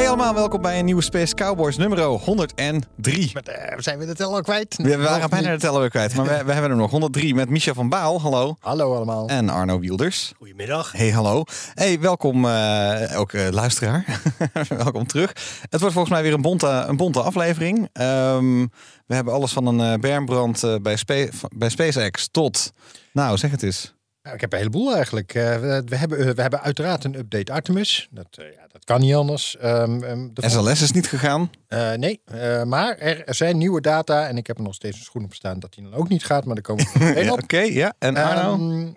Hey 0.00 0.08
allemaal, 0.08 0.34
welkom 0.34 0.62
bij 0.62 0.78
een 0.78 0.84
nieuwe 0.84 1.02
Space 1.02 1.34
Cowboys 1.34 1.76
nummer 1.76 2.00
103. 2.00 3.30
Met, 3.34 3.48
eh, 3.48 3.78
zijn 3.78 3.98
we 3.98 4.06
de 4.06 4.14
teller 4.14 4.34
al 4.34 4.42
kwijt? 4.42 4.76
We 4.76 4.96
waren 4.96 5.30
bijna 5.30 5.50
de 5.52 5.58
teller 5.58 5.80
weer 5.80 5.90
kwijt, 5.90 6.14
maar 6.14 6.24
we, 6.24 6.44
we 6.44 6.52
hebben 6.52 6.70
er 6.70 6.76
nog 6.76 6.90
103 6.90 7.34
met 7.34 7.48
Micha 7.48 7.72
van 7.72 7.88
Baal, 7.88 8.20
hallo. 8.20 8.56
Hallo 8.60 8.94
allemaal. 8.94 9.28
En 9.28 9.48
Arno 9.48 9.78
Wielders. 9.78 10.32
Goedemiddag. 10.36 10.92
Hey, 10.92 11.10
hallo. 11.10 11.44
Hey, 11.74 12.00
welkom 12.00 12.44
eh, 12.44 13.18
ook 13.18 13.32
eh, 13.32 13.48
luisteraar. 13.50 14.20
welkom 14.68 15.06
terug. 15.06 15.32
Het 15.70 15.80
wordt 15.80 15.94
volgens 15.94 16.14
mij 16.14 16.22
weer 16.22 16.32
een 16.32 16.42
bonte, 16.42 16.66
een 16.66 16.96
bonte 16.96 17.20
aflevering. 17.20 17.88
Ehm, 17.92 18.66
we 19.06 19.14
hebben 19.14 19.34
alles 19.34 19.52
van 19.52 19.66
een 19.66 19.92
uh, 19.92 19.98
bermbrand 19.98 20.62
eh, 20.62 20.74
bij, 20.82 20.96
Spa- 20.96 21.28
bij 21.56 21.68
SpaceX 21.68 22.28
tot... 22.30 22.72
Nou, 23.12 23.36
zeg 23.38 23.50
het 23.50 23.62
eens. 23.62 23.94
Nou, 24.22 24.34
ik 24.34 24.40
heb 24.40 24.52
een 24.52 24.58
heleboel 24.58 24.94
eigenlijk. 24.94 25.34
Eh, 25.34 25.58
we, 25.84 25.96
hebben, 25.96 26.18
eh, 26.18 26.30
we 26.34 26.40
hebben 26.42 26.60
uiteraard 26.60 27.04
een 27.04 27.18
update 27.18 27.52
Artemis. 27.52 28.08
Dat, 28.10 28.26
eh, 28.30 28.44
ja, 28.52 28.66
dat 28.72 28.84
kan 28.84 29.00
niet 29.00 29.14
anders. 29.14 29.56
Ehm, 29.56 30.02
ehm, 30.02 30.28
de 30.32 30.48
SLS 30.50 30.82
is 30.82 30.90
niet 30.92 31.08
gegaan. 31.08 31.50
Eh, 31.68 31.92
nee, 31.92 32.20
eh, 32.24 32.62
maar 32.62 32.96
er, 32.98 33.24
er 33.24 33.34
zijn 33.34 33.58
nieuwe 33.58 33.80
data. 33.80 34.28
En 34.28 34.36
ik 34.36 34.46
heb 34.46 34.56
er 34.56 34.62
nog 34.62 34.74
steeds 34.74 34.98
een 34.98 35.04
schoen 35.04 35.24
op 35.24 35.34
staan 35.34 35.58
dat 35.60 35.72
die 35.74 35.82
dan 35.84 35.94
ook 35.94 36.08
niet 36.08 36.24
gaat. 36.24 36.44
Maar 36.44 36.54
daar 36.54 36.64
komen 36.64 36.86
we 36.92 37.04
Ja, 37.24 37.32
op. 37.32 37.42
Oké, 37.42 37.58
ja. 37.60 37.94
En 37.98 38.16
Arno? 38.16 38.52
Ehm, 38.52 38.92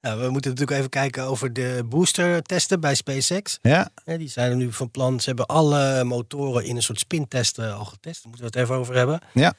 Nou, 0.00 0.20
we 0.20 0.30
moeten 0.30 0.50
natuurlijk 0.50 0.78
even 0.78 0.90
kijken 0.90 1.22
over 1.24 1.52
de 1.52 1.82
booster 1.88 2.42
testen 2.42 2.80
bij 2.80 2.94
SpaceX. 2.94 3.58
ja, 3.62 3.88
Ja, 4.04 4.16
die 4.16 4.28
zijn 4.28 4.50
er 4.50 4.56
nu 4.56 4.72
van 4.72 4.90
plan. 4.90 5.20
Ze 5.20 5.28
hebben 5.28 5.46
alle 5.46 6.04
motoren 6.04 6.64
in 6.64 6.76
een 6.76 6.82
soort 6.82 6.98
spintesten 6.98 7.74
al 7.74 7.84
getest. 7.84 8.22
Daar 8.22 8.32
moeten 8.32 8.50
we 8.52 8.58
het 8.58 8.68
even 8.68 8.74
over 8.80 8.94
hebben. 8.96 9.20
ja. 9.34 9.52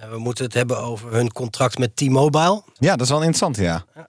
Eh, 0.00 0.10
we 0.10 0.18
moeten 0.18 0.44
het 0.44 0.54
hebben 0.54 0.78
over 0.78 1.12
hun 1.12 1.32
contract 1.32 1.78
met 1.78 1.96
T-Mobile. 1.96 2.62
ja, 2.78 2.90
dat 2.90 3.00
is 3.00 3.08
wel 3.08 3.18
interessant, 3.22 3.56
ja. 3.56 3.84
Ehm, 3.94 4.04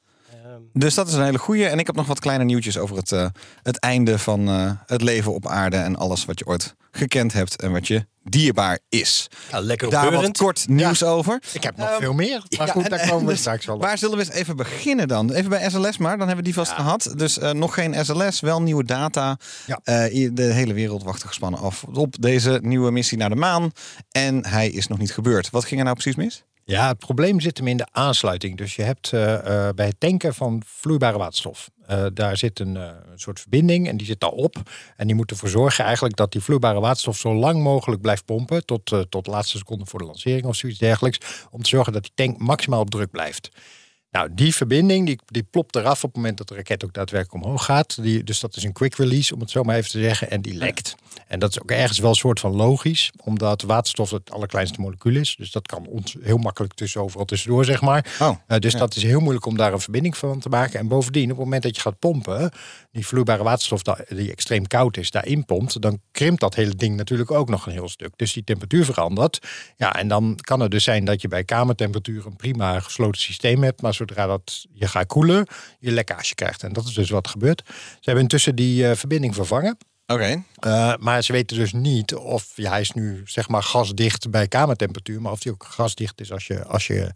Dus 0.73 0.94
dat 0.94 1.08
is 1.08 1.14
een 1.14 1.23
hele 1.23 1.38
goeie. 1.38 1.66
En 1.66 1.80
ik 1.80 1.86
heb 1.86 1.95
nog 1.95 2.08
wat 2.08 2.19
kleine 2.19 2.44
nieuwtjes 2.44 2.77
over 2.77 2.95
het, 2.95 3.11
eh, 3.11 3.27
het 3.64 3.80
einde 3.80 4.19
van 4.19 4.47
eh, 4.47 4.72
het 4.86 5.02
leven 5.02 5.33
op 5.33 5.47
aarde. 5.47 5.77
En 5.77 5.95
alles 5.95 6.25
wat 6.25 6.39
je 6.39 6.45
ooit 6.45 6.75
gekend 6.91 7.33
hebt 7.33 7.61
en 7.61 7.72
wat 7.72 7.88
je 7.88 8.05
dierbaar 8.23 8.80
is. 8.89 9.27
nou, 9.52 9.64
lekker 9.64 9.89
Daar 9.89 10.11
wat 10.11 10.38
kort 10.38 10.67
nieuws 10.67 11.03
over. 11.03 11.41
ik 11.53 11.64
heb 11.64 11.77
nog 11.77 11.89
Ehm, 11.89 12.00
veel 12.00 12.14
meer. 12.14 12.44
Maar 12.58 12.67
ja, 12.67 12.73
goed, 12.73 12.89
daar 12.89 13.08
komen 13.08 13.25
we 13.25 13.31
dus 13.31 13.39
straks 13.39 13.66
wel 13.66 13.75
op. 13.75 13.81
Waar 13.81 13.97
zullen 13.97 14.17
we 14.17 14.23
eens 14.23 14.33
even 14.33 14.55
beginnen 14.55 15.08
dan? 15.08 15.31
Even 15.31 15.50
bij 15.50 15.69
SLS 15.69 15.97
maar, 15.97 16.17
dan 16.17 16.27
hebben 16.27 16.36
we 16.45 16.52
die 16.52 16.53
vast 16.53 16.72
gehad. 16.72 17.14
Dus 17.16 17.38
eh, 17.39 17.52
nog 17.52 17.73
geen 17.73 18.05
SLS, 18.05 18.39
wel 18.39 18.61
nieuwe 18.61 18.83
data. 18.83 19.38
Ja. 19.66 19.80
Eh, 19.83 20.30
de 20.33 20.44
hele 20.44 20.73
wereld 20.73 21.03
wacht 21.03 21.22
er 21.22 21.27
gespannen 21.27 21.59
af 21.59 21.83
op 21.83 22.16
deze 22.22 22.59
nieuwe 22.61 22.92
missie 22.92 23.17
naar 23.17 23.30
de 23.30 23.36
maan. 23.36 23.72
En 24.11 24.45
hij 24.47 24.69
is 24.69 24.88
nog 24.88 24.97
niet 24.97 25.14
gebeurd. 25.14 25.49
Wat 25.49 25.66
ging 25.66 25.80
er 25.80 25.86
nou 25.86 25.97
precies 25.97 26.16
mis? 26.16 26.44
Ja, 26.64 26.88
het 26.88 26.97
probleem 26.97 27.39
zit 27.39 27.58
hem 27.58 27.67
in 27.67 27.77
de 27.77 27.88
aansluiting. 27.92 28.58
Dus 28.58 28.75
je 28.75 28.81
hebt 28.83 29.14
eh, 29.14 29.33
eh, 29.67 29.75
bij 29.75 29.86
het 29.86 29.99
tanken 29.99 30.33
van 30.33 30.61
vloeibare 30.66 31.17
waterstof, 31.17 31.69
eh, 31.92 32.06
daar 32.14 32.38
zit 32.38 32.59
een, 32.59 32.78
eh, 32.78 32.84
een 33.11 33.20
soort 33.20 33.39
verbinding 33.39 33.88
en 33.88 33.97
die 33.97 34.06
zit 34.06 34.20
daarop. 34.20 34.56
En 34.95 35.08
die 35.08 35.16
moet 35.16 35.31
ervoor 35.31 35.50
zorgen 35.50 35.84
eigenlijk 35.86 36.16
dat 36.16 36.31
die 36.31 36.42
vloeibare 36.42 36.80
waterstof 36.80 37.17
zo 37.17 37.36
lang 37.36 37.64
mogelijk 37.64 38.02
blijft 38.02 38.25
pompen, 38.25 38.66
tot, 38.66 38.92
eh, 38.92 39.00
tot 39.00 39.25
de 39.25 39.31
laatste 39.31 39.58
seconde 39.58 39.86
voor 39.86 40.00
de 40.00 40.06
lancering 40.06 40.45
of 40.45 40.56
zoiets 40.56 40.80
dergelijks, 40.80 41.45
om 41.50 41.61
te 41.61 41.70
zorgen 41.70 41.94
dat 41.94 42.02
die 42.02 42.11
tank 42.16 42.38
maximaal 42.38 42.80
op 42.80 42.89
druk 42.89 43.11
blijft. 43.11 43.50
Nou, 44.11 44.30
die 44.32 44.55
verbinding 44.55 45.05
die, 45.05 45.20
die 45.26 45.44
plopt 45.44 45.76
eraf 45.76 46.04
op 46.04 46.10
het 46.10 46.16
moment 46.16 46.38
dat 46.38 46.48
de 46.48 46.55
raket 46.55 46.83
ook 46.83 46.94
daadwerkelijk 46.94 47.44
omhoog 47.44 47.66
gaat. 47.66 48.04
Die, 48.04 48.23
dus 48.23 48.39
dat 48.39 48.55
is 48.55 48.64
een 48.64 48.73
quick 48.73 48.95
release, 48.95 49.33
om 49.33 49.39
het 49.39 49.49
zo 49.49 49.64
maar 49.64 49.76
even 49.76 49.89
te 49.89 49.99
zeggen. 49.99 50.30
En 50.32 50.42
die 50.42 50.54
lekt. 50.54 50.95
En 51.27 51.39
dat 51.39 51.49
is 51.49 51.61
ook 51.61 51.72
ergens 51.72 51.99
wel 51.99 52.10
een 52.10 52.16
soort 52.16 52.39
van 52.39 52.55
logisch, 52.55 53.11
omdat 53.23 53.61
waterstof 53.61 54.10
het 54.11 54.32
allerkleinste 54.32 54.82
molecuul 54.82 55.16
is. 55.16 55.36
Dus 55.38 55.52
dat 55.52 55.67
kan 55.67 55.88
ons 55.88 56.16
heel 56.22 56.38
makkelijk 56.38 56.73
tussen 56.73 57.02
overal 57.02 57.26
tussendoor, 57.26 57.66
zeg 57.66 57.82
maar. 57.82 58.16
Oh, 58.20 58.30
Eh, 58.48 58.58
dus 58.58 58.73
ja. 58.73 58.80
dat 58.80 58.95
is 58.95 59.04
heel 59.04 59.20
moeilijk 59.20 59.45
om 59.45 59.58
daar 59.58 59.73
een 59.73 59.80
verbinding 59.80 60.17
van 60.17 60.39
te 60.39 60.49
maken. 60.49 60.80
En 60.80 60.88
bovendien, 60.88 61.23
op 61.23 61.30
het 61.30 61.38
moment 61.39 61.64
dat 61.64 61.76
je 61.76 61.82
gaat 61.82 61.99
pompen, 61.99 62.52
die 62.92 63.08
vloeibare 63.08 63.43
waterstof 63.43 63.82
die 63.82 64.32
extreem 64.32 64.67
koud 64.67 64.98
is, 64.98 65.11
daarin 65.11 65.45
pompt, 65.45 65.82
dan 65.82 65.99
krimpt 66.11 66.39
dat 66.39 66.55
hele 66.55 66.76
ding 66.76 66.95
natuurlijk 66.95 67.32
ook 67.32 67.49
nog 67.49 67.66
een 67.66 67.72
heel 67.72 67.89
stuk. 67.89 68.14
Dus 68.16 68.33
die 68.33 68.43
temperatuur 68.43 68.86
verandert. 68.86 69.39
Ja, 69.78 69.93
en 69.93 70.08
dan 70.08 70.38
kan 70.42 70.60
het 70.60 70.72
dus 70.72 70.83
zijn 70.83 71.05
dat 71.05 71.22
je 71.22 71.28
bij 71.28 71.43
kamertemperatuur 71.43 72.26
een 72.26 72.36
prima 72.36 72.80
gesloten 72.80 73.22
systeem 73.22 73.64
hebt, 73.64 73.82
maar 73.82 73.93
zodra 74.08 74.26
dat 74.26 74.66
je 74.73 74.88
gaat 74.88 75.08
koelen, 75.08 75.48
je 75.80 75.92
lekkage 75.92 76.36
krijgt. 76.36 76.64
En 76.64 76.73
dat 76.73 76.86
is 76.86 76.94
dus 76.94 77.10
wat 77.10 77.28
gebeurt. 77.28 77.62
Ze 77.76 78.02
hebben 78.02 78.23
intussen 78.23 78.56
die 78.56 78.88
eh, 78.88 78.95
verbinding 78.95 79.36
vervangen. 79.36 79.78
Oké. 80.06 80.44
Uh, 80.66 80.94
maar 81.00 81.22
ze 81.23 81.32
weten 81.32 81.58
dus 81.58 81.73
niet 81.73 82.16
of 82.16 82.52
ja, 82.56 82.70
hij 82.70 82.82
is 82.82 82.92
nu 82.92 83.22
zeg 83.26 83.50
maar 83.50 83.64
gasdicht 83.64 84.30
bij 84.30 84.48
kamertemperatuur, 84.48 85.22
maar 85.22 85.32
of 85.32 85.44
hij 85.44 85.52
ook 85.52 85.64
gasdicht 85.64 86.22
is 86.22 86.32
als 86.32 86.48
je, 86.48 86.66
als 86.66 86.88
je 86.88 87.11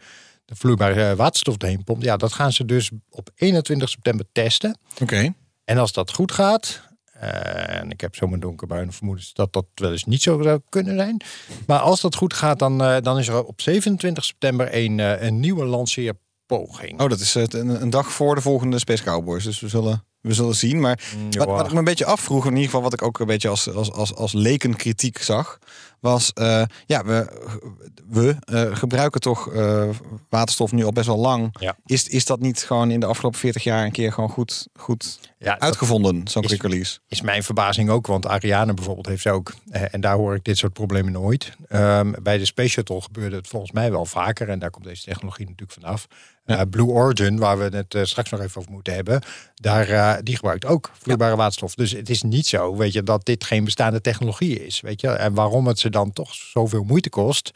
de 0.45 0.55
vloeibare 0.55 1.09
eh, 1.09 1.15
waterstof 1.15 1.57
erheen 1.57 1.83
pompt. 1.83 2.03
Ja, 2.03 2.17
dat 2.17 2.33
gaan 2.33 2.51
ze 2.51 2.65
dus 2.65 2.91
op 3.09 3.29
21 3.35 3.89
september 3.89 4.25
testen. 4.31 4.77
Oké. 5.01 5.33
En 5.63 5.77
als 5.77 5.91
dat 5.91 6.13
goed 6.13 6.31
gaat, 6.31 6.81
uh, 7.15 7.79
en 7.79 7.91
ik 7.91 8.01
heb 8.01 8.15
zo 8.15 8.27
mijn 8.27 8.41
donkerbruine 8.41 8.91
vermoedens 8.91 9.33
dat 9.33 9.53
dat 9.53 9.65
wel 9.75 9.91
eens 9.91 10.05
niet 10.05 10.21
zo 10.21 10.41
zou 10.41 10.61
kunnen 10.69 10.95
zijn. 10.95 11.21
Maar 11.67 11.79
als 11.79 12.01
dat 12.01 12.15
goed 12.15 12.33
gaat, 12.33 12.59
dan, 12.59 12.81
uh, 12.81 12.97
dan 13.01 13.17
is 13.17 13.27
er 13.27 13.43
op 13.43 13.61
27 13.61 14.25
september 14.25 14.69
een, 14.71 14.97
uh, 14.97 15.21
een 15.21 15.39
nieuwe 15.39 15.65
Oh, 16.97 17.09
dat 17.09 17.19
is 17.19 17.33
het, 17.33 17.53
een, 17.53 17.81
een 17.81 17.89
dag 17.89 18.11
voor 18.11 18.35
de 18.35 18.41
volgende 18.41 18.79
Space 18.79 19.03
Cowboys. 19.03 19.43
Dus 19.43 19.59
we 19.59 19.67
zullen, 19.67 20.05
we 20.21 20.33
zullen 20.33 20.55
zien. 20.55 20.79
Maar 20.79 20.99
wat, 21.29 21.47
wat, 21.47 21.65
ik 21.65 21.71
me 21.71 21.77
een 21.77 21.83
beetje 21.83 22.05
afvroeg, 22.05 22.43
in 22.45 22.51
ieder 22.51 22.65
geval 22.65 22.81
wat 22.81 22.93
ik 22.93 23.01
ook 23.01 23.19
een 23.19 23.27
beetje 23.27 23.49
als, 23.49 23.73
als, 23.73 23.91
als, 23.91 24.15
als 24.15 24.33
lekenkritiek 24.33 25.17
zag, 25.17 25.59
was 26.05 26.31
uh, 26.39 26.63
ja, 26.85 27.05
we, 27.05 27.27
we 28.09 28.35
uh, 28.45 28.75
gebruiken 28.75 29.21
toch 29.21 29.53
uh, 29.53 29.89
waterstof 30.29 30.71
nu 30.71 30.85
al 30.85 30.91
best 30.91 31.07
wel 31.07 31.17
lang. 31.17 31.55
Ja. 31.59 31.75
Is, 31.85 32.07
is 32.07 32.25
dat 32.25 32.39
niet 32.39 32.63
gewoon 32.63 32.91
in 32.91 32.99
de 32.99 33.05
afgelopen 33.05 33.39
40 33.39 33.63
jaar 33.63 33.85
een 33.85 33.91
keer 33.91 34.13
gewoon 34.13 34.29
goed, 34.29 34.67
goed 34.73 35.19
ja, 35.37 35.59
uitgevonden, 35.59 36.27
zo'n 36.27 36.43
quick 36.43 36.61
release? 36.61 36.99
Is 37.07 37.21
mijn 37.21 37.43
verbazing 37.43 37.89
ook, 37.89 38.07
want 38.07 38.27
Ariane 38.27 38.73
bijvoorbeeld 38.73 39.07
heeft 39.07 39.27
ook, 39.27 39.53
eh, 39.69 39.81
en 39.91 40.01
daar 40.01 40.15
hoor 40.15 40.35
ik 40.35 40.43
dit 40.43 40.57
soort 40.57 40.73
problemen 40.73 41.11
nooit. 41.11 41.51
Um, 41.69 42.15
bij 42.23 42.37
de 42.37 42.45
Space 42.45 42.69
Shuttle 42.69 43.01
gebeurde 43.01 43.35
het 43.35 43.47
volgens 43.47 43.71
mij 43.71 43.91
wel 43.91 44.05
vaker, 44.05 44.49
en 44.49 44.59
daar 44.59 44.69
komt 44.69 44.85
deze 44.85 45.03
technologie 45.03 45.45
natuurlijk 45.45 45.79
vanaf. 45.79 46.07
Uh, 46.45 46.61
Blue 46.69 46.87
Origin, 46.87 47.37
waar 47.37 47.57
we 47.57 47.77
het 47.77 47.93
uh, 47.93 48.03
straks 48.03 48.29
nog 48.29 48.39
even 48.39 48.59
over 48.61 48.71
moeten 48.71 48.93
hebben, 48.93 49.21
daar, 49.55 49.89
uh, 49.89 50.15
die 50.23 50.35
gebruikt 50.35 50.65
ook 50.65 50.91
vloeibare 51.01 51.31
ja. 51.31 51.37
waterstof. 51.37 51.75
Dus 51.75 51.91
het 51.91 52.09
is 52.09 52.21
niet 52.21 52.47
zo, 52.47 52.75
weet 52.75 52.93
je, 52.93 53.03
dat 53.03 53.25
dit 53.25 53.43
geen 53.43 53.63
bestaande 53.63 54.01
technologie 54.01 54.65
is, 54.65 54.81
weet 54.81 55.01
je. 55.01 55.07
En 55.07 55.33
waarom 55.33 55.67
het 55.67 55.79
ze 55.79 55.89
dan 55.89 56.13
toch 56.13 56.33
zoveel 56.33 56.83
moeite 56.83 57.09
kost, 57.09 57.51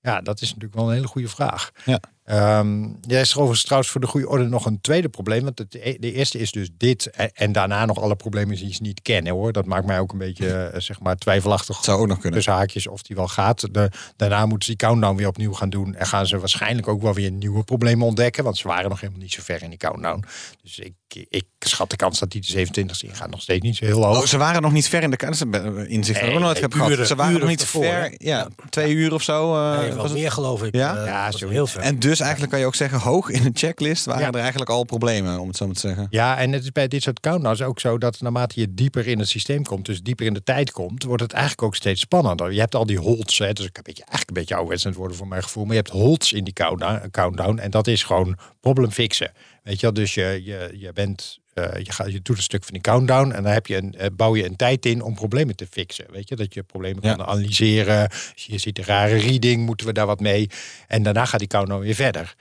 ja, 0.00 0.20
dat 0.20 0.40
is 0.40 0.48
natuurlijk 0.48 0.74
wel 0.74 0.88
een 0.88 0.94
hele 0.94 1.06
goede 1.06 1.28
vraag. 1.28 1.70
Ja. 1.84 2.00
Um, 2.30 2.98
ja, 3.00 3.20
is 3.20 3.30
er 3.30 3.36
overigens 3.36 3.62
trouwens 3.62 3.90
voor 3.90 4.00
de 4.00 4.06
goede 4.06 4.28
orde 4.28 4.44
nog 4.44 4.66
een 4.66 4.80
tweede 4.80 5.08
probleem. 5.08 5.44
Want 5.44 5.58
het, 5.58 5.72
de 5.72 6.12
eerste 6.12 6.38
is 6.38 6.50
dus 6.52 6.68
dit. 6.76 7.06
En, 7.10 7.30
en, 7.34 7.52
daarna 7.52 7.84
nog 7.84 8.00
alle 8.00 8.16
problemen 8.16 8.56
die 8.56 8.74
ze 8.74 8.82
niet 8.82 9.02
kennen 9.02 9.32
hoor. 9.32 9.52
Dat 9.52 9.64
maakt 9.64 9.86
mij 9.86 9.98
ook 10.00 10.12
een 10.12 10.18
beetje 10.18 10.70
uh, 10.74 10.80
zeg 10.88 11.00
maar 11.00 11.16
twijfelachtig. 11.16 11.84
Zou 11.84 12.00
ook 12.00 12.06
nog 12.06 12.18
kunnen. 12.18 12.38
Dus 12.38 12.48
haakjes 12.48 12.86
of 12.86 13.02
die 13.02 13.16
wel 13.16 13.28
gaat. 13.28 13.74
De, 13.74 13.90
daarna 14.16 14.46
moeten 14.46 14.68
ze 14.68 14.76
die 14.76 14.86
countdown 14.86 15.16
weer 15.16 15.28
opnieuw 15.28 15.52
gaan 15.52 15.70
doen. 15.70 15.94
En 15.94 16.06
gaan 16.06 16.26
ze 16.26 16.38
waarschijnlijk 16.38 16.88
ook 16.88 17.02
wel 17.02 17.14
weer 17.14 17.30
nieuwe 17.30 17.64
problemen 17.64 18.06
ontdekken. 18.06 18.44
Want 18.44 18.56
ze 18.56 18.68
waren 18.68 18.88
nog 18.88 19.00
helemaal 19.00 19.22
niet 19.22 19.32
zo 19.32 19.42
ver 19.42 19.62
in 19.62 19.70
die 19.70 19.78
countdown. 19.78 20.24
Dus 20.62 20.78
ik, 20.78 20.94
ik 21.28 21.44
schat 21.58 21.90
de 21.90 21.96
kans 21.96 22.18
dat 22.18 22.30
die 22.30 22.40
de 22.40 22.66
27e 22.66 23.08
ingaan 23.08 23.30
nog 23.30 23.40
steeds 23.40 23.62
niet 23.62 23.76
zo 23.76 23.84
heel 23.84 24.04
hoog. 24.04 24.18
Oh, 24.18 24.26
ze 24.26 24.36
waren 24.36 24.62
nog 24.62 24.72
niet 24.72 24.88
ver 24.88 25.02
in 25.02 25.10
de 25.10 25.16
countdown. 25.16 25.86
Inzicht 25.88 26.22
nee, 26.22 26.38
nooit 26.38 26.60
heb 26.60 26.72
gehad. 26.72 27.06
Ze 27.06 27.14
waren 27.14 27.40
nog 27.40 27.48
niet 27.48 27.60
ervoor, 27.60 27.84
ver. 27.84 28.14
Ja, 28.16 28.38
ja, 28.38 28.48
twee 28.70 28.92
uur 28.92 29.14
of 29.14 29.22
zo. 29.22 29.54
Uh, 29.54 29.78
nee, 29.78 29.92
was 29.92 30.12
meer 30.12 30.24
het? 30.24 30.32
geloof 30.32 30.62
ik. 30.62 30.74
Ja, 30.74 30.96
uh, 30.96 31.06
ja 31.06 31.30
zo 31.30 31.48
heel 31.48 31.66
ver. 31.66 31.80
En 31.80 31.98
dus 31.98 32.15
eigenlijk 32.20 32.50
kan 32.50 32.60
je 32.60 32.66
ook 32.66 32.74
zeggen, 32.74 32.98
hoog 32.98 33.28
in 33.28 33.42
de 33.42 33.50
checklist 33.52 34.04
waren 34.04 34.22
ja. 34.22 34.30
er 34.30 34.38
eigenlijk 34.40 34.70
al 34.70 34.84
problemen, 34.84 35.38
om 35.38 35.48
het 35.48 35.56
zo 35.56 35.66
maar 35.66 35.74
te 35.74 35.80
zeggen. 35.80 36.06
Ja, 36.10 36.38
en 36.38 36.52
het 36.52 36.62
is 36.62 36.72
bij 36.72 36.88
dit 36.88 37.02
soort 37.02 37.20
countdowns 37.20 37.62
ook 37.62 37.80
zo 37.80 37.98
dat 37.98 38.20
naarmate 38.20 38.60
je 38.60 38.74
dieper 38.74 39.06
in 39.06 39.18
het 39.18 39.28
systeem 39.28 39.62
komt, 39.62 39.86
dus 39.86 40.02
dieper 40.02 40.26
in 40.26 40.34
de 40.34 40.42
tijd 40.42 40.72
komt, 40.72 41.02
wordt 41.02 41.22
het 41.22 41.32
eigenlijk 41.32 41.62
ook 41.62 41.74
steeds 41.74 42.00
spannender. 42.00 42.52
Je 42.52 42.60
hebt 42.60 42.74
al 42.74 42.86
die 42.86 42.98
holds, 42.98 43.38
hè, 43.38 43.52
dus 43.52 43.66
ik 43.66 43.76
een 43.76 43.82
beetje, 43.82 44.02
eigenlijk 44.02 44.28
een 44.28 44.34
beetje 44.34 44.54
ouderwets 44.54 44.84
aan 44.84 44.90
het 44.90 45.00
worden 45.00 45.16
voor 45.16 45.28
mijn 45.28 45.42
gevoel, 45.42 45.64
maar 45.64 45.74
je 45.74 45.80
hebt 45.80 45.92
holds 45.92 46.32
in 46.32 46.44
die 46.44 46.52
countdown, 46.52 47.10
countdown 47.10 47.58
en 47.58 47.70
dat 47.70 47.86
is 47.86 48.02
gewoon 48.02 48.38
problem 48.60 48.90
fixen. 48.90 49.32
Weet 49.62 49.80
je 49.80 49.86
wel, 49.86 49.94
dus 49.94 50.14
je, 50.14 50.40
je, 50.44 50.74
je 50.78 50.92
bent 50.92 51.38
uh, 51.58 51.82
je, 51.82 51.92
gaat, 51.92 52.12
je 52.12 52.22
doet 52.22 52.36
een 52.36 52.42
stuk 52.42 52.64
van 52.64 52.72
die 52.72 52.82
countdown 52.82 53.30
en 53.30 53.42
dan 53.42 53.52
heb 53.52 53.66
je 53.66 53.76
een, 53.76 53.94
uh, 53.98 54.06
bouw 54.12 54.36
je 54.36 54.44
een 54.44 54.56
tijd 54.56 54.86
in 54.86 55.02
om 55.02 55.14
problemen 55.14 55.56
te 55.56 55.66
fixen. 55.70 56.06
Weet 56.10 56.28
je, 56.28 56.36
dat 56.36 56.54
je 56.54 56.62
problemen 56.62 57.02
ja. 57.02 57.14
kan 57.14 57.26
analyseren. 57.26 58.10
Je 58.34 58.58
ziet 58.58 58.78
een 58.78 58.84
rare 58.84 59.16
reading, 59.16 59.64
moeten 59.66 59.86
we 59.86 59.92
daar 59.92 60.06
wat 60.06 60.20
mee? 60.20 60.50
En 60.86 61.02
daarna 61.02 61.24
gaat 61.24 61.38
die 61.38 61.48
countdown 61.48 61.82
weer 61.82 61.94
verder. 61.94 62.34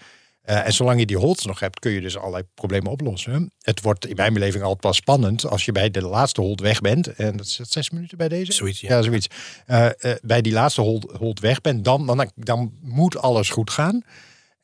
Eh, 0.45 0.65
en 0.65 0.73
zolang 0.73 0.99
je 0.99 1.05
die 1.05 1.17
holds 1.17 1.45
nog 1.45 1.59
hebt, 1.59 1.79
kun 1.79 1.91
je 1.91 2.01
dus 2.01 2.17
allerlei 2.17 2.43
problemen 2.53 2.91
oplossen. 2.91 3.51
Het 3.61 3.81
wordt 3.81 4.07
in 4.07 4.15
mijn 4.15 4.33
beleving 4.33 4.63
altijd 4.63 4.81
pas 4.81 4.95
spannend 4.95 5.45
als 5.45 5.65
je 5.65 5.71
bij 5.71 5.91
de 5.91 6.01
laatste 6.01 6.41
hold 6.41 6.59
weg 6.61 6.81
bent. 6.81 7.13
En 7.13 7.37
dat 7.37 7.45
is 7.45 7.57
het 7.57 7.71
zes 7.71 7.89
minuten 7.89 8.17
bij 8.17 8.27
deze? 8.27 8.51
Zoiets, 8.51 8.81
ja. 8.81 8.95
ja. 8.95 9.01
zoiets. 9.01 9.27
Eh, 9.65 9.85
eh, 9.85 10.17
bij 10.21 10.41
die 10.41 10.53
laatste 10.53 10.81
hold, 10.81 11.11
hold 11.17 11.39
weg 11.39 11.61
bent, 11.61 11.85
dan, 11.85 12.05
dan, 12.05 12.31
dan 12.35 12.73
moet 12.81 13.17
alles 13.17 13.49
goed 13.49 13.69
gaan. 13.69 14.03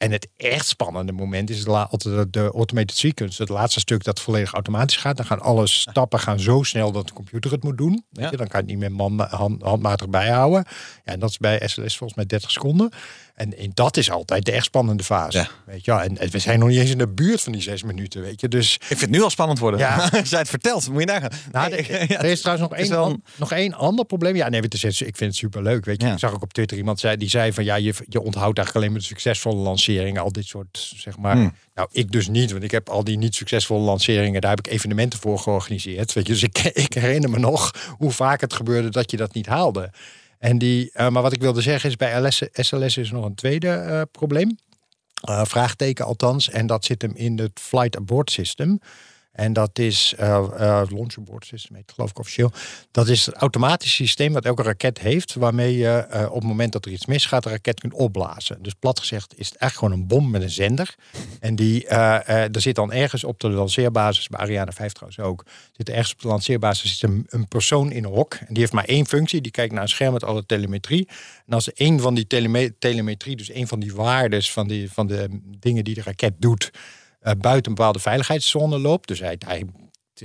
En 0.01 0.12
het 0.12 0.27
echt 0.38 0.68
spannende 0.68 1.12
moment 1.12 1.50
is 1.50 1.63
de, 1.63 2.27
de, 2.30 2.51
automated 2.53 2.98
sequence. 2.98 3.42
Het 3.42 3.51
laatste 3.51 3.80
stuk 3.80 4.03
dat 4.03 4.19
volledig 4.21 4.53
automatisch 4.53 4.98
gaat. 4.98 5.18
Dan 5.18 5.25
gaan 5.25 5.39
alle 5.42 5.68
stappen 5.68 6.19
gaan 6.19 6.39
zo 6.39 6.63
snel 6.63 6.92
dat 6.92 7.07
de 7.07 7.13
computer 7.13 7.51
het 7.51 7.63
moet 7.63 7.77
doen. 7.77 7.92
Weet 8.09 8.24
Ja. 8.24 8.31
je, 8.31 8.38
dan 8.38 8.48
kan 8.48 8.59
je 8.65 8.71
het 8.71 8.80
niet 8.80 8.89
meer 8.89 8.92
man, 8.98 9.19
hand- 9.30 9.62
handmatig 9.62 10.09
bijhouden. 10.09 10.63
Ja, 11.06 11.13
en 11.13 11.19
dat 11.19 11.30
is 11.30 11.38
bij 11.38 11.68
SLS 11.68 11.98
volgens 11.98 12.13
mij 12.13 12.25
30 12.25 12.51
seconden. 12.51 12.92
En, 13.41 13.57
en 13.57 13.71
dat 13.73 13.97
is 13.97 14.11
altijd 14.11 14.45
de 14.45 14.51
echt 14.51 14.65
spannende 14.65 15.03
fase. 15.03 15.38
Ja. 15.38 15.47
Weet 15.65 15.85
je, 15.85 15.91
en, 15.91 16.17
en 16.17 16.29
we 16.29 16.39
zijn 16.39 16.59
nog 16.59 16.69
niet 16.69 16.79
eens 16.79 16.89
in 16.89 16.97
de 16.97 17.07
buurt 17.07 17.41
van 17.41 17.51
die 17.51 17.61
zes 17.61 17.83
minuten. 17.83 18.21
Weet 18.21 18.41
je, 18.41 18.47
dus 18.47 18.73
Ik 18.75 18.83
vind 18.85 19.01
het 19.01 19.09
nu 19.09 19.21
al 19.21 19.29
spannend 19.29 19.59
worden. 19.59 19.79
Ja. 19.79 20.09
Jij 20.23 20.39
het 20.39 20.49
vertelt, 20.49 20.89
moet 20.89 20.99
je 20.99 21.05
nagaan. 21.05 21.29
nou, 21.51 21.69
Nee, 21.69 21.83
de- 21.83 22.05
ja, 22.13 22.19
er 22.19 22.25
is 22.25 22.41
trouwens 22.41 22.69
nog 22.69 22.79
één, 22.79 22.89
wel 22.89 23.03
an- 23.03 23.11
een- 23.11 23.23
nog 23.35 23.51
één 23.51 23.73
ander 23.73 24.05
probleem. 24.05 24.35
Ja, 24.35 24.49
nee, 24.49 24.61
het 24.61 24.73
is, 24.73 24.83
ik 25.01 25.15
vind 25.15 25.19
het 25.29 25.35
superleuk. 25.35 25.85
Weet 25.85 26.01
je, 26.01 26.07
Ja. 26.07 26.13
ik 26.13 26.19
zag 26.19 26.33
ook 26.33 26.41
op 26.43 26.53
Twitter 26.53 26.77
iemand 26.77 26.99
zei, 26.99 27.17
die 27.17 27.29
zei 27.29 27.53
van 27.53 27.63
ja, 27.63 27.75
je, 27.75 27.93
je 28.07 28.21
onthoudt 28.21 28.57
eigenlijk 28.57 28.75
alleen 28.75 28.91
maar 28.91 28.99
de 28.99 29.05
succesvolle 29.05 29.61
lanceringen, 29.61 30.21
al 30.21 30.31
dit 30.31 30.45
soort 30.45 30.94
zeg 30.95 31.17
maar. 31.17 31.35
Hmm. 31.35 31.53
Nou, 31.75 31.89
ik 31.91 32.11
dus 32.11 32.27
niet, 32.27 32.51
want 32.51 32.63
ik 32.63 32.71
heb 32.71 32.89
al 32.89 33.03
die 33.03 33.17
niet 33.17 33.35
succesvolle 33.35 33.83
lanceringen, 33.83 34.41
daar 34.41 34.49
heb 34.55 34.59
ik 34.67 34.73
evenementen 34.73 35.19
voor 35.19 35.39
georganiseerd. 35.39 36.13
Weet 36.13 36.27
je, 36.27 36.33
dus 36.33 36.44
ik, 36.44 36.57
ik 36.87 36.94
herinner 36.94 37.29
me 37.29 37.39
nog 37.39 37.71
hoe 37.97 38.11
vaak 38.11 38.41
het 38.41 38.53
gebeurde 38.53 38.89
dat 38.89 39.11
je 39.11 39.17
dat 39.17 39.33
niet 39.33 39.45
haalde. 39.45 39.91
En 40.41 40.57
die, 40.57 40.91
eh, 40.93 41.09
maar 41.09 41.21
wat 41.21 41.33
ik 41.33 41.41
wilde 41.41 41.61
zeggen 41.61 41.89
is 41.89 41.95
bij 41.95 42.19
LS, 42.19 42.41
SLS 42.51 42.97
is 42.97 43.11
nog 43.11 43.25
een 43.25 43.35
tweede 43.35 43.69
eh, 43.69 44.01
probleem. 44.11 44.57
Eh, 45.21 45.45
vraagteken 45.45 46.05
althans. 46.05 46.49
En 46.49 46.67
dat 46.67 46.85
zit 46.85 47.01
hem 47.01 47.11
in 47.15 47.39
het 47.39 47.59
Flight 47.59 47.97
Abort 47.97 48.31
System. 48.31 48.79
En 49.31 49.54
dat 49.54 49.80
is 49.80 50.13
uh, 50.19 50.28
uh, 50.28 50.81
Launch 50.89 51.18
Abort 51.18 51.45
System, 51.45 51.83
geloof 51.86 52.10
ik 52.10 52.19
officieel. 52.19 52.51
Dat 52.92 53.07
is 53.07 53.25
het 53.25 53.36
automatische 53.36 53.95
systeem 53.95 54.33
wat 54.33 54.45
elke 54.45 54.63
raket 54.63 55.00
heeft. 55.00 55.33
Waarmee 55.33 55.78
je 55.78 56.07
uh, 56.13 56.25
op 56.28 56.33
het 56.33 56.44
moment 56.44 56.74
dat 56.74 56.86
er 56.86 56.92
iets 56.92 57.06
misgaat, 57.06 57.44
de 57.44 57.50
raket 57.50 57.80
kunt 57.80 57.94
opblazen. 57.94 58.57
Dus 58.62 58.74
plat 58.74 59.00
gezegd 59.00 59.33
is 59.38 59.50
het 59.50 59.57
eigenlijk 59.57 59.74
gewoon 59.74 59.94
een 59.94 60.18
bom 60.18 60.31
met 60.31 60.42
een 60.42 60.50
zender. 60.50 60.95
En 61.39 61.56
die, 61.56 61.88
er 61.88 62.62
zit 62.62 62.75
dan 62.75 62.92
ergens 62.92 63.24
op 63.24 63.39
de 63.39 63.50
lanceerbasis, 63.50 64.28
bij 64.28 64.39
Ariane 64.39 64.72
5 64.72 64.92
trouwens 64.92 65.19
ook, 65.22 65.45
zit 65.72 65.89
ergens 65.89 66.13
op 66.13 66.22
de 66.22 66.28
lanceerbasis 66.28 67.00
zit 67.00 67.10
een, 67.10 67.25
een 67.30 67.48
persoon 67.48 67.92
in 67.92 68.04
een 68.04 68.12
hok. 68.12 68.33
En 68.33 68.48
die 68.48 68.60
heeft 68.60 68.74
maar 68.74 68.86
één 68.86 69.07
functie. 69.07 69.42
Die 69.42 69.51
kijkt 69.51 69.74
naar 69.74 69.81
een 69.81 69.89
scherm 69.89 70.13
met 70.13 70.24
alle 70.24 70.45
telemetrie. 70.45 71.07
En 71.45 71.54
als 71.54 71.69
een 71.74 72.00
van 72.00 72.13
die 72.13 72.28
teleme 72.28 72.78
telemetrie, 72.80 73.36
dus 73.36 73.54
een 73.54 73.68
van 73.68 73.80
die 73.80 73.94
waardes 73.94 74.51
van, 74.51 74.68
die, 74.68 74.92
van 74.92 75.07
de 75.07 75.42
dingen 75.60 75.83
die 75.83 75.95
de 75.95 76.01
raket 76.01 76.33
doet, 76.38 76.72
uh, 77.21 77.31
buiten 77.38 77.71
een 77.71 77.75
bepaalde 77.77 78.00
veiligheidszone 78.00 78.79
loopt. 78.79 79.07
Dus 79.07 79.19
hij, 79.19 79.35
hij, 79.45 79.65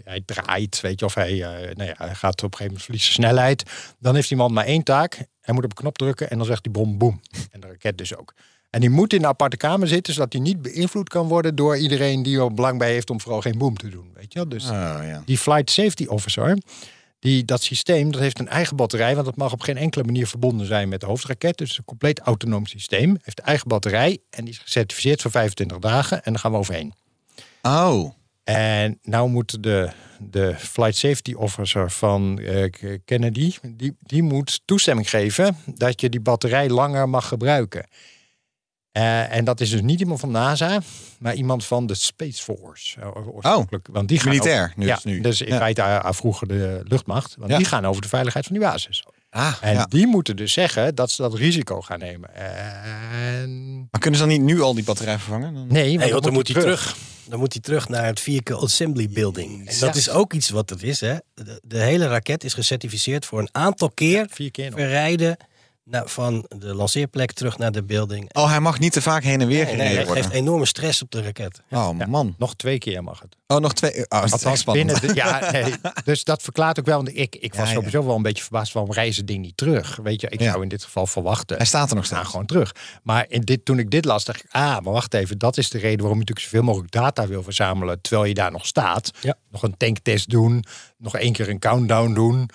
hij 0.04 0.22
draait, 0.24 0.80
weet 0.80 1.00
je, 1.00 1.06
of 1.06 1.14
hij, 1.14 1.32
uh, 1.32 1.74
nou 1.74 1.88
ja, 1.88 1.94
hij 1.96 2.14
gaat 2.14 2.42
op 2.42 2.42
een 2.42 2.50
gegeven 2.50 2.64
moment 2.64 2.82
verliezen 2.82 3.12
snelheid. 3.12 3.62
Dan 3.98 4.14
heeft 4.14 4.28
die 4.28 4.36
man 4.36 4.52
maar 4.52 4.64
één 4.64 4.82
taak. 4.82 5.14
Hij 5.40 5.54
moet 5.54 5.64
op 5.64 5.70
een 5.70 5.76
knop 5.76 5.98
drukken 5.98 6.30
en 6.30 6.36
dan 6.36 6.46
zegt 6.46 6.62
die 6.62 6.72
bom 6.72 6.98
boem. 6.98 7.20
En 7.50 7.60
de 7.60 7.66
raket 7.66 7.98
dus 7.98 8.16
ook. 8.16 8.34
En 8.70 8.80
die 8.80 8.90
moet 8.90 9.12
in 9.12 9.18
een 9.18 9.26
aparte 9.26 9.56
kamer 9.56 9.88
zitten, 9.88 10.14
zodat 10.14 10.32
hij 10.32 10.42
niet 10.42 10.62
beïnvloed 10.62 11.08
kan 11.08 11.28
worden 11.28 11.54
door 11.54 11.76
iedereen 11.76 12.22
die 12.22 12.40
er 12.40 12.54
belang 12.54 12.78
bij 12.78 12.92
heeft 12.92 13.10
om 13.10 13.20
vooral 13.20 13.40
geen 13.40 13.58
boom 13.58 13.76
te 13.76 13.88
doen. 13.88 14.10
Weet 14.14 14.32
je? 14.32 14.48
Dus 14.48 14.64
oh, 14.64 14.70
ja. 15.02 15.22
die 15.24 15.38
flight 15.38 15.70
safety 15.70 16.06
officer, 16.06 16.58
die, 17.26 17.44
dat 17.44 17.62
systeem 17.62 18.10
dat 18.10 18.20
heeft 18.20 18.38
een 18.38 18.48
eigen 18.48 18.76
batterij, 18.76 19.14
want 19.14 19.26
dat 19.26 19.36
mag 19.36 19.52
op 19.52 19.60
geen 19.60 19.76
enkele 19.76 20.04
manier 20.04 20.26
verbonden 20.26 20.66
zijn 20.66 20.88
met 20.88 21.00
de 21.00 21.06
hoofdraket. 21.06 21.58
Dus 21.58 21.78
een 21.78 21.84
compleet 21.84 22.18
autonoom 22.18 22.66
systeem. 22.66 23.18
Heeft 23.22 23.38
een 23.38 23.44
eigen 23.44 23.68
batterij 23.68 24.18
en 24.30 24.44
die 24.44 24.54
is 24.54 24.58
gecertificeerd 24.58 25.22
voor 25.22 25.30
25 25.30 25.78
dagen 25.78 26.24
en 26.24 26.32
daar 26.32 26.40
gaan 26.40 26.52
we 26.52 26.58
overheen. 26.58 26.94
Oh. 27.62 28.10
En 28.44 28.98
nou 29.02 29.28
moet 29.28 29.62
de, 29.62 29.90
de 30.20 30.54
flight 30.58 30.96
safety 30.96 31.32
officer 31.32 31.90
van 31.90 32.38
uh, 32.40 32.70
Kennedy, 33.04 33.54
die, 33.62 33.96
die 34.00 34.22
moet 34.22 34.60
toestemming 34.64 35.10
geven 35.10 35.56
dat 35.74 36.00
je 36.00 36.08
die 36.08 36.20
batterij 36.20 36.68
langer 36.68 37.08
mag 37.08 37.28
gebruiken. 37.28 37.86
Uh, 38.96 39.32
en 39.36 39.44
dat 39.44 39.60
is 39.60 39.70
dus 39.70 39.80
niet 39.82 40.00
iemand 40.00 40.20
van 40.20 40.30
NASA, 40.30 40.80
maar 41.18 41.34
iemand 41.34 41.64
van 41.64 41.86
de 41.86 41.94
Space 41.94 42.42
Force. 42.42 43.00
Oorspronkelijk. 43.32 43.88
Oh, 43.88 43.94
want 43.94 44.08
die 44.08 44.18
gaan 44.20 44.28
militair 44.28 44.62
over, 44.64 44.74
nu, 44.76 44.86
ja, 44.86 44.94
dus 44.94 45.04
nu. 45.04 45.20
Dus 45.20 45.40
in 45.40 45.52
ja. 45.52 45.56
feite 45.58 45.80
uh, 45.80 46.08
vroeger 46.10 46.48
de 46.48 46.80
luchtmacht. 46.84 47.34
Want 47.38 47.50
Ja. 47.50 47.56
die 47.56 47.66
gaan 47.66 47.84
over 47.86 48.02
de 48.02 48.08
veiligheid 48.08 48.46
van 48.46 48.56
die 48.56 48.64
basis. 48.64 49.04
Ah, 49.30 49.54
En 49.60 49.72
ja. 49.72 49.84
die 49.88 50.06
moeten 50.06 50.36
dus 50.36 50.52
zeggen 50.52 50.94
dat 50.94 51.10
ze 51.10 51.22
dat 51.22 51.34
risico 51.34 51.80
gaan 51.80 51.98
nemen. 51.98 52.34
En... 52.34 53.76
Maar 53.90 54.00
kunnen 54.00 54.20
ze 54.20 54.26
dan 54.26 54.34
niet 54.36 54.42
nu 54.46 54.60
al 54.60 54.74
die 54.74 54.84
batterij 54.84 55.18
vervangen? 55.18 55.54
Dan... 55.54 55.66
Nee, 55.68 55.98
want 55.98 56.10
Nee, 56.10 56.20
dan 56.20 56.32
moet 56.32 56.48
hij 56.48 56.60
terug. 56.62 56.80
terug. 56.82 56.96
Dan 57.28 57.38
moet 57.38 57.52
hij 57.52 57.62
terug 57.62 57.88
naar 57.88 58.04
het 58.06 58.20
Vehicle 58.20 58.56
Assembly 58.56 59.08
Building. 59.08 59.58
En 59.58 59.64
dat 59.78 59.94
Ja. 59.94 60.00
is 60.00 60.10
ook 60.10 60.32
iets 60.32 60.48
wat 60.50 60.70
het 60.70 60.82
is. 60.82 61.00
Hè? 61.00 61.14
De, 61.34 61.60
de 61.62 61.78
hele 61.78 62.06
raket 62.06 62.44
is 62.44 62.54
gecertificeerd 62.54 63.24
voor 63.26 63.38
een 63.38 63.48
aantal 63.52 63.90
keer 63.90 64.26
Vier 64.30 64.50
keer 64.50 64.70
nog. 64.70 64.78
verrijden 64.78 65.36
naar, 65.90 66.08
van 66.08 66.46
de 66.58 66.74
lanceerplek 66.74 67.32
terug 67.32 67.58
naar 67.58 67.72
de 67.72 67.82
building. 67.82 68.34
Oh, 68.34 68.48
hij 68.48 68.60
mag 68.60 68.78
niet 68.78 68.92
te 68.92 69.02
vaak 69.02 69.22
heen 69.22 69.40
en 69.40 69.46
weer 69.46 69.64
Nee, 69.64 69.66
gereden 69.74 69.94
nee, 69.96 70.04
worden. 70.04 70.22
geeft 70.24 70.34
enorme 70.36 70.66
stress 70.66 71.02
op 71.02 71.10
de 71.10 71.22
raket. 71.22 71.60
Oh, 71.70 71.88
Ja. 71.98 72.06
man. 72.06 72.34
Nog 72.38 72.54
twee 72.54 72.78
keer 72.78 73.02
mag 73.02 73.20
het. 73.20 73.36
Oh, 73.46 73.58
nog 73.58 73.72
twee. 73.74 73.92
Oh, 74.08 74.20
Althans, 74.22 74.60
spannend. 74.60 74.86
binnen 75.00 75.08
de, 75.08 75.20
ja, 75.20 75.50
nee, 75.52 75.74
dus 76.04 76.24
dat 76.24 76.42
verklaart 76.42 76.78
ook 76.78 76.84
wel. 76.86 76.96
Want 76.96 77.16
ik, 77.18 77.36
ik 77.36 77.54
was 77.54 77.62
Ja, 77.62 77.68
ja. 77.68 77.74
sowieso 77.74 78.04
wel 78.06 78.16
een 78.16 78.22
beetje 78.22 78.42
verbaasd. 78.42 78.72
Waarom 78.72 78.92
reizen 78.92 79.26
ding 79.26 79.40
niet 79.42 79.56
terug? 79.56 79.96
Weet 80.02 80.20
je, 80.20 80.28
ik 80.28 80.40
Ja. 80.40 80.50
zou 80.50 80.62
in 80.62 80.68
dit 80.68 80.84
geval 80.84 81.06
verwachten. 81.06 81.56
Hij 81.56 81.66
staat 81.66 81.90
er 81.90 81.96
nog 81.96 82.04
staan 82.04 82.26
gewoon 82.26 82.46
terug. 82.46 82.74
Maar 83.02 83.24
in 83.28 83.40
dit, 83.40 83.64
toen 83.64 83.78
ik 83.78 83.90
dit 83.90 84.04
las, 84.04 84.24
dacht 84.24 84.44
ik, 84.44 84.50
ah, 84.50 84.62
maar 84.80 84.92
wacht 84.92 85.14
even. 85.14 85.38
Dat 85.38 85.56
is 85.56 85.70
de 85.70 85.78
reden 85.78 85.98
waarom 85.98 86.18
je 86.18 86.24
natuurlijk 86.24 86.46
zoveel 86.46 86.62
mogelijk 86.66 86.90
data 86.92 87.26
wil 87.26 87.42
verzamelen. 87.42 88.00
Terwijl 88.00 88.24
je 88.24 88.34
daar 88.34 88.52
nog 88.52 88.66
staat. 88.66 89.10
Ja. 89.20 89.34
Nog 89.50 89.62
een 89.62 89.76
tanktest 89.76 90.30
doen. 90.30 90.64
Nog 90.98 91.16
één 91.16 91.32
keer 91.32 91.48
een 91.48 91.58
countdown 91.58 92.12
doen. 92.14 92.50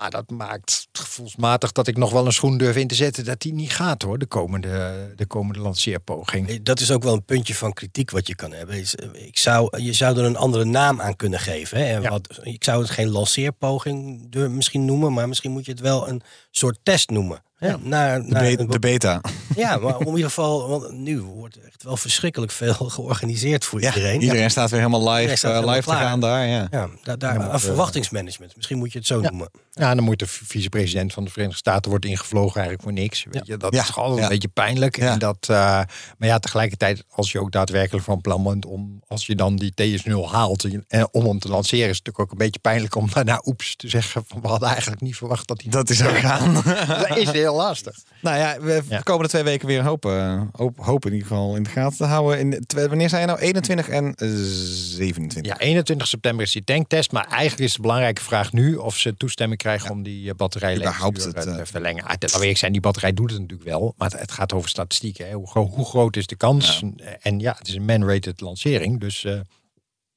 Maar 0.00 0.10
dat 0.10 0.30
maakt 0.30 0.88
gevoelsmatig 0.92 1.72
dat 1.72 1.86
ik 1.86 1.96
nog 1.96 2.10
wel 2.12 2.26
een 2.26 2.32
schoen 2.32 2.58
durf 2.58 2.76
in 2.76 2.86
te 2.86 2.94
zetten. 2.94 3.24
Dat 3.24 3.40
die 3.40 3.52
niet 3.52 3.72
gaat 3.72 4.02
hoor, 4.02 4.18
de 4.18 4.26
komende, 4.26 5.12
de 5.16 5.26
komende 5.26 5.60
lanceerpoging. 5.60 6.62
Dat 6.62 6.80
is 6.80 6.90
ook 6.90 7.02
wel 7.02 7.12
een 7.14 7.24
puntje 7.24 7.54
van 7.54 7.72
kritiek 7.72 8.10
wat 8.10 8.26
je 8.26 8.34
kan 8.34 8.52
hebben. 8.52 8.76
Is, 8.78 8.94
eh, 8.94 9.26
Ik 9.26 9.38
zou, 9.38 9.82
je 9.82 9.92
zou 9.92 10.18
er 10.18 10.24
een 10.24 10.36
andere 10.36 10.64
naam 10.64 11.00
aan 11.00 11.16
kunnen 11.16 11.40
geven. 11.40 11.78
Hè? 11.78 11.84
En 11.84 12.02
Ja. 12.02 12.10
wat, 12.10 12.38
ik 12.42 12.64
zou 12.64 12.82
het 12.82 12.90
geen 12.90 13.08
lanceerpoging 13.08 14.26
durf- 14.30 14.50
misschien 14.50 14.84
noemen, 14.84 15.12
maar 15.12 15.28
misschien 15.28 15.50
moet 15.50 15.64
je 15.64 15.70
het 15.70 15.80
wel 15.80 16.08
een 16.08 16.22
soort 16.50 16.78
test 16.82 17.10
noemen. 17.10 17.42
Ja. 17.60 17.76
Naar, 17.82 18.22
be- 18.22 18.58
een 18.58 18.66
de 18.70 18.78
beta. 18.78 19.20
Ja, 19.56 19.76
maar 19.76 19.96
om 19.96 20.06
in 20.06 20.12
ieder 20.14 20.24
geval, 20.28 20.68
want 20.68 20.92
nu 20.92 21.20
wordt 21.20 21.56
echt 21.66 21.82
wel 21.82 21.96
verschrikkelijk 21.96 22.52
veel 22.52 22.74
georganiseerd 22.96 23.64
voor 23.64 23.80
Ja, 23.80 23.94
iedereen. 23.94 24.20
iedereen 24.20 24.50
staat 24.50 24.70
weer 24.70 24.78
helemaal 24.80 25.12
live, 25.12 25.32
eh, 25.46 25.54
helemaal 25.54 25.74
live 25.74 25.88
te 25.88 25.94
gaan 25.94 26.20
daar. 26.20 26.46
Ja. 26.46 26.66
Ja, 26.70 26.88
daar, 27.02 27.18
daar, 27.18 27.32
Ja, 27.32 27.38
maar, 27.38 27.48
aan 27.48 27.54
eh, 27.54 27.60
verwachtingsmanagement. 27.60 28.56
Misschien 28.56 28.78
moet 28.78 28.92
je 28.92 28.98
het 28.98 29.06
zo 29.06 29.20
Ja. 29.22 29.28
noemen. 29.28 29.50
Ja, 29.72 29.94
dan 29.94 30.04
moet 30.04 30.18
de 30.18 30.26
vicepresident 30.26 31.12
van 31.12 31.24
de 31.24 31.30
Verenigde 31.30 31.58
Staten 31.58 31.90
wordt 31.90 32.04
ingevlogen 32.04 32.54
eigenlijk 32.60 32.82
voor 32.82 32.92
niks. 32.92 33.24
Weet 33.30 33.46
je, 33.46 33.56
dat 33.56 33.74
Ja, 33.74 33.80
is 33.80 33.86
toch 33.86 33.98
altijd 33.98 34.16
ja. 34.18 34.22
een 34.24 34.30
beetje 34.30 34.48
pijnlijk. 34.48 34.96
Ja. 34.96 35.12
En 35.12 35.18
dat, 35.18 35.48
uh, 35.50 35.56
maar 35.56 36.28
ja, 36.28 36.38
tegelijkertijd, 36.38 37.04
als 37.10 37.32
je 37.32 37.40
ook 37.40 37.52
daadwerkelijk 37.52 38.04
van 38.04 38.20
plan 38.20 38.42
bent 38.42 38.66
om, 38.66 39.02
als 39.08 39.26
je 39.26 39.34
dan 39.34 39.56
die 39.56 39.72
TS0 39.82 40.30
haalt, 40.30 40.64
en, 40.88 41.08
om 41.12 41.24
hem 41.24 41.38
te 41.38 41.48
lanceren, 41.48 41.88
is 41.88 41.96
het 41.96 42.06
natuurlijk 42.06 42.18
ook 42.18 42.30
een 42.30 42.44
beetje 42.44 42.60
pijnlijk 42.60 42.94
om 42.94 43.08
daarna 43.12 43.42
oeps 43.44 43.76
te 43.76 43.88
zeggen 43.88 44.24
van 44.26 44.40
we 44.40 44.48
hadden 44.48 44.68
eigenlijk 44.68 45.00
niet 45.00 45.16
verwacht 45.16 45.46
dat 45.48 45.62
hij. 45.62 45.70
Dat 45.70 45.90
is 45.90 46.02
ook 46.04 46.18
gaan. 46.18 46.54
dat 47.08 47.16
is 47.16 47.30
heel 47.30 47.49
lastig. 47.54 47.96
nou 48.22 48.38
ja, 48.38 48.60
we 48.60 48.82
Ja. 48.88 48.96
de 48.96 49.02
komende 49.02 49.28
twee 49.28 49.42
weken 49.42 49.66
weer 49.66 49.82
hopen, 49.82 50.48
hoop, 50.52 50.78
hopen 50.78 51.08
in 51.10 51.16
ieder 51.16 51.28
geval 51.30 51.56
in 51.56 51.62
de 51.62 51.70
gaten 51.70 51.96
te 51.96 52.04
houden. 52.04 52.38
In, 52.38 52.64
wanneer 52.88 53.08
zijn 53.08 53.20
je 53.20 53.26
nou? 53.26 53.38
21 53.38 53.88
en 53.88 54.14
eh, 54.14 54.28
27. 54.28 55.52
Ja, 55.52 55.58
21 55.58 56.06
september 56.06 56.44
is 56.44 56.52
die 56.52 56.64
tanktest, 56.64 57.12
maar 57.12 57.26
eigenlijk 57.28 57.60
is 57.60 57.74
de 57.74 57.80
belangrijke 57.80 58.22
vraag 58.22 58.52
nu 58.52 58.74
of 58.76 58.96
ze 58.96 59.16
toestemming 59.16 59.60
krijgen 59.60 59.90
om 59.90 60.02
die 60.02 60.28
eh, 60.30 60.34
batterij 60.36 60.74
te 60.78 60.82
eh, 60.84 61.60
verlengen. 61.64 62.04
Ah, 62.04 62.14
dat- 62.18 62.32
laat 62.32 62.42
ik 62.42 62.56
zijn, 62.56 62.72
die 62.72 62.80
batterij 62.80 63.12
doet 63.12 63.30
het 63.30 63.40
natuurlijk 63.40 63.68
wel, 63.68 63.94
maar 63.96 64.10
het, 64.16 64.32
gaat 64.32 64.52
over 64.52 64.68
statistieken. 64.68 65.28
Hè. 65.28 65.32
Hoe, 65.34 65.48
hoe 65.68 65.84
groot 65.84 66.16
is 66.16 66.26
de 66.26 66.36
kans? 66.36 66.82
En 67.20 67.38
ja, 67.38 67.54
het 67.58 67.68
is 67.68 67.74
een 67.74 67.84
man-rated 67.84 68.40
lancering, 68.40 69.00
dus 69.00 69.24
eh, 69.24 69.40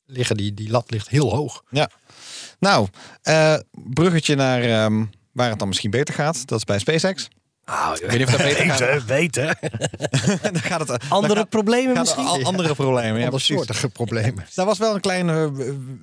liggen 0.05 0.37
die, 0.37 0.53
die 0.53 0.69
lat 0.69 0.91
ligt 0.91 1.09
heel 1.09 1.35
hoog. 1.35 1.63
Nou, 2.59 2.87
eh, 3.21 3.55
bruggetje 3.73 4.35
naar 4.35 4.61
ehm, 4.63 5.05
waar 5.33 5.49
het 5.49 5.59
dan 5.59 5.67
misschien 5.67 5.89
beter 5.91 6.13
gaat. 6.13 6.47
Dat 6.47 6.57
is 6.57 6.63
bij 6.63 6.79
SpaceX. 6.79 7.27
Nou, 7.65 7.97
weet 8.01 8.17
niet 8.17 8.27
of 8.27 8.31
dat 8.33 8.41
beter 8.41 8.65
gaat. 8.69 8.79
weten, 9.05 9.05
weten. 9.05 9.57
dan 10.53 10.61
gaat 10.61 10.79
het 10.79 10.87
dan 10.87 10.99
Andere 11.09 11.35
gaat- 11.35 11.49
problemen 11.49 11.95
gaat 11.95 12.03
misschien? 12.03 12.25
al 12.25 12.43
andere 12.43 12.73
problemen. 12.75 13.19
Ja. 13.19 13.25
Andersoortige 13.25 13.89
problemen. 13.89 14.45
Daar 14.55 14.65
was 14.65 14.77
wel 14.77 14.95
een 14.95 15.01
klein 15.01 15.29
eh, 15.29 15.45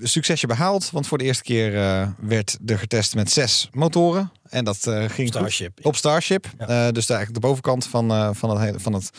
succesje 0.03 0.47
behaald. 0.47 0.91
Want 0.91 1.07
voor 1.07 1.19
de 1.19 1.25
eerste 1.25 1.43
keer 1.43 1.77
eh, 1.77 2.09
werd 2.21 2.59
er 2.67 2.79
getest 2.79 3.15
met 3.15 3.31
zes 3.31 3.69
motoren. 3.73 4.33
En 4.49 4.65
dat 4.65 4.87
eh, 4.87 5.05
ging. 5.09 5.29
Starship. 5.29 5.79
Op 5.83 5.97
Starship. 5.97 6.47
Ja. 6.59 6.67
Eh, 6.87 6.93
dus 6.93 7.07
de, 7.07 7.15
eigenlijk 7.15 7.43
de 7.43 7.49
bovenkant 7.49 7.87
van, 7.87 8.11
eh, 8.11 8.31
van, 8.33 8.51
het, 8.51 8.59
hele, 8.61 8.81
van 8.81 8.93
het 8.93 9.11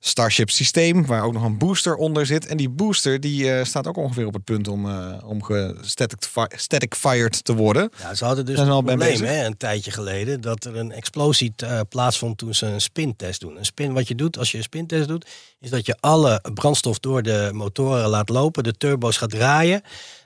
Starship 0.00 0.50
systeem, 0.50 1.06
waar 1.06 1.22
ook 1.24 1.32
nog 1.32 1.42
een 1.44 1.58
booster 1.58 1.94
onder 1.96 2.26
zit. 2.26 2.46
En 2.46 2.56
die 2.56 2.68
booster 2.68 3.20
die 3.20 3.52
eh, 3.52 3.64
staat 3.64 3.86
ook 3.86 3.96
ongeveer 3.96 4.26
op 4.26 4.32
het 4.32 4.44
punt 4.44 4.68
om, 4.68 4.88
eh 4.88 5.14
om 5.24 5.42
static, 5.80 6.24
fi- 6.24 6.56
static 6.56 6.94
fired 6.94 7.44
te 7.44 7.54
worden. 7.54 7.90
Ja, 8.00 8.14
ze 8.14 8.24
hadden 8.24 8.46
dus 8.46 8.58
een 8.58 8.66
probleem 8.84 9.22
hè, 9.22 9.44
een 9.46 9.56
tijdje 9.56 9.90
geleden 9.90 10.40
dat 10.40 10.64
er 10.64 10.76
een 10.76 10.92
explosie 10.92 11.52
eh, 11.56 11.80
plaatsvond 11.88 12.38
toen 12.38 12.54
ze 12.54 12.66
een 12.66 12.80
spintest 12.80 13.40
doen. 13.40 13.58
Een 13.58 13.64
spin, 13.64 13.92
wat 13.92 14.08
je 14.08 14.14
doet 14.14 14.38
als 14.38 14.50
je 14.50 14.56
een 14.56 14.62
spintest 14.62 15.08
doet, 15.08 15.26
is 15.60 15.70
dat 15.70 15.86
je 15.86 15.96
alle 16.00 16.42
brandstof 16.54 16.98
door 16.98 17.22
de 17.22 17.50
motoren 17.52 18.08
laat 18.08 18.28
lopen, 18.28 18.62
de 18.64 18.76
turbo's 18.76 19.16
gaat 19.16 19.30
draaien, 19.30 19.82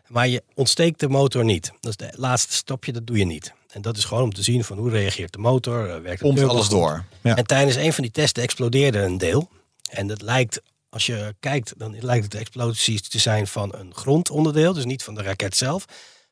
maar 0.09 0.29
je 0.29 0.43
ontsteekt 0.55 1.01
de 1.01 1.09
motor 1.09 1.45
niet. 1.45 1.73
Dat 1.81 1.95
is 2.01 2.07
het 2.07 2.19
laatste 2.19 2.55
stapje, 2.55 2.93
dat 2.93 3.07
doe 3.07 3.19
je 3.19 3.25
niet. 3.27 3.53
En 3.71 3.83
dat 3.83 3.97
is 3.97 4.05
gewoon 4.05 4.23
om 4.23 4.33
te 4.35 4.43
zien 4.43 4.65
van 4.65 4.79
hoe 4.79 4.91
reageert 4.91 5.33
de 5.33 5.39
motor, 5.39 6.03
werkt 6.03 6.21
turbo 6.21 6.47
alles 6.47 6.63
goed. 6.67 6.71
door. 6.71 7.05
Ja. 7.23 7.37
En 7.37 7.45
tijdens 7.47 7.77
een 7.77 7.93
van 7.93 8.03
die 8.03 8.13
testen 8.13 8.43
explodeerde 8.43 8.99
een 8.99 9.19
deel. 9.19 9.49
En 9.93 10.07
dat 10.07 10.23
lijkt, 10.23 10.63
als 10.89 11.07
je 11.07 11.35
kijkt, 11.41 11.75
dan 11.77 11.97
lijkt 12.01 12.23
het 12.23 12.33
de 12.33 12.39
explosie 12.39 13.01
te 13.01 13.19
zijn 13.19 13.47
van 13.47 13.75
een 13.75 13.95
grondonderdeel, 13.95 14.73
dus 14.73 14.85
niet 14.85 15.03
van 15.03 15.15
de 15.15 15.23
raket 15.23 15.57
zelf. 15.57 15.85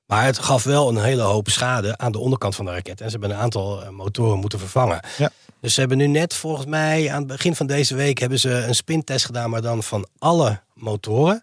Maar 0.07 0.25
het 0.25 0.39
gaf 0.39 0.63
wel 0.63 0.89
een 0.89 1.03
hele 1.03 1.23
hoop 1.23 1.49
schade 1.49 1.99
aan 1.99 2.13
de 2.13 2.19
onderkant 2.19 2.55
van 2.55 2.65
de 2.65 2.71
raket. 2.71 3.01
En 3.01 3.11
ze 3.11 3.19
hebben 3.19 3.31
een 3.31 3.43
aantal 3.43 3.83
eh, 3.83 3.89
motoren 3.89 4.39
moeten 4.39 4.59
vervangen. 4.59 5.01
Ja. 5.19 5.31
Dus 5.61 5.75
ze 5.75 5.81
hebben 5.81 5.99
nu 5.99 6.07
net, 6.07 6.35
volgens 6.35 6.67
mij, 6.67 7.11
aan 7.11 7.19
het 7.19 7.27
begin 7.27 7.57
van 7.57 7.67
deze 7.67 7.95
week, 7.95 8.19
hebben 8.19 8.39
ze 8.39 8.51
een 8.51 8.75
spintest 8.75 9.25
gedaan, 9.25 9.51
maar 9.51 9.63
dan 9.63 9.83
van 9.83 10.07
alle 10.19 10.61
motoren. 10.75 11.43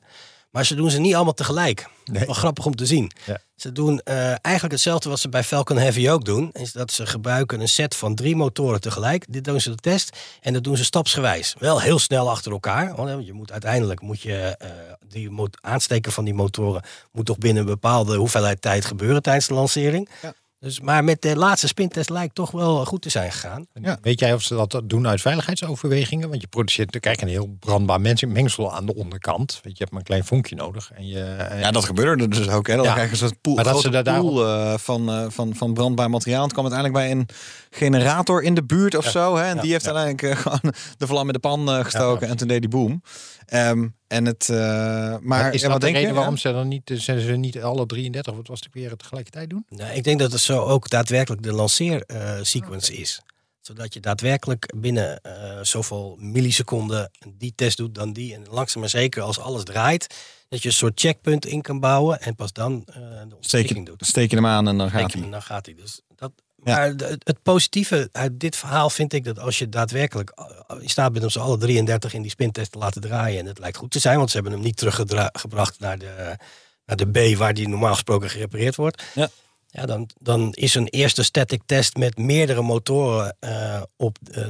Maar 0.57 0.65
ze 0.65 0.75
doen 0.75 0.91
ze 0.91 0.99
niet 0.99 1.15
allemaal 1.15 1.33
tegelijk. 1.33 1.87
Nee. 2.05 2.25
Wel 2.25 2.35
grappig 2.35 2.65
om 2.65 2.75
te 2.75 2.85
zien. 2.85 3.11
Ja. 3.25 3.39
Ze 3.55 3.71
doen 3.71 3.99
eh, 3.99 4.15
eigenlijk 4.27 4.71
hetzelfde 4.71 5.09
wat 5.09 5.19
ze 5.19 5.29
bij 5.29 5.43
Falcon 5.43 5.77
Heavy 5.77 6.09
ook 6.09 6.25
doen. 6.25 6.49
Is 6.51 6.71
dat 6.71 6.91
ze 6.91 7.05
gebruiken 7.05 7.59
een 7.59 7.69
set 7.69 7.95
van 7.95 8.15
drie 8.15 8.35
motoren 8.35 8.81
tegelijk. 8.81 9.25
Dit 9.29 9.43
doen 9.43 9.61
ze 9.61 9.69
de 9.69 9.75
test. 9.75 10.17
En 10.41 10.53
dat 10.53 10.63
doen 10.63 10.77
ze 10.77 10.83
stapsgewijs. 10.83 11.55
Wel 11.59 11.81
heel 11.81 11.99
snel 11.99 12.29
achter 12.29 12.51
elkaar. 12.51 12.95
Want 12.95 13.25
je 13.25 13.33
moet 13.33 13.51
uiteindelijk 13.51 14.01
moet 14.01 14.21
je 14.21 14.55
eh, 14.57 14.69
die 15.07 15.31
aansteken 15.61 16.11
van 16.11 16.25
die 16.25 16.33
motoren 16.33 16.83
moet 17.11 17.25
toch 17.25 17.37
binnen 17.37 17.63
een 17.63 17.69
bepaalde 17.69 18.15
hoeveelheid 18.15 18.61
tijd 18.61 18.85
gebeuren 18.85 19.21
tijdens 19.21 19.47
de 19.47 19.53
lancering. 19.53 20.09
Ja. 20.21 20.33
Dus, 20.59 20.79
maar 20.79 21.03
met 21.03 21.21
de 21.21 21.35
laatste 21.35 21.67
spintest 21.67 22.09
lijkt 22.09 22.35
toch 22.35 22.51
wel 22.51 22.85
goed 22.85 23.01
te 23.01 23.09
zijn 23.09 23.31
gegaan. 23.31 23.65
Ja. 23.81 23.97
Weet 24.01 24.19
jij 24.19 24.33
of 24.33 24.41
ze 24.41 24.55
dat 24.67 24.81
doen 24.83 25.07
uit 25.07 25.21
veiligheidsoverwegingen? 25.21 26.29
Want 26.29 26.41
je 26.41 26.47
produceert 26.47 26.99
kijk, 26.99 27.21
een 27.21 27.27
heel 27.27 27.55
brandbaar 27.59 28.01
mens- 28.01 28.23
mengsel 28.25 28.73
aan 28.73 28.85
de 28.85 28.95
onderkant. 28.95 29.51
Weet 29.53 29.61
je, 29.63 29.69
je 29.69 29.77
hebt 29.77 29.89
maar 29.91 29.99
een 29.99 30.05
klein 30.05 30.25
vonkje 30.25 30.55
nodig. 30.55 30.91
En 30.93 31.07
je, 31.07 31.23
en- 31.23 31.59
Ja, 31.59 31.71
dat 31.71 31.85
gebeurde 31.85 32.23
er 32.23 32.29
dus 32.29 32.47
ook. 32.49 32.67
Hè. 32.67 32.75
Dan 32.75 32.85
Ja. 32.85 32.93
krijg 32.93 33.09
je 33.09 33.15
zo'n 33.15 33.37
pool, 33.41 33.55
Maar 33.55 33.63
dat 33.63 33.73
grote 33.79 33.97
ze 33.97 34.03
daar 34.03 34.19
pool 34.19 34.45
eh, 34.47 34.77
van, 34.77 35.09
eh, 35.09 35.25
van, 35.29 35.55
van 35.55 35.73
brandbaar 35.73 36.09
materiaal. 36.09 36.43
Het 36.43 36.53
kwam 36.53 36.65
uiteindelijk 36.65 37.03
bij 37.05 37.17
een 37.19 37.27
generator 37.69 38.43
in 38.43 38.53
de 38.53 38.63
buurt 38.63 38.95
of 38.95 39.05
zo. 39.05 39.35
Hè. 39.35 39.43
En 39.43 39.55
Ja. 39.55 39.61
die 39.61 39.71
heeft 39.71 39.87
uiteindelijk 39.87 40.35
eh, 40.37 40.41
gewoon 40.43 40.73
de 40.97 41.07
vlam 41.07 41.27
in 41.27 41.33
de 41.33 41.39
pan 41.39 41.69
eh, 41.69 41.83
gestoken. 41.83 42.25
Ja. 42.25 42.31
En 42.31 42.37
toen 42.37 42.47
deed 42.47 42.59
die 42.61 42.69
boom. 42.69 43.01
Ehm, 43.45 43.87
en 44.07 44.25
het, 44.25 44.49
eh, 44.49 44.57
maar, 44.57 45.19
maar 45.21 45.53
is 45.53 45.61
en 45.63 45.69
dat 45.69 45.71
wat 45.71 45.79
de 45.81 45.85
denk 45.85 45.95
reden 45.97 46.09
je? 46.09 46.15
waarom 46.17 46.37
ze 46.37 46.51
dan 46.51 46.67
niet, 46.67 46.91
zijn 46.93 47.19
ze 47.19 47.31
niet 47.31 47.61
alle 47.61 47.85
33, 47.85 48.33
wat 48.35 48.47
was 48.47 48.59
het 48.59 48.69
weer, 48.73 48.95
tegelijkertijd 48.95 49.49
doen? 49.49 49.65
Nou, 49.69 49.91
ik 49.93 50.03
denk 50.03 50.19
dat 50.19 50.31
het 50.31 50.41
zo 50.41 50.63
ook 50.63 50.89
daadwerkelijk 50.89 51.43
de 51.43 51.53
lanceersequence 51.53 52.93
is. 52.95 53.21
Zodat 53.61 53.93
je 53.93 53.99
daadwerkelijk 53.99 54.73
binnen 54.75 55.21
eh, 55.21 55.33
zoveel 55.61 56.17
milliseconden 56.19 57.11
die 57.37 57.53
test 57.55 57.77
doet 57.77 57.95
dan 57.95 58.13
die. 58.13 58.33
En 58.33 58.45
langzaam 58.49 58.81
maar 58.81 58.89
zeker 58.89 59.21
als 59.21 59.39
alles 59.39 59.63
draait, 59.63 60.15
dat 60.49 60.61
je 60.61 60.67
een 60.67 60.73
soort 60.73 60.99
checkpunt 60.99 61.45
in 61.45 61.61
kan 61.61 61.79
bouwen. 61.79 62.21
En 62.21 62.35
pas 62.35 62.53
dan 62.53 62.83
eh, 62.87 62.93
de 62.95 63.01
Steek 63.01 63.33
ontsteking 63.35 63.79
je, 63.79 63.83
doet. 63.85 64.05
steek 64.05 64.29
je 64.29 64.35
hem 64.35 64.45
aan 64.45 64.67
en 64.67 64.77
dan 64.77 64.89
gaat 64.89 65.13
hij. 65.13 65.29
dan 65.29 65.41
gaat 65.41 65.65
hij. 65.65 65.75
Dus 65.75 66.01
dat. 66.15 66.31
Maar 66.63 66.87
het, 66.87 67.43
positieve 67.43 68.09
uit 68.11 68.39
dit 68.39 68.55
verhaal 68.55 68.89
vind 68.89 69.13
ik 69.13 69.23
dat 69.23 69.39
als 69.39 69.59
je 69.59 69.69
daadwerkelijk 69.69 70.29
eh, 70.29 70.81
in 70.81 70.89
staat 70.89 71.11
bent 71.11 71.23
om 71.23 71.29
ze 71.29 71.39
alle 71.39 71.57
33 71.57 72.13
in 72.13 72.21
die 72.21 72.31
spintest 72.31 72.71
te 72.71 72.77
laten 72.77 73.01
draaien. 73.01 73.39
En 73.39 73.45
het 73.45 73.59
lijkt 73.59 73.77
goed 73.77 73.91
te 73.91 73.99
zijn, 73.99 74.17
want 74.17 74.29
ze 74.29 74.35
hebben 74.35 74.53
hem 74.53 74.63
niet 74.63 74.77
teruggebracht 74.77 75.79
naar 75.79 75.97
de, 75.97 76.37
naar 76.85 76.97
de 76.97 77.33
B 77.33 77.37
waar 77.37 77.53
die 77.53 77.67
normaal 77.67 77.93
gesproken 77.93 78.29
gerepareerd 78.29 78.75
wordt. 78.75 79.03
Ja. 79.15 79.29
Ja, 79.69 79.85
dan, 79.85 80.09
dan 80.19 80.53
is 80.53 80.75
een 80.75 80.87
eerste 80.87 81.23
static 81.23 81.61
test 81.65 81.95
met 81.95 82.17
meerdere 82.17 82.61
motoren 82.61 83.35
eh, 83.39 83.81
op 83.95 84.17
eh, 84.31 84.45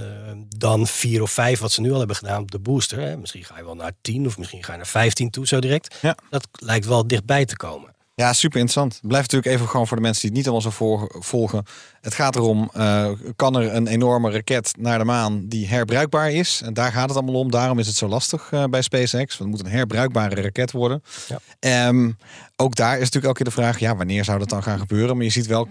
dan 0.57 0.87
vier 0.87 1.21
of 1.21 1.31
vijf, 1.31 1.59
wat 1.59 1.71
ze 1.71 1.81
nu 1.81 1.91
al 1.91 1.97
hebben 1.97 2.15
gedaan 2.15 2.41
op 2.41 2.51
de 2.51 2.59
booster. 2.59 2.99
Hè. 2.99 3.17
Misschien 3.17 3.43
ga 3.43 3.57
je 3.57 3.63
wel 3.63 3.75
naar 3.75 3.91
10 4.01 4.25
of 4.25 4.37
misschien 4.37 4.63
ga 4.63 4.71
je 4.71 4.77
naar 4.77 4.87
15 4.87 5.29
toe 5.29 5.47
zo 5.47 5.59
direct. 5.59 5.95
Ja. 6.01 6.17
Dat 6.29 6.47
lijkt 6.51 6.85
wel 6.85 7.07
dichtbij 7.07 7.45
te 7.45 7.55
komen. 7.55 7.95
Ja, 8.21 8.33
super 8.33 8.59
interessant. 8.59 8.99
Blijft 9.01 9.31
natuurlijk 9.31 9.55
even 9.55 9.71
gewoon 9.71 9.87
voor 9.87 9.97
de 9.97 10.03
mensen 10.03 10.21
die 10.21 10.29
het 10.29 10.37
niet 10.37 10.47
allemaal 10.53 10.99
zo 10.99 11.19
volgen. 11.19 11.65
Het 12.01 12.13
gaat 12.13 12.35
erom, 12.35 12.69
eh, 12.73 13.09
kan 13.35 13.55
er 13.55 13.73
een 13.73 13.87
enorme 13.87 14.31
raket 14.31 14.73
naar 14.79 14.97
de 14.97 15.05
maan 15.05 15.47
die 15.47 15.67
herbruikbaar 15.67 16.31
is? 16.31 16.61
En 16.65 16.73
daar 16.73 16.91
gaat 16.91 17.07
het 17.07 17.17
allemaal 17.17 17.39
om. 17.41 17.51
Daarom 17.51 17.79
is 17.79 17.87
het 17.87 17.95
zo 17.95 18.07
lastig 18.07 18.51
eh, 18.51 18.63
bij 18.63 18.81
SpaceX. 18.81 19.37
Want 19.37 19.37
het 19.37 19.47
moet 19.47 19.59
een 19.59 19.77
herbruikbare 19.77 20.41
raket 20.41 20.71
worden. 20.71 21.03
Ja. 21.27 21.39
Ehm, 21.59 22.11
ook 22.55 22.75
daar 22.75 22.93
is 22.93 22.99
natuurlijk 22.99 23.25
elke 23.25 23.43
keer 23.43 23.53
de 23.53 23.61
vraag, 23.61 23.79
ja, 23.79 23.95
wanneer 23.95 24.23
zou 24.23 24.39
dat 24.39 24.49
dan 24.49 24.63
gaan 24.63 24.79
gebeuren? 24.79 25.15
Maar 25.15 25.25
je 25.25 25.31
ziet 25.31 25.47
wel, 25.47 25.67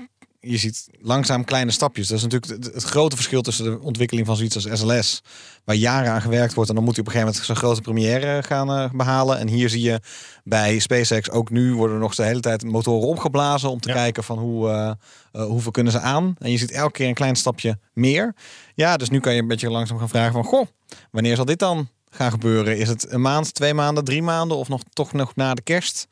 je 0.50 0.56
ziet 0.56 0.88
langzaam 1.00 1.44
kleine 1.44 1.70
stapjes. 1.70 2.08
Dat 2.08 2.16
is 2.16 2.22
natuurlijk 2.22 2.52
het, 2.64 2.74
het 2.74 2.82
grote 2.82 3.16
verschil 3.16 3.42
tussen 3.42 3.64
de 3.64 3.80
ontwikkeling 3.80 4.26
van 4.26 4.36
zoiets 4.36 4.54
als 4.54 4.80
SLS, 4.80 5.22
waar 5.64 5.76
jaren 5.76 6.10
aan 6.12 6.20
gewerkt 6.22 6.54
wordt. 6.54 6.68
En 6.70 6.76
dan 6.76 6.84
moet 6.84 6.96
hij 6.96 7.04
op 7.04 7.12
een 7.12 7.18
gegeven 7.20 7.34
moment 7.42 7.58
zo'n 7.58 7.68
grote 7.68 7.80
première 7.80 8.42
gaan 8.42 8.70
eh, 8.70 8.90
behalen. 8.90 9.38
En 9.38 9.48
hier 9.48 9.68
zie 9.68 9.82
je 9.82 10.00
bij 10.44 10.78
SpaceX 10.78 11.30
ook 11.30 11.50
nu 11.50 11.74
worden 11.74 11.96
er 11.96 12.02
nog 12.02 12.14
de 12.14 12.22
hele 12.22 12.40
tijd 12.40 12.64
motoren 12.64 13.08
opgeblazen 13.08 13.70
om 13.70 13.80
te 13.80 13.88
Ja. 13.88 13.94
kijken 13.94 14.24
van 14.24 14.38
hoe, 14.38 14.68
eh, 14.68 14.90
eh, 15.32 15.46
hoeveel 15.46 15.70
kunnen 15.70 15.92
ze 15.92 16.00
aan. 16.00 16.36
En 16.38 16.50
je 16.50 16.58
ziet 16.58 16.70
elke 16.70 16.92
keer 16.92 17.08
een 17.08 17.14
klein 17.14 17.36
stapje 17.36 17.78
meer. 17.92 18.34
Ja, 18.74 18.96
dus 18.96 19.10
nu 19.10 19.20
kan 19.20 19.34
je 19.34 19.40
een 19.40 19.48
beetje 19.48 19.70
langzaam 19.70 19.98
gaan 19.98 20.08
vragen 20.08 20.32
van, 20.32 20.44
goh, 20.44 20.66
wanneer 21.10 21.36
zal 21.36 21.44
dit 21.44 21.58
dan 21.58 21.88
gaan 22.10 22.30
gebeuren? 22.30 22.78
Is 22.78 22.88
het 22.88 23.12
een 23.12 23.20
maand, 23.20 23.54
twee 23.54 23.74
maanden, 23.74 24.04
drie 24.04 24.22
maanden 24.22 24.56
of 24.56 24.68
nog 24.68 24.82
toch 24.92 25.12
nog 25.12 25.34
na 25.36 25.54
de 25.54 25.62
kerst? 25.62 26.06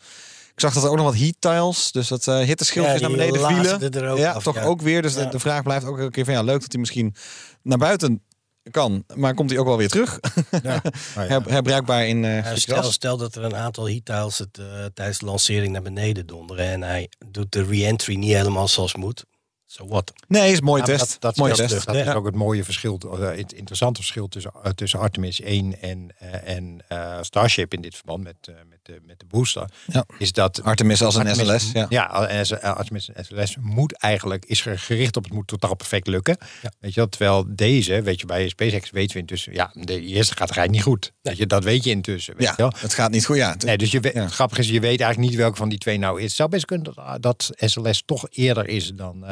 Ik 0.55 0.61
zag 0.61 0.75
dat 0.75 0.83
er 0.85 0.91
ook 0.91 0.97
nog 0.97 1.05
wat 1.07 1.17
heat 1.17 1.35
tiles, 1.39 1.93
dus 1.93 2.09
dat 2.09 2.27
eh 2.29 2.39
hitteschildjes 2.39 3.01
Ja, 3.01 3.09
naar 3.09 3.17
beneden 3.17 3.47
vielen. 3.47 4.11
ook 4.11 4.19
ja, 4.19 4.33
af, 4.33 4.43
toch 4.43 4.55
ja. 4.55 4.63
ook 4.65 4.83
weer. 4.83 5.03
Dus 5.03 5.15
de, 5.15 5.21
Ja. 5.21 5.27
de 5.31 5.39
vraag 5.39 5.63
blijft 5.63 5.87
ook 5.87 5.99
elke 5.99 6.11
keer 6.11 6.25
van 6.25 6.35
ja, 6.35 6.43
leuk 6.43 6.61
dat 6.61 6.73
hij 6.73 6.81
misschien 6.81 7.15
naar 7.63 7.79
buiten 7.79 8.23
kan, 8.71 9.05
maar 9.15 9.35
komt 9.35 9.51
hij 9.51 9.59
ook 9.59 9.67
wel 9.67 9.77
weer 9.77 9.89
terug? 9.89 10.21
Ja. 10.63 10.83
Her, 11.15 11.43
herbruikbaar 11.49 12.07
in 12.07 12.19
Ja, 12.23 12.41
stukjes 12.43 12.63
stel, 12.63 12.93
stel 12.93 13.17
dat 13.17 13.35
er 13.35 13.45
een 13.45 13.57
aantal 13.57 13.89
heat 13.89 14.05
tiles 14.05 14.39
het 14.39 14.59
eh, 14.59 14.85
tijdens 14.95 15.19
de 15.19 15.27
lancering 15.27 15.73
naar 15.73 15.83
beneden 15.83 16.27
donderen 16.27 16.67
en 16.67 16.83
hij 16.83 17.09
doet 17.31 17.53
de 17.53 17.65
re-entry 17.65 18.15
niet 18.17 18.33
helemaal 18.33 18.69
zoals 18.69 18.95
moet. 18.95 19.25
So 19.77 19.87
what? 19.87 20.13
Nee, 20.29 20.53
is 20.53 20.59
een 20.59 20.65
mooie 20.65 20.81
Ja, 20.81 20.87
test. 20.87 20.99
Dat, 21.11 21.21
dat, 21.21 21.37
mooie 21.37 21.55
test. 21.55 21.87
dat 21.87 21.95
is 21.97 22.09
ook 22.09 22.25
het 22.27 22.35
mooie 22.35 22.65
verschil, 22.65 22.99
eh, 23.13 23.37
het 23.37 23.53
interessante 23.53 24.01
verschil 24.01 24.29
tussen, 24.29 24.53
eh, 24.63 24.71
tussen 24.71 24.99
Artemis 25.01 25.41
1 25.43 25.81
en, 25.83 26.09
eh, 26.19 26.57
en 26.57 26.81
Starship 27.21 27.73
in 27.75 27.81
dit 27.81 27.95
verband 27.95 28.23
met, 28.23 28.35
met, 28.69 28.79
de, 28.83 29.01
met 29.07 29.19
de 29.19 29.25
booster. 29.29 29.71
Ja. 29.87 30.05
Is 30.19 30.33
dat 30.33 30.63
Artemis 30.63 31.03
als 31.03 31.15
een 31.15 31.27
Artemis- 31.27 31.63
SLS. 31.63 31.73
Ja. 31.73 31.87
Ja, 31.89 32.05
als- 32.05 32.61
Artemis 32.61 33.11
en 33.13 33.25
SLS 33.25 33.57
moet 33.61 33.93
eigenlijk, 33.99 34.45
is 34.45 34.67
er 34.67 34.79
gericht 34.79 35.17
op 35.17 35.25
het 35.25 35.33
moet 35.33 35.47
totaal 35.47 35.75
perfect 35.77 36.07
lukken. 36.07 36.37
Ja. 36.63 36.73
Weet 36.81 36.95
je 36.95 37.01
wel, 37.01 37.09
terwijl 37.09 37.45
deze, 37.49 38.03
weet 38.03 38.21
je, 38.21 38.27
bij 38.27 38.49
SpaceX 38.49 38.91
weten 38.91 39.13
we 39.15 39.19
intussen, 39.21 39.53
ja, 39.53 39.71
de 39.75 40.01
eerste 40.01 40.37
gaat 40.37 40.51
rijdt 40.51 40.71
niet 40.73 40.83
goed. 40.83 41.13
Weet 41.23 41.37
je, 41.37 41.47
dat 41.47 41.65
weet 41.65 41.85
je 41.85 41.91
intussen. 41.91 42.35
Weet 42.37 42.47
Ja, 42.47 42.55
wel. 42.57 42.73
het 42.77 42.95
gaat 42.95 43.11
niet 43.11 43.27
goed. 43.27 43.37
Ja, 43.37 43.55
Nee, 43.59 43.79
dus 43.79 43.91
je 43.91 44.01
weet, 44.01 44.15
het 44.15 44.33
grappige 44.33 44.61
is, 44.61 44.69
je 44.69 44.81
weet 44.81 45.01
eigenlijk 45.01 45.31
niet 45.31 45.35
welke 45.39 45.57
van 45.57 45.69
die 45.69 45.79
twee 45.79 45.99
nou 45.99 46.19
is. 46.19 46.25
Het 46.25 46.33
zou 46.33 46.49
best 46.49 46.65
kunnen 46.65 46.95
dat, 46.95 47.23
dat 47.23 47.51
SLS 47.57 48.03
toch 48.07 48.27
eerder 48.31 48.69
is 48.69 48.93
dan, 48.95 49.25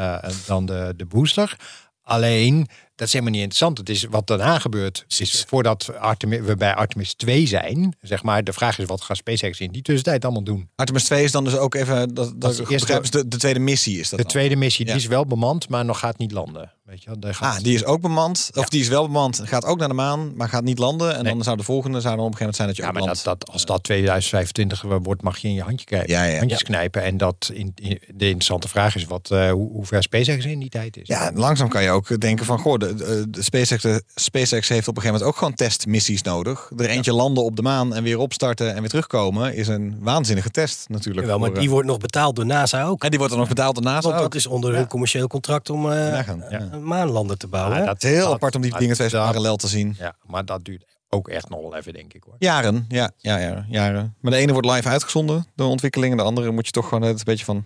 dan 0.47 0.67
de, 0.67 0.95
de 0.97 1.07
booster. 1.07 1.57
Alleen, 2.05 2.69
dat 2.95 3.07
is 3.07 3.13
helemaal 3.13 3.33
niet 3.33 3.43
interessant. 3.43 3.79
Het 3.79 3.89
is 3.89 4.05
wat 4.05 4.27
daarna 4.27 4.59
gebeurt. 4.59 5.05
Is 5.19 5.45
voordat 5.49 5.99
Artemis, 5.99 6.41
we 6.41 6.57
bij 6.57 6.75
Artemis 6.75 7.15
2 7.15 7.47
zijn, 7.47 7.97
zeg 8.01 8.23
maar, 8.23 8.45
de 8.45 8.53
vraag 8.53 8.79
is 8.79 8.85
wat 8.85 9.03
gaat 9.03 9.17
SpaceX 9.17 9.61
in 9.61 9.73
die 9.73 9.83
tussentijd 9.83 10.25
allemaal 10.25 10.45
doen? 10.45 10.69
Artemis 10.75 11.05
2 11.05 11.25
is 11.25 11.33
dan 11.33 11.45
dus 11.45 11.57
ook 11.57 11.75
even, 11.75 12.15
dat, 12.15 12.41
dat 12.41 12.57
begrijp, 12.57 13.03
is 13.03 13.11
de, 13.11 13.29
de 13.29 13.37
tweede 13.37 13.61
missie 13.61 13.99
is 13.99 14.09
dat 14.09 14.19
De 14.19 14.25
dan. 14.25 14.33
tweede 14.33 14.57
missie, 14.57 14.85
die 14.85 14.95
is 14.95 15.07
wel 15.07 15.27
bemand, 15.27 15.69
maar 15.69 15.85
nog 15.85 15.99
gaat 15.99 16.19
niet 16.19 16.33
landen. 16.33 16.73
Weet 16.83 17.03
je, 17.03 17.11
wel. 17.11 17.21
Daar 17.21 17.35
gaat, 17.35 17.57
Ah, 17.57 17.63
die 17.63 17.75
is 17.75 17.85
ook 17.85 18.01
bemand. 18.01 18.51
Of 18.55 18.69
die 18.69 18.81
is 18.81 18.89
wel 18.89 19.03
bemand, 19.07 19.41
gaat 19.45 19.65
ook 19.65 19.79
naar 19.79 19.89
de 19.89 19.95
maan, 19.95 20.33
maar 20.37 20.49
gaat 20.49 20.63
niet 20.65 20.79
landen. 20.79 21.17
En 21.17 21.23
Nee. 21.25 21.33
dan 21.35 21.43
zou 21.43 21.57
de 21.57 21.63
volgende 21.63 22.01
zou 22.01 22.17
dan 22.17 22.25
op 22.25 22.31
een 22.33 22.37
gegeven 22.39 22.57
moment 22.57 22.57
zijn 22.57 22.69
dat 22.69 22.77
je 22.77 22.83
ja, 22.83 22.89
ook 22.89 22.95
maar 22.95 23.03
landt. 23.05 23.25
dat, 23.25 23.39
dat, 23.41 23.51
als 23.53 23.65
dat 23.65 23.83
2025 23.83 24.83
wordt, 25.03 25.23
mag 25.23 25.39
je 25.39 25.49
in 25.49 25.55
je 25.55 25.63
handje 25.63 25.87
kijken. 25.87 26.11
Ja, 26.15 26.23
ja. 26.25 26.39
handjes 26.39 26.63
knijpen. 26.63 27.03
En 27.03 27.17
dat 27.17 27.51
in, 27.53 27.73
in- 27.75 28.01
de 28.15 28.25
interessante 28.25 28.69
vraag 28.69 28.95
is 28.97 29.05
wat, 29.05 29.31
eh, 29.31 29.51
hoe, 29.51 29.71
hoe 29.71 29.87
ver 29.87 30.03
SpaceX 30.03 30.45
in 30.45 30.59
die 30.59 30.69
tijd 30.69 30.97
is. 30.97 31.07
Ja, 31.09 31.31
langzaam 31.35 31.69
kan 31.69 31.83
je 31.83 31.91
ook 31.91 32.21
denken 32.21 32.47
van, 32.47 32.59
goh, 32.59 32.79
de, 32.79 32.95
de, 32.95 33.25
de 33.31 33.43
SpaceX, 33.43 33.83
de 33.83 34.03
SpaceX 34.15 34.69
heeft 34.69 34.89
op 34.89 34.97
een 34.97 35.03
gegeven 35.03 35.07
moment 35.13 35.23
ook 35.23 35.37
gewoon 35.37 35.55
testmissies 35.55 36.23
nodig. 36.23 36.71
Er 36.77 36.89
eentje 36.89 37.13
landen 37.13 37.45
op 37.45 37.57
de 37.57 37.63
maan 37.63 37.95
en 37.95 38.03
weer 38.03 38.19
opstarten 38.19 38.75
en 38.75 38.81
weer 38.81 38.89
terugkomen 38.91 39.55
is 39.55 39.69
een 39.69 39.97
waanzinnige 40.01 40.51
test 40.51 40.89
natuurlijk. 40.89 41.21
Jawel, 41.21 41.39
maar 41.39 41.49
voor, 41.49 41.57
die 41.59 41.67
eh, 41.67 41.73
wordt 41.73 41.89
nog 41.89 41.99
betaald 41.99 42.37
door 42.37 42.47
NASA 42.47 42.85
ook. 42.85 43.03
en 43.03 43.09
die 43.09 43.19
wordt 43.19 43.33
dan 43.35 43.43
nog 43.43 43.51
betaald 43.53 43.75
door 43.75 43.85
NASA 43.85 44.09
Want 44.09 44.15
ook. 44.15 44.23
dat 44.23 44.35
is 44.35 44.47
onder 44.47 44.75
hun 44.75 44.87
commercieel 44.87 45.27
contract 45.27 45.71
om 45.71 45.91
eh, 45.93 46.09
Ja, 46.09 46.23
gaan, 46.23 46.45
ja. 46.51 46.61
een 46.72 46.72
maanlander 46.81 47.37
te 47.37 47.47
bouwen. 47.47 47.77
Ja, 47.77 47.83
hè? 47.85 47.89
Het 47.89 48.05
is 48.05 48.11
heel 48.11 48.25
dat- 48.25 48.33
apart 48.35 48.55
om 48.55 48.61
die 48.63 48.71
dat- 48.71 48.81
dingen 48.81 48.95
twee 48.95 49.09
dat- 49.09 49.25
parallel 49.27 49.57
te 49.57 49.69
zien. 49.69 49.95
Ja, 49.99 50.17
maar 50.27 50.45
dat 50.45 50.65
duurt 50.65 50.85
ook 51.09 51.29
echt 51.29 51.49
nog 51.49 51.61
wel 51.61 51.77
even, 51.77 51.93
denk 51.93 52.13
ik 52.13 52.23
hoor. 52.25 52.35
Jaren, 52.39 52.85
ja, 52.89 53.11
ja, 53.17 53.37
ja, 53.39 53.65
jaren. 53.69 54.15
Maar 54.21 54.33
de 54.33 54.39
ene 54.39 54.53
wordt 54.53 54.69
live 54.69 54.89
uitgezonden, 54.89 55.47
de 55.55 55.65
ontwikkeling. 55.65 56.11
En 56.13 56.19
de 56.19 56.25
andere 56.25 56.51
moet 56.51 56.67
je 56.67 56.73
toch 56.73 56.89
gewoon 56.89 57.03
het 57.03 57.19
een 57.19 57.25
beetje 57.25 57.45
van 57.45 57.65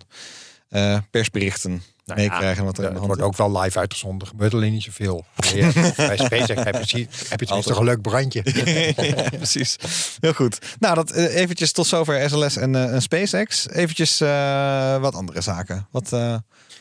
eh, 0.67 0.97
persberichten 1.11 1.81
Nou 2.05 2.19
meekrijgen 2.19 2.65
wat 2.65 2.77
er 2.77 2.93
de 2.93 2.99
wordt 2.99 3.21
ook 3.21 3.37
wel 3.37 3.59
live 3.59 3.79
uitgezonden. 3.79 4.27
gebeurt 4.27 4.53
alleen 4.53 4.71
niet 4.71 4.83
zoveel. 4.83 5.25
Ja, 5.55 5.71
bij 5.95 6.17
SpaceX 6.17 6.63
heb 6.63 6.83
je, 6.83 7.07
heb 7.29 7.39
je 7.39 7.45
toch 7.45 7.77
een 7.79 7.83
leuk 7.85 8.01
brandje. 8.01 8.41
Ja, 8.95 9.29
precies. 9.29 9.75
Heel 10.19 10.33
goed. 10.33 10.57
Nou, 10.79 10.95
dat 10.95 11.11
eh, 11.11 11.35
eventjes 11.35 11.71
tot 11.71 11.87
zover 11.87 12.29
SLS 12.29 12.57
en, 12.57 12.75
eh, 12.75 12.93
en 12.93 13.01
SpaceX. 13.01 13.69
Eventjes 13.69 14.21
eh, 14.21 14.97
wat 14.97 15.15
andere 15.15 15.41
zaken. 15.41 15.87
Wat, 15.91 16.13
eh 16.13 16.35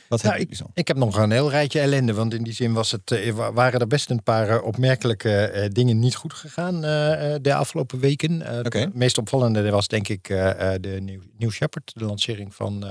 wat 0.08 0.22
heb 0.22 0.34
ik, 0.74 0.88
heb 0.88 0.96
nog 0.96 1.16
een 1.16 1.30
heel 1.30 1.50
rijtje 1.50 1.80
ellende. 1.80 2.14
Want 2.14 2.34
in 2.34 2.42
die 2.42 2.52
zin 2.52 2.72
was 2.72 2.90
het, 2.90 3.10
eh, 3.10 3.32
wa- 3.32 3.52
waren 3.52 3.80
er 3.80 3.86
best 3.86 4.10
een 4.10 4.22
paar 4.22 4.48
eh, 4.48 4.64
opmerkelijke 4.64 5.30
eh, 5.46 5.68
dingen 5.72 5.98
niet 5.98 6.14
goed 6.14 6.32
gegaan 6.32 6.80
de 7.42 7.54
afgelopen 7.54 7.98
weken. 7.98 8.40
Het 8.40 8.94
meest 8.94 9.18
opvallende 9.18 9.70
was 9.70 9.88
denk 9.88 10.08
ik 10.08 10.24
de 10.80 10.98
New, 11.02 11.20
New 11.38 11.50
Shepard, 11.50 11.92
de 11.94 12.04
lancering 12.04 12.54
van, 12.54 12.84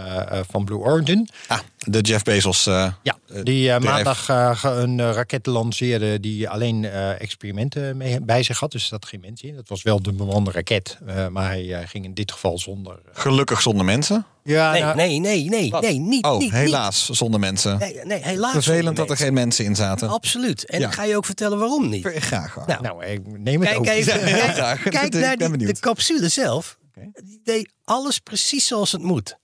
van 0.50 0.66
Blue 0.66 0.78
Origin. 0.80 1.30
Ah, 1.48 1.60
de 1.78 2.02
Jeff 2.02 2.24
Bezos. 2.24 2.64
Ja, 2.64 3.18
die 3.44 3.80
maandag 3.80 4.28
een 4.64 5.12
raket 5.14 5.46
lanceerde 5.46 6.20
die 6.20 6.50
alleen 6.50 6.86
experimenten 7.20 7.98
mee, 7.98 8.22
bij 8.22 8.44
zich 8.44 8.60
had. 8.60 8.72
Dus 8.72 8.82
er 8.82 8.88
zat 8.88 9.06
geen 9.06 9.20
mensen 9.20 9.48
in. 9.48 9.56
Dat 9.56 9.70
was 9.70 9.84
wel 9.84 10.02
de 10.02 10.14
bemande 10.14 10.52
raket. 10.52 10.98
maar 11.32 11.48
hij 11.48 11.84
ging 11.88 12.06
in 12.06 12.14
dit 12.14 12.32
geval 12.32 12.60
zonder... 12.60 13.00
Gelukkig 13.14 13.62
zonder 13.62 13.86
mensen. 13.86 14.26
Ja, 14.48 14.72
Nee, 14.72 14.82
nou, 14.82 14.96
nee, 14.96 15.20
nee, 15.20 15.50
nee, 15.50 15.72
nee, 15.80 16.00
niet. 16.00 16.26
Oh, 16.26 16.38
niet, 16.38 16.52
helaas 16.52 17.10
zonder 17.10 17.40
mensen. 17.40 17.78
Nee, 17.80 18.00
nee, 18.04 18.24
helaas. 18.24 18.52
Vervelend 18.52 18.98
dat 18.98 19.10
er 19.10 19.18
geen 19.18 19.34
mensen 19.34 19.66
in 19.66 19.76
zaten. 19.76 20.10
Absoluut. 20.10 20.66
En 20.66 20.80
Ja. 20.80 20.88
ik 20.88 20.94
ga 20.94 21.04
je 21.04 21.16
ook 21.16 21.26
vertellen 21.26 21.60
waarom 21.60 21.90
niet. 21.90 22.08
Graag. 22.08 22.54
hoor. 22.54 22.64
Nou, 22.68 22.82
nou, 22.82 23.06
ik 23.06 23.22
neem 23.40 23.60
het 23.60 23.70
Kijk 23.70 23.80
ook. 23.80 23.86
even, 23.88 24.20
Ja, 24.28 24.38
kijk, 24.38 24.54
graag. 24.54 24.82
kijk 24.84 25.04
Ik 25.16 25.22
naar 25.22 25.38
ben 25.38 25.58
die, 25.58 25.68
de 25.68 25.80
capsule 25.80 26.30
zelf. 26.30 26.78
Die 27.24 27.40
deed 27.44 27.72
alles 27.84 28.20
precies 28.20 28.68
zoals 28.68 28.92
het 28.92 29.02
moet. 29.02 29.38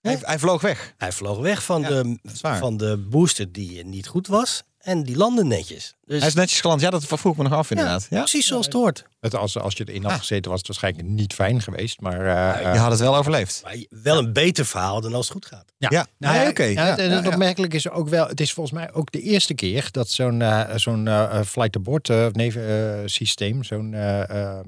Hij, 0.00 0.18
hij 0.22 0.38
vloog 0.38 0.60
weg. 0.62 0.94
Hij 0.96 1.12
vloog 1.12 1.38
weg 1.38 1.62
van, 1.64 1.80
Ja, 1.80 1.88
de, 1.88 2.18
van 2.40 2.76
de 2.76 3.06
booster 3.10 3.52
die 3.52 3.84
niet 3.84 4.06
goed 4.06 4.26
was. 4.26 4.62
En 4.90 5.02
die 5.02 5.16
landde 5.16 5.44
netjes. 5.44 5.94
Dus 6.06 6.18
Hij 6.18 6.28
is 6.28 6.34
netjes 6.34 6.60
geland. 6.60 6.80
Ja, 6.80 6.90
dat 6.90 7.04
vroeg 7.06 7.36
me 7.36 7.42
nog 7.42 7.52
af 7.52 7.70
inderdaad. 7.70 8.06
Ja, 8.10 8.18
precies 8.18 8.46
zoals 8.46 8.64
het 8.64 8.74
hoort. 8.74 9.04
Het, 9.20 9.34
als, 9.36 9.58
als 9.58 9.74
je 9.76 9.84
erin 9.84 10.02
had 10.02 10.12
Ah. 10.12 10.18
gezeten 10.18 10.50
was 10.50 10.58
het 10.58 10.68
waarschijnlijk 10.68 11.08
niet 11.08 11.34
fijn 11.34 11.62
geweest. 11.62 12.00
Maar 12.00 12.20
eh, 12.20 12.72
Je 12.72 12.78
had 12.78 12.90
het 12.90 13.00
wel 13.00 13.16
overleefd. 13.16 13.60
Maar 13.64 13.76
wel 14.02 14.18
een 14.18 14.32
beter 14.32 14.66
verhaal 14.66 15.00
dan 15.00 15.14
als 15.14 15.24
het 15.24 15.32
goed 15.34 15.46
gaat. 15.46 15.64
Ja, 15.78 15.88
Ja, 15.90 16.06
nou, 16.18 16.34
nee, 16.34 16.44
ja, 16.44 16.50
oké. 16.50 16.62
en 16.62 16.72
ja, 16.72 16.84
het 16.96 17.24
ja. 17.24 17.28
opmerkelijk 17.30 17.74
is 17.74 17.90
ook 17.90 18.08
wel, 18.08 18.26
het 18.26 18.40
is 18.40 18.52
volgens 18.52 18.78
mij 18.78 18.92
ook 18.92 19.10
de 19.12 19.20
eerste 19.20 19.54
keer 19.54 19.88
dat 19.90 20.08
zo'n 20.10 20.42
eh, 20.42 20.76
zo'n 20.76 21.08
eh, 21.08 21.40
flight 21.42 21.76
abort 21.76 22.08
eh, 22.08 22.26
nee, 22.32 22.52
systeem, 23.08 23.64
zo'n 23.64 23.94
eh, 23.94 24.30
eh, 24.30 24.58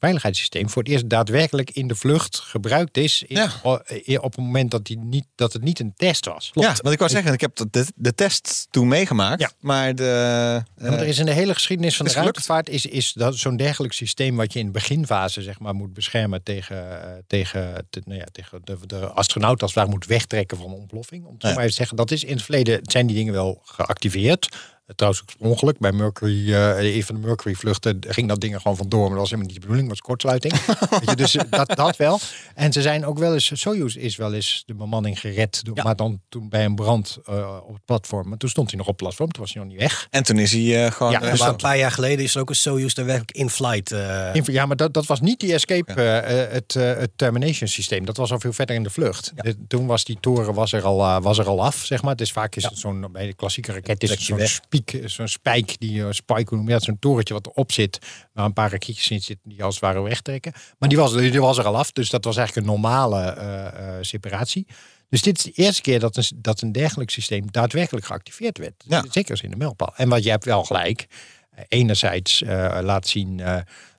veiligheidssysteem, 0.00 0.68
voor 0.70 0.82
het 0.82 0.90
eerst 0.92 1.08
daadwerkelijk 1.08 1.70
in 1.70 1.86
de 1.88 1.94
vlucht 1.94 2.38
gebruikt 2.38 2.96
is 2.96 3.22
in- 3.26 3.36
Ja. 3.36 3.50
o- 3.62 3.76
eh, 3.76 4.18
op 4.22 4.34
het 4.36 4.44
moment 4.44 4.70
dat, 4.70 4.84
die 4.84 4.98
niet, 4.98 5.26
dat 5.34 5.52
het 5.52 5.62
niet 5.62 5.80
een 5.80 5.92
test 5.96 6.24
was. 6.26 6.50
Ja, 6.54 6.66
want 6.82 6.90
ik 6.92 6.98
wou 6.98 7.10
zeggen, 7.10 7.32
ik 7.32 7.40
heb 7.40 7.56
de, 7.56 7.66
de, 7.70 7.86
de 7.94 8.14
test 8.14 8.66
toen 8.70 8.88
meegemaakt. 8.88 9.40
Ja. 9.40 9.50
Maar 9.60 9.94
de... 9.94 10.04
Ja, 10.04 10.64
want 10.88 11.00
er 11.00 11.06
is 11.06 11.18
in 11.18 11.24
de 11.26 11.32
hele 11.32 11.54
geschiedenis 11.54 11.96
van 11.96 12.06
de 12.06 12.12
ruimtevaart 12.12 12.68
is, 12.68 12.86
is 12.86 13.12
dat 13.12 13.36
zo'n 13.36 13.56
dergelijk 13.56 13.92
systeem 13.92 14.36
wat 14.36 14.52
je 14.52 14.58
in 14.58 14.66
de 14.66 14.72
beginfase 14.72 15.42
zeg 15.42 15.58
maar, 15.58 15.74
moet 15.74 15.92
beschermen 15.92 16.42
tegen, 16.42 17.02
eh, 17.02 17.18
tegen, 17.26 17.86
te- 17.90 18.02
nou 18.04 18.18
ja, 18.18 18.26
tegen 18.32 18.60
de, 18.64 18.76
de 18.86 19.06
astronaut 19.06 19.62
als 19.62 19.70
het 19.70 19.80
ware 19.80 19.90
moet 19.94 20.06
wegtrekken 20.06 20.56
van 20.56 20.66
een 20.66 20.72
ontploffing. 20.72 21.24
Om 21.26 21.34
Ja. 21.38 21.48
maar 21.48 21.56
even 21.58 21.68
te 21.70 21.74
zeggen, 21.76 21.96
dat 21.96 22.10
is 22.10 22.24
in 22.24 22.32
het 22.34 22.42
verleden 22.42 22.80
zijn 22.82 23.06
die 23.06 23.16
dingen 23.16 23.32
wel 23.32 23.60
geactiveerd. 23.64 24.48
Eh, 24.90 24.96
Trouwens, 24.96 25.22
oorspronkelijk 25.26 25.78
bij 25.78 25.92
Mercury, 25.92 26.54
eh 26.54 26.94
een 26.94 27.02
van 27.04 27.14
de 27.14 27.20
Mercury-vluchten 27.26 27.98
ging 28.08 28.28
dat 28.28 28.40
ding 28.40 28.54
er 28.54 28.60
gewoon 28.60 28.76
vandoor, 28.76 29.00
maar 29.00 29.10
dat 29.10 29.18
was 29.18 29.30
helemaal 29.30 29.46
niet 29.46 29.54
de 29.60 29.66
bedoeling, 29.66 29.88
was 29.88 30.00
kortsluiting. 30.00 30.64
Weet 30.90 31.10
je, 31.10 31.16
dus 31.16 31.36
eh, 31.36 31.42
dat, 31.50 31.68
dat 31.76 31.96
wel. 31.96 32.18
En 32.54 32.72
ze 32.72 32.82
zijn 32.82 33.06
ook 33.06 33.18
wel 33.18 33.32
eens, 33.34 33.50
Soyuz 33.60 33.94
is 33.96 34.16
wel 34.16 34.34
eens 34.34 34.62
de 34.66 34.74
bemanning 34.74 35.20
gered, 35.20 35.64
door, 35.64 35.76
Ja. 35.76 35.82
maar 35.82 35.96
dan 35.96 36.20
toen 36.28 36.48
bij 36.48 36.64
een 36.64 36.74
brand 36.74 37.18
op 37.66 37.72
het 37.72 37.84
platform. 37.84 38.28
Maar 38.28 38.38
toen 38.38 38.48
stond 38.48 38.68
hij 38.70 38.78
nog 38.78 38.86
op 38.86 38.92
het 38.92 39.02
platform, 39.02 39.30
toen 39.32 39.42
was 39.42 39.52
hij 39.52 39.62
nog 39.62 39.70
niet 39.72 39.80
weg. 39.80 40.06
En 40.10 40.22
toen 40.22 40.38
is 40.38 40.52
hij 40.52 40.90
gewoon... 40.90 41.12
Ja, 41.12 41.18
maar 41.20 41.36
zo- 41.36 41.48
een 41.48 41.56
paar 41.56 41.78
jaar 41.78 41.90
geleden 41.90 42.24
is 42.24 42.34
er 42.34 42.40
ook 42.40 42.48
een 42.48 42.54
Soyuz 42.56 42.92
daar 42.94 43.04
werkelijk 43.04 43.36
in 43.36 43.50
flight. 43.50 43.90
In- 44.32 44.52
Ja, 44.52 44.66
maar 44.66 44.76
dat, 44.76 44.94
dat 44.94 45.06
was 45.06 45.20
niet 45.20 45.40
die 45.40 45.52
escape, 45.52 46.00
het, 46.00 46.74
het 46.74 47.10
termination 47.16 47.68
systeem. 47.68 48.04
Dat 48.04 48.16
was 48.16 48.32
al 48.32 48.40
veel 48.40 48.52
verder 48.52 48.76
in 48.76 48.82
de 48.82 48.90
vlucht. 48.90 49.32
De- 49.36 49.56
toen 49.68 49.86
was 49.86 50.04
die 50.04 50.18
toren 50.20 50.54
was 50.54 50.72
er, 50.72 50.82
al, 50.82 51.20
was 51.20 51.38
er 51.38 51.46
al 51.48 51.64
af, 51.64 51.76
zeg 51.84 52.02
maar. 52.02 52.10
Het 52.12 52.20
is 52.20 52.32
vaak 52.32 52.56
is 52.56 52.64
het 52.64 52.78
zo'n, 52.78 53.06
bij 53.12 53.26
de 53.26 53.34
klassieke 53.34 53.72
raket 53.72 54.02
is 54.02 54.10
het 54.10 54.20
zo'n 54.20 54.38
zo'n 55.04 55.28
spijk, 55.28 55.78
die 55.78 55.98
uh, 55.98 56.06
spike, 56.10 56.54
noem 56.54 56.66
je 56.66 56.72
dat? 56.72 56.82
Zo'n 56.82 56.98
torentje 56.98 57.34
wat 57.34 57.46
erop 57.46 57.72
zit, 57.72 57.98
waar 58.32 58.44
een 58.44 58.52
paar 58.52 58.70
rakietjes 58.70 59.10
in 59.10 59.20
zitten 59.20 59.50
die 59.50 59.64
als 59.64 59.74
het 59.74 59.84
ware 59.84 60.00
wegtrekken. 60.00 60.52
Maar 60.78 60.88
die 60.88 60.98
was, 60.98 61.12
die 61.12 61.40
was 61.40 61.58
er 61.58 61.64
al 61.64 61.76
af, 61.76 61.92
dus 61.92 62.10
dat 62.10 62.24
was 62.24 62.36
eigenlijk 62.36 62.66
een 62.66 62.72
normale 62.72 63.20
eh, 63.20 63.66
eh, 63.66 63.98
separatie. 64.00 64.66
Dus 65.08 65.22
dit 65.22 65.38
is 65.38 65.44
de 65.44 65.62
eerste 65.62 65.82
keer 65.82 66.00
dat 66.00 66.16
een, 66.16 66.24
dat 66.34 66.60
een 66.60 66.72
dergelijk 66.72 67.10
systeem 67.10 67.50
daadwerkelijk 67.50 68.06
geactiveerd 68.06 68.58
werd. 68.58 68.84
Ja. 68.86 69.04
Zeker 69.10 69.30
als 69.30 69.40
in 69.40 69.50
de 69.50 69.56
mijlpaal. 69.56 69.92
En 69.96 70.08
wat 70.08 70.24
je 70.24 70.30
hebt 70.30 70.44
wel 70.44 70.64
gelijk. 70.64 71.06
Enerzijds 71.68 72.42
laat 72.80 73.08
zien 73.08 73.42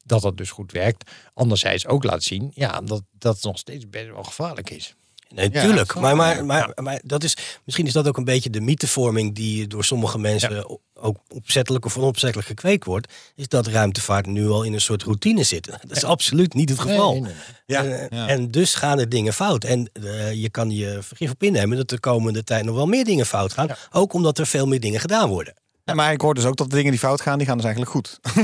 dat 0.05 0.21
dat 0.21 0.37
dus 0.37 0.49
goed 0.49 0.71
werkt. 0.71 1.11
Anderzijds 1.33 1.87
ook 1.87 2.03
laat 2.03 2.23
zien 2.23 2.51
ja, 2.53 2.81
dat, 2.81 3.03
dat 3.11 3.43
nog 3.43 3.57
steeds 3.57 3.89
best 3.89 4.07
wel 4.07 4.23
gevaarlijk 4.23 4.69
is. 4.69 4.95
Nee, 5.33 5.49
natuurlijk. 5.49 5.95
maar, 5.95 6.15
maar, 6.15 6.45
maar, 6.45 6.71
maar 6.75 6.99
dat 7.03 7.23
is, 7.23 7.37
misschien 7.63 7.85
is 7.85 7.93
dat 7.93 8.07
ook 8.07 8.17
een 8.17 8.23
beetje 8.23 8.49
de 8.49 8.61
mythevorming 8.61 9.35
die 9.35 9.67
door 9.67 9.83
sommige 9.83 10.17
mensen 10.17 10.79
ook 11.01 11.17
opzettelijk 11.27 11.85
of 11.85 11.97
onopzettelijk 11.97 12.47
gekweekt 12.47 12.85
wordt. 12.85 13.13
Is 13.35 13.47
dat 13.47 13.67
ruimtevaart 13.67 14.25
nu 14.25 14.49
al 14.49 14.63
in 14.63 14.73
een 14.73 14.81
soort 14.81 15.03
routine 15.03 15.43
zit. 15.43 15.65
Dat 15.87 15.97
is 15.97 16.03
absoluut 16.03 16.53
niet 16.53 16.69
het 16.69 16.79
geval. 16.79 17.11
Nee, 17.11 17.21
nee, 17.21 17.31
nee. 17.31 17.43
Ja, 17.65 17.83
En, 17.83 18.17
ja. 18.17 18.27
en 18.27 18.51
dus 18.51 18.75
gaan 18.75 18.99
er 18.99 19.09
dingen 19.09 19.33
fout. 19.33 19.63
En 19.63 19.89
eh, 19.93 20.33
je 20.33 20.49
kan 20.49 20.71
je 20.71 20.97
vergif 21.01 21.31
op 21.31 21.43
innemen 21.43 21.77
dat 21.77 21.89
de 21.89 21.99
komende 21.99 22.43
tijd 22.43 22.65
nog 22.65 22.75
wel 22.75 22.87
meer 22.87 23.05
dingen 23.05 23.25
fout 23.25 23.53
gaan. 23.53 23.69
Ook 23.91 24.13
omdat 24.13 24.37
er 24.37 24.47
veel 24.47 24.67
meer 24.67 24.79
dingen 24.79 24.99
gedaan 24.99 25.29
worden. 25.29 25.53
Ja, 25.91 26.03
maar 26.03 26.13
ik 26.13 26.21
hoor 26.21 26.33
dus 26.33 26.45
ook 26.45 26.55
dat 26.55 26.69
de 26.69 26.75
dingen 26.75 26.91
die 26.91 26.99
fout 26.99 27.21
gaan, 27.21 27.37
die 27.37 27.47
gaan 27.47 27.57
dus 27.57 27.65
eigenlijk 27.65 27.95
goed. 27.95 28.19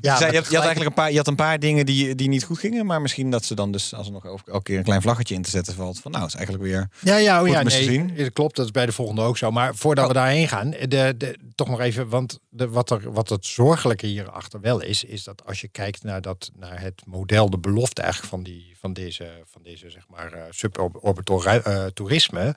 Ja, 0.00 0.18
je, 0.18 0.24
had, 0.24 0.32
je 0.32 0.38
had 0.38 0.64
eigenlijk 0.64 0.84
een 0.84 0.92
paar, 0.92 1.10
je 1.10 1.16
had 1.16 1.26
een 1.26 1.34
paar 1.34 1.58
dingen 1.58 1.86
die, 1.86 2.14
die 2.14 2.28
niet 2.28 2.44
goed 2.44 2.58
gingen. 2.58 2.86
Maar 2.86 3.00
misschien 3.00 3.30
dat 3.30 3.44
ze 3.44 3.54
dan 3.54 3.72
dus, 3.72 3.94
als 3.94 4.06
er 4.06 4.12
nog 4.12 4.24
elke 4.24 4.62
keer 4.62 4.78
een 4.78 4.84
klein 4.84 5.02
vlaggetje 5.02 5.34
in 5.34 5.42
te 5.42 5.50
zetten 5.50 5.74
valt. 5.74 6.00
Van 6.00 6.10
nou, 6.10 6.26
is 6.26 6.34
eigenlijk 6.34 6.64
weer... 6.64 6.88
Ja, 7.00 7.16
ja, 7.16 7.42
oh, 7.42 7.48
ja 7.48 7.62
nee, 7.62 7.82
zien. 7.82 8.16
dat 8.16 8.32
klopt. 8.32 8.56
Dat 8.56 8.64
is 8.64 8.70
bij 8.70 8.86
de 8.86 8.92
volgende 8.92 9.22
ook 9.22 9.38
zo. 9.38 9.50
Maar 9.50 9.74
voordat 9.74 10.06
we 10.06 10.12
daarheen 10.12 10.48
gaan, 10.48 10.70
de, 10.70 11.14
de, 11.16 11.38
toch 11.54 11.68
nog 11.68 11.80
even, 11.80 12.08
want 12.08 12.38
de, 12.48 12.68
wat, 12.68 12.90
er, 12.90 13.12
wat 13.12 13.28
het 13.28 13.46
zorgelijke 13.46 14.06
hierachter 14.06 14.60
wel 14.60 14.82
is, 14.82 15.04
is 15.04 15.24
dat 15.24 15.46
als 15.46 15.60
je 15.60 15.68
kijkt 15.68 16.02
naar, 16.02 16.20
dat, 16.20 16.50
naar 16.58 16.80
het 16.80 17.02
model, 17.06 17.50
de 17.50 17.58
belofte 17.58 18.02
eigenlijk 18.02 18.32
van, 18.32 18.42
die, 18.42 18.76
van 18.80 18.92
deze, 18.92 19.28
van 19.44 19.62
deze 19.62 19.90
zeg 19.90 20.08
maar, 20.08 20.32
eh, 20.32 20.42
suborbital 20.50 21.44
eh, 21.44 21.84
toerisme, 21.84 22.54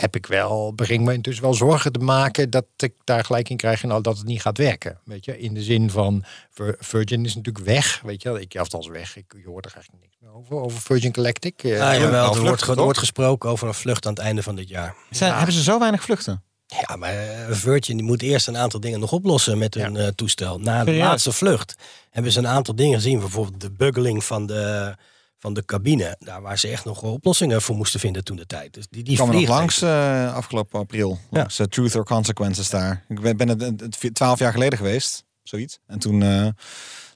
heb 0.00 0.16
ik 0.16 0.26
wel, 0.26 0.74
begin 0.74 1.02
me 1.02 1.12
intussen 1.12 1.44
wel 1.44 1.54
zorgen 1.54 1.92
te 1.92 1.98
maken 1.98 2.50
dat 2.50 2.64
ik 2.76 2.92
daar 3.04 3.24
gelijk 3.24 3.48
in 3.48 3.56
krijg 3.56 3.82
en 3.82 3.90
al 3.90 4.02
dat 4.02 4.18
het 4.18 4.26
niet 4.26 4.40
gaat 4.40 4.58
werken. 4.58 4.98
Weet 5.04 5.24
je, 5.24 5.38
in 5.38 5.54
de 5.54 5.62
zin 5.62 5.90
van 5.90 6.24
Vir- 6.50 6.76
Virgin 6.78 7.24
is 7.24 7.34
natuurlijk 7.34 7.64
weg. 7.64 8.00
Weet 8.04 8.22
je, 8.22 8.40
ik 8.40 8.56
althans 8.56 8.88
weg. 8.88 9.16
Ik, 9.16 9.24
je 9.42 9.48
hoort 9.48 9.64
er 9.66 9.72
eigenlijk 9.74 10.04
niks 10.04 10.16
meer 10.20 10.32
over, 10.34 10.54
over 10.56 10.80
Virgin 10.80 11.14
Galactic. 11.14 11.62
Eh, 11.62 11.70
Ah, 11.88 11.94
jawel, 11.94 12.10
wel 12.10 12.34
er 12.34 12.40
wordt, 12.40 12.62
er 12.62 12.74
wordt 12.82 12.98
gesproken 12.98 13.50
over 13.50 13.68
een 13.68 13.74
vlucht 13.74 14.06
aan 14.06 14.12
het 14.12 14.22
einde 14.22 14.42
van 14.42 14.56
dit 14.56 14.68
jaar. 14.68 14.94
Zijn, 15.10 15.34
Hebben 15.34 15.54
ze 15.54 15.62
zo 15.62 15.78
weinig 15.78 16.02
vluchten? 16.02 16.42
Ja, 16.66 16.96
maar 16.96 17.12
eh, 17.14 17.46
Virgin 17.54 17.96
die 17.96 18.06
moet 18.06 18.22
eerst 18.22 18.46
een 18.48 18.56
aantal 18.56 18.80
dingen 18.80 19.00
nog 19.00 19.12
oplossen 19.12 19.58
met 19.58 19.74
hun 19.74 19.96
eh, 19.96 20.06
toestel. 20.06 20.58
Na 20.58 20.84
de 20.84 20.92
laatste 20.92 21.32
vlucht 21.32 21.74
hebben 22.10 22.32
ze 22.32 22.38
een 22.38 22.46
aantal 22.48 22.74
dingen 22.74 22.94
gezien. 22.94 23.18
Bijvoorbeeld 23.18 23.60
de 23.60 23.70
buggeling 23.70 24.24
van 24.24 24.46
de, 24.46 24.94
van 25.40 25.54
de 25.54 25.64
cabine. 25.64 26.16
Daar 26.18 26.42
waar 26.42 26.58
ze 26.58 26.68
echt 26.68 26.84
nog 26.84 27.02
oplossingen 27.02 27.62
voor 27.62 27.76
moesten 27.76 28.00
vinden 28.00 28.24
toen 28.24 28.36
de 28.36 28.46
tijd. 28.46 28.74
Dus 28.74 28.86
die, 28.90 29.02
die 29.02 29.16
kwam 29.16 29.32
nog 29.32 29.48
langs 29.48 29.82
eh, 29.82 30.34
afgelopen 30.34 30.80
april. 30.80 31.18
Langs 31.30 31.58
eh, 31.58 31.66
Truth 31.66 31.94
or 31.96 32.04
Consequences 32.04 32.68
daar. 32.70 33.04
Ik 33.08 33.20
ben, 33.20 33.36
ben 33.36 33.48
het, 33.48 33.60
het- 33.60 33.80
het 34.02 34.14
twaalf 34.14 34.38
jaar 34.38 34.52
geleden 34.52 34.78
geweest. 34.78 35.24
Zoiets. 35.42 35.78
En 35.86 35.98
toen 35.98 36.22
eh, 36.22 36.46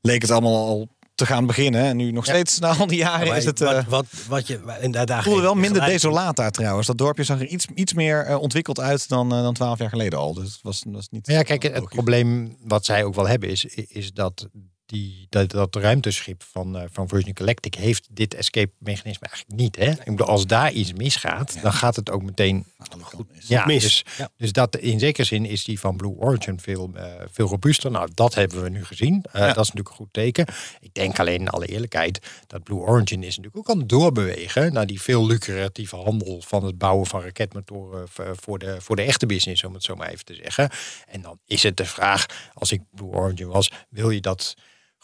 leek 0.01 0.23
het 0.23 0.31
allemaal 0.31 0.67
al 0.67 0.89
te 1.15 1.27
gaan 1.27 1.47
beginnen. 1.47 1.85
En 1.85 1.97
nu 1.97 2.11
nog 2.11 2.25
steeds, 2.25 2.59
na 2.59 2.77
al 2.77 2.87
die 2.87 2.99
jaren, 2.99 3.37
is 3.37 3.45
het... 3.45 3.59
wat, 3.59 3.73
eh, 3.75 3.87
wat, 3.89 4.07
wat 4.29 4.47
je, 4.47 4.61
en 4.81 4.91
daar, 4.91 5.07
daar 5.07 5.23
voelde 5.23 5.41
wel 5.43 5.55
minder 5.55 5.85
desolaat 5.87 6.37
daar 6.37 6.51
trouwens. 6.51 6.87
Dat 6.87 6.99
dorpje 6.99 7.25
zag 7.25 7.41
er 7.41 7.47
iets, 7.47 7.67
iets 7.75 7.93
meer 7.93 8.25
eh, 8.25 8.41
ontwikkeld 8.41 8.81
uit 8.81 9.09
dan, 9.09 9.29
dan 9.29 9.55
12 9.55 9.79
jaar 9.79 9.89
geleden 9.89 10.19
al. 10.19 10.35
Dus 10.35 10.53
het 10.53 10.63
was, 10.63 10.83
was 10.89 11.09
niet. 11.11 11.27
Ja, 11.27 11.43
kijk, 11.43 11.63
het 11.63 11.73
logisch. 11.75 11.89
probleem 11.95 12.57
wat 12.65 12.85
zij 12.85 13.05
ook 13.05 13.15
wel 13.15 13.29
hebben 13.29 13.49
is, 13.49 13.65
is 13.75 14.13
dat 14.13 14.49
die, 14.95 15.27
dat, 15.29 15.51
dat 15.51 15.77
ruimteschip 15.77 16.43
van, 16.43 16.77
eh, 16.77 16.85
van 16.93 17.09
Virgin 17.09 17.37
Galactic 17.37 17.75
heeft 17.75 18.07
dit 18.11 18.35
escape 18.35 18.73
mechanisme 18.79 19.27
eigenlijk 19.29 19.61
niet. 19.61 19.77
Hè? 19.77 19.91
Ik 19.91 20.05
bedoel, 20.05 20.27
als 20.27 20.47
daar 20.47 20.73
iets 20.73 20.93
misgaat, 20.93 21.63
dan 21.63 21.73
gaat 21.73 21.97
het 21.97 22.11
ook 22.11 22.23
meteen 22.23 22.67
goed. 23.01 23.27
ja, 23.47 23.67
mis. 23.67 23.83
Dus, 23.83 24.05
Ja. 24.17 24.29
dus 24.37 24.53
dat 24.53 24.77
in 24.77 24.99
zekere 24.99 25.27
zin 25.27 25.45
is 25.45 25.65
die 25.65 25.81
van 25.81 25.97
Blue 25.97 26.17
Origin 26.19 26.61
veel, 26.61 26.91
eh, 26.95 27.05
veel 27.31 27.47
robuuster. 27.49 27.91
Nou, 27.91 28.09
dat 28.15 28.35
hebben 28.35 28.63
we 28.63 28.69
nu 28.69 28.85
gezien. 28.85 29.25
Eh, 29.33 29.41
Dat 29.41 29.49
is 29.51 29.57
natuurlijk 29.57 29.89
een 29.89 29.95
goed 29.95 30.13
teken. 30.13 30.47
Ik 30.81 30.95
denk 30.95 31.19
alleen 31.19 31.41
in 31.41 31.49
alle 31.49 31.67
eerlijkheid 31.67 32.27
dat 32.47 32.63
Blue 32.63 32.79
Origin 32.79 33.23
is 33.23 33.37
natuurlijk 33.37 33.57
ook 33.57 33.75
aan 33.75 33.79
het 33.81 33.89
doorbewegen 33.89 34.73
naar 34.73 34.87
die 34.87 35.01
veel 35.01 35.27
lucratieve 35.27 35.97
handel 35.97 36.43
van 36.47 36.65
het 36.65 36.79
bouwen 36.79 37.07
van 37.07 37.23
raketmotoren 37.23 38.09
voor 38.41 38.59
de, 38.59 38.81
voor 38.81 38.97
de 38.97 39.03
echte 39.03 39.27
business, 39.27 39.65
om 39.65 39.75
het 39.75 39.83
zo 39.85 39.95
maar 39.95 40.09
even 40.09 40.25
te 40.25 40.35
zeggen. 40.35 40.71
En 41.09 41.21
dan 41.23 41.39
is 41.47 41.63
het 41.63 41.77
de 41.77 41.85
vraag, 41.85 42.27
als 42.55 42.73
ik 42.73 42.81
Blue 42.91 43.09
Origin 43.11 43.47
was, 43.49 43.71
wil 43.89 44.11
je 44.11 44.21
dat 44.21 44.55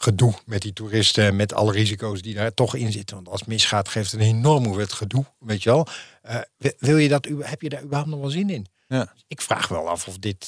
gedoe 0.03 0.33
met 0.45 0.61
die 0.61 0.73
toeristen, 0.73 1.35
met 1.35 1.53
alle 1.53 1.71
risico's 1.71 2.21
die 2.21 2.33
daar 2.33 2.53
toch 2.53 2.75
in 2.75 2.91
zitten. 2.91 3.15
Want 3.15 3.27
als 3.29 3.39
het 3.39 3.49
misgaat, 3.49 3.89
geeft 3.89 4.11
het 4.11 4.21
een 4.21 4.27
enorm 4.27 4.63
hoeveelheid 4.63 4.93
gedoe, 4.93 5.25
weet 5.39 5.63
je 5.63 5.69
wel. 5.69 5.87
Eh, 6.21 6.35
wi- 6.57 6.73
wil 6.79 6.97
je 6.97 7.09
dat, 7.09 7.25
u- 7.27 7.43
heb 7.43 7.61
je 7.61 7.69
daar 7.69 7.81
überhaupt 7.83 8.09
nog 8.09 8.19
wel 8.19 8.29
zin 8.29 8.49
in? 8.49 8.65
Ja. 8.87 9.13
Ik 9.27 9.41
vraag 9.41 9.67
wel 9.67 9.89
af 9.89 10.07
of 10.07 10.17
dit, 10.17 10.47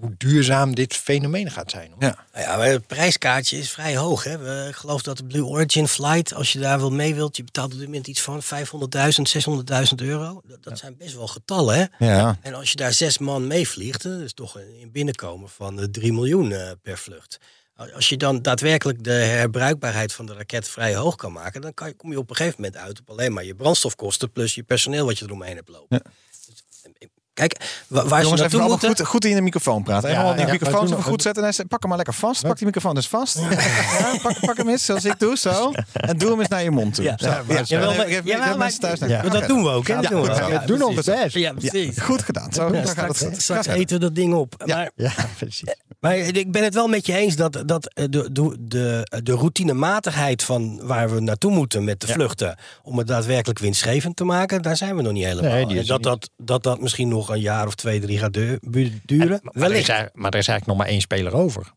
hoe 0.00 0.14
duurzaam 0.18 0.74
dit 0.74 0.94
fenomeen 0.94 1.50
gaat 1.50 1.70
zijn. 1.70 1.90
hoor. 1.90 2.02
Ja. 2.02 2.26
Nou 2.32 2.44
ja, 2.44 2.56
maar 2.56 2.66
het 2.66 2.86
prijskaartje 2.86 3.58
is 3.58 3.70
vrij 3.70 3.96
hoog. 3.96 4.24
Hè? 4.24 4.38
We, 4.38 4.66
ik 4.68 4.74
geloof 4.74 5.02
dat 5.02 5.16
de 5.16 5.24
Blue 5.24 5.44
Origin 5.44 5.88
Flight, 5.88 6.34
als 6.34 6.52
je 6.52 6.58
daar 6.58 6.78
wel 6.80 6.90
mee 6.90 7.14
wilt, 7.14 7.36
je 7.36 7.44
betaalt 7.44 7.72
op 7.72 7.78
dit 7.78 7.86
moment 7.86 8.06
iets 8.06 8.20
van 8.20 8.42
500.000, 8.42 8.48
600.000 9.88 9.94
euro. 9.96 10.40
Dat, 10.46 10.62
dat 10.62 10.78
zijn 10.78 10.96
best 10.96 11.14
wel 11.14 11.26
getallen, 11.28 11.76
hè? 11.98 12.06
Ja. 12.06 12.38
En 12.42 12.54
als 12.54 12.70
je 12.70 12.76
daar 12.76 12.92
zes 12.92 13.18
man 13.18 13.46
meevliegt, 13.46 14.02
hè, 14.02 14.10
dat 14.10 14.20
is 14.20 14.32
toch 14.34 14.54
een 14.54 14.90
binnenkomen 14.92 15.48
van 15.48 15.80
eh, 15.80 15.84
3 15.90 16.12
miljoen 16.12 16.52
eh, 16.52 16.70
per 16.82 16.98
vlucht. 16.98 17.38
Als 17.76 18.08
je 18.08 18.16
dan 18.16 18.42
daadwerkelijk 18.42 19.04
de 19.04 19.10
herbruikbaarheid 19.10 20.12
van 20.12 20.26
de 20.26 20.34
raket 20.34 20.68
vrij 20.68 20.94
hoog 20.94 21.16
kan 21.16 21.32
maken, 21.32 21.60
dan 21.60 21.74
kan 21.74 21.88
je, 21.88 21.94
kom 21.94 22.10
je 22.10 22.18
op 22.18 22.30
een 22.30 22.36
gegeven 22.36 22.62
moment 22.62 22.82
uit 22.82 23.00
op 23.00 23.10
alleen 23.10 23.32
maar 23.32 23.44
je 23.44 23.54
brandstofkosten 23.54 24.30
plus 24.30 24.54
je 24.54 24.62
personeel 24.62 25.06
wat 25.06 25.18
je 25.18 25.24
eromheen 25.24 25.56
hebt 25.56 25.68
lopen. 25.68 26.02
Kijk, 27.34 27.56
wa- 27.86 28.06
waar 28.06 28.22
Jongens, 28.22 28.40
ze 28.40 28.46
even 28.46 28.58
naartoe 28.58 28.68
moeten... 28.88 28.88
goed, 28.88 29.06
goed 29.06 29.24
in 29.24 29.34
de 29.34 29.40
microfoon 29.40 29.82
praten. 29.82 30.10
Ja, 30.10 30.32
die 30.34 30.46
ja, 30.46 30.52
microfoon 30.52 30.84
even 30.86 31.02
goed 31.02 31.22
zetten. 31.22 31.44
En 31.44 31.68
pak 31.68 31.80
hem 31.80 31.88
maar 31.88 31.96
lekker 31.96 32.14
vast. 32.14 32.42
Pak 32.42 32.56
die 32.56 32.66
microfoon 32.66 32.94
dus 32.94 33.08
vast. 33.08 33.38
Ja, 33.98 34.18
pak, 34.22 34.40
pak 34.40 34.56
hem 34.56 34.68
eens 34.68 34.84
zoals 34.84 35.04
ik 35.04 35.18
doe, 35.18 35.36
zo. 35.38 35.72
En 35.92 36.18
doe 36.18 36.30
hem 36.30 36.38
eens 36.38 36.48
naar 36.48 36.62
je 36.62 36.70
mond 36.70 36.94
toe. 36.94 37.04
Ja. 37.04 37.14
Zo. 37.16 37.26
Ja, 37.66 38.20
Ja, 38.24 38.56
mensen 38.56 38.80
thuis 38.80 38.98
naar 38.98 39.30
dat 39.30 39.46
doen 39.46 39.62
we 39.62 39.68
ook, 39.68 39.86
hè? 39.86 40.00
Dat 40.00 40.10
doen 40.10 40.22
we 40.22 40.62
doen 40.66 40.82
ons 40.82 41.04
best. 41.04 41.34
Ja, 41.34 41.52
precies. 41.52 41.98
Goed 42.00 42.22
gedaan. 42.22 42.52
Zo, 42.52 42.70
gaat 42.84 43.18
het 43.18 43.42
straks 43.42 43.66
eten 43.66 43.96
we 43.98 44.02
dat 44.04 44.14
ding 44.14 44.34
op. 44.34 44.54
Maar, 44.66 44.90
Ja, 44.96 45.12
precies. 45.38 45.74
maar 46.00 46.16
ik 46.16 46.52
ben 46.52 46.62
het 46.64 46.74
wel 46.74 46.86
met 46.88 47.06
je 47.06 47.14
eens 47.16 47.36
dat, 47.36 47.62
dat 47.66 47.92
eh, 47.94 48.04
de, 48.10 48.32
de, 48.32 48.56
de, 48.60 49.20
de 49.22 49.32
routinematigheid 49.32 50.42
van 50.42 50.80
waar 50.82 51.14
we 51.14 51.20
naartoe 51.20 51.50
moeten 51.52 51.84
met 51.84 52.00
de 52.00 52.06
vluchten, 52.06 52.56
om 52.82 52.98
het 52.98 53.06
daadwerkelijk 53.06 53.58
winstgevend 53.58 54.16
te 54.16 54.24
maken, 54.24 54.62
daar 54.62 54.76
zijn 54.76 54.96
we 54.96 55.02
nog 55.02 55.12
niet 55.12 55.24
helemaal. 55.24 55.84
Dat, 55.86 56.02
dat, 56.02 56.30
dat 56.36 56.62
dat 56.62 56.80
misschien 56.80 57.08
nog 57.08 57.23
een 57.30 57.40
jaar 57.40 57.66
of 57.66 57.74
twee, 57.74 58.00
drie 58.00 58.18
gaat 58.18 58.32
duren. 58.32 59.40
Maar, 59.42 59.70
er 59.70 59.76
is, 59.76 59.86
maar 60.12 60.32
er 60.32 60.38
is 60.38 60.48
eigenlijk 60.48 60.66
nog 60.66 60.76
maar 60.76 60.86
één 60.86 61.00
speler 61.00 61.34
over 61.34 61.72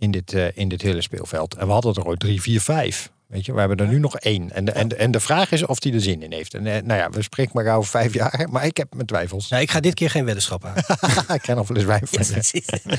in 0.00 0.10
dit, 0.10 0.32
eh, 0.32 0.56
in 0.56 0.68
dit 0.68 0.82
hele 0.82 1.00
speelveld. 1.00 1.54
En 1.54 1.66
we 1.66 1.72
hadden 1.72 1.94
er 1.94 2.06
ooit 2.06 2.20
drie, 2.20 2.40
vier, 2.40 2.60
vijf. 2.60 3.10
Weet 3.30 3.46
je, 3.46 3.52
we 3.52 3.58
hebben 3.58 3.76
er 3.78 3.86
nu 3.86 3.98
nog 3.98 4.16
één. 4.16 4.52
En 4.52 4.64
de, 4.64 4.72
en, 4.72 4.88
de, 4.88 4.94
en 4.96 5.10
de 5.10 5.20
vraag 5.20 5.52
is 5.52 5.66
of 5.66 5.78
die 5.78 5.92
er 5.94 6.00
zin 6.00 6.22
in 6.22 6.32
heeft. 6.32 6.54
En 6.54 6.66
eh, 6.66 6.82
nou 6.82 7.00
ja, 7.00 7.10
we 7.10 7.22
spreken 7.22 7.52
maar 7.64 7.76
over 7.76 7.90
vijf 7.90 8.14
jaar, 8.14 8.46
maar 8.50 8.64
ik 8.64 8.76
heb 8.76 8.94
mijn 8.94 9.06
twijfels. 9.06 9.48
Nou, 9.48 9.62
ik 9.62 9.70
ga 9.70 9.80
dit 9.80 9.94
keer 9.94 10.10
geen 10.10 10.24
weddenschap 10.24 10.64
aan. 10.64 10.74
ik 11.36 11.42
ken 11.42 11.56
nog 11.56 11.68
wel 11.68 11.76
eens. 11.76 12.10
Precies. 12.10 12.64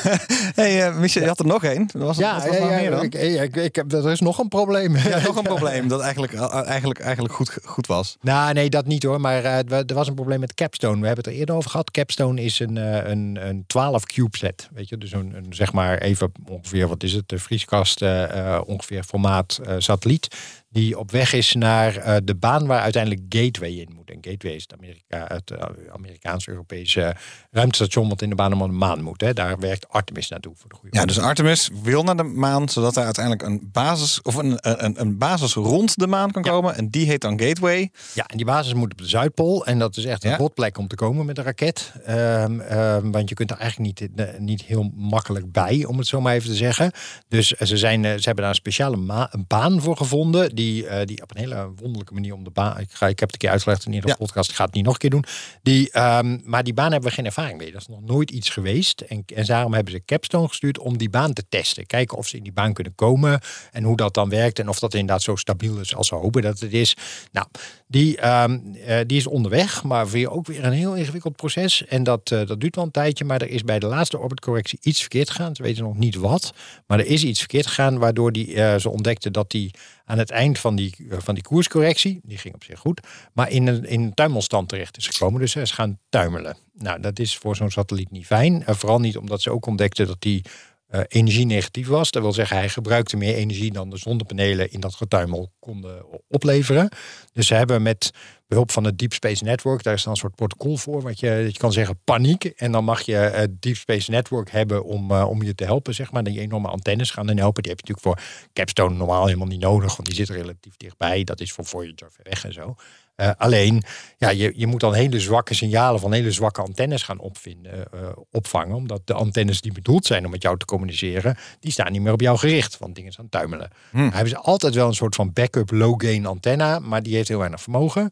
hey, 0.60 0.86
eh, 0.86 0.98
Michel, 0.98 1.22
je 1.22 1.28
had 1.28 1.38
er 1.38 1.46
nog 1.46 1.64
één. 1.64 1.88
Was, 1.92 2.16
Ja, 2.16 2.34
was 2.34 2.44
ja, 2.44 2.60
nog 2.60 2.70
ja, 2.70 2.76
meer 2.76 2.90
dan? 2.90 3.02
ik, 3.02 3.14
ik, 3.14 3.56
ik 3.56 3.76
heb, 3.76 3.92
er 3.92 4.10
is 4.10 4.20
nog 4.20 4.38
een 4.38 4.48
probleem. 4.48 4.96
Ja, 4.96 5.20
nog 5.20 5.36
een 5.36 5.42
probleem 5.42 5.88
dat 5.88 6.00
eigenlijk, 6.00 6.32
eh, 6.32 6.66
eigenlijk, 6.66 7.00
eigenlijk 7.00 7.34
goed, 7.34 7.58
goed 7.64 7.86
was. 7.86 8.16
Nou, 8.20 8.52
nee, 8.52 8.70
dat 8.70 8.86
niet 8.86 9.02
hoor. 9.02 9.20
Maar 9.20 9.44
eh, 9.44 9.58
we- 9.66 9.84
er 9.86 9.94
was 9.94 10.08
een 10.08 10.14
probleem 10.14 10.40
met 10.40 10.54
Capstone. 10.54 11.00
We 11.00 11.06
hebben 11.06 11.24
het 11.24 11.32
er 11.32 11.38
eerder 11.40 11.54
over 11.54 11.70
gehad. 11.70 11.90
Capstone 11.90 12.42
is 12.42 12.58
een, 12.58 12.76
eh, 12.76 13.10
een, 13.10 13.38
een 13.48 13.64
12 13.66 14.04
CubeSat. 14.04 14.68
Weet 14.72 14.88
je, 14.88 14.98
dus 14.98 15.12
een, 15.12 15.32
een, 15.36 15.46
zeg 15.50 15.72
maar 15.72 15.98
even 15.98 16.32
ongeveer, 16.48 16.88
wat 16.88 17.02
is 17.02 17.12
het? 17.12 17.28
De 17.28 17.38
vrieskast, 17.38 18.02
eh, 18.02 18.54
eh, 18.54 18.60
ongeveer 18.66 19.02
formaat 19.02 19.28
eh, 19.38 19.74
satelliet. 19.78 20.36
Die 20.68 20.98
op 20.98 21.10
weg 21.10 21.32
is 21.32 21.52
naar 21.52 21.96
eh, 21.96 22.16
de 22.24 22.34
baan 22.34 22.66
waar 22.66 22.80
uiteindelijk 22.80 23.22
Gateway 23.28 23.70
in 23.70 23.88
moet. 23.94 23.99
En 24.10 24.18
Gateway 24.20 24.60
Amerika, 24.78 25.24
het 25.34 25.50
eh, 25.50 25.92
Amerikaans-Europese 25.92 27.14
ruimtestation 27.50 28.08
wat 28.08 28.22
in 28.22 28.28
de 28.28 28.34
baan 28.34 28.52
om 28.52 28.58
de 28.68 28.74
maan 28.76 29.02
moet. 29.02 29.20
Hè. 29.20 29.32
Daar 29.32 29.58
werkt 29.58 29.88
Artemis 29.88 30.28
naartoe 30.28 30.52
voor 30.56 30.68
de 30.70 30.76
goede 30.76 30.96
Ja, 30.98 31.04
dus 31.04 31.18
Artemis 31.18 31.70
wil 31.82 32.02
naar 32.02 32.16
de 32.16 32.22
maan, 32.22 32.68
zodat 32.68 32.96
er 32.96 33.04
uiteindelijk 33.04 33.46
een 33.46 33.68
basis, 33.72 34.22
of 34.22 34.34
een, 34.34 34.58
een, 34.84 35.00
een 35.00 35.18
basis 35.18 35.54
rond 35.54 35.98
de 35.98 36.06
maan 36.06 36.30
kan 36.30 36.42
komen. 36.42 36.74
En 36.76 36.88
die 36.88 37.06
heet 37.06 37.20
dan 37.20 37.40
Gateway. 37.40 37.90
Ja, 38.14 38.26
en 38.26 38.36
die 38.36 38.46
basis 38.46 38.74
moet 38.74 38.92
op 38.92 38.98
de 38.98 39.08
Zuidpool. 39.08 39.66
En 39.66 39.78
dat 39.78 39.96
is 39.96 40.04
echt 40.04 40.24
een 40.24 40.30
Ja. 40.30 40.36
rotplek 40.36 40.78
om 40.78 40.88
te 40.88 40.94
komen 40.94 41.26
met 41.26 41.38
een 41.38 41.44
raket. 41.44 41.92
Ehm, 42.04 42.60
ehm, 42.60 43.10
want 43.10 43.28
je 43.28 43.34
kunt 43.34 43.50
er 43.50 43.56
eigenlijk 43.56 44.00
niet, 44.00 44.10
eh, 44.16 44.38
niet 44.38 44.62
heel 44.62 44.90
makkelijk 44.94 45.52
bij, 45.52 45.84
om 45.84 45.98
het 45.98 46.06
zo 46.06 46.20
maar 46.20 46.34
even 46.34 46.48
te 46.50 46.56
zeggen. 46.56 46.92
Dus 47.28 47.54
eh, 47.56 47.66
ze, 47.66 47.76
zijn, 47.76 48.04
eh, 48.04 48.10
ze 48.10 48.22
hebben 48.22 48.36
daar 48.36 48.48
een 48.48 48.54
speciale 48.54 48.96
ma- 48.96 49.28
een 49.30 49.44
baan 49.48 49.80
voor 49.80 49.96
gevonden. 49.96 50.54
Die, 50.54 50.86
eh, 50.86 51.06
die 51.06 51.22
op 51.22 51.30
een 51.30 51.40
hele 51.40 51.70
wonderlijke 51.76 52.14
manier 52.14 52.34
om 52.34 52.44
de 52.44 52.50
baan. 52.50 52.78
Ik, 52.80 52.90
ga, 52.92 53.06
ik 53.06 53.18
heb 53.20 53.28
het 53.28 53.32
een 53.32 53.38
keer 53.38 53.50
uitgelegd 53.50 53.86
in 53.86 53.92
Ja. 54.08 54.14
podcast. 54.16 54.50
Ik 54.50 54.56
ga 54.56 54.64
het 54.64 54.74
niet 54.74 54.84
nog 54.84 54.92
een 54.92 54.98
keer 54.98 55.10
doen. 55.10 55.24
Die, 55.62 55.90
ehm, 55.90 56.38
maar 56.44 56.62
die 56.64 56.74
baan 56.74 56.92
hebben 56.92 57.08
we 57.08 57.14
geen 57.14 57.24
ervaring 57.24 57.58
mee. 57.58 57.72
Dat 57.72 57.80
is 57.80 57.86
nog 57.86 58.02
nooit 58.02 58.30
iets 58.30 58.48
geweest. 58.48 59.00
En, 59.00 59.24
en 59.34 59.44
daarom 59.44 59.74
hebben 59.74 59.92
ze 59.92 60.02
Capstone 60.04 60.48
gestuurd 60.48 60.78
om 60.78 60.98
die 60.98 61.10
baan 61.10 61.32
te 61.32 61.44
testen. 61.48 61.86
Kijken 61.86 62.16
of 62.18 62.28
ze 62.28 62.36
in 62.36 62.42
die 62.42 62.52
baan 62.52 62.72
kunnen 62.72 62.94
komen. 62.94 63.40
En 63.70 63.84
hoe 63.84 63.96
dat 63.96 64.14
dan 64.14 64.28
werkt. 64.28 64.58
En 64.58 64.68
of 64.68 64.78
dat 64.78 64.94
inderdaad 64.94 65.22
zo 65.22 65.36
stabiel 65.36 65.78
is 65.78 65.94
als 65.94 66.08
ze 66.08 66.14
hopen 66.14 66.42
dat 66.42 66.60
het 66.60 66.72
is. 66.72 66.96
Nou, 67.32 67.46
die, 67.90 68.16
ehm, 68.16 68.58
eh, 68.86 68.98
die 69.06 69.16
is 69.16 69.26
onderweg. 69.26 69.82
Maar 69.82 70.08
weer 70.08 70.30
ook 70.30 70.46
weer 70.46 70.64
een 70.64 70.72
heel 70.72 70.94
ingewikkeld 70.94 71.36
proces. 71.36 71.86
En 71.86 72.02
dat, 72.02 72.30
eh, 72.30 72.46
dat 72.46 72.60
duurt 72.60 72.74
wel 72.74 72.84
een 72.84 72.90
tijdje. 72.90 73.24
Maar 73.24 73.40
er 73.40 73.48
is 73.48 73.62
bij 73.62 73.78
de 73.78 73.86
laatste 73.86 74.18
orbitcorrectie 74.18 74.78
iets 74.82 75.00
verkeerd 75.00 75.30
gegaan. 75.30 75.56
Ze 75.56 75.62
weten 75.62 75.84
nog 75.84 75.96
niet 75.96 76.14
wat. 76.14 76.52
Maar 76.86 76.98
er 76.98 77.06
is 77.06 77.24
iets 77.24 77.38
verkeerd 77.38 77.66
gegaan. 77.66 77.98
Waardoor 77.98 78.32
die, 78.32 78.54
eh, 78.54 78.78
ze 78.78 78.90
ontdekten 78.90 79.32
dat 79.32 79.50
die 79.50 79.70
aan 80.04 80.18
het 80.18 80.30
eind 80.30 80.58
van 80.58 80.76
die, 80.76 80.94
van 81.08 81.34
die 81.34 81.42
koerscorrectie. 81.42 82.20
Die 82.22 82.38
ging 82.38 82.54
op 82.54 82.64
zich 82.64 82.78
goed. 82.78 83.00
Maar 83.32 83.50
in 83.50 83.66
een, 83.66 83.84
in 83.84 84.02
een 84.02 84.14
tuimelstand 84.14 84.68
terecht 84.68 84.96
is 84.96 85.06
gekomen. 85.06 85.40
Dus 85.40 85.52
ze 85.52 85.66
gaan 85.66 85.98
tuimelen. 86.08 86.56
Nou, 86.74 87.00
dat 87.00 87.18
is 87.18 87.36
voor 87.36 87.56
zo'n 87.56 87.70
satelliet 87.70 88.10
niet 88.10 88.26
fijn. 88.26 88.62
Vooral 88.66 89.00
niet 89.00 89.16
omdat 89.16 89.42
ze 89.42 89.50
ook 89.50 89.66
ontdekten 89.66 90.06
dat 90.06 90.20
die 90.20 90.42
eh, 90.90 91.00
energie 91.08 91.46
negatief 91.46 91.88
was. 91.88 92.10
Dat 92.10 92.22
wil 92.22 92.32
zeggen, 92.32 92.56
hij 92.56 92.68
gebruikte 92.68 93.16
meer 93.16 93.34
energie 93.34 93.72
dan 93.72 93.90
de 93.90 93.96
zonnepanelen 93.96 94.70
in 94.70 94.80
dat 94.80 94.94
getuimel 94.94 95.52
konden 95.58 96.04
opleveren. 96.28 96.88
Dus 97.32 97.46
ze 97.46 97.54
hebben 97.54 97.82
met 97.82 98.10
behulp 98.50 98.70
van 98.70 98.84
het 98.84 98.98
Deep 98.98 99.12
Space 99.12 99.44
Network, 99.44 99.82
daar 99.82 99.94
is 99.94 100.02
dan 100.02 100.12
een 100.12 100.18
soort 100.18 100.34
protocol 100.34 100.76
voor, 100.76 101.02
wat 101.02 101.20
je, 101.20 101.30
je 101.30 101.58
kan 101.58 101.72
zeggen 101.72 102.00
paniek. 102.04 102.44
En 102.44 102.72
dan 102.72 102.84
mag 102.84 103.00
je 103.00 103.14
het 103.14 103.62
Deep 103.62 103.76
Space 103.76 104.10
Network 104.10 104.50
hebben 104.50 104.84
om, 104.84 105.10
eh, 105.10 105.28
om 105.28 105.42
je 105.42 105.54
te 105.54 105.64
helpen, 105.64 105.94
zeg 105.94 106.12
maar. 106.12 106.22
Die 106.22 106.40
enorme 106.40 106.68
antennes 106.68 107.10
gaan 107.10 107.26
dan 107.26 107.36
helpen. 107.36 107.62
Die 107.62 107.72
heb 107.72 107.86
je 107.86 107.92
natuurlijk 107.92 108.20
voor 108.20 108.48
Capstone 108.52 108.94
normaal 108.94 109.26
helemaal 109.26 109.46
niet 109.46 109.60
nodig, 109.60 109.96
want 109.96 110.08
die 110.08 110.16
zitten 110.16 110.34
relatief 110.34 110.76
dichtbij. 110.76 111.24
Dat 111.24 111.40
is 111.40 111.52
voor 111.52 111.64
Voyager 111.64 112.12
ver 112.12 112.24
weg 112.24 112.44
en 112.44 112.52
zo. 112.52 112.74
Eh, 113.20 113.30
alleen, 113.36 113.82
ja, 114.18 114.28
je, 114.28 114.52
je 114.56 114.66
moet 114.66 114.80
dan 114.80 114.94
hele 114.94 115.20
zwakke 115.20 115.54
signalen 115.54 116.00
van 116.00 116.12
hele 116.12 116.30
zwakke 116.30 116.60
antennes 116.60 117.02
gaan 117.02 117.18
opvinden, 117.18 117.92
eh, 117.92 118.08
opvangen. 118.30 118.76
Omdat 118.76 119.00
de 119.04 119.12
antennes 119.12 119.60
die 119.60 119.72
bedoeld 119.72 120.06
zijn 120.06 120.24
om 120.24 120.30
met 120.30 120.42
jou 120.42 120.58
te 120.58 120.64
communiceren, 120.64 121.36
die 121.60 121.72
staan 121.72 121.92
niet 121.92 122.02
meer 122.02 122.12
op 122.12 122.20
jou 122.20 122.38
gericht. 122.38 122.78
Want 122.78 122.94
dingen 122.94 123.12
staan 123.12 123.28
tuimelen. 123.28 123.70
Dan 123.92 124.02
hebben 124.02 124.28
ze 124.28 124.36
altijd 124.36 124.74
wel 124.74 124.86
een 124.86 124.94
soort 124.94 125.14
van 125.14 125.32
backup 125.32 125.70
low-gain 125.70 126.26
antenna, 126.26 126.78
maar 126.78 127.02
die 127.02 127.14
heeft 127.14 127.28
heel 127.28 127.38
weinig 127.38 127.62
vermogen. 127.62 128.10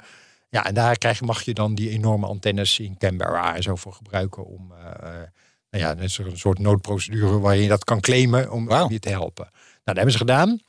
Ja, 0.49 0.66
en 0.66 0.75
daar 0.75 0.99
krijg, 0.99 1.21
mag 1.21 1.42
je 1.42 1.55
dan 1.55 1.75
die 1.75 1.90
enorme 1.90 2.27
antennes 2.27 2.79
in 2.79 2.99
Canberra 2.99 3.57
en 3.57 3.62
zo 3.62 3.77
voor 3.77 3.92
gebruiken 3.92 4.47
om... 4.47 4.73
eh, 4.73 5.11
nou 5.71 5.85
ja, 5.85 5.94
dat 5.94 6.05
is 6.05 6.18
een 6.18 6.38
soort 6.38 6.59
noodprocedure 6.59 7.38
waarin 7.38 7.62
je 7.62 7.68
dat 7.68 7.85
kan 7.85 8.01
claimen 8.01 8.51
om 8.51 8.71
je 8.88 8.99
te 8.99 9.09
helpen. 9.09 9.49
Nou, 9.53 9.81
dat 9.85 9.97
hebben 9.97 10.12
ze 10.12 10.18
gedaan. 10.18 10.61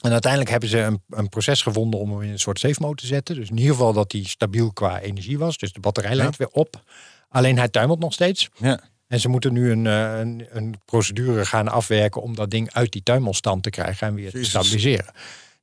En 0.00 0.12
uiteindelijk 0.12 0.50
hebben 0.50 0.68
ze 0.68 0.78
een, 0.78 1.02
een 1.10 1.28
proces 1.28 1.62
gevonden 1.62 2.00
om 2.00 2.10
hem 2.10 2.22
in 2.22 2.30
een 2.30 2.38
soort 2.38 2.58
safe 2.58 2.80
mode 2.80 3.00
te 3.00 3.06
zetten. 3.06 3.34
Dus 3.34 3.48
in 3.48 3.56
ieder 3.56 3.72
geval 3.72 3.92
dat 3.92 4.12
hij 4.12 4.22
stabiel 4.24 4.72
qua 4.72 5.00
energie 5.00 5.38
was. 5.38 5.58
Dus 5.58 5.72
de 5.72 5.80
batterij 5.80 6.14
lijkt 6.14 6.36
weer 6.36 6.48
op. 6.48 6.82
Alleen 7.28 7.58
hij 7.58 7.68
tuimelt 7.68 7.98
nog 7.98 8.12
steeds. 8.12 8.48
Ja. 8.56 8.80
En 9.06 9.20
ze 9.20 9.28
moeten 9.28 9.52
nu 9.52 9.70
een, 9.70 9.86
eh, 9.86 10.18
een, 10.18 10.46
een 10.50 10.80
procedure 10.84 11.44
gaan 11.44 11.68
afwerken 11.68 12.22
om 12.22 12.34
dat 12.34 12.50
ding 12.50 12.72
uit 12.72 12.92
die 12.92 13.02
tuimelstand 13.02 13.62
te 13.62 13.70
krijgen 13.70 14.06
en 14.06 14.14
weer 14.14 14.30
te 14.30 14.44
stabiliseren. 14.44 15.12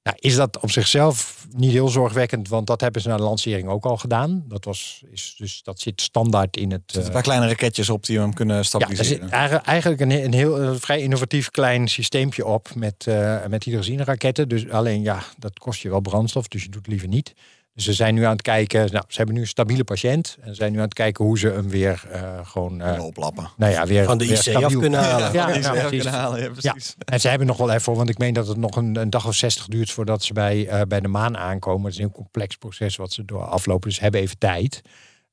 Nou, 0.08 0.20
is 0.20 0.36
dat 0.36 0.60
op 0.60 0.72
zichzelf 0.72 1.46
niet 1.56 1.72
heel 1.72 1.88
zorgwekkend, 1.88 2.48
want 2.48 2.68
dat 2.68 2.82
hebben 2.82 3.02
ze 3.02 3.08
na 3.08 3.18
de 3.18 3.24
lancering 3.24 3.68
ook 3.68 3.86
al 3.86 3.98
gedaan. 3.98 4.44
Dat, 4.48 4.66
was, 4.66 5.04
is, 5.12 5.36
dus 5.38 5.62
dat 5.64 5.80
zit 5.80 6.02
standaard 6.02 6.58
in 6.58 6.72
het. 6.72 6.82
Er 6.82 6.84
zitten 6.86 7.02
eh, 7.02 7.08
een 7.08 7.14
paar 7.14 7.22
kleine 7.22 7.48
raketjes 7.48 7.90
op 7.90 8.06
die 8.06 8.20
hem 8.20 8.34
kunnen 8.34 8.56
ja, 8.56 8.62
er 8.62 8.68
stabiliseren. 8.68 9.30
zit 9.30 9.62
eigenlijk- 9.64 10.02
een, 10.02 10.12
een 10.12 10.34
heel 10.34 10.62
een 10.62 10.80
vrij 10.80 11.02
innovatief 11.02 11.52
klein 11.52 11.88
systeempje 11.88 12.46
op 12.46 12.76
met, 12.76 13.08
eh 13.08 13.46
met 13.46 13.64
hydrogeneraketten. 13.64 14.50
Dus 14.50 14.70
alleen 14.70 15.02
ja, 15.02 15.24
dat 15.38 15.60
kost 15.60 15.82
je 15.82 15.90
wel 15.90 16.00
brandstof, 16.00 16.48
dus 16.48 16.64
je 16.64 16.70
doet 16.70 16.82
het 16.82 16.90
liever 16.90 17.08
niet. 17.08 17.34
Dus 17.78 17.86
ze 17.86 17.94
zijn 17.94 18.14
nu 18.16 18.24
aan 18.24 18.32
het 18.32 18.42
kijken, 18.42 18.80
nou, 18.92 19.04
ze 19.08 19.18
hebben 19.18 19.36
nu 19.36 19.42
een 19.42 19.48
stabiele 19.48 19.84
patiënt 19.84 20.38
en 20.42 20.48
ze 20.50 20.54
zijn 20.56 20.72
nu 20.72 20.78
aan 20.78 20.84
het 20.84 20.94
kijken 20.94 21.26
hoe 21.26 21.40
ze 21.40 21.48
hem 21.50 21.70
weer 21.70 22.04
eh, 22.12 22.22
gewoon, 22.44 22.82
eh, 22.82 22.88
Kunnen 22.88 23.06
oplappen. 23.06 23.50
nou 23.58 23.72
ja, 23.72 23.86
weer 23.86 24.04
Van 24.06 24.18
de 24.18 24.28
weer 24.28 24.34
IC 24.34 24.40
af 24.56 24.60
stabiel- 24.62 24.80
kunnen 24.80 25.00
halen. 25.00 25.34
Ja, 25.34 25.46
Die 25.46 25.56
ja, 25.56 25.62
ze 25.62 25.70
even 25.70 25.72
precies. 25.82 26.02
kunnen 26.04 26.20
halen, 26.20 26.40
ja, 26.40 26.46
Ja, 26.60 26.72
precies. 26.72 26.96
en 27.06 27.20
ze 27.20 27.28
hebben 27.28 27.48
nog 27.48 27.58
wel 27.58 27.72
even, 27.72 27.94
want 27.96 28.10
ik 28.10 28.18
meen 28.18 28.34
dat 28.34 28.48
het 28.48 28.58
nog 28.58 28.76
een, 28.76 28.96
een 28.96 29.10
dag 29.10 29.28
of 29.28 29.34
zestig 29.36 29.66
duurt 29.68 29.92
voordat 29.92 30.24
ze 30.24 30.34
bij, 30.34 30.68
eh, 30.68 30.82
bij 30.88 31.00
de 31.00 31.08
maan 31.08 31.38
aankomen. 31.38 31.84
Het 31.84 31.92
is 31.94 32.00
een 32.00 32.06
heel 32.06 32.16
complex 32.16 32.56
proces 32.56 32.96
wat 32.96 33.12
ze 33.14 33.26
door 33.26 33.44
aflopen, 33.44 33.88
dus 33.88 33.98
ze 33.98 34.04
hebben 34.04 34.22
even 34.22 34.38
tijd. 34.38 34.82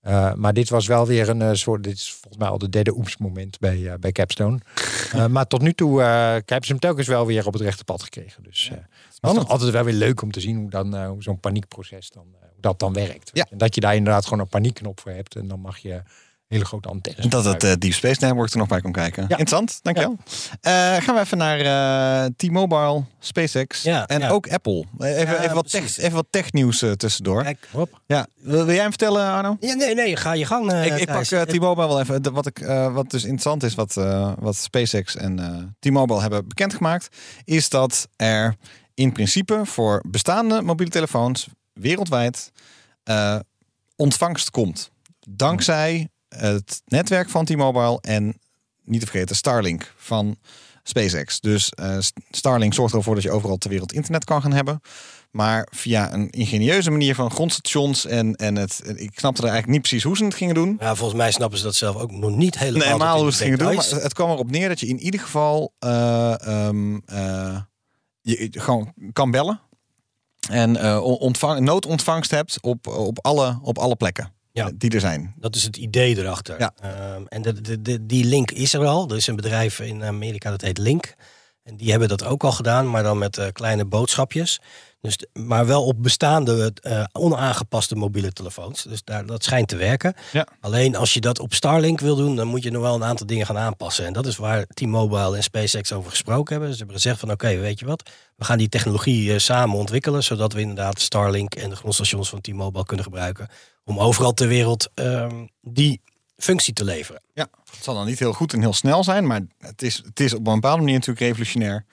Eh, 0.04 0.34
maar 0.34 0.52
dit 0.52 0.68
was 0.68 0.86
wel 0.86 1.06
weer 1.06 1.28
een 1.28 1.42
eh, 1.42 1.52
soort, 1.52 1.84
dit 1.84 1.94
is 1.96 2.12
volgens 2.12 2.36
mij 2.36 2.48
al 2.48 2.58
de 2.58 2.68
derde 2.68 2.96
oepsmoment 2.96 3.58
bij, 3.58 3.92
eh, 3.92 3.98
bij 3.98 4.12
Capstone. 4.12 4.58
Maar 5.30 5.46
tot 5.46 5.62
nu 5.62 5.72
toe 5.72 6.02
hebben 6.02 6.64
ze 6.64 6.72
hem 6.72 6.78
telkens 6.78 7.06
wel 7.06 7.26
weer 7.26 7.46
op 7.46 7.52
het 7.52 7.62
rechte 7.62 7.84
pad 7.84 8.02
gekregen. 8.02 8.42
Dus 8.42 8.70
eh, 8.72 8.78
het 9.20 9.36
is 9.36 9.48
altijd 9.48 9.70
wel 9.70 9.84
weer 9.84 9.94
leuk 9.94 10.22
om 10.22 10.30
te 10.30 10.40
zien 10.40 10.56
hoe, 10.56 10.70
dan, 10.70 11.06
hoe 11.06 11.22
zo'n 11.22 11.40
paniekproces 11.40 12.10
dan, 12.10 12.26
hoe 12.40 12.60
dat 12.60 12.78
dan 12.78 12.92
werkt. 12.92 13.30
Ja. 13.32 13.46
En 13.50 13.58
dat 13.58 13.74
je 13.74 13.80
daar 13.80 13.94
inderdaad 13.94 14.24
gewoon 14.24 14.40
een 14.40 14.48
paniekknop 14.48 15.00
voor 15.00 15.12
hebt. 15.12 15.36
En 15.36 15.48
dan 15.48 15.60
mag 15.60 15.78
je 15.78 16.02
hele 16.48 16.64
grote 16.64 16.88
antennes. 16.88 17.26
Dat 17.26 17.44
het 17.44 17.64
eh, 17.64 17.72
Deep 17.78 17.92
Space 17.92 18.24
Network 18.24 18.50
er 18.50 18.58
nog 18.58 18.68
bij 18.68 18.80
kon 18.80 18.92
kijken. 18.92 19.22
Ja. 19.22 19.28
Interessant, 19.28 19.78
dankjewel. 19.82 20.16
Eh 20.60 20.72
gaan 20.96 21.14
we 21.14 21.20
even 21.20 21.38
naar 21.38 21.60
eh, 22.24 22.30
T-Mobile, 22.36 23.04
SpaceX 23.18 23.82
Ja, 23.82 24.06
en 24.06 24.20
ja. 24.20 24.28
ook 24.28 24.48
Apple. 24.48 24.84
Even, 24.98 25.34
Ja, 25.34 25.42
even, 25.42 25.54
wat, 25.54 25.70
tech, 25.70 25.98
even 25.98 26.14
wat 26.14 26.26
technieuws 26.30 26.82
eh, 26.82 26.90
tussendoor. 26.90 27.42
Kijk, 27.42 27.68
Hop. 27.70 28.00
Ja, 28.06 28.26
wil, 28.40 28.64
wil 28.64 28.74
jij 28.74 28.82
hem 28.82 28.90
vertellen, 28.90 29.26
Arno? 29.26 29.56
ja, 29.60 29.74
nee, 29.74 29.94
nee, 29.94 30.16
ga 30.16 30.32
je 30.32 30.46
gang. 30.46 30.72
ik, 30.72 30.98
ik 30.98 31.06
pak 31.06 31.24
T-Mobile 31.24 31.86
wel 31.86 32.00
even. 32.00 32.32
Wat, 32.32 32.46
ik, 32.46 32.58
wat 32.92 33.10
dus 33.10 33.22
interessant 33.22 33.62
is, 33.62 33.74
wat, 33.74 33.94
wat 34.38 34.56
SpaceX 34.56 35.16
en 35.16 35.74
T-Mobile 35.78 36.20
hebben 36.20 36.48
bekendgemaakt, 36.48 37.16
is 37.44 37.68
dat 37.68 38.08
er 38.16 38.54
in 38.94 39.12
principe 39.12 39.60
voor 39.64 40.02
bestaande 40.06 40.62
mobiele 40.62 40.92
telefoons 40.92 41.46
wereldwijd 41.72 42.52
ontvangst 43.96 44.50
komt. 44.50 44.90
Dankzij 45.28 46.08
het 46.36 46.82
netwerk 46.84 47.28
van 47.28 47.44
T-Mobile 47.44 47.98
en 48.00 48.38
niet 48.84 49.00
te 49.00 49.06
vergeten 49.06 49.36
Starlink 49.36 49.94
van 49.96 50.36
SpaceX. 50.82 51.40
Dus 51.40 51.70
eh, 51.70 51.96
Starlink 52.30 52.74
zorgt 52.74 52.94
ervoor 52.94 53.14
dat 53.14 53.22
je 53.22 53.30
overal 53.30 53.56
ter 53.56 53.70
wereld 53.70 53.92
internet 53.92 54.24
kan 54.24 54.42
gaan 54.42 54.52
hebben. 54.52 54.80
Maar 55.30 55.68
via 55.70 56.12
een 56.12 56.30
ingenieuze 56.30 56.90
manier 56.90 57.14
van 57.14 57.30
grondstations 57.30 58.06
en, 58.06 58.34
en 58.34 58.56
het. 58.56 58.82
Ik 58.84 59.10
snapte 59.14 59.42
er 59.42 59.48
eigenlijk 59.48 59.66
niet 59.66 59.80
precies 59.80 60.02
hoe 60.02 60.16
ze 60.16 60.24
het 60.24 60.34
gingen 60.34 60.54
doen. 60.54 60.76
Ja, 60.80 60.94
volgens 60.94 61.18
mij 61.18 61.32
snappen 61.32 61.58
ze 61.58 61.64
dat 61.64 61.74
zelf 61.74 61.96
ook 61.96 62.10
nog 62.10 62.36
niet 62.36 62.58
helemaal. 62.58 62.80
Nee, 62.80 62.92
helemaal 62.92 63.22
hoe 63.22 63.32
ze 63.32 63.36
het 63.36 63.42
gingen 63.42 63.58
doen. 63.58 63.74
Maar 63.74 64.02
het 64.02 64.14
kwam 64.14 64.30
erop 64.30 64.50
neer 64.50 64.68
dat 64.68 64.80
je 64.80 64.86
in 64.86 65.00
ieder 65.00 65.20
geval 65.20 65.74
eh, 65.78 66.46
ehm, 66.46 66.98
eh, 67.06 67.56
je, 68.20 68.48
je 68.50 68.60
gewoon 68.60 68.92
kan 69.12 69.30
bellen. 69.30 69.60
En 70.50 71.00
ontvang, 71.00 71.60
noodontvangst 71.60 72.30
hebt 72.30 72.58
op, 72.60 72.86
op, 72.86 73.18
alle, 73.22 73.58
op 73.62 73.78
alle 73.78 73.96
plekken 73.96 74.32
Ja. 74.54 74.66
eh, 74.66 74.72
die 74.76 74.90
er 74.90 75.00
zijn. 75.00 75.34
Dat 75.36 75.54
is 75.54 75.62
het 75.62 75.76
idee 75.76 76.18
erachter. 76.18 76.58
Ja. 76.58 76.72
Ehm, 76.80 77.24
en 77.28 77.42
de, 77.42 77.60
de, 77.60 77.82
de, 77.82 78.06
die 78.06 78.24
link 78.24 78.50
is 78.50 78.74
er 78.74 78.84
al. 78.84 79.10
Er 79.10 79.16
is 79.16 79.26
een 79.26 79.36
bedrijf 79.36 79.80
in 79.80 80.04
Amerika 80.04 80.50
dat 80.50 80.60
heet 80.60 80.78
Link. 80.78 81.14
En 81.62 81.76
die 81.76 81.90
hebben 81.90 82.08
dat 82.08 82.24
ook 82.24 82.44
al 82.44 82.52
gedaan, 82.52 82.90
maar 82.90 83.02
dan 83.02 83.18
met 83.18 83.38
eh, 83.38 83.46
kleine 83.52 83.84
boodschapjes. 83.84 84.60
Dus, 85.04 85.18
maar 85.32 85.66
wel 85.66 85.84
op 85.84 86.02
bestaande, 86.02 86.72
eh, 86.82 87.04
onaangepaste 87.12 87.94
mobiele 87.94 88.32
telefoons. 88.32 88.82
Dus 88.82 89.04
daar, 89.04 89.26
dat 89.26 89.44
schijnt 89.44 89.68
te 89.68 89.76
werken. 89.76 90.14
Ja. 90.32 90.46
Alleen 90.60 90.96
als 90.96 91.14
je 91.14 91.20
dat 91.20 91.38
op 91.38 91.54
Starlink 91.54 92.00
wil 92.00 92.16
doen, 92.16 92.36
dan 92.36 92.46
moet 92.46 92.62
je 92.62 92.70
nog 92.70 92.82
wel 92.82 92.94
een 92.94 93.04
aantal 93.04 93.26
dingen 93.26 93.46
gaan 93.46 93.58
aanpassen. 93.58 94.06
En 94.06 94.12
dat 94.12 94.26
is 94.26 94.36
waar 94.36 94.66
T-Mobile 94.66 95.36
en 95.36 95.42
SpaceX 95.42 95.92
over 95.92 96.10
gesproken 96.10 96.52
hebben. 96.52 96.72
Ze 96.72 96.78
hebben 96.78 96.96
gezegd 96.96 97.20
van 97.20 97.30
oké, 97.30 97.56
weet 97.56 97.78
je 97.78 97.86
wat, 97.86 98.10
we 98.36 98.44
gaan 98.44 98.58
die 98.58 98.68
technologie 98.68 99.32
eh, 99.32 99.38
samen 99.38 99.76
ontwikkelen, 99.76 100.22
zodat 100.22 100.52
we 100.52 100.60
inderdaad 100.60 101.00
Starlink 101.00 101.54
en 101.54 101.70
de 101.70 101.76
grondstations 101.76 102.28
van 102.28 102.40
T-Mobile 102.40 102.84
kunnen 102.84 103.04
gebruiken 103.04 103.48
om 103.84 103.98
overal 103.98 104.32
ter 104.32 104.48
wereld 104.48 104.90
ehm, 104.94 105.46
die 105.60 106.00
functie 106.36 106.72
te 106.72 106.84
leveren. 106.84 107.22
Ja, 107.34 107.46
het 107.70 107.84
zal 107.84 107.94
dan 107.94 108.06
niet 108.06 108.18
heel 108.18 108.32
goed 108.32 108.52
en 108.52 108.60
heel 108.60 108.72
snel 108.72 109.04
zijn, 109.04 109.26
maar 109.26 109.40
het 109.58 109.82
is, 109.82 110.02
het 110.04 110.20
is 110.20 110.34
op 110.34 110.46
een 110.46 110.54
bepaalde 110.54 110.82
manier 110.82 110.94
natuurlijk 110.94 111.26
revolutionair. 111.26 111.84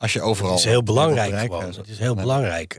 Als 0.00 0.12
je 0.12 0.20
overal. 0.20 0.50
Het 0.50 0.58
is 0.58 0.64
heel 0.64 0.82
belangrijk 0.82 1.38
gewoon. 1.38 1.64
Het 1.64 1.88
is 1.88 1.98
heel 1.98 2.14
belangrijk. 2.14 2.78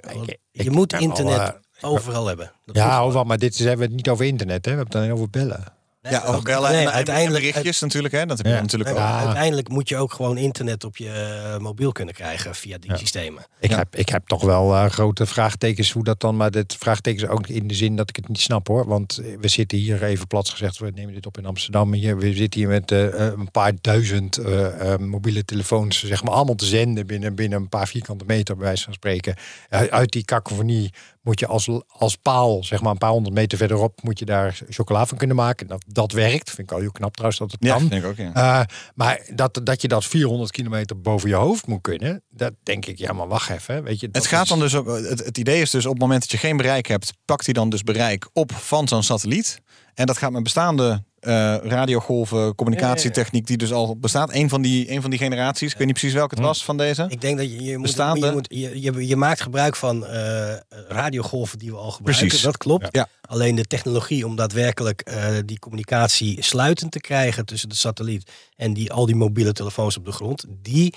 Je 0.51 0.63
ik 0.63 0.71
moet 0.71 0.93
internet 0.93 1.39
eh, 1.39 1.89
overal 1.89 2.27
hebben. 2.27 2.51
Dat 2.65 2.75
Ja, 2.75 2.99
overal, 2.99 3.23
maar 3.23 3.37
dit 3.37 3.53
is, 3.53 3.59
hebben 3.59 3.77
we 3.77 3.83
het 3.85 3.93
niet 3.95 4.09
over 4.09 4.25
internet, 4.25 4.65
hè? 4.65 4.71
we 4.71 4.77
hebben 4.77 4.85
het 4.85 5.03
alleen 5.03 5.17
over 5.17 5.29
bellen. 5.29 5.63
Ja, 6.09 6.23
over 6.23 6.41
bellen 6.43 6.71
Nee, 6.71 6.79
en, 6.81 6.85
en 6.87 6.91
uiteindelijk- 6.93 7.43
berichtjes 7.45 7.79
natuurlijk. 7.79 8.13
Hè? 8.13 8.25
Dat 8.25 8.37
heb 8.37 8.45
je 8.45 8.51
Ja. 8.53 8.61
natuurlijk 8.61 8.89
ook. 8.89 8.97
Uiteindelijk 8.97 9.69
moet 9.69 9.89
je 9.89 9.97
ook 9.97 10.13
gewoon 10.13 10.37
internet 10.37 10.83
op 10.83 10.97
je 10.97 11.09
eh, 11.09 11.57
mobiel 11.57 11.91
kunnen 11.91 12.13
krijgen 12.13 12.55
via 12.55 12.77
die 12.77 12.97
systemen. 12.97 13.45
Ik, 13.59 13.69
Ja. 13.69 13.77
heb, 13.77 13.95
ik 13.95 14.09
heb 14.09 14.27
toch 14.27 14.41
wel 14.43 14.75
eh, 14.75 14.85
grote 14.85 15.25
vraagtekens 15.25 15.91
hoe 15.91 16.03
dat 16.03 16.19
dan, 16.19 16.37
maar 16.37 16.51
dit 16.51 16.75
vraagtekens 16.79 17.27
ook 17.29 17.47
in 17.47 17.67
de 17.67 17.73
zin 17.73 17.95
dat 17.95 18.09
ik 18.09 18.15
het 18.15 18.27
niet 18.27 18.39
snap 18.39 18.67
hoor. 18.67 18.87
Want 18.87 19.17
eh, 19.17 19.25
we 19.39 19.47
zitten 19.47 19.77
hier 19.77 20.03
even 20.03 20.27
plat 20.27 20.49
gezegd, 20.49 20.77
we 20.79 20.91
nemen 20.95 21.13
dit 21.13 21.25
op 21.25 21.37
in 21.37 21.45
Amsterdam. 21.45 21.93
Hier, 21.93 22.17
we 22.17 22.33
zitten 22.33 22.59
hier 22.59 22.69
met 22.69 22.91
eh, 22.91 23.27
eh, 23.27 23.33
een 23.37 23.51
paar 23.51 23.71
duizend 23.81 24.37
eh, 24.37 24.93
eh, 24.93 24.99
mobiele 24.99 25.45
telefoons, 25.45 26.03
zeg 26.05 26.23
maar 26.23 26.33
allemaal 26.33 26.55
te 26.55 26.65
zenden 26.65 27.07
binnen, 27.07 27.35
binnen 27.35 27.59
een 27.61 27.69
paar 27.69 27.87
vierkante 27.87 28.25
meter, 28.27 28.55
bij 28.55 28.65
wijze 28.65 28.83
van 28.83 28.93
spreken. 28.93 29.35
Eh, 29.69 29.81
uit 29.81 30.11
die 30.11 30.25
kakofonie 30.25 30.93
moet 31.21 31.39
je 31.39 31.47
als, 31.47 31.69
als 31.87 32.15
paal, 32.15 32.63
zeg 32.63 32.81
maar 32.81 32.91
een 32.91 32.97
paar 32.97 33.09
honderd 33.11 33.35
meter 33.35 33.57
verderop, 33.57 34.03
moet 34.03 34.19
je 34.19 34.25
daar 34.25 34.59
chocola 34.69 35.05
van 35.05 35.17
kunnen 35.17 35.35
maken. 35.35 35.67
Dat, 35.67 35.83
dat 35.87 36.11
werkt, 36.11 36.49
vind 36.49 36.69
ik 36.69 36.71
al 36.71 36.79
heel 36.81 36.91
knap 36.91 37.11
trouwens 37.13 37.39
dat 37.39 37.51
het 37.51 37.63
Ja, 37.63 37.73
kan. 37.77 37.91
ik 37.91 38.05
ook. 38.05 38.15
Ja. 38.17 38.33
Eh, 38.61 38.65
maar 38.95 39.21
dat, 39.35 39.59
dat 39.63 39.81
je 39.81 39.87
dat 39.87 40.05
400 40.05 40.51
kilometer 40.51 41.01
boven 41.01 41.29
je 41.29 41.35
hoofd 41.35 41.67
moet 41.67 41.81
kunnen, 41.81 42.23
dat 42.29 42.53
denk 42.63 42.85
ik, 42.85 42.97
ja, 42.97 43.13
maar 43.13 43.27
wacht 43.27 43.49
even. 43.49 43.83
Weet 43.83 43.99
je, 43.99 44.09
Het 44.11 44.27
gaat 44.27 44.43
is- 44.43 44.49
dan 44.49 44.59
dus. 44.59 44.71
Het, 44.73 45.25
het 45.25 45.37
idee 45.37 45.61
is 45.61 45.69
dus 45.69 45.85
op 45.85 45.91
het 45.91 46.01
moment 46.01 46.21
dat 46.21 46.31
je 46.31 46.37
geen 46.37 46.57
bereik 46.57 46.87
hebt, 46.87 47.13
pakt 47.25 47.45
hij 47.45 47.53
dan 47.53 47.69
dus 47.69 47.83
bereik 47.83 48.29
op 48.33 48.51
van 48.53 48.87
zo'n 48.87 49.03
satelliet. 49.03 49.61
En 49.93 50.05
dat 50.05 50.17
gaat 50.17 50.31
met 50.31 50.43
bestaande 50.43 51.03
eh, 51.21 51.55
radiogolven, 51.63 52.55
communicatietechniek 52.55 53.47
die 53.47 53.57
dus 53.57 53.71
al 53.73 53.97
bestaat. 53.97 54.33
Een 54.33 54.49
van 54.49 54.61
die, 54.61 54.91
een 54.91 55.01
van 55.01 55.09
die 55.09 55.19
generaties. 55.19 55.71
Ik 55.71 55.77
weet 55.77 55.87
niet 55.87 55.95
precies 55.97 56.15
welke 56.15 56.35
het 56.35 56.43
was 56.43 56.63
van 56.63 56.77
deze. 56.77 57.05
Ik 57.09 57.21
denk 57.21 57.37
dat 57.37 57.51
je, 57.51 57.63
je, 57.63 57.77
moet, 57.77 57.85
Bestaande- 57.85 58.25
je, 58.25 58.31
moet, 58.31 58.47
je, 58.49 58.81
je, 58.81 59.07
je 59.07 59.15
maakt 59.15 59.41
gebruik 59.41 59.75
van 59.75 60.05
eh, 60.05 60.53
radiogolven 60.87 61.59
die 61.59 61.71
we 61.71 61.77
al 61.77 61.91
gebruiken. 61.91 62.27
Precies. 62.27 62.45
Dat 62.45 62.57
klopt. 62.57 62.87
Ja. 62.91 63.07
Alleen 63.21 63.55
de 63.55 63.65
technologie 63.65 64.25
om 64.25 64.35
daadwerkelijk 64.35 65.01
eh, 65.01 65.25
die 65.45 65.59
communicatie 65.59 66.43
sluitend 66.43 66.91
te 66.91 66.99
krijgen 66.99 67.45
tussen 67.45 67.69
de 67.69 67.75
satelliet 67.75 68.31
en 68.55 68.73
die, 68.73 68.91
al 68.91 69.05
die 69.05 69.15
mobiele 69.15 69.53
telefoons 69.53 69.97
op 69.97 70.05
de 70.05 70.11
grond, 70.11 70.45
die, 70.61 70.93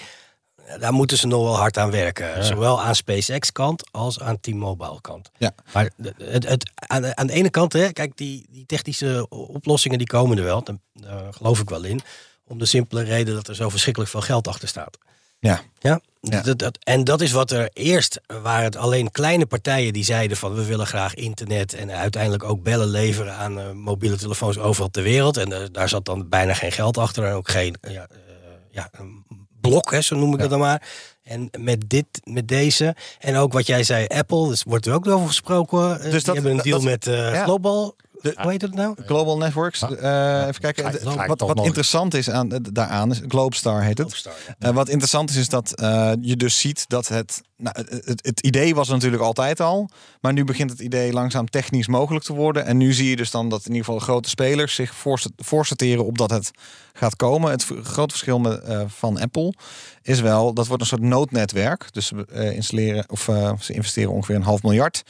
daar 0.81 0.93
moeten 0.93 1.19
ze 1.19 1.27
nog 1.27 1.43
wel 1.43 1.57
hard 1.57 1.79
aan 1.79 1.91
werken. 1.91 2.45
Zowel 2.45 2.83
aan 2.83 2.95
SpaceX 2.95 3.53
kant 3.53 3.85
als 3.91 4.21
aan 4.21 4.41
T-Mobile 4.41 5.01
kant. 5.01 5.31
Ja. 5.39 5.55
Maar 5.73 5.91
het, 6.19 6.49
het, 6.49 6.71
aan, 6.75 7.03
de- 7.03 7.17
aan 7.17 7.27
de 7.27 7.33
ene 7.33 7.51
kant, 7.51 7.73
hè, 7.73 7.93
kijk, 7.93 8.17
die, 8.17 8.47
die 8.51 8.67
technische 8.67 9.27
oplossingen 9.29 9.99
die 9.99 10.07
komen 10.07 10.39
er 10.39 10.45
wel. 10.45 10.63
Daar, 10.65 10.77
daar 10.93 11.33
geloof 11.33 11.61
ik 11.61 11.69
wel 11.69 11.85
in. 11.85 12.01
Om 12.47 12.59
de 12.59 12.67
simpele 12.67 13.03
reden 13.03 13.35
dat 13.35 13.49
er 13.49 13.55
zo 13.55 13.69
verschrikkelijk 13.69 14.11
veel 14.13 14.21
geld 14.21 14.49
achter 14.49 14.69
staat. 14.69 14.99
Ja. 15.39 15.61
Ja, 15.79 16.01
Ja. 16.21 16.41
Dat, 16.41 16.59
dat, 16.59 16.79
en 16.85 17.05
dat 17.05 17.21
is 17.21 17.33
wat 17.33 17.51
er 17.51 17.71
eerst 17.73 18.21
waren 18.43 18.65
het 18.65 18.77
alleen 18.77 19.11
kleine 19.11 19.47
partijen 19.47 19.93
die 19.93 20.05
zeiden 20.05 20.37
van 20.37 20.55
we 20.55 20.65
willen 20.65 20.87
graag 20.87 21.15
internet 21.15 21.75
en 21.75 21.91
uiteindelijk 21.91 22.43
ook 22.45 22.63
bellen 22.63 22.87
leveren 22.89 23.35
aan 23.35 23.59
eh, 23.61 23.71
mobiele 23.71 24.17
telefoons 24.17 24.59
overal 24.59 24.91
ter 24.91 25.03
wereld. 25.03 25.37
En 25.37 25.53
eh, 25.53 25.61
daar 25.73 25.89
zat 25.89 26.05
dan 26.05 26.29
bijna 26.29 26.55
geen 26.55 26.73
geld 26.73 26.99
achter 26.99 27.25
en 27.25 27.33
ook 27.33 27.49
geen 27.51 27.77
eh, 27.81 27.93
ja, 28.71 28.91
blok, 29.71 29.91
hè, 29.91 30.01
zo 30.01 30.17
noem 30.17 30.35
ik 30.35 30.41
het 30.41 30.51
dan 30.51 30.59
maar. 30.59 30.83
En 31.25 31.49
met 31.59 31.85
dit, 31.87 32.07
met 32.25 32.49
deze 32.49 32.97
en 33.21 33.37
ook 33.37 33.53
wat 33.53 33.67
jij 33.67 33.83
zei, 33.83 34.07
Apple, 34.07 34.49
dus 34.49 34.63
wordt 34.63 34.87
er 34.87 34.93
ook 34.95 35.07
over 35.09 35.27
gesproken. 35.27 35.89
Dus 35.89 36.01
Dus 36.01 36.11
die 36.11 36.21
dat- 36.25 36.35
hebben 36.35 36.53
een 36.53 36.59
deal 36.63 36.81
dat- 36.81 36.91
met 36.91 37.07
eh, 37.07 37.33
ja. 37.33 37.45
Global. 37.45 37.97
De- 38.21 38.35
Hoe 38.43 38.51
heet 38.51 38.63
het 38.63 38.75
nou? 38.75 38.95
Global 39.07 39.37
Networks. 39.39 39.83
eh, 39.83 39.89
even 40.49 40.61
kijken. 40.61 40.93
De- 40.93 41.35
wat 41.37 41.65
interessant 41.65 42.15
is 42.15 42.31
aan, 42.31 42.49
daaraan, 42.73 43.11
is 43.11 43.21
Globestar 43.29 43.83
heet 43.83 43.99
het. 43.99 44.07
Globestar, 44.13 44.33
ja. 44.59 44.69
Eh, 44.69 44.75
wat 44.75 44.89
interessant 44.89 45.31
is, 45.31 45.37
is 45.37 45.49
dat 45.49 45.73
eh, 45.81 46.13
je 46.21 46.37
dus 46.37 46.59
ziet 46.59 46.85
dat 46.89 47.09
het, 47.09 47.41
nou, 47.65 47.87
het, 48.05 48.21
het, 48.23 48.41
idee 48.41 48.75
was 48.75 48.89
natuurlijk 48.89 49.23
altijd 49.23 49.61
al. 49.61 49.89
Maar 50.21 50.33
nu 50.33 50.45
begint 50.45 50.71
het 50.71 50.81
idee 50.81 51.13
langzaam 51.13 51.51
technisch 51.51 51.87
mogelijk 51.87 52.25
te 52.25 52.33
worden. 52.33 52.65
En 52.67 52.77
nu 52.77 52.93
zie 52.93 53.09
je 53.11 53.17
dus 53.17 53.31
dan 53.31 53.49
dat 53.49 53.61
in 53.61 53.71
ieder 53.71 53.85
geval 53.85 54.01
grote 54.01 54.29
spelers 54.29 54.75
zich 54.75 54.95
voorst- 54.95 55.29
voorsorteren 55.37 56.05
op 56.05 56.19
dat 56.19 56.31
het 56.31 56.51
gaat 56.93 57.17
komen. 57.17 57.51
Het 57.51 57.65
grote 57.83 58.11
verschil 58.15 58.39
met, 58.39 58.61
eh, 58.61 58.83
van 58.87 59.21
Apple 59.21 59.55
is 60.03 60.21
wel, 60.21 60.55
dat 60.55 60.67
wordt 60.67 60.83
een 60.83 60.89
soort 60.89 61.03
noodnetwerk. 61.03 61.93
Dus 61.93 62.07
ze 62.07 62.27
eh, 62.33 62.53
installeren 62.53 63.05
of 63.11 63.29
eh, 63.29 63.53
ze 63.61 63.73
investeren 63.73 64.13
ongeveer 64.13 64.37
een 64.37 64.43
half 64.43 64.63
miljard 64.63 65.03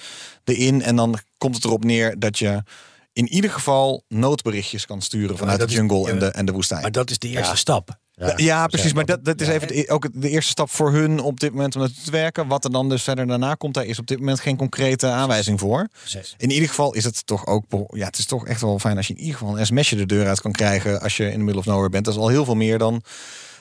erin. 0.45 0.83
En 0.83 0.97
dan 0.97 1.19
komt 1.39 1.55
het 1.55 1.65
erop 1.65 1.85
neer 1.85 2.19
dat 2.19 2.39
je 2.39 2.63
in 3.13 3.29
ieder 3.29 3.51
geval 3.51 4.05
noodberichtjes 4.09 4.87
kan 4.87 5.03
sturen 5.03 5.37
vanuit 5.39 5.59
de 5.61 5.67
is- 5.67 5.73
jungle 5.73 6.11
en, 6.11 6.19
de, 6.19 6.27
en 6.27 6.45
de 6.47 6.53
woestijn. 6.53 6.83
Maar 6.83 6.93
dat 6.93 7.11
is 7.11 7.19
de 7.19 7.29
eerste 7.29 7.51
Ja. 7.51 7.57
stap. 7.57 8.03
Ja, 8.37 8.67
precies. 8.67 8.93
Maar 8.93 9.05
dat, 9.05 9.25
dat 9.25 9.41
is 9.41 9.49
even 9.49 9.69
de, 9.69 9.89
ook 9.89 10.09
de 10.13 10.29
eerste 10.29 10.51
stap 10.51 10.71
voor 10.71 10.93
hun 10.93 11.21
op 11.21 11.41
dit 11.41 11.53
moment 11.53 11.75
om 11.75 11.81
naartoe 11.81 12.05
te 12.05 12.11
werken. 12.11 12.47
Wat 12.47 12.65
er 12.65 12.71
dan 12.71 12.89
dus 12.89 13.03
verder 13.03 13.27
daarna 13.27 13.55
komt, 13.55 13.75
daar 13.75 13.85
is 13.85 13.99
op 13.99 14.07
dit 14.07 14.19
moment 14.19 14.41
geen 14.41 14.57
concrete 14.57 15.07
aanwijzing 15.07 15.61
voor. 15.61 15.89
In 16.37 16.51
ieder 16.51 16.69
geval 16.69 16.95
is 16.95 17.05
het 17.05 17.27
toch 17.27 17.47
ook, 17.47 17.65
ja, 17.89 18.07
het 18.07 18.19
is 18.19 18.27
toch 18.27 18.47
echt 18.47 18.61
wel 18.61 18.79
fijn 18.79 18.97
als 18.97 19.07
je 19.07 19.15
in 19.15 19.21
ieder 19.21 19.39
geval 19.39 19.59
een 19.59 19.67
sms'je 19.67 19.97
de 19.97 20.07
deur 20.07 20.27
uit 20.27 20.41
kan 20.41 20.53
krijgen 20.53 21.01
als 21.01 21.17
je 21.17 21.25
in 21.25 21.39
de 21.39 21.45
middle 21.45 21.61
of 21.61 21.67
nowhere 21.67 21.89
bent. 21.89 22.05
Dat 22.05 22.15
is 22.15 22.21
al 22.21 22.29
heel 22.29 22.45
veel 22.45 22.55
meer 22.55 22.79
dan 22.79 23.03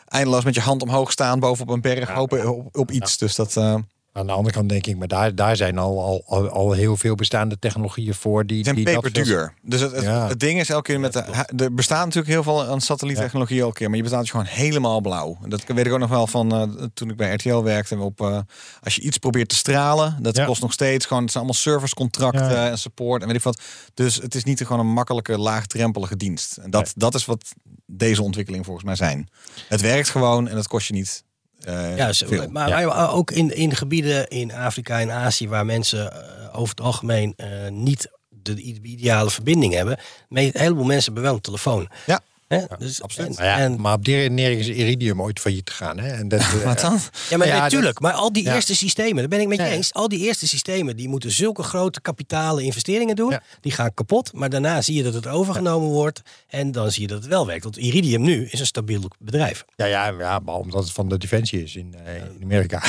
eindeloos 0.08 0.44
met 0.44 0.56
je 0.56 0.62
hand 0.62 0.82
omhoog 0.82 1.12
staan 1.12 1.40
bovenop 1.40 1.74
een 1.74 1.82
berg, 1.82 2.10
hopen 2.10 2.56
op, 2.56 2.78
op 2.78 2.92
iets. 2.92 3.18
Dus 3.18 3.36
dat, 3.36 3.58
eh, 3.58 3.76
Aan 4.16 4.26
de 4.28 4.32
andere 4.32 4.56
kant 4.56 4.70
denk 4.70 4.86
ik, 4.88 4.98
maar 4.98 5.08
daar, 5.08 5.36
daar 5.36 5.56
zijn 5.56 5.78
al, 5.78 6.04
al, 6.04 6.24
al, 6.26 6.50
al 6.50 6.72
heel 6.72 6.98
veel 6.98 7.16
bestaande 7.16 7.60
technologieën 7.60 8.14
voor. 8.14 8.46
Die, 8.46 8.64
zijn 8.64 8.76
die 8.76 8.86
peperduur. 8.86 9.54
Dus 9.62 9.82
het, 9.82 9.92
het, 9.92 10.04
Ja. 10.04 10.28
het 10.28 10.40
ding 10.40 10.60
is 10.60 10.70
elke 10.70 10.84
keer 10.92 11.00
met 11.00 11.14
de, 11.14 11.24
er 11.64 11.74
bestaat 11.74 12.04
natuurlijk 12.06 12.34
heel 12.34 12.44
veel 12.44 12.64
aan 12.66 12.82
satelliettechnologie 12.82 13.62
elke 13.62 13.74
keer, 13.74 13.88
maar 13.88 13.96
je 13.98 14.04
bestaat 14.04 14.22
dus 14.22 14.30
gewoon 14.32 14.46
helemaal 14.46 15.02
blauw. 15.02 15.38
En 15.44 15.50
Dat 15.50 15.64
weet 15.64 15.86
ik 15.86 15.92
ook 15.92 16.00
nog 16.00 16.10
wel 16.10 16.28
van 16.28 16.52
eh, 16.54 16.86
toen 16.94 17.10
ik 17.10 17.16
bij 17.18 17.34
RTL 17.34 17.62
werkte. 17.62 17.98
Op, 17.98 18.22
eh, 18.22 18.40
als 18.82 18.96
je 18.96 19.02
iets 19.02 19.18
probeert 19.18 19.50
te 19.50 19.56
stralen, 19.56 20.18
dat 20.22 20.36
Ja. 20.36 20.46
kost 20.46 20.62
nog 20.62 20.74
steeds 20.74 21.06
gewoon. 21.06 21.24
Het 21.24 21.32
zijn 21.32 21.44
allemaal 21.44 21.62
servicecontracten 21.64 22.50
Ja. 22.50 22.70
en 22.70 22.78
support 22.78 23.22
en 23.22 23.28
weet 23.28 23.38
ik 23.38 23.44
wat. 23.44 23.62
Dus 23.94 24.16
het 24.16 24.36
is 24.36 24.44
niet 24.44 24.62
gewoon 24.66 24.80
een 24.80 24.94
makkelijke, 24.94 25.38
laagdrempelige 25.38 26.18
dienst. 26.18 26.58
En 26.58 26.70
dat, 26.72 26.94
dat 26.96 27.16
is 27.16 27.26
wat 27.26 27.52
deze 27.86 28.24
ontwikkeling 28.24 28.66
volgens 28.66 28.86
mij 28.86 28.96
zijn. 28.96 29.28
Het 29.68 29.82
werkt 29.82 30.10
gewoon 30.10 30.48
en 30.48 30.56
het 30.58 30.68
kost 30.68 30.88
je 30.88 30.94
niet. 30.94 31.24
Eh, 31.66 31.98
Ja, 31.98 32.14
zo- 32.14 32.48
maar 32.50 32.70
Ja. 32.70 32.86
maar 32.88 33.14
ook 33.14 33.32
in, 33.32 33.56
in 33.56 33.76
gebieden 33.76 34.28
in 34.28 34.54
Afrika 34.54 35.00
en 35.00 35.12
Azië 35.12 35.48
waar 35.48 35.66
mensen 35.66 36.12
eh, 36.12 36.60
over 36.60 36.76
het 36.76 36.86
algemeen 36.86 37.34
eh, 37.38 37.48
niet 37.70 38.10
de 38.30 38.56
ideale 38.62 39.30
verbinding 39.30 39.74
hebben. 39.74 39.98
Een 40.30 40.50
heleboel 40.54 40.84
mensen 40.86 41.06
hebben 41.06 41.24
wel 41.24 41.34
een 41.34 41.42
telefoon. 41.42 41.90
Ja. 42.06 42.20
Hè? 42.54 42.78
dus, 42.80 43.02
absoluut. 43.02 43.30
en- 43.30 43.36
Maar, 43.36 43.46
ja, 43.46 43.58
en- 43.58 43.82
maar 43.82 43.94
op 43.94 44.06
die 44.06 44.16
redenering 44.16 44.60
is 44.60 44.68
Iridium 44.68 45.22
ooit 45.22 45.40
failliet 45.40 45.70
gegaan. 45.70 46.00
Hè? 46.00 46.08
En 46.12 46.28
dat, 46.28 46.52
Wat 46.64 46.80
dan? 46.80 47.00
Ja, 47.30 47.38
maar 47.38 47.48
Ja, 47.48 47.60
natuurlijk. 47.60 47.94
dat- 47.94 48.02
Maar 48.12 48.14
al 48.22 48.34
die 48.34 48.44
ja. 48.44 48.56
eerste 48.56 48.76
systemen, 48.76 49.16
daar 49.16 49.28
ben 49.28 49.40
ik 49.42 49.48
met 49.48 49.58
je 49.58 49.64
Ja. 49.64 49.70
eens. 49.70 49.94
Al 49.94 50.08
die 50.08 50.20
eerste 50.20 50.48
systemen, 50.48 50.96
die 50.96 51.10
moeten 51.10 51.32
zulke 51.32 51.64
grote 51.64 52.02
kapitale 52.02 52.64
investeringen 52.64 53.16
doen. 53.16 53.30
Ja. 53.30 53.42
Die 53.62 53.72
gaan 53.72 53.94
kapot. 53.94 54.34
Maar 54.34 54.50
daarna 54.50 54.82
zie 54.82 54.96
je 54.96 55.04
dat 55.04 55.14
het 55.14 55.28
overgenomen 55.28 55.90
wordt. 55.90 56.22
En 56.48 56.72
dan 56.72 56.92
zie 56.92 57.02
je 57.02 57.08
dat 57.08 57.18
het 57.18 57.28
wel 57.28 57.46
werkt. 57.48 57.64
Want 57.64 57.78
Iridium 57.78 58.22
nu 58.22 58.48
is 58.52 58.60
een 58.60 58.66
stabiel 58.66 59.02
bedrijf. 59.20 59.66
ja, 59.76 59.86
ja, 59.86 60.14
ja, 60.20 60.40
maar 60.40 60.56
omdat 60.56 60.84
het 60.84 60.92
van 60.94 61.10
de 61.10 61.18
Defensie 61.18 61.64
is 61.64 61.76
in, 61.76 61.96
eh, 62.06 62.16
in 62.16 62.40
Amerika. 62.44 62.82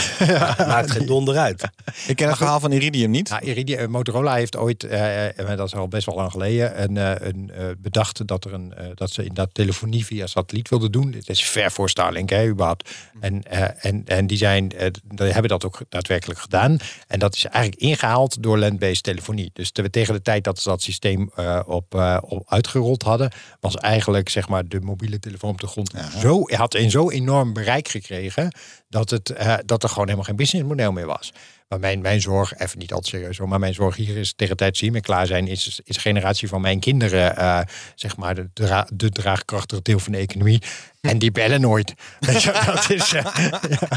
Maakt 0.59 0.91
geen 0.91 1.07
donder 1.07 1.37
uit. 1.37 1.63
Ik 2.07 2.17
ken 2.17 2.29
het 2.29 2.37
verhaal 2.37 2.61
van 2.61 2.73
Iridium 2.73 3.11
niet. 3.11 3.29
Ja, 3.29 3.41
Iridium, 3.41 3.79
eh, 3.79 3.87
Motorola 3.87 4.35
heeft 4.35 4.57
ooit, 4.57 4.85
eh, 4.85 5.39
eh, 5.39 5.57
dat 5.57 5.67
is 5.67 5.75
al 5.75 5.89
best 5.89 6.07
wel 6.07 6.15
lang 6.15 6.31
geleden, 6.31 6.83
een, 6.83 6.97
eh, 6.97 7.29
een, 7.29 7.51
eh, 7.55 7.65
bedacht 7.79 8.27
dat, 8.27 8.45
er 8.45 8.53
een, 8.53 8.73
dat 8.95 9.11
ze 9.11 9.21
inderdaad 9.21 9.54
telefonie 9.55 10.05
via 10.05 10.27
satelliet 10.27 10.69
wilden 10.69 10.93
doen. 10.93 11.11
Dit 11.11 11.29
is 11.29 11.45
ver 11.45 11.71
voor 11.71 11.91
Starlink, 11.91 12.31
hè, 12.31 12.49
überhaupt. 12.49 12.91
En, 13.21 13.43
eh, 13.43 13.85
en, 13.85 14.03
en 14.05 14.27
die, 14.27 14.37
zijn, 14.37 14.73
eh, 14.73 14.91
die 15.05 15.27
hebben 15.27 15.49
dat 15.49 15.65
ook 15.65 15.81
daadwerkelijk 15.89 16.41
gedaan. 16.41 16.79
En 17.07 17.19
dat 17.19 17.35
is 17.35 17.45
eigenlijk 17.45 17.83
ingehaald 17.83 18.43
door 18.43 18.59
land-based 18.59 19.03
telefonie. 19.03 19.51
Dus 19.53 19.71
te- 19.71 19.91
tegen 19.91 20.15
de 20.15 20.23
tijd 20.23 20.45
dat 20.45 20.59
ze 20.59 20.69
dat 20.69 20.83
systeem 20.83 21.31
eh, 21.35 21.61
op, 21.67 21.95
op 22.21 22.45
uitgerold 22.49 23.03
hadden, 23.03 23.33
was 23.61 23.77
eigenlijk 23.77 24.29
zeg 24.29 24.49
maar, 24.49 24.69
de 24.69 24.81
mobiele 24.81 25.19
telefoon 25.19 25.51
op 25.51 25.61
de 25.61 25.67
grond 25.67 25.93
zo, 26.21 26.43
had 26.47 26.75
een 26.75 26.91
zo 26.91 27.11
enorm 27.11 27.53
bereik 27.53 27.89
gekregen 27.89 28.55
dat, 28.89 29.11
het, 29.11 29.35
dat 29.65 29.83
er 29.83 29.89
gewoon 29.89 30.05
helemaal 30.05 30.27
geen 30.27 30.37
businessmodel 30.37 30.93
meer 30.93 31.07
was. 31.07 31.33
Maar 31.69 31.81
mijn, 31.81 32.01
mijn 32.01 32.21
zorg, 32.21 32.59
even 32.59 32.79
niet 32.79 32.93
al 32.93 33.03
serieus 33.03 33.39
maar 33.39 33.59
mijn 33.59 33.75
zorg 33.75 33.97
hier 33.97 34.17
is 34.17 34.33
tegen 34.33 34.57
de 34.57 34.63
tijd 34.63 34.77
ze 34.77 34.85
hiermee 34.85 35.03
klaar 35.03 35.27
zijn, 35.27 35.47
is, 35.49 35.81
is 35.85 35.95
de 35.95 36.01
generatie 36.01 36.49
van 36.49 36.61
mijn 36.61 36.81
kinderen, 36.81 37.37
eh, 37.37 37.61
zeg 37.95 38.17
maar, 38.17 38.35
de, 38.35 38.51
dra 38.53 38.89
de 38.93 39.11
draagkrachtige 39.11 39.83
deel 39.83 39.99
van 39.99 40.13
de 40.13 40.19
economie. 40.19 40.63
En 41.11 41.19
die 41.19 41.31
bellen 41.33 41.61
nooit. 41.61 41.95
Dat 42.67 42.87
is, 42.89 43.13
eh, 43.13 43.25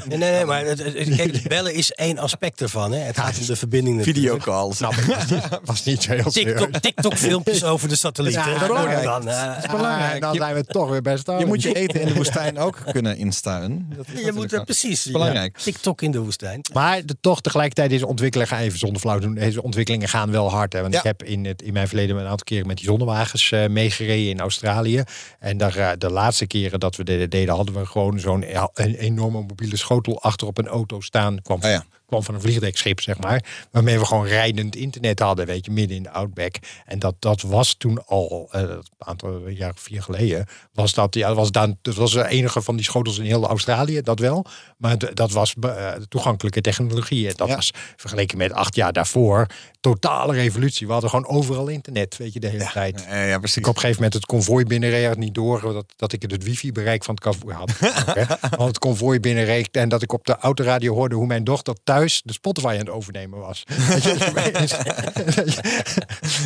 Nee, 0.07 0.17
nee, 0.17 0.31
nee. 0.31 0.45
Maar 0.45 0.65
het, 0.65 0.83
het- 0.83 1.43
bellen 1.47 1.73
is 1.73 1.91
één 1.91 2.17
aspect 2.17 2.61
ervan. 2.61 2.91
Hè. 2.91 2.99
Het 2.99 3.17
gaat 3.19 3.39
om 3.39 3.45
de 3.45 3.55
verbinding. 3.55 4.03
Videocalls. 4.03 4.77
snap 4.77 4.93
ik, 4.93 5.05
was 5.05 5.25
niet, 5.29 5.47
was 5.65 5.83
niet 5.83 6.03
zo 6.03 6.11
heel 6.11 6.31
serieus. 6.31 6.59
TikTok, 6.59 6.81
TikTok-filmpjes 6.81 7.63
over 7.63 7.89
de 7.89 7.95
satellieten. 7.95 8.41
Ja, 8.41 8.47
dat 8.59 8.61
is 8.61 8.67
komen 8.67 8.83
we 8.83 8.89
belangrijk. 8.89 9.23
Dan, 9.25 9.53
eh, 9.53 9.63
is 9.63 9.69
belangrijk. 9.71 10.21
Dan 10.21 10.33
Je- 10.33 10.39
zijn 10.39 10.55
we 10.55 10.63
toch 10.65 10.89
weer 10.89 11.01
best 11.01 11.27
Je 11.27 11.45
moet 11.45 11.61
je 11.61 11.73
eten 11.73 12.01
in 12.01 12.07
de 12.07 12.13
woestijn 12.13 12.57
ook 12.59 12.77
kunnen 12.91 13.17
instaan. 13.17 13.85
Dat 13.95 14.05
is 14.13 14.21
je 14.25 14.31
moet 14.31 14.53
er 14.53 14.63
precies. 14.63 15.03
ja. 15.03 15.11
belangrijk. 15.11 15.57
TikTok 15.57 16.01
in 16.01 16.11
de 16.11 16.19
woestijn. 16.19 16.61
Maar 16.73 17.05
de, 17.05 17.15
toch 17.21 17.41
tegelijkertijd 17.41 17.89
deze 17.89 18.07
ontwikkelingen 18.07 18.53
gaan 18.53 18.61
even 18.63 18.79
zonder 18.79 18.99
flauw 19.01 19.19
doen. 19.19 19.33
Deze 19.35 19.63
ontwikkelingen 19.63 20.09
gaan 20.09 20.31
wel 20.31 20.49
hard. 20.51 20.73
Hè? 20.73 20.81
Want 20.81 20.93
Ja. 20.93 20.99
ik 20.99 21.05
heb 21.05 21.23
in, 21.23 21.45
het, 21.45 21.61
in 21.61 21.73
mijn 21.73 21.87
verleden 21.87 22.15
een 22.17 22.21
aantal 22.27 22.43
keren 22.45 22.67
met 22.67 22.77
die 22.77 22.85
zonnewagens 22.85 23.51
eh, 23.51 23.67
meegereden 23.67 24.29
in 24.29 24.39
Australië. 24.39 25.03
En 25.39 25.57
daar, 25.57 25.75
eh, 25.75 25.89
de 25.97 26.09
laatste 26.11 26.47
keren 26.47 26.79
dat 26.79 26.95
we 26.97 27.27
deden, 27.27 27.55
hadden 27.55 27.75
we 27.75 27.85
gewoon 27.85 28.19
zo'n 28.19 28.41
ja, 28.41 28.69
een 28.73 28.95
enorme 28.95 29.41
mobiele 29.41 29.77
schotel 29.77 30.21
achter 30.21 30.47
op 30.47 30.57
een 30.57 30.67
auto 30.67 31.01
staan. 31.01 31.41
Kwam, 31.41 31.57
Oh 31.63 31.69
ja. 31.69 31.85
Kwam 32.07 32.23
van 32.23 32.33
een 32.35 32.41
vliegdekschip, 32.41 33.01
zeg 33.01 33.17
maar. 33.19 33.43
Waarmee 33.71 33.99
we 33.99 34.05
gewoon 34.05 34.25
rijdend 34.25 34.75
internet 34.75 35.19
hadden, 35.19 35.45
weet 35.45 35.65
je, 35.65 35.71
midden 35.71 35.97
in 35.97 36.03
de 36.03 36.09
outback. 36.11 36.55
En 36.85 36.99
dat, 36.99 37.15
dat 37.19 37.41
was 37.41 37.73
toen 37.73 38.05
al, 38.05 38.47
eh, 38.51 38.61
een 38.61 38.83
aantal 38.97 39.47
jaar 39.47 39.71
of 39.71 39.79
vier 39.79 40.01
geleden, 40.03 40.45
was 40.73 40.93
dat, 40.93 41.15
ja, 41.15 41.33
was, 41.33 41.51
dan, 41.51 41.77
dat 41.81 41.95
was 41.95 42.11
de 42.13 42.27
enige 42.27 42.61
van 42.61 42.75
die 42.75 42.85
schotels 42.85 43.17
in 43.17 43.25
heel 43.25 43.47
Australië, 43.47 44.01
dat 44.01 44.19
wel. 44.19 44.45
Maar 44.77 45.13
dat 45.13 45.31
was 45.31 45.53
eh, 45.61 45.91
toegankelijke 46.09 46.61
technologie. 46.61 47.27
En 47.27 47.33
dat 47.35 47.47
Ja. 47.47 47.55
was 47.55 47.71
vergeleken 47.95 48.37
met 48.37 48.51
acht 48.53 48.75
jaar 48.75 48.93
daarvoor 48.93 49.45
totale 49.79 50.33
revolutie. 50.33 50.85
We 50.87 50.91
hadden 50.93 51.09
gewoon 51.09 51.27
overal 51.27 51.67
internet, 51.67 52.17
weet 52.17 52.33
je, 52.33 52.39
de 52.39 52.47
hele 52.47 52.69
tijd. 52.73 53.05
Ja, 53.09 53.23
ja, 53.23 53.37
precies. 53.37 53.57
Ik 53.57 53.67
op 53.67 53.75
een 53.75 53.79
gegeven 53.81 54.01
moment 54.01 54.13
het 54.13 54.25
konvooi 54.25 54.65
binnenreed 54.65 55.17
niet 55.17 55.33
door 55.35 55.61
dat, 55.61 55.85
dat 55.95 56.13
ik 56.13 56.21
het 56.21 56.43
wifi-bereik 56.43 57.03
van 57.03 57.13
het 57.15 57.23
konvooi 57.23 57.55
had. 57.55 57.71
Want 58.57 58.67
het 58.67 58.79
konvooi 58.79 59.19
binnenreed 59.19 59.69
en 59.71 59.89
dat 59.89 60.01
ik 60.01 60.13
op 60.13 60.25
de 60.25 60.37
autoradio 60.37 60.93
hoorde 60.93 61.15
hoe 61.15 61.25
mijn 61.27 61.43
dochter 61.43 61.75
thuis 61.83 61.95
de 62.05 62.33
Spotify 62.33 62.67
aan 62.67 62.77
het 62.77 62.89
overnemen 62.89 63.39
was. 63.39 63.63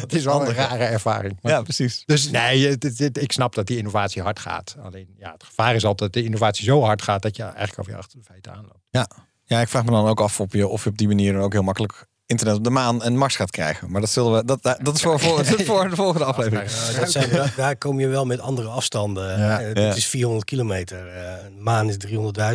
Het 0.01 0.13
is 0.13 0.23
wel 0.23 0.47
een 0.47 0.53
rare 0.53 0.83
ervaring. 0.83 1.37
Maar- 1.41 1.51
Ja, 1.51 1.61
precies. 1.61 2.03
dus 2.05 2.29
nee, 2.29 2.67
het- 2.67 2.83
het- 2.83 2.97
het- 2.99 3.21
ik 3.21 3.31
snap 3.31 3.55
dat 3.55 3.67
die 3.67 3.77
innovatie 3.77 4.21
hard 4.21 4.39
gaat. 4.39 4.75
Alleen 4.83 5.07
ja, 5.17 5.31
het 5.31 5.43
gevaar 5.43 5.75
is 5.75 5.85
altijd 5.85 6.13
dat 6.13 6.21
de 6.21 6.27
innovatie 6.27 6.63
zo 6.63 6.81
hard 6.83 7.01
gaat 7.01 7.21
dat 7.21 7.35
je 7.35 7.43
eigenlijk 7.43 7.77
alweer 7.77 7.95
achter 7.97 8.17
de 8.19 8.23
feiten 8.25 8.51
aanloopt. 8.51 8.79
Ja. 8.89 9.07
ja, 9.43 9.59
ik 9.61 9.67
vraag 9.67 9.83
me 9.85 9.91
dan 9.91 10.07
ook 10.07 10.21
af 10.21 10.39
of 10.39 10.53
je, 10.53 10.67
of 10.67 10.83
je 10.83 10.89
op 10.89 10.97
die 10.97 11.07
manier 11.07 11.33
dan 11.33 11.41
ook 11.41 11.53
heel 11.53 11.61
makkelijk 11.63 12.05
internet 12.25 12.55
op 12.55 12.63
de 12.63 12.69
maan 12.69 13.03
en 13.03 13.17
Mars 13.17 13.35
gaat 13.35 13.51
krijgen. 13.51 13.91
Maar 13.91 14.01
dat, 14.01 14.09
zullen 14.09 14.33
we, 14.33 14.45
dat, 14.45 14.63
dat 14.81 14.95
is 14.95 15.01
voor, 15.01 15.19
voor, 15.19 15.43
dat 15.43 15.59
is 15.59 15.65
voor 15.65 15.89
de 15.89 15.95
volgende 15.95 16.25
aflevering. 16.25 16.71
Dat 16.99 17.11
zijn, 17.11 17.29
daar, 17.35 17.53
daar 17.55 17.75
kom 17.77 17.99
je 17.99 18.07
wel 18.07 18.25
met 18.25 18.39
andere 18.39 18.67
afstanden. 18.67 19.39
Ja. 19.39 19.59
Eh, 19.61 19.67
Ja. 19.67 19.73
Dit 19.73 19.95
is 19.95 20.05
400 20.05 20.45
kilometer. 20.45 21.07
eh, 21.07 21.33
maan 21.57 21.87
is 21.89 21.95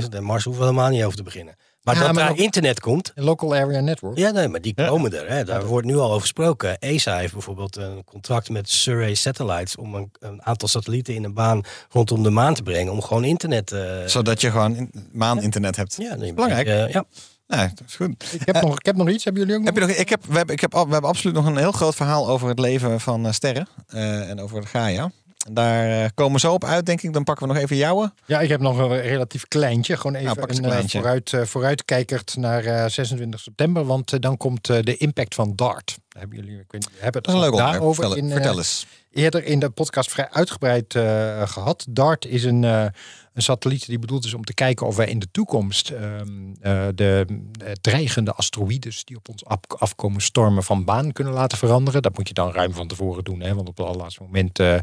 300.000 0.02 0.14
en 0.14 0.22
Mars 0.24 0.44
hoeven 0.44 0.62
we 0.62 0.68
helemaal 0.68 0.90
niet 0.90 1.04
over 1.04 1.16
te 1.16 1.22
beginnen. 1.22 1.54
Maar 1.86 1.94
Ja, 1.94 2.00
dat 2.06 2.12
maar 2.14 2.26
daar 2.28 2.36
internet 2.38 2.80
komt. 2.80 3.12
Een 3.14 3.24
local 3.24 3.54
area 3.54 3.80
network. 3.80 4.18
Ja, 4.18 4.30
nee, 4.30 4.48
maar 4.48 4.60
die 4.60 4.74
komen 4.74 5.12
er. 5.20 5.28
Hè. 5.28 5.44
Daar 5.44 5.64
wordt 5.66 5.86
nu 5.86 5.96
al 5.96 6.08
over 6.08 6.20
gesproken. 6.20 6.78
ESA 6.78 7.16
heeft 7.18 7.32
bijvoorbeeld 7.32 7.76
een 7.76 8.04
contract 8.04 8.48
met 8.48 8.70
Survey 8.70 9.14
Satellites 9.14 9.76
om 9.76 9.94
een, 9.94 10.10
een 10.20 10.42
aantal 10.44 10.68
satellieten 10.68 11.14
in 11.14 11.24
een 11.24 11.34
baan 11.34 11.60
rondom 11.90 12.22
de 12.22 12.30
maan 12.30 12.54
te 12.54 12.62
brengen. 12.62 12.92
Om 12.92 13.02
gewoon 13.02 13.24
internet. 13.24 13.72
eh 13.72 13.80
Zodat 14.06 14.40
je 14.40 14.50
gewoon 14.50 14.76
in- 14.76 14.90
maan-internet 15.12 15.76
hebt. 15.76 15.94
ja, 15.98 16.14
nee, 16.14 16.34
Belangrijk. 16.34 16.66
eh, 16.66 16.88
ja. 16.92 17.04
Nee, 17.46 17.68
dat 17.74 17.82
is 17.86 17.94
goed. 17.96 18.24
Ik, 18.32 18.40
heb 18.46 18.62
nog, 18.62 18.78
ik 18.78 18.86
heb 18.86 18.96
nog 18.96 19.08
iets. 19.08 19.24
Hebben 19.24 19.42
jullie 19.42 19.56
ook 19.58 19.64
nog? 19.64 19.74
Heb 19.74 19.82
je 19.82 19.88
nog, 19.88 19.96
ik 20.00 20.08
heb, 20.08 20.24
we, 20.28 20.36
hebben, 20.36 20.54
ik 20.54 20.60
heb, 20.60 20.72
we 20.72 20.78
hebben 20.78 21.04
absoluut 21.10 21.36
nog 21.36 21.46
een 21.46 21.56
heel 21.56 21.72
groot 21.72 21.94
verhaal 21.94 22.28
over 22.28 22.48
het 22.48 22.58
leven 22.58 23.00
van 23.00 23.26
eh, 23.26 23.32
sterren 23.32 23.68
eh, 23.88 24.30
en 24.30 24.40
over 24.40 24.60
de 24.60 24.66
Gaia. 24.66 25.10
Daar 25.50 26.02
eh, 26.02 26.08
komen 26.14 26.32
we 26.32 26.38
zo 26.40 26.52
op 26.52 26.64
uit, 26.64 26.86
denk 26.86 27.02
ik. 27.02 27.12
Dan 27.12 27.24
pakken 27.24 27.46
we 27.46 27.52
nog 27.52 27.62
even 27.62 27.76
jouwe. 27.76 28.12
Ja, 28.24 28.40
ik 28.40 28.48
heb 28.48 28.60
nog 28.60 28.78
een 28.78 29.00
relatief 29.00 29.48
kleintje. 29.48 29.96
Gewoon 29.96 30.14
even 30.14 30.26
Nou, 30.36 30.48
eens 30.48 30.58
een 30.58 30.64
een 30.64 30.70
eh, 30.70 30.88
vooruit, 30.88 31.32
eh, 31.32 31.42
vooruitkijkerd 31.42 32.36
naar 32.36 32.64
eh, 32.64 32.88
26 32.88 33.40
september. 33.40 33.84
Want 33.84 34.22
dan 34.22 34.36
komt 34.36 34.66
de 34.66 34.96
impact 34.96 35.34
van 35.34 35.52
DART. 35.56 35.98
Hebben 36.18 36.38
jullie, 36.38 36.58
ik 36.58 36.70
weet, 36.72 36.88
hebben 36.98 37.22
leuk 37.38 37.56
daarover 37.56 38.04
Vertel, 38.04 38.24
in, 38.24 38.30
vertel 38.30 38.56
eens. 38.56 38.86
eerder 39.10 39.44
in 39.44 39.58
de 39.58 39.70
podcast 39.70 40.10
vrij 40.10 40.28
uitgebreid 40.30 40.94
eh, 40.94 41.48
gehad. 41.48 41.86
DART 41.90 42.26
is 42.26 42.44
een, 42.44 42.92
een 43.36 43.42
satelliet 43.42 43.86
die 43.86 43.98
bedoeld 43.98 44.24
is 44.24 44.34
om 44.34 44.44
te 44.44 44.54
kijken 44.54 44.86
of 44.86 44.96
wij 44.96 45.06
in 45.06 45.18
de 45.18 45.30
toekomst 45.30 45.90
ehm, 45.90 46.52
eh, 46.60 46.86
de 46.94 47.26
eh, 47.64 47.72
dreigende 47.72 48.32
asteroïdes 48.32 49.04
die 49.04 49.16
op 49.16 49.28
ons 49.28 49.44
af- 49.44 49.58
afkomen 49.78 50.20
stormen 50.20 50.62
van 50.62 50.84
baan 50.84 51.12
kunnen 51.12 51.32
laten 51.32 51.58
veranderen. 51.58 52.02
Dat 52.02 52.16
moet 52.16 52.28
je 52.28 52.34
dan 52.34 52.52
ruim 52.52 52.72
van 52.72 52.88
tevoren 52.88 53.24
doen, 53.24 53.40
hè, 53.40 53.54
want 53.54 53.68
op 53.68 53.76
het 53.76 53.86
allerlaatste 53.86 54.22
moment 54.22 54.58
eh, 54.58 54.78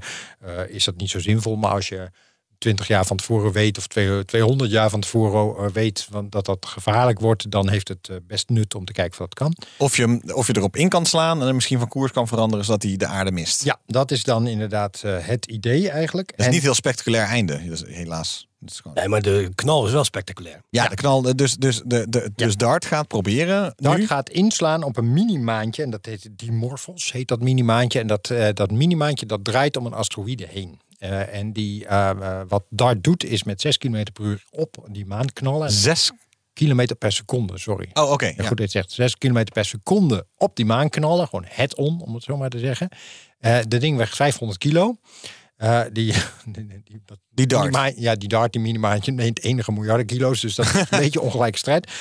is 0.67 0.83
dat 0.83 0.97
niet 0.97 1.09
zo 1.09 1.19
zinvol. 1.19 1.55
Maar 1.55 1.71
als 1.71 1.87
je 1.89 2.09
20 2.63 2.87
jaar 2.87 3.05
van 3.05 3.17
tevoren 3.17 3.51
weet, 3.51 3.77
of 3.77 3.87
twee- 3.87 4.25
200 4.25 4.71
jaar 4.71 4.89
van 4.89 4.99
tevoren 4.99 5.65
eh, 5.65 5.71
weet 5.73 6.07
want 6.09 6.31
dat 6.31 6.45
dat 6.45 6.65
gevaarlijk 6.65 7.19
wordt, 7.19 7.51
dan 7.51 7.69
heeft 7.69 7.87
het 7.87 8.07
eh, 8.09 8.15
best 8.27 8.49
nut 8.49 8.75
om 8.75 8.85
te 8.85 8.91
kijken 8.93 9.11
of 9.11 9.17
dat 9.17 9.33
kan. 9.33 9.55
Of 9.77 9.95
je, 9.95 10.01
hem- 10.01 10.21
of 10.33 10.47
je 10.47 10.57
erop 10.57 10.75
in 10.75 10.89
kan 10.89 11.05
slaan 11.05 11.39
en 11.39 11.45
hem 11.45 11.55
misschien 11.55 11.79
van 11.79 11.87
koers 11.87 12.11
kan 12.11 12.27
veranderen 12.27 12.65
zodat 12.65 12.83
hij 12.83 12.97
de 12.97 13.07
aarde 13.07 13.31
mist. 13.31 13.63
Ja, 13.63 13.79
dat 13.85 14.11
is 14.11 14.23
dan 14.23 14.47
inderdaad 14.47 15.01
eh, 15.03 15.15
het 15.19 15.45
idee 15.45 15.89
eigenlijk. 15.89 16.27
Dat 16.29 16.39
is 16.39 16.45
En- 16.45 16.51
niet 16.51 16.61
heel 16.61 16.73
spectaculair 16.73 17.25
einde, 17.25 17.53
dat 17.69 17.81
is, 17.87 17.95
helaas. 17.95 18.47
Dat 18.59 18.71
is 18.71 18.79
gewoon... 18.79 18.97
Nee, 18.97 19.07
maar 19.07 19.21
de 19.21 19.51
knal 19.55 19.85
is 19.85 19.91
wel 19.91 20.03
spectaculair. 20.03 20.61
Ja, 20.69 20.87
de 20.87 20.95
knal. 20.95 21.35
Dus, 21.35 21.55
dus, 21.55 21.81
de, 21.85 22.05
de, 22.09 22.31
dus 22.35 22.55
Dart 22.57 22.85
gaat 22.85 23.07
proberen. 23.07 23.73
Dart 23.75 23.97
nu. 23.97 24.07
gaat 24.07 24.29
inslaan 24.29 24.83
op 24.83 24.97
een 24.97 25.13
mini-maantje. 25.13 25.83
En 25.83 25.89
dat 25.89 26.05
heet 26.05 26.29
Dimorphos, 26.31 27.11
heet 27.11 27.27
dat 27.27 27.41
mini-maantje. 27.41 27.99
En 27.99 28.07
dat, 28.07 28.29
eh, 28.29 28.47
dat 28.53 28.71
mini-maantje 28.71 29.25
dat 29.25 29.43
draait 29.43 29.77
om 29.77 29.85
een 29.85 29.93
asteroïde 29.93 30.47
heen. 30.49 30.79
Eh, 31.03 31.33
en 31.39 31.53
die, 31.53 31.85
eh, 31.85 32.09
eh, 32.09 32.41
wat 32.47 32.63
Dart 32.69 33.03
doet, 33.03 33.23
is 33.23 33.43
met 33.43 33.61
6 33.61 33.77
km 33.77 34.03
per 34.13 34.23
uur 34.25 34.43
op 34.49 34.87
die 34.91 35.05
maan 35.05 35.33
knallen. 35.33 35.71
Zes. 35.71 36.11
Kilometer 36.53 36.95
per 36.95 37.11
seconde, 37.11 37.57
sorry. 37.57 37.89
Oh, 37.93 38.11
oké. 38.11 38.33
Ja. 38.37 38.47
goed, 38.47 38.57
dit 38.57 38.71
zegt 38.71 38.91
6 38.91 39.17
km 39.17 39.43
per 39.53 39.65
seconde 39.65 40.27
op 40.37 40.55
die 40.55 40.65
maan 40.65 40.89
knallen. 40.89 41.27
Gewoon 41.27 41.45
het 41.47 41.75
on, 41.75 42.01
om 42.01 42.13
het 42.13 42.23
zo 42.23 42.37
maar 42.37 42.49
te 42.49 42.59
zeggen. 42.59 42.89
De 43.67 43.77
ding 43.77 43.97
weegt 43.97 44.15
500 44.15 44.59
kilo. 44.59 44.95
Die, 45.91 46.13
die, 46.45 46.67
die, 46.83 47.01
Die 47.29 47.47
Dart. 47.47 47.63
minima- 47.71 47.91
ja, 47.95 48.15
die 48.15 48.29
dart, 48.29 48.51
die 48.53 48.61
minimaatje, 48.61 49.11
neemt 49.11 49.43
enige 49.43 49.71
miljarden 49.71 50.05
kilo's. 50.05 50.41
Dus 50.41 50.55
dat 50.55 50.65
is 50.65 50.73
een 50.73 50.99
beetje 51.05 51.21
ongelijke 51.21 51.57
strijd. 51.57 51.91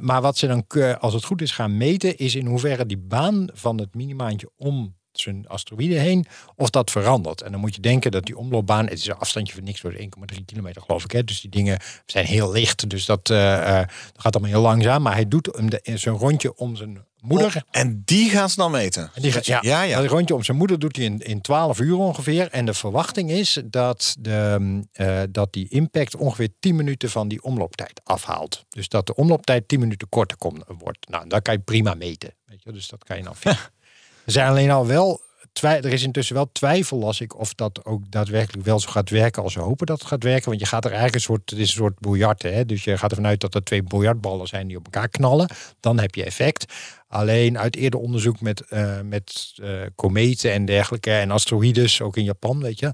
Maar 0.00 0.20
wat 0.20 0.38
ze 0.38 0.46
dan, 0.46 0.66
als 0.98 1.14
het 1.14 1.24
goed 1.24 1.42
is, 1.42 1.50
gaan 1.50 1.76
meten... 1.76 2.16
is 2.16 2.34
in 2.34 2.46
hoeverre 2.46 2.86
die 2.86 2.98
baan 2.98 3.48
van 3.52 3.78
het 3.78 3.94
minimaantje 3.94 4.50
om 4.56 4.94
zijn 5.20 5.48
asteroïde 5.48 5.98
heen... 5.98 6.26
of 6.56 6.70
dat 6.70 6.90
verandert. 6.90 7.42
En 7.42 7.50
dan 7.50 7.60
moet 7.60 7.74
je 7.74 7.80
denken 7.80 8.10
dat 8.10 8.24
die 8.24 8.36
omloopbaan... 8.36 8.84
het 8.84 8.98
is 8.98 9.06
een 9.06 9.14
afstandje 9.14 9.54
van 9.54 9.64
niks, 9.64 9.80
door 9.80 9.92
1,3 9.92 10.44
kilometer 10.46 10.82
geloof 10.82 11.04
ik. 11.04 11.10
Hè? 11.10 11.24
Dus 11.24 11.40
die 11.40 11.50
dingen 11.50 11.78
zijn 12.06 12.26
heel 12.26 12.52
licht. 12.52 12.90
Dus 12.90 13.06
dat, 13.06 13.30
eh, 13.30 13.80
eh, 13.80 13.88
dat 14.12 14.22
gaat 14.22 14.34
allemaal 14.34 14.52
heel 14.52 14.62
langzaam. 14.62 15.02
Maar 15.02 15.14
hij 15.14 15.28
doet 15.28 15.50
zijn 15.94 16.16
rondje 16.16 16.56
om 16.56 16.76
zijn 16.76 17.04
moeder... 17.20 17.46
Oh, 17.46 17.62
en 17.70 18.02
die 18.04 18.30
gaan 18.30 18.50
ze 18.50 18.56
dan 18.56 18.70
meten. 18.70 19.10
En 19.14 19.22
die 19.22 19.32
gaat, 19.32 19.46
ja, 19.46 19.58
ja, 19.62 19.82
ja. 19.82 20.00
Dat 20.00 20.10
rondje 20.10 20.34
om 20.34 20.42
zijn 20.42 20.56
moeder 20.56 20.78
doet 20.78 20.96
hij 20.96 21.04
in, 21.04 21.18
in 21.18 21.40
12 21.40 21.80
uur 21.80 21.96
ongeveer. 21.96 22.48
En 22.50 22.66
de 22.66 22.74
verwachting 22.74 23.30
is 23.30 23.60
dat, 23.64 24.16
de, 24.18 24.80
eh, 24.92 25.22
dat 25.30 25.52
die 25.52 25.68
impact 25.68 26.16
ongeveer 26.16 26.48
10 26.60 26.76
minuten 26.76 27.10
van 27.10 27.28
die 27.28 27.42
omlooptijd 27.42 28.00
afhaalt. 28.04 28.64
Dus 28.68 28.88
dat 28.88 29.06
de 29.06 29.14
omlooptijd 29.14 29.68
10 29.68 29.80
minuten 29.80 30.08
korter 30.08 30.36
komt, 30.36 30.64
wordt. 30.78 31.08
Nou, 31.08 31.28
dat 31.28 31.42
kan 31.42 31.54
je 31.54 31.60
prima 31.60 31.94
meten. 31.94 32.34
Weet 32.44 32.62
je, 32.62 32.72
dus 32.72 32.88
dat 32.88 33.04
kan 33.04 33.16
je 33.16 33.22
dan 33.22 33.36
vinden. 33.36 33.60
Er 34.24 34.32
zijn 34.32 34.48
alleen 34.48 34.70
al 34.70 34.86
wel. 34.86 35.20
Er 35.60 35.92
is 35.92 36.02
intussen 36.02 36.34
wel 36.34 36.48
twijfel, 36.52 36.98
las 36.98 37.20
ik, 37.20 37.38
of 37.38 37.54
dat 37.54 37.84
ook 37.84 38.10
daadwerkelijk 38.10 38.66
wel 38.66 38.80
zo 38.80 38.90
gaat 38.90 39.10
werken 39.10 39.42
als 39.42 39.52
ze 39.52 39.60
hopen 39.60 39.86
dat 39.86 39.98
het 39.98 40.08
gaat 40.08 40.22
werken. 40.22 40.48
Want 40.48 40.60
je 40.60 40.66
gaat 40.66 40.84
er 40.84 40.90
eigenlijk 40.90 41.14
een 41.14 41.34
soort, 41.34 41.50
het 41.50 41.58
is 41.58 41.68
een 41.68 41.76
soort 41.76 41.98
biljart, 41.98 42.42
hè? 42.42 42.66
Dus 42.66 42.84
je 42.84 42.98
gaat 42.98 43.10
ervan 43.10 43.26
uit 43.26 43.40
dat 43.40 43.54
er 43.54 43.64
twee 43.64 43.82
biljartballen 43.82 44.46
zijn 44.46 44.66
die 44.66 44.76
op 44.76 44.84
elkaar 44.84 45.08
knallen. 45.08 45.50
Dan 45.80 45.98
heb 45.98 46.14
je 46.14 46.24
effect. 46.24 46.72
Alleen 47.08 47.58
uit 47.58 47.76
eerder 47.76 48.00
onderzoek 48.00 48.40
met, 48.40 48.60
eh, 48.60 49.00
met 49.00 49.52
eh, 49.56 49.80
kometen 49.94 50.52
en 50.52 50.64
dergelijke 50.64 51.10
en 51.10 51.30
asteroïdes, 51.30 52.00
ook 52.00 52.16
in 52.16 52.24
Japan, 52.24 52.60
weet 52.60 52.78
je, 52.78 52.90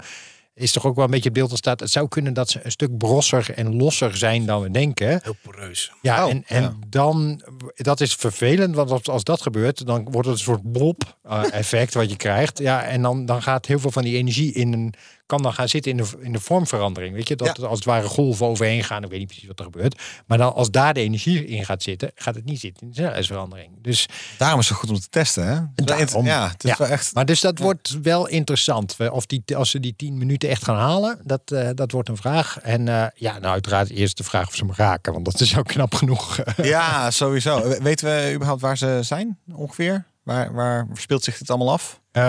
is 0.58 0.72
toch 0.72 0.86
ook 0.86 0.94
wel 0.94 1.04
een 1.04 1.10
beetje 1.10 1.28
het 1.28 1.38
beeld 1.38 1.50
dat 1.50 1.58
staat. 1.58 1.80
Het 1.80 1.90
zou 1.90 2.08
kunnen 2.08 2.34
dat 2.34 2.50
ze 2.50 2.60
een 2.62 2.70
stuk 2.70 2.96
brosser 2.98 3.52
en 3.54 3.76
losser 3.76 4.16
zijn 4.16 4.46
dan 4.46 4.62
we 4.62 4.70
denken. 4.70 5.20
Heel 5.22 5.36
poreus. 5.42 5.92
Ja, 6.02 6.24
Oh, 6.24 6.30
en, 6.30 6.44
en 6.46 6.62
ja. 6.62 6.76
dan, 6.88 7.42
dat 7.74 8.00
is 8.00 8.14
vervelend, 8.14 8.74
want 8.74 8.90
als, 8.90 9.08
als 9.08 9.24
dat 9.24 9.42
gebeurt, 9.42 9.86
dan 9.86 10.04
wordt 10.10 10.28
het 10.28 10.36
een 10.38 10.44
soort 10.44 10.72
blob-effect 10.72 11.94
wat 12.00 12.10
je 12.10 12.16
krijgt. 12.16 12.58
Ja, 12.58 12.82
en 12.82 13.02
dan, 13.02 13.26
dan 13.26 13.42
gaat 13.42 13.66
heel 13.66 13.78
veel 13.78 13.90
van 13.90 14.02
die 14.02 14.16
energie 14.16 14.52
in 14.52 14.72
een, 14.72 14.94
kan 15.28 15.42
dan 15.42 15.52
gaan 15.52 15.68
zitten 15.68 15.90
in 15.90 15.96
de, 15.96 16.08
in 16.20 16.32
de 16.32 16.40
vormverandering. 16.40 17.14
Weet 17.14 17.28
je, 17.28 17.36
dat 17.36 17.56
Ja. 17.60 17.66
als 17.66 17.78
het 17.78 17.84
ware 17.84 18.06
golven 18.08 18.46
overheen 18.46 18.84
gaan. 18.84 19.02
Ik 19.04 19.10
weet 19.10 19.18
niet 19.18 19.28
precies 19.28 19.46
wat 19.48 19.58
er 19.58 19.64
gebeurt. 19.64 20.02
Maar 20.26 20.38
dan 20.38 20.54
als 20.54 20.70
daar 20.70 20.94
de 20.94 21.00
energie 21.00 21.44
in 21.46 21.64
gaat 21.64 21.82
zitten, 21.82 22.10
gaat 22.14 22.34
het 22.34 22.44
niet 22.44 22.60
zitten 22.60 22.82
in 22.82 22.88
de 22.88 22.94
snelheidsverandering. 22.94 23.70
Dus, 23.82 24.06
Daarom 24.38 24.60
is 24.60 24.68
het 24.68 24.78
goed 24.78 24.90
om 24.90 25.00
te 25.00 25.08
testen, 25.08 25.46
hè? 25.46 25.84
Daarom. 25.84 26.24
Ja, 26.26 26.48
het 26.48 26.64
is 26.64 26.70
Ja. 26.70 26.76
wel 26.78 26.86
echt... 26.88 27.14
maar 27.14 27.26
dus 27.26 27.40
dat 27.40 27.58
wordt 27.58 27.98
wel 28.02 28.26
interessant. 28.28 28.96
Of 29.10 29.26
die, 29.26 29.42
als 29.56 29.70
ze 29.70 29.80
die 29.80 29.94
tien 29.96 30.18
minuten 30.18 30.48
echt 30.48 30.64
gaan 30.64 30.76
halen, 30.76 31.20
dat, 31.24 31.40
eh, 31.52 31.68
dat 31.74 31.92
wordt 31.92 32.08
een 32.08 32.16
vraag. 32.16 32.58
En 32.58 32.88
eh, 32.88 33.06
ja, 33.14 33.32
nou 33.38 33.52
uiteraard 33.52 33.90
eerst 33.90 34.16
de 34.16 34.24
vraag 34.24 34.46
of 34.46 34.54
ze 34.54 34.64
hem 34.64 34.74
raken. 34.76 35.12
Want 35.12 35.24
dat 35.24 35.40
is 35.40 35.56
ook 35.58 35.66
knap 35.66 35.94
genoeg. 35.94 36.38
Ja, 36.62 37.10
sowieso. 37.10 37.68
We- 37.68 37.82
Weten 37.82 38.06
we 38.06 38.32
überhaupt 38.34 38.60
waar 38.60 38.76
ze 38.78 38.98
zijn, 39.02 39.38
ongeveer? 39.54 40.04
Waar, 40.28 40.52
waar 40.54 40.86
speelt 40.92 41.24
zich 41.24 41.38
dit 41.38 41.50
allemaal 41.50 41.72
af? 41.72 42.00
Eh, 42.10 42.22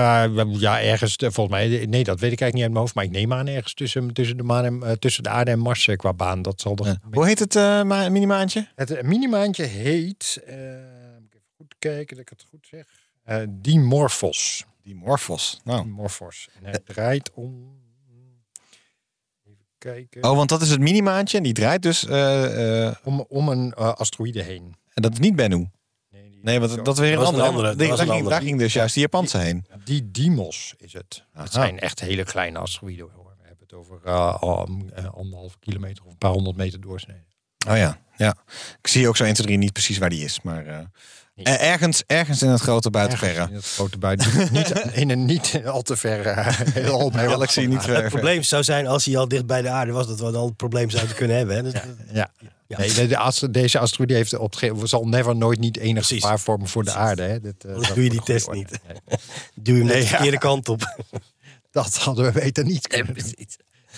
ja, 0.47 0.81
ergens, 0.81 1.15
eh, 1.15 1.29
volgens 1.31 1.55
mij, 1.57 1.85
nee, 1.85 2.03
dat 2.03 2.19
weet 2.19 2.31
ik 2.31 2.41
eigenlijk 2.41 2.53
niet 2.53 2.61
uit 2.63 2.71
mijn 2.71 2.77
hoofd. 2.81 2.93
Maar 2.95 3.03
ik 3.03 3.11
neem 3.11 3.33
aan 3.33 3.47
ergens 3.47 3.73
tussen, 3.73 4.13
tussen, 4.13 4.37
de, 4.37 4.43
maan 4.43 4.65
en, 4.65 4.83
eh, 4.83 4.91
tussen 4.91 5.23
de 5.23 5.29
aarde 5.29 5.51
en 5.51 5.59
Mars 5.59 5.87
eh, 5.87 5.95
qua 5.95 6.13
baan. 6.13 6.41
Dat 6.41 6.61
zal 6.61 6.75
er. 6.77 6.97
Hoe 7.11 7.25
heet 7.25 7.39
het 7.39 7.55
eh 7.55 7.83
ma- 7.83 8.09
minimaantje? 8.09 8.67
Het 8.75 8.91
eh, 8.91 9.03
minimaantje 9.03 9.63
heet, 9.63 10.41
eh, 10.45 10.55
moet 11.19 11.25
ik 11.25 11.33
even 11.33 11.47
goed 11.57 11.75
kijken 11.79 12.15
dat 12.15 12.19
ik 12.25 12.29
het 12.29 12.45
goed 12.49 12.67
zeg, 12.69 12.85
Eh 13.23 13.41
Dimorphos. 13.49 14.65
Die 14.83 14.95
Morphos. 14.95 15.59
Nou. 15.63 15.83
Dimorphos. 15.83 16.47
En 16.59 16.65
hij 16.69 16.79
draait 16.85 17.31
om, 17.33 17.77
even 19.45 19.65
kijken, 19.77 20.23
Oh, 20.23 20.35
want 20.35 20.49
dat 20.49 20.61
is 20.61 20.69
het 20.69 20.79
minimaantje 20.79 21.37
en 21.37 21.43
die 21.43 21.53
draait 21.53 21.81
dus... 21.81 22.05
eh, 22.05 22.85
eh, 22.87 22.95
om, 23.03 23.25
om 23.27 23.49
een 23.49 23.73
eh, 23.73 23.93
asteroïde 23.93 24.41
heen. 24.43 24.75
en 24.93 25.01
dat 25.01 25.11
is 25.13 25.19
niet 25.19 25.35
Bennu. 25.35 25.69
Nee, 26.41 26.59
want 26.59 26.85
dat 26.85 26.93
is 26.93 26.99
weer 26.99 27.09
een 27.11 27.15
Dat 27.15 27.25
was 27.25 27.33
een 27.33 27.33
andere. 27.33 27.47
andere, 27.47 27.67
dat 27.67 27.77
Die- 27.77 27.87
was 27.87 27.97
daar, 27.97 28.05
een 28.07 28.11
ging, 28.13 28.23
andere. 28.23 28.39
daar 28.41 28.47
ging 28.49 28.59
dus 28.59 28.73
juist 28.73 28.93
die 28.93 29.03
Japanse 29.03 29.37
heen. 29.37 29.65
die 29.83 30.11
Dimos 30.11 30.73
is 30.77 30.93
het. 30.93 31.23
Aha. 31.33 31.43
Het 31.43 31.53
zijn 31.53 31.79
echt 31.79 31.99
hele 31.99 32.23
kleine 32.23 32.57
asteroïden. 32.59 33.07
Hoor. 33.15 33.33
We 33.41 33.47
hebben 33.47 33.63
het 33.67 33.73
over 33.73 33.99
eh, 34.03 35.13
anderhalve 35.13 35.57
kilometer 35.59 36.03
of 36.05 36.11
een 36.11 36.17
paar 36.17 36.31
honderd 36.31 36.55
meter 36.57 36.81
doorsnee. 36.81 37.23
Oh 37.69 37.77
ja, 37.77 38.01
ja. 38.17 38.35
Ik 38.81 38.87
zie 38.87 39.07
ook 39.07 39.17
zo 39.17 39.23
1, 39.23 39.33
2, 39.33 39.45
3 39.45 39.57
niet 39.57 39.73
precies 39.73 39.97
waar 39.97 40.09
die 40.09 40.23
is. 40.23 40.41
Maar 40.41 40.65
eh, 40.65 40.79
ergens, 41.43 42.03
ergens 42.07 42.41
in 42.41 42.49
het 42.49 42.61
grote 42.61 42.89
buitenverre. 42.89 43.33
Ergens 43.33 43.49
In 43.51 43.55
het 43.55 43.65
grote 43.65 43.97
buiten. 43.97 44.31
niet 44.51 44.69
in 44.93 45.09
een 45.09 45.25
niet 45.25 45.61
al 45.65 45.81
te 45.81 45.97
ver. 45.97 46.25
eh, 46.25 46.59
heel 46.73 47.11
Galaxy 47.11 47.61
niet 47.65 47.81
ver. 47.83 47.95
Het 47.95 48.07
probleem 48.11 48.43
zou 48.43 48.63
zijn 48.63 48.87
als 48.87 49.05
hij 49.05 49.17
al 49.17 49.27
dicht 49.27 49.45
bij 49.45 49.61
de 49.61 49.69
aarde 49.69 49.91
was, 49.91 50.07
dat 50.07 50.19
we 50.19 50.31
dan 50.31 50.45
het 50.45 50.55
probleem 50.55 50.89
zouden 50.89 51.15
kunnen 51.15 51.37
hebben. 51.37 51.55
Hè? 51.55 51.63
Dus- 51.63 51.73
Ja. 52.11 52.31
Ja. 52.67 52.77
Nee, 52.77 52.93
de, 52.93 53.07
de 53.07 53.17
ast- 53.17 53.53
deze 53.53 53.79
asteroïde 53.79 54.13
heeft 54.13 54.37
op 54.37 54.55
zal 54.83 55.07
never 55.07 55.35
nooit 55.35 55.59
niet 55.59 55.77
enig 55.77 56.07
gevaar 56.07 56.39
vormen 56.39 56.67
voor 56.67 56.83
de 56.83 56.93
aarde. 56.93 57.21
Hè. 57.21 57.39
Dit, 57.41 57.63
eh, 57.65 57.93
doe 57.93 58.03
je 58.03 58.09
die 58.09 58.21
test 58.23 58.47
orde. 58.47 58.59
niet. 58.59 58.79
Nee, 58.87 59.17
Duw 59.55 59.75
hem 59.75 59.85
Nee, 59.85 59.95
de 59.95 60.01
ja. 60.01 60.07
verkeerde 60.07 60.37
kant 60.37 60.69
op. 60.69 60.95
dat 61.71 61.95
hadden 61.97 62.25
we 62.25 62.39
beter 62.39 62.63
niet 62.65 62.87
kunnen 62.87 63.13
doen. 63.13 63.33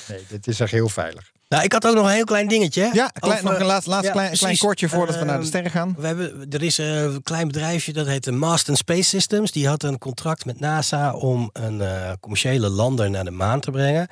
Nee, 0.08 0.20
dit 0.30 0.48
is 0.48 0.60
echt 0.60 0.72
heel 0.72 0.90
veilig. 0.90 1.32
Nou, 1.52 1.64
ik 1.64 1.72
had 1.74 1.88
ook 1.88 1.96
nog 1.96 2.06
een 2.06 2.12
heel 2.12 2.24
klein 2.24 2.48
dingetje. 2.48 2.90
Ja, 2.94 3.08
klein, 3.08 3.34
Over- 3.38 3.50
nog 3.52 3.60
een 3.60 3.66
laatste, 3.66 3.90
laatste 3.90 4.08
ja, 4.08 4.14
klein, 4.14 4.38
klein 4.38 4.58
kortje 4.58 4.90
voordat 4.90 5.16
we 5.16 5.24
naar 5.24 5.34
de 5.34 5.40
Ehm, 5.40 5.48
sterren 5.48 5.72
gaan. 5.72 5.96
We 5.98 6.08
hebben, 6.08 6.46
er 6.50 6.64
is 6.64 6.78
een 6.78 7.24
klein 7.24 7.48
bedrijfje 7.48 7.94
dat 7.94 8.08
heet 8.08 8.24
de 8.24 8.32
Marston 8.32 8.76
Space 8.76 9.04
Systems. 9.04 9.52
Die 9.52 9.68
had 9.68 9.84
een 9.84 9.98
contract 9.98 10.46
met 10.46 10.60
NASA 10.60 11.14
om 11.14 11.50
een 11.54 11.82
eh, 11.82 12.12
commerciële 12.20 12.70
lander 12.70 13.10
naar 13.10 13.24
de 13.24 13.32
maan 13.32 13.60
te 13.60 13.72
brengen. 13.72 14.08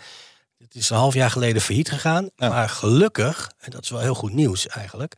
Het 0.58 0.76
is 0.76 0.90
een 0.90 0.98
half 0.98 1.14
jaar 1.14 1.30
geleden 1.32 1.62
failliet 1.62 1.90
gegaan. 1.90 2.30
Ja. 2.36 2.50
Maar 2.50 2.70
gelukkig, 2.70 3.52
en 3.60 3.72
dat 3.72 3.84
is 3.84 3.90
wel 3.90 4.00
heel 4.00 4.16
goed 4.16 4.34
nieuws 4.34 4.68
eigenlijk... 4.68 5.16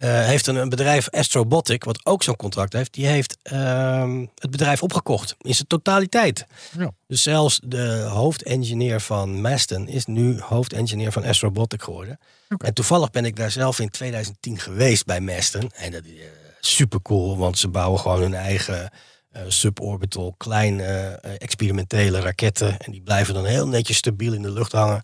eh, 0.00 0.24
heeft 0.24 0.46
een, 0.46 0.56
een 0.56 0.68
bedrijf 0.68 1.10
Astrobotic, 1.10 1.84
wat 1.84 2.06
ook 2.06 2.22
zo'n 2.22 2.36
contract 2.36 2.72
heeft... 2.72 2.92
die 2.92 3.06
heeft 3.06 3.38
ehm, 3.42 4.26
het 4.34 4.50
bedrijf 4.50 4.82
opgekocht 4.82 5.34
in 5.40 5.54
zijn 5.54 5.66
totaliteit. 5.66 6.46
Ja. 6.78 6.90
Dus 7.06 7.22
zelfs 7.22 7.60
de 7.64 8.06
hoofdengineer 8.10 9.00
van 9.00 9.40
Maston 9.40 9.88
is 9.88 10.06
nu 10.06 10.40
hoofdengineer 10.40 11.12
van 11.12 11.24
Astrobotic 11.24 11.82
geworden. 11.82 12.18
En 12.58 12.74
toevallig 12.74 13.10
ben 13.10 13.24
ik 13.24 13.36
daar 13.36 13.50
zelf 13.50 13.78
in 13.78 13.90
2010 13.90 14.58
geweest 14.58 15.04
bij 15.04 15.20
Maston. 15.20 15.70
En 15.74 15.90
dat 15.90 16.04
is 16.04 16.20
eh, 16.20 16.26
super 16.60 17.02
cool, 17.02 17.36
want 17.36 17.58
ze 17.58 17.68
bouwen 17.68 18.00
gewoon 18.00 18.20
hun 18.20 18.34
eigen 18.34 18.90
suborbital, 19.48 20.34
kleine 20.36 20.84
eh, 20.84 21.32
experimentele 21.38 22.20
raketten. 22.20 22.78
En 22.78 22.92
die 22.92 23.02
blijven 23.02 23.34
dan 23.34 23.44
heel 23.44 23.68
netjes 23.68 23.96
stabiel 23.96 24.32
in 24.32 24.42
de 24.42 24.50
lucht 24.52 24.72
hangen. 24.72 25.00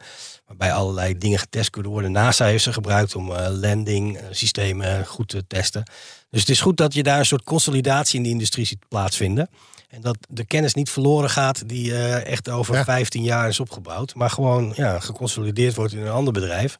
Waarbij 0.46 0.72
allerlei 0.72 1.18
dingen 1.18 1.38
getest 1.38 1.70
kunnen 1.70 1.90
worden. 1.90 2.12
NASA 2.12 2.44
heeft 2.44 2.62
ze 2.62 2.72
gebruikt 2.72 3.14
om 3.14 3.32
eh, 3.32 3.48
landing 3.50 4.16
eh, 4.16 4.24
systemen 4.30 5.06
goed 5.06 5.28
te 5.28 5.46
testen. 5.46 5.82
Dus 6.30 6.40
het 6.40 6.50
is 6.50 6.60
goed 6.60 6.76
dat 6.76 6.94
je 6.94 7.02
daar 7.02 7.18
een 7.18 7.26
soort 7.26 7.44
consolidatie 7.44 8.16
in 8.16 8.22
de 8.22 8.28
industrie 8.28 8.66
ziet 8.66 8.88
plaatsvinden. 8.88 9.48
En 9.88 10.00
dat 10.00 10.16
de 10.28 10.44
kennis 10.44 10.74
niet 10.74 10.90
verloren 10.90 11.30
gaat 11.30 11.68
die 11.68 11.94
eh, 11.94 12.26
echt 12.26 12.48
over 12.48 12.74
Ja. 12.74 12.84
15 12.84 13.22
jaar 13.22 13.48
is 13.48 13.60
opgebouwd. 13.60 14.14
Maar 14.14 14.30
gewoon 14.30 14.72
ja, 14.76 15.00
geconsolideerd 15.00 15.74
wordt 15.74 15.92
in 15.92 16.00
een 16.00 16.12
ander 16.12 16.32
bedrijf. 16.32 16.76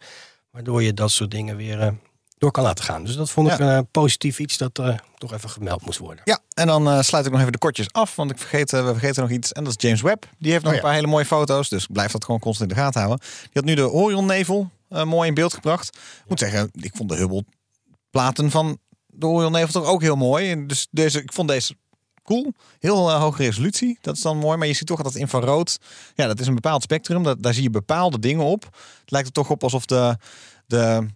Waardoor 0.51 0.83
je 0.83 0.95
dat 0.95 1.11
soort 1.11 1.31
dingen 1.31 1.57
weer 1.57 1.81
eh, 1.81 1.93
door 2.39 2.51
kan 2.51 2.63
laten 2.65 2.85
gaan. 2.85 3.05
Dus 3.05 3.17
dat 3.17 3.31
vond 3.31 3.51
ik 3.51 3.59
Ja. 3.59 3.77
een 3.77 3.91
positief 3.91 4.39
iets 4.39 4.57
dat 4.59 4.79
eh, 4.79 4.95
toch 5.19 5.33
even 5.33 5.51
gemeld 5.51 5.85
moest 5.85 5.99
worden. 5.99 6.23
Ja, 6.25 6.39
en 6.55 6.67
dan 6.67 6.89
eh, 6.89 7.01
sluit 7.01 7.27
ik 7.27 7.31
nog 7.33 7.41
even 7.41 7.53
de 7.53 7.59
kortjes 7.59 7.93
af, 7.93 8.17
want 8.17 8.31
ik 8.31 8.39
vergeet, 8.39 8.73
eh, 8.73 8.85
we 8.85 8.91
vergeten 8.93 9.23
nog 9.23 9.31
iets. 9.33 9.53
En 9.53 9.65
dat 9.65 9.75
is 9.77 9.83
James 9.89 10.01
Webb. 10.03 10.25
Die 10.39 10.51
heeft 10.51 10.63
nog 10.65 10.73
Oh, 10.73 10.79
een 10.79 10.85
paar 10.85 10.95
hele 10.95 11.07
mooie 11.07 11.25
foto's, 11.25 11.69
dus 11.69 11.87
blijf 11.87 12.13
dat 12.13 12.25
gewoon 12.25 12.41
constant 12.41 12.71
in 12.71 12.77
de 12.77 12.83
gaten 12.83 13.01
houden. 13.01 13.27
Die 13.43 13.51
had 13.53 13.65
nu 13.65 13.75
de 13.75 13.91
Orionnevel 13.91 14.71
eh, 14.89 15.05
mooi 15.05 15.29
in 15.29 15.35
beeld 15.35 15.55
gebracht. 15.55 15.89
Ik 15.97 16.29
moet 16.29 16.39
zeggen, 16.39 16.69
ik 16.73 16.93
vond 16.97 17.09
de 17.09 17.17
Hubble-platen 17.17 18.51
van 18.51 18.79
de 19.07 19.27
Orionnevel 19.27 19.81
toch 19.81 19.91
ook 19.91 20.03
heel 20.03 20.17
mooi. 20.17 20.51
En 20.51 20.67
Dus 20.67 20.87
deze, 20.91 21.23
ik 21.23 21.33
vond 21.33 21.49
deze 21.49 21.77
cool. 22.23 22.53
Heel 22.79 23.11
eh, 23.11 23.21
hoge 23.21 23.43
resolutie, 23.43 23.99
dat 24.01 24.17
is 24.17 24.23
dan 24.23 24.37
mooi. 24.39 24.57
Maar 24.57 24.67
je 24.67 24.73
ziet 24.75 24.87
toch 24.87 25.03
dat 25.03 25.15
infrarood, 25.15 25.79
ja, 26.15 26.27
dat 26.27 26.41
is 26.41 26.47
een 26.47 26.55
bepaald 26.55 26.83
spectrum. 26.83 27.23
Dat, 27.23 27.43
daar 27.43 27.55
zie 27.55 27.63
je 27.63 27.71
bepaalde 27.71 28.19
dingen 28.19 28.45
op. 28.45 28.65
Het 29.01 29.11
lijkt 29.11 29.27
er 29.27 29.33
toch 29.33 29.51
op 29.51 29.63
alsof 29.63 29.87
de, 29.87 30.17
de 30.67 31.07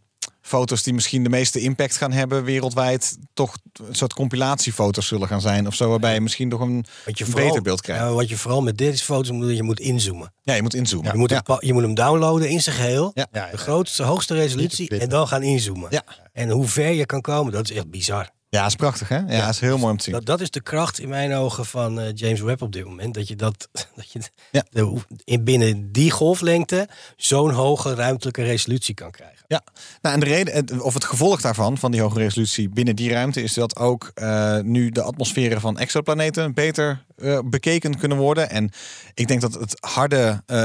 foto's 0.51 0.83
die 0.83 0.95
misschien 0.95 1.23
de 1.23 1.29
meeste 1.29 1.61
impact 1.61 1.97
gaan 1.97 2.13
hebben 2.13 2.45
wereldwijd, 2.45 3.19
toch 3.35 3.57
een 3.73 3.95
soort 3.95 4.13
compilatiefoto's 4.15 5.07
zullen 5.07 5.29
gaan 5.29 5.41
zijn 5.41 5.67
of 5.67 5.75
zo, 5.75 5.89
waarbij 5.89 6.15
je 6.15 6.21
misschien 6.21 6.49
toch 6.49 6.61
een, 6.61 6.85
Wat 7.05 7.19
je 7.19 7.25
een 7.25 7.31
vooral, 7.31 7.49
beter 7.49 7.63
beeld 7.63 7.81
krijgt. 7.81 8.03
Ja, 8.03 8.13
wat 8.13 8.29
je 8.29 8.37
vooral 8.37 8.63
met 8.63 8.79
deze 8.79 9.05
foto's 9.05 9.31
moet 9.31 9.41
doen, 9.41 9.55
je 9.55 9.63
moet 9.63 9.81
inzoomen. 9.81 10.33
Ja, 10.43 10.55
je 10.55 10.63
moet 10.63 10.75
inzoomen. 10.75 11.13
je, 11.13 11.19
moet 11.19 11.31
ja. 11.31 11.43
hem, 11.45 11.57
je 11.61 11.73
moet 11.73 11.83
hem 11.83 11.95
downloaden 11.95 12.49
in 12.49 12.61
zijn 12.61 12.77
geheel. 12.77 13.13
De 13.15 13.59
grootste, 13.59 14.03
hoogste 14.03 14.35
resolutie. 14.35 14.99
En 14.99 15.09
dan 15.09 15.29
gaan 15.29 15.43
inzoomen. 15.43 15.89
Ja. 15.91 16.05
En 16.33 16.51
hoe 16.51 16.67
ver 16.67 16.91
je 16.91 17.07
kan 17.07 17.21
komen, 17.21 17.53
dat 17.53 17.71
is 17.71 17.77
echt 17.77 17.91
bizar. 17.91 18.31
Ja, 18.51 18.67
is 18.67 18.75
prachtig 18.77 19.09
hè? 19.09 19.19
Ja, 19.19 19.49
is 19.49 19.61
heel 19.61 19.79
mooi 19.79 19.91
om 19.91 19.97
te 19.97 20.05
zien. 20.05 20.13
Dat, 20.15 20.27
dat 20.27 20.41
is 20.41 20.51
de 20.51 20.61
kracht 20.63 20.99
in 21.01 21.09
mijn 21.09 21.35
ogen 21.35 21.65
van 21.67 22.01
eh, 22.01 22.11
James 22.15 22.41
Webb 22.41 22.63
op 22.63 22.73
dit 22.73 22.85
moment. 22.85 23.15
Dat 23.15 23.29
je 23.29 23.37
dat, 23.37 23.69
dat 23.97 24.13
je 24.13 24.21
Ja. 24.51 24.65
de, 24.71 24.97
in 25.25 25.45
binnen 25.45 25.93
die 25.93 26.11
golflengte 26.11 26.89
zo'n 27.17 27.51
hoge 27.51 27.95
ruimtelijke 27.95 28.43
resolutie 28.43 28.95
kan 28.95 29.11
krijgen. 29.11 29.39
Ja, 29.49 29.63
nou, 30.03 30.15
en 30.15 30.21
de 30.21 30.27
reden, 30.27 30.55
het- 30.55 30.81
of 30.81 30.95
het 30.95 31.05
gevolg 31.05 31.41
daarvan, 31.41 31.79
van 31.79 31.91
die 31.91 32.01
hoge 32.01 32.19
resolutie 32.19 32.69
binnen 32.69 32.97
die 32.97 33.11
ruimte, 33.11 33.43
is 33.43 33.55
dat 33.55 33.77
ook 33.77 34.11
eh, 34.15 34.59
nu 34.59 34.91
de 34.91 35.03
atmosferen 35.03 35.61
van 35.61 35.79
exoplaneten 35.79 36.55
beter 36.55 37.05
eh, 37.17 37.39
bekeken 37.45 37.99
kunnen 37.99 38.19
worden. 38.19 38.51
En 38.51 38.71
ik 39.15 39.29
denk 39.29 39.41
dat 39.41 39.55
het 39.55 39.77
harde, 39.81 40.43
eh, 40.47 40.57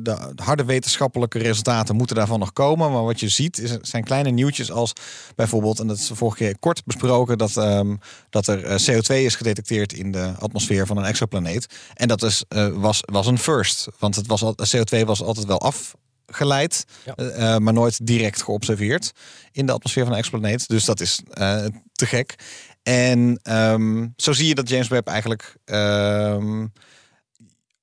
de 0.00 0.32
harde 0.36 0.64
wetenschappelijke 0.64 1.38
resultaten 1.38 1.96
moeten 1.96 2.16
daarvan 2.16 2.38
nog 2.38 2.52
komen. 2.52 2.92
Maar 2.92 3.04
wat 3.04 3.20
je 3.20 3.28
ziet, 3.28 3.58
is, 3.58 3.76
zijn 3.80 4.04
kleine 4.04 4.30
nieuwtjes 4.30 4.70
als 4.72 4.92
bijvoorbeeld, 5.34 5.78
en 5.80 5.86
dat 5.86 5.96
is 5.98 6.06
de 6.06 6.14
vorige 6.14 6.36
keer 6.36 6.58
kort 6.58 6.84
besproken, 6.84 7.25
dat, 7.34 7.56
ehm, 7.56 7.96
dat 8.30 8.46
er 8.46 8.64
eh, 8.64 8.76
CO2 8.78 9.14
is 9.24 9.34
gedetecteerd 9.34 9.92
in 9.92 10.12
de 10.12 10.32
atmosfeer 10.38 10.86
van 10.86 10.96
een 10.96 11.04
exoplaneet. 11.04 11.66
En 11.94 12.08
dat 12.08 12.22
is, 12.22 12.44
eh, 12.48 12.68
was, 12.68 13.00
was 13.04 13.26
een 13.26 13.38
first, 13.38 13.86
want 13.98 14.16
het 14.16 14.26
was, 14.26 14.42
al- 14.42 14.54
CO2 14.76 15.04
was 15.04 15.22
altijd 15.22 15.46
wel 15.46 15.60
af 15.60 15.94
geleid, 16.26 16.84
Ja. 17.04 17.14
eh, 17.14 17.56
maar 17.56 17.72
nooit 17.72 18.06
direct 18.06 18.42
geobserveerd 18.42 19.12
in 19.52 19.66
de 19.66 19.72
atmosfeer 19.72 20.04
van 20.04 20.12
een 20.12 20.18
exoplaneet. 20.18 20.68
Dus 20.68 20.84
dat 20.84 21.00
is 21.00 21.20
te 21.92 22.06
gek. 22.06 22.34
En 22.82 23.40
ehm, 23.42 24.06
zo 24.16 24.32
zie 24.32 24.46
je 24.46 24.54
dat 24.54 24.68
James 24.68 24.88
Webb 24.88 25.08
eigenlijk 25.08 25.56
ehm, 25.64 26.66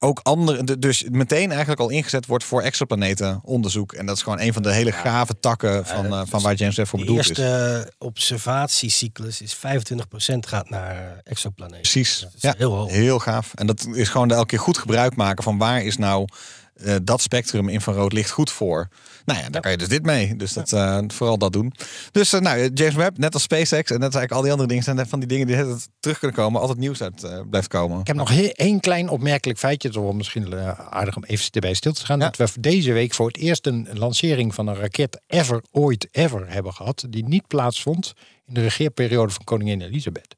ook 0.03 0.19
andere, 0.23 0.63
de- 0.63 0.79
dus 0.79 1.03
meteen 1.11 1.49
eigenlijk 1.49 1.79
al 1.79 1.89
ingezet 1.89 2.25
wordt 2.25 2.43
voor 2.43 2.61
exoplanetenonderzoek. 2.61 3.93
En 3.93 4.05
dat 4.05 4.15
is 4.15 4.23
gewoon 4.23 4.39
een 4.39 4.53
van 4.53 4.61
de 4.63 4.73
hele 4.73 4.91
gave 4.91 5.39
takken 5.39 5.85
van, 5.85 6.05
eh, 6.05 6.21
van 6.25 6.41
waar 6.41 6.53
James 6.55 6.75
Webb 6.75 6.87
voor 6.89 6.99
De 6.99 7.05
bedoeld 7.05 7.21
is. 7.21 7.27
eerste 7.27 7.91
observatiecyclus 7.97 9.41
is 9.41 9.53
25% 9.53 10.47
gaat 10.47 10.69
naar 10.69 11.21
exoplaneten. 11.23 11.81
Precies. 11.81 12.27
Ja, 12.37 12.53
heel 12.57 12.73
hoog. 12.75 12.91
Heel 12.91 13.19
gaaf. 13.19 13.51
En 13.53 13.67
dat 13.67 13.87
is 13.93 14.09
gewoon 14.09 14.31
elke 14.31 14.45
keer 14.45 14.59
goed 14.59 14.77
gebruik 14.77 15.15
maken 15.15 15.43
van 15.43 15.57
waar 15.57 15.81
is 15.83 15.97
nou 15.97 16.27
eh, 16.73 16.95
dat 17.03 17.21
spectrum 17.21 17.69
infrarood 17.69 18.13
licht 18.13 18.29
goed 18.29 18.51
voor. 18.51 18.87
Nou 19.25 19.39
ja, 19.39 19.49
daar 19.49 19.61
kan 19.61 19.71
je 19.71 19.77
dus 19.77 19.87
dit 19.87 20.05
mee. 20.05 20.35
Dus 20.35 20.53
dat, 20.53 20.71
eh, 20.73 20.99
vooral 21.07 21.37
dat 21.37 21.53
doen. 21.53 21.73
Dus 22.11 22.33
eh, 22.33 22.39
nou, 22.39 22.69
James 22.73 22.95
Webb, 22.95 23.17
net 23.17 23.33
als 23.33 23.43
SpaceX 23.43 23.91
en 23.91 23.99
net 23.99 24.05
als 24.05 24.15
eigenlijk 24.15 24.31
al 24.31 24.41
die 24.41 24.51
andere 24.51 24.69
dingen, 24.69 24.83
zijn 24.83 25.07
van 25.07 25.19
die 25.19 25.27
dingen 25.27 25.47
die 25.47 25.57
altijd 25.57 25.89
terug 25.99 26.19
kunnen 26.19 26.37
komen, 26.37 26.61
altijd 26.61 26.79
nieuws 26.79 27.01
uit 27.01 27.49
blijft 27.49 27.67
komen. 27.67 27.99
Ik 27.99 28.07
heb 28.07 28.15
nog 28.15 28.31
één 28.31 28.79
klein 28.79 29.09
opmerkelijk 29.09 29.59
feitje. 29.59 29.87
Het 29.87 29.97
wel 29.97 30.13
misschien 30.13 30.55
aardig 30.75 31.15
om 31.15 31.23
even 31.23 31.51
erbij 31.51 31.73
stil 31.73 31.93
te 31.93 32.05
gaan. 32.05 32.19
Ja. 32.19 32.29
Dat 32.29 32.53
we 32.53 32.59
deze 32.59 32.93
week 32.93 33.13
voor 33.13 33.27
het 33.27 33.37
eerst 33.37 33.67
een 33.67 33.87
lancering 33.93 34.53
van 34.53 34.67
een 34.67 34.75
raket 34.75 35.21
ever, 35.27 35.63
ooit, 35.71 36.07
ever 36.11 36.49
hebben 36.49 36.73
gehad. 36.73 37.05
Die 37.09 37.27
niet 37.27 37.47
plaatsvond 37.47 38.13
in 38.45 38.53
de 38.53 38.61
regeerperiode 38.61 39.33
van 39.33 39.43
koningin 39.43 39.81
Elisabeth. 39.81 40.35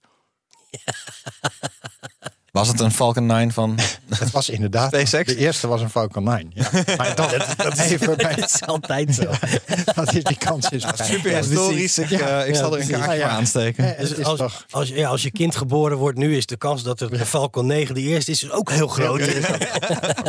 Was 2.55 2.67
het 2.67 2.79
een 2.79 2.91
Falcon 2.91 3.25
9 3.25 3.51
van 3.51 3.77
Het 4.19 4.31
was 4.31 4.49
inderdaad. 4.49 4.87
SpaceX? 4.87 5.27
De 5.33 5.37
eerste 5.37 5.67
was 5.67 5.81
een 5.81 5.89
Falcon 5.89 6.23
9. 6.23 6.51
Ja. 6.53 6.69
Maar 6.97 7.15
dat, 7.15 7.45
dat, 7.57 7.77
even 7.89 8.17
bij, 8.17 8.35
Dat 8.35 8.49
is 8.53 8.61
altijd 8.65 9.15
zo. 9.15 9.23
dat 9.95 10.13
is 10.13 10.23
die 10.23 10.37
kans 10.37 10.69
is 10.69 10.85
vrij. 10.85 11.07
super 11.07 11.35
historisch? 11.37 11.97
Ik, 11.97 12.09
Ja, 12.09 12.41
eh, 12.41 12.47
ik 12.47 12.53
ja, 12.53 12.59
zal 12.59 12.75
er 12.75 12.81
een 12.81 12.87
kaartje 12.87 12.97
Ja, 12.97 13.03
voor 13.05 13.15
ja. 13.15 13.27
aansteken. 13.29 13.95
Dus 13.99 14.23
als, 14.23 14.39
toch- 14.39 14.65
als, 14.69 14.89
ja, 14.89 15.07
als 15.09 15.21
je 15.21 15.31
kind 15.31 15.55
geboren 15.55 15.97
wordt 15.97 16.17
nu, 16.17 16.37
is 16.37 16.45
de 16.45 16.57
kans 16.57 16.83
dat 16.83 16.99
het 16.99 17.09
de 17.11 17.25
Falcon 17.25 17.65
9 17.65 17.95
de 17.95 18.01
eerste 18.01 18.31
is, 18.31 18.43
is 18.43 18.51
ook 18.51 18.71
heel 18.71 18.87
groot. 18.87 19.19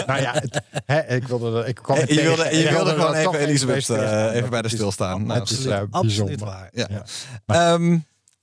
nou 0.07 0.21
ja, 0.21 0.33
het, 0.33 0.61
hè, 0.87 1.15
ik 1.15 1.29
wilde, 1.29 1.65
ik 1.67 1.75
kwam 1.75 1.99
Je 1.99 2.07
tegen- 2.07 2.23
wilde, 2.23 2.45
ik 2.45 2.53
je 2.67 2.71
wilde 2.71 2.91
er 2.91 2.97
gewoon 3.01 3.23
toch 3.23 3.35
even 3.35 3.47
Elisabeth 3.47 3.87
bij 3.87 3.99
eh, 4.29 4.37
even 4.37 4.51
bij 4.51 4.63
de 4.63 4.69
Dat 4.69 4.77
stilstaan. 4.77 5.27
Nou, 5.27 5.41
Het 5.41 5.51
is 5.51 5.57
Absoluut, 5.57 5.79
eh, 5.79 5.87
absoluut 5.91 6.27
bijzonder. 6.27 6.47
waar. 6.47 6.71
Ja. 6.73 6.87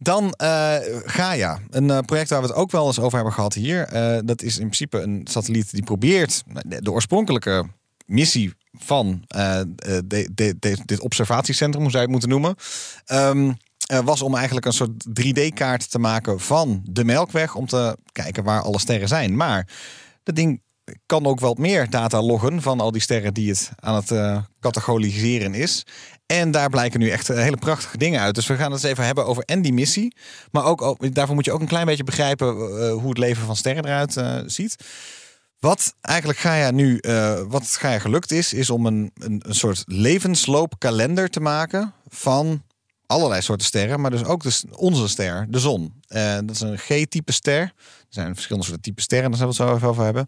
Dan 0.04 0.32
eh, 0.34 0.76
Gaia, 1.06 1.60
een 1.70 1.89
eh, 1.89 1.99
project 1.99 2.30
waar 2.30 2.41
we 2.41 2.47
het 2.47 2.56
ook 2.56 2.72
wel 2.72 2.88
eens 2.88 2.99
over 2.99 3.16
hebben 3.16 3.34
gehad 3.34 3.54
hier. 3.54 3.82
Eh, 3.88 4.18
dat 4.26 4.41
is 4.41 4.54
in 4.54 4.64
principe 4.66 4.99
een 5.01 5.22
satelliet 5.30 5.72
die 5.72 5.84
probeert 5.84 6.43
de, 6.68 6.91
oorspronkelijke 6.91 7.66
missie 8.06 8.54
van 8.72 9.24
de- 9.28 10.30
de- 10.34 10.56
dit 10.86 10.99
observatiecentrum, 10.99 11.82
hoe 11.82 11.91
zou 11.91 12.04
je 12.04 12.10
het 12.12 12.22
moeten 12.22 12.30
noemen, 12.39 12.56
ehm, 13.06 13.51
eh, 13.88 13.99
was 13.99 14.22
om 14.22 14.36
eigenlijk 14.36 14.66
een 14.66 14.74
soort 14.74 15.06
3D-kaart 15.14 15.91
te 15.91 15.99
maken 15.99 16.39
van 16.39 16.82
de 16.89 17.04
Melkweg 17.04 17.56
om 17.56 17.68
te 17.68 17.97
kijken 18.12 18.43
waar 18.43 18.62
alle 18.62 18.80
sterren 18.80 19.08
zijn. 19.08 19.36
Maar 19.36 19.68
dat 20.24 20.36
ding 20.36 20.62
kan 21.06 21.26
ook 21.26 21.39
wel 21.39 21.56
meer 21.60 21.89
data 21.89 22.22
loggen 22.22 22.62
van 22.62 22.80
al 22.80 22.91
die 22.91 23.01
sterren 23.01 23.34
die 23.34 23.49
het 23.49 23.72
aan 23.76 23.95
het 23.95 24.12
eh, 24.12 24.38
categoriseren 24.60 25.54
is. 25.54 25.86
En 26.40 26.52
daar 26.52 26.70
blijken 26.70 27.00
nu 27.00 27.10
echt 27.10 27.30
eh, 27.30 27.38
hele 27.38 27.58
prachtige 27.58 27.98
dingen 27.98 28.20
uit. 28.22 28.36
Dus 28.36 28.48
we 28.48 28.56
gaan 28.56 28.72
het 28.72 28.84
eens 28.84 28.92
even 28.92 29.06
hebben 29.06 29.26
over 29.26 29.44
en 29.44 29.62
die 29.62 29.74
missie. 29.74 30.16
Maar 30.52 30.66
ook, 30.66 30.82
ook- 30.82 31.14
daarvoor 31.16 31.36
moet 31.36 31.46
je 31.46 31.52
ook 31.52 31.62
een 31.62 31.68
klein 31.68 31.86
beetje 31.86 32.04
begrijpen 32.04 32.48
eh, 32.48 32.92
hoe 32.94 33.10
het 33.10 33.18
leven 33.18 33.46
van 33.46 33.56
sterren 33.56 33.86
eruit 33.86 34.18
eh, 34.18 34.40
ziet. 34.46 34.76
Wat 35.60 35.94
eigenlijk 36.02 36.40
Gaia 36.40 36.72
nu, 36.72 36.98
eh, 36.98 37.42
wat 37.48 37.68
Gaia 37.68 38.00
gelukt 38.00 38.32
is, 38.32 38.54
is 38.54 38.70
om 38.70 38.86
een, 38.86 39.12
een, 39.14 39.44
een 39.48 39.56
soort 39.56 39.84
levensloopkalender 39.86 41.30
te 41.30 41.40
maken 41.40 41.94
van 42.08 42.64
allerlei 43.06 43.42
soorten 43.42 43.66
sterren, 43.66 44.02
maar 44.02 44.12
dus 44.12 44.24
ook 44.24 44.44
onze 44.72 45.08
ster, 45.08 45.46
de 45.50 45.60
zon. 45.60 45.94
Eh, 46.08 46.34
dat 46.36 46.50
is 46.50 46.60
een 46.60 46.78
G-type 46.78 47.32
ster. 47.32 47.62
Er 47.62 47.74
zijn 48.10 48.34
verschillende 48.34 48.66
soorten 48.68 48.84
type 48.86 49.02
sterren, 49.02 49.30
daar 49.30 49.40
zullen 49.40 49.54
we 49.56 49.62
het 49.64 49.70
zo 49.72 49.76
even 49.78 49.88
over 49.90 50.04
hebben. 50.04 50.26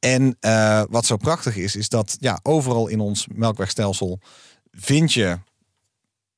En 0.00 0.36
eh, 0.40 0.82
wat 0.90 1.06
zo 1.06 1.16
prachtig 1.16 1.56
is, 1.56 1.76
is 1.76 1.88
dat 1.88 2.16
ja, 2.20 2.38
overal 2.42 2.86
in 2.86 3.00
ons 3.00 3.26
melkwegstelsel 3.34 4.20
vind 4.76 5.12
je 5.12 5.38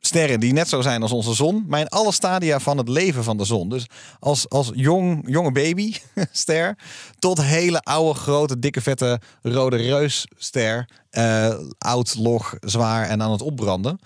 sterren 0.00 0.40
die 0.40 0.52
net 0.52 0.68
zo 0.68 0.80
zijn 0.80 1.02
als 1.02 1.12
onze 1.12 1.34
zon, 1.34 1.64
maar 1.66 1.80
in 1.80 1.88
alle 1.88 2.12
stadia 2.12 2.60
van 2.60 2.78
het 2.78 2.88
leven 2.88 3.24
van 3.24 3.36
de 3.36 3.44
zon. 3.44 3.68
Dus 3.68 3.86
als, 4.18 4.48
als 4.48 4.70
jong, 4.74 5.22
jonge 5.26 5.52
baby 5.52 5.94
ster 6.32 6.78
tot 7.18 7.42
hele 7.42 7.80
oude, 7.80 8.18
grote, 8.18 8.58
dikke, 8.58 8.80
vette 8.80 9.20
rode 9.42 9.76
reusster. 9.76 10.88
eh 11.10 11.54
oud, 11.78 12.14
log, 12.18 12.54
zwaar 12.60 13.08
en 13.08 13.22
aan 13.22 13.32
het 13.32 13.42
opbranden. 13.42 13.98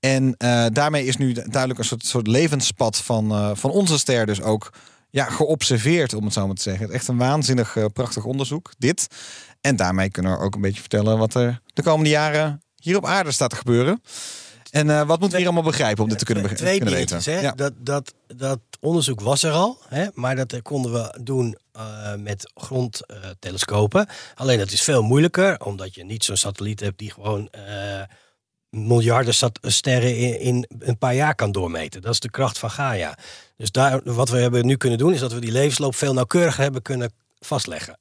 En 0.00 0.34
eh, 0.36 0.66
daarmee 0.72 1.04
is 1.04 1.16
nu 1.16 1.32
duidelijk 1.32 1.78
een 1.78 1.84
soort, 1.84 2.06
soort 2.06 2.26
levenspad 2.26 2.96
van, 2.96 3.30
eh, 3.30 3.50
van 3.54 3.70
onze 3.70 3.98
ster 3.98 4.26
dus 4.26 4.42
ook 4.42 4.72
ja, 5.10 5.24
geobserveerd, 5.24 6.14
om 6.14 6.24
het 6.24 6.32
zo 6.32 6.46
maar 6.46 6.56
te 6.56 6.62
zeggen. 6.62 6.90
Echt 6.90 7.08
een 7.08 7.16
waanzinnig 7.16 7.76
prachtig 7.92 8.24
onderzoek, 8.24 8.72
dit. 8.78 9.06
En 9.60 9.76
daarmee 9.76 10.10
kunnen 10.10 10.32
we 10.32 10.44
ook 10.44 10.54
een 10.54 10.60
beetje 10.60 10.80
vertellen 10.80 11.18
wat 11.18 11.34
er 11.34 11.60
de 11.74 11.82
komende 11.82 12.10
jaren 12.10 12.65
hier 12.86 12.96
op 12.96 13.06
aarde 13.06 13.32
staat 13.32 13.50
te 13.50 13.56
gebeuren. 13.56 14.02
En 14.70 14.90
eh, 14.90 14.96
wat 14.96 15.08
moeten 15.08 15.30
we 15.30 15.36
hier 15.36 15.46
allemaal 15.46 15.70
begrijpen 15.70 16.02
om 16.02 16.08
dit 16.08 16.18
te 16.18 16.24
kunnen, 16.24 16.44
Twee- 16.44 16.56
be- 16.56 16.62
Twee 16.62 16.76
kunnen 16.76 16.94
weten? 16.94 17.20
hè? 17.32 17.40
Ja. 17.40 17.52
Dat, 17.52 17.72
dat, 17.78 18.14
dat 18.26 18.58
onderzoek 18.80 19.20
was 19.20 19.42
er 19.42 19.52
al, 19.52 19.78
hè? 19.88 20.06
maar 20.14 20.36
dat 20.36 20.62
konden 20.62 20.92
we 20.92 21.18
doen 21.22 21.56
eh, 21.72 22.14
met 22.14 22.52
grondtelescopen. 22.54 24.06
Alleen 24.34 24.58
dat 24.58 24.70
is 24.70 24.82
veel 24.82 25.02
moeilijker, 25.02 25.60
omdat 25.60 25.94
je 25.94 26.04
niet 26.04 26.24
zo'n 26.24 26.36
satelliet 26.36 26.80
hebt 26.80 26.98
die 26.98 27.10
gewoon 27.12 27.48
eh, 27.50 27.62
miljarden 28.70 29.34
sterren 29.62 30.16
in, 30.16 30.38
in 30.40 30.66
een 30.78 30.98
paar 30.98 31.14
jaar 31.14 31.34
kan 31.34 31.52
doormeten. 31.52 32.02
Dat 32.02 32.12
is 32.12 32.20
de 32.20 32.30
kracht 32.30 32.58
van 32.58 32.70
Gaia. 32.70 33.18
Dus 33.56 33.70
daar, 33.70 34.00
wat 34.04 34.28
we 34.28 34.38
hebben 34.38 34.66
nu 34.66 34.76
kunnen 34.76 34.98
doen, 34.98 35.12
is 35.12 35.20
dat 35.20 35.32
we 35.32 35.40
die 35.40 35.52
levensloop 35.52 35.94
veel 35.94 36.12
nauwkeuriger 36.14 36.62
hebben 36.62 36.82
kunnen 36.82 37.12
vastleggen. 37.38 37.96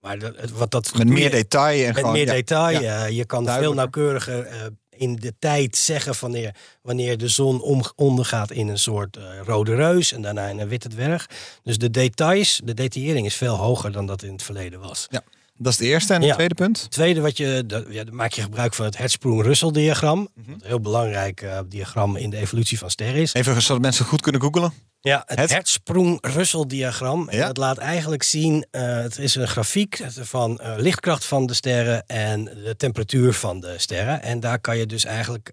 Maar 0.00 0.18
dat, 0.18 0.50
wat 0.50 0.70
dat 0.70 0.94
Met 0.96 1.08
meer 1.08 1.30
detail 1.30 1.80
en 1.80 1.86
met 1.86 1.96
gewoon... 1.96 2.12
meer 2.12 2.26
ja, 2.26 2.32
detail. 2.32 2.80
ja. 2.80 3.04
eh, 3.04 3.16
je 3.16 3.24
kan 3.24 3.46
veel 3.46 3.74
nauwkeuriger 3.74 4.46
eh, 4.46 4.58
in 4.90 5.16
de 5.16 5.34
tijd 5.38 5.76
zeggen 5.76 6.14
wanneer, 6.20 6.54
wanneer 6.82 7.18
de 7.18 7.28
zon 7.28 7.60
om, 7.60 7.82
ondergaat 7.96 8.50
in 8.50 8.68
een 8.68 8.78
soort 8.78 9.16
eh, 9.16 9.24
rode 9.44 9.74
reus 9.74 10.12
en 10.12 10.22
daarna 10.22 10.46
in 10.46 10.58
een 10.58 10.68
witte 10.68 10.88
dwerg. 10.88 11.26
Dus 11.62 11.78
de 11.78 11.90
details, 11.90 12.60
de 12.64 12.74
detaillering 12.74 13.26
is 13.26 13.36
veel 13.36 13.56
hoger 13.56 13.92
dan 13.92 14.06
dat 14.06 14.22
in 14.22 14.32
het 14.32 14.42
verleden 14.42 14.80
was. 14.80 15.08
Dat 15.62 15.72
is 15.72 15.78
het 15.78 15.88
eerste. 15.88 16.12
En 16.14 16.20
het 16.20 16.28
Ja. 16.28 16.34
tweede 16.34 16.54
punt? 16.54 16.80
Het 16.82 16.90
tweede 16.90 17.20
wat 17.20 17.36
je, 17.36 17.64
dat, 17.66 17.84
ja, 17.88 18.04
dan 18.04 18.14
maak 18.14 18.32
je 18.32 18.42
gebruik 18.42 18.74
van 18.74 18.84
het 18.84 18.96
Hertzsprung-Russell-diagram. 18.96 20.28
Wat 20.34 20.44
Een 20.46 20.60
heel 20.64 20.80
belangrijk 20.80 21.42
eh, 21.42 21.58
diagram 21.68 22.16
in 22.16 22.30
de 22.30 22.36
evolutie 22.36 22.78
van 22.78 22.90
sterren 22.90 23.20
is. 23.20 23.32
Even 23.32 23.62
zodat 23.62 23.82
mensen 23.82 24.04
goed 24.04 24.20
kunnen 24.20 24.40
googelen. 24.40 24.72
Ja, 25.00 25.22
het, 25.26 25.38
Het- 25.38 25.50
Hertzsprung-Russell-diagram. 25.50 27.28
Ja. 27.30 27.46
Dat 27.46 27.56
laat 27.56 27.78
eigenlijk 27.78 28.22
zien, 28.22 28.66
eh, 28.70 28.82
het 29.00 29.18
is 29.18 29.34
een 29.34 29.48
grafiek 29.48 30.00
van 30.20 30.58
eh, 30.58 30.72
lichtkracht 30.76 31.24
van 31.24 31.46
de 31.46 31.54
sterren 31.54 32.06
en 32.06 32.44
de 32.44 32.74
temperatuur 32.76 33.32
van 33.32 33.60
de 33.60 33.74
sterren. 33.78 34.22
En 34.22 34.40
daar 34.40 34.60
kan 34.60 34.78
je 34.78 34.86
dus 34.86 35.04
eigenlijk 35.04 35.50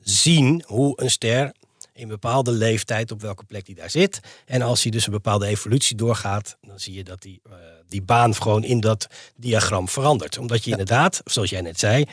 zien 0.00 0.62
hoe 0.66 0.92
een 1.02 1.10
ster 1.10 1.52
in 1.94 2.08
bepaalde 2.08 2.50
leeftijd 2.50 3.10
op 3.10 3.20
welke 3.20 3.44
plek 3.44 3.66
die 3.66 3.74
daar 3.74 3.90
zit. 3.90 4.20
En 4.46 4.62
als 4.62 4.82
hij 4.82 4.90
dus 4.90 5.06
een 5.06 5.12
bepaalde 5.12 5.46
evolutie 5.46 5.96
doorgaat, 5.96 6.56
dan 6.60 6.80
zie 6.80 6.94
je 6.94 7.04
dat 7.04 7.22
die, 7.22 7.40
eh, 7.44 7.52
die 7.88 8.02
baan 8.02 8.34
gewoon 8.34 8.64
in 8.64 8.80
dat 8.80 9.06
diagram 9.36 9.88
verandert. 9.88 10.38
Omdat 10.38 10.64
je 10.64 10.70
inderdaad, 10.70 11.20
zoals 11.24 11.50
jij 11.50 11.60
net 11.60 11.78
zei, 11.78 12.04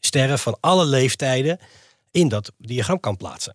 sterren 0.00 0.38
van 0.38 0.56
alle 0.60 0.84
leeftijden 0.84 1.58
in 2.10 2.28
dat 2.28 2.52
diagram 2.58 3.00
kan 3.00 3.16
plaatsen. 3.16 3.54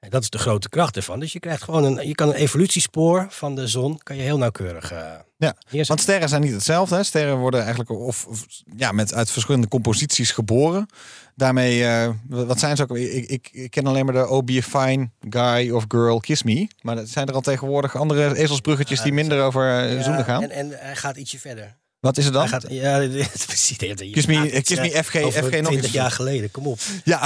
En 0.00 0.10
dat 0.10 0.22
is 0.22 0.30
de 0.30 0.38
grote 0.38 0.68
kracht 0.68 0.96
ervan. 0.96 1.20
Dus 1.20 1.32
je 1.32 1.40
krijgt 1.40 1.62
gewoon 1.62 1.84
een, 1.84 2.08
je 2.08 2.14
kan 2.14 2.28
een 2.28 2.34
evolutiespoor 2.34 3.26
van 3.28 3.54
de 3.54 3.66
zon, 3.66 3.98
kan 4.02 4.16
je 4.16 4.22
heel 4.22 4.38
nauwkeurig. 4.38 4.92
eh 4.92 4.98
Ja, 4.98 5.14
neerzetten. 5.36 5.86
want 5.86 6.00
sterren 6.00 6.28
zijn 6.28 6.42
niet 6.42 6.52
hetzelfde. 6.52 6.94
Hè? 6.94 7.02
Sterren 7.02 7.36
worden 7.38 7.60
eigenlijk 7.60 7.90
of, 7.90 8.26
of 8.26 8.46
ja, 8.76 8.92
met 8.92 9.14
uit 9.14 9.30
verschillende 9.30 9.68
composities 9.68 10.30
geboren. 10.30 10.86
Daarmee, 11.34 11.84
eh, 11.86 12.10
wat 12.28 12.58
zijn 12.58 12.76
ze 12.76 12.82
ook? 12.82 12.96
Ik, 12.96 13.28
ik, 13.28 13.48
ik 13.52 13.70
ken 13.70 13.86
alleen 13.86 14.04
maar 14.04 14.14
de 14.14 14.28
Oh 14.28 14.44
Be 14.44 14.56
a 14.58 14.62
Fine 14.86 15.10
Guy 15.30 15.70
of 15.70 15.84
Girl 15.88 16.20
Kiss 16.20 16.42
Me. 16.42 16.68
Maar 16.82 16.96
er 16.98 17.06
zijn 17.06 17.26
er 17.26 17.34
al 17.34 17.40
tegenwoordig 17.40 17.96
andere 17.96 18.36
ezelsbruggetjes 18.36 19.02
die 19.02 19.12
minder 19.12 19.42
over 19.42 19.64
Ja, 19.66 20.02
zoenen 20.02 20.24
gaan. 20.24 20.42
En, 20.42 20.50
en 20.50 20.70
hij 20.78 20.96
gaat 20.96 21.16
ietsje 21.16 21.38
verder. 21.38 21.76
Wat 22.00 22.18
is 22.18 22.24
het 22.24 22.32
dan? 22.32 22.42
Hij 22.42 22.50
gaat, 22.50 22.66
ja, 22.68 22.98
precies. 23.46 23.76
Kiss 23.76 24.26
me- 24.26 24.50
dit, 24.50 24.64
kiss 24.66 24.80
me 24.80 24.92
eh, 24.92 25.02
FG 25.02 25.10
FG 25.10 25.20
nog 25.20 25.32
20 25.32 25.72
eens. 25.72 25.90
jaar 25.90 26.10
geleden, 26.10 26.50
kom 26.50 26.66
op. 26.66 26.80
Ja, 27.04 27.18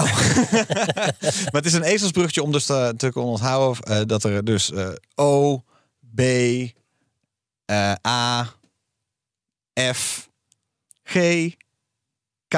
maar 1.51 1.51
het 1.53 1.67
is 1.67 1.73
een 1.73 1.83
ezelsbruggetje 1.83 2.43
om 2.43 2.53
dus 2.53 2.67
te, 2.67 2.95
te 2.97 3.11
kunnen 3.13 3.31
onthouden 3.31 3.83
eh, 3.83 4.01
dat 4.07 4.25
er 4.25 4.45
dus 4.45 4.71
eh, 4.73 4.89
O, 5.15 5.63
B, 6.15 6.21
eh, 7.65 7.93
A, 8.07 8.55
F, 9.93 10.29
G, 11.05 11.49
K 12.49 12.55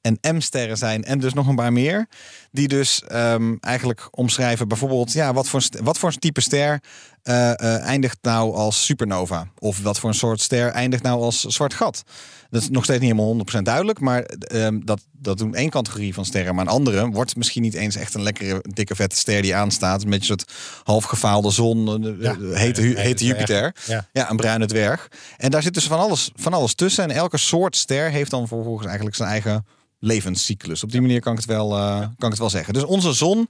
en 0.00 0.18
M-sterren 0.36 0.76
zijn. 0.78 1.04
En 1.04 1.18
dus 1.18 1.32
nog 1.32 1.46
een 1.46 1.56
paar 1.56 1.72
meer. 1.72 2.08
Die 2.52 2.68
dus 2.68 3.02
ehm, 3.04 3.56
eigenlijk 3.60 4.08
omschrijven 4.10 4.68
bijvoorbeeld 4.68 5.12
ja, 5.12 5.32
wat, 5.32 5.48
voor, 5.48 5.62
wat 5.82 5.98
voor 5.98 6.12
type 6.12 6.40
ster 6.40 6.80
eh, 7.22 7.50
eh, 7.50 7.82
eindigt 7.82 8.18
nou 8.22 8.54
als 8.54 8.84
supernova? 8.84 9.48
Of 9.58 9.82
wat 9.82 9.98
voor 9.98 10.08
een 10.08 10.14
soort 10.14 10.40
ster 10.40 10.70
eindigt 10.70 11.02
nou 11.02 11.22
als 11.22 11.40
zwart 11.40 11.74
gat? 11.74 12.02
Dat 12.50 12.62
is 12.62 12.68
nog 12.68 12.84
steeds 12.84 13.00
niet 13.00 13.12
helemaal 13.12 13.46
100% 13.58 13.62
duidelijk, 13.62 14.00
maar 14.00 14.22
ehm, 14.22 14.80
dat, 14.84 15.00
dat 15.12 15.38
doen 15.38 15.54
één 15.54 15.70
categorie 15.70 16.14
van 16.14 16.24
sterren. 16.24 16.54
Maar 16.54 16.64
een 16.64 16.70
andere 16.70 17.08
wordt 17.10 17.36
misschien 17.36 17.62
niet 17.62 17.74
eens 17.74 17.96
echt 17.96 18.14
een 18.14 18.22
lekkere, 18.22 18.64
dikke, 18.68 18.94
vette 18.94 19.16
ster 19.16 19.42
die 19.42 19.54
aanstaat. 19.54 20.04
Met 20.04 20.20
een 20.20 20.26
soort 20.26 20.52
half 20.82 21.04
gefaalde 21.04 21.50
zon, 21.50 22.16
Ja, 22.20 22.36
eh, 22.52 22.58
hete. 22.96 23.24
Jupiter. 23.24 23.74
Ja. 23.86 24.08
Ja, 24.12 24.30
een 24.30 24.36
bruine 24.36 24.66
dwerg. 24.66 25.08
En 25.36 25.50
daar 25.50 25.62
zit 25.62 25.74
dus 25.74 25.86
van 25.86 25.98
alles, 25.98 26.30
van 26.34 26.52
alles 26.52 26.74
tussen. 26.74 27.04
En 27.04 27.10
elke 27.10 27.38
soort 27.38 27.76
ster 27.76 28.10
heeft 28.10 28.30
dan 28.30 28.48
vervolgens 28.48 28.86
eigenlijk 28.86 29.16
zijn 29.16 29.28
eigen 29.28 29.64
levenscyclus. 30.00 30.82
Op 30.82 30.90
die 30.90 31.00
manier 31.00 31.20
kan 31.20 31.32
ik 31.32 31.38
het 31.38 31.48
wel, 31.48 31.76
eh, 31.76 31.98
kan 31.98 32.08
ik 32.08 32.30
het 32.30 32.38
wel 32.38 32.50
zeggen. 32.50 32.74
Dus 32.74 32.84
onze 32.84 33.12
zon, 33.12 33.48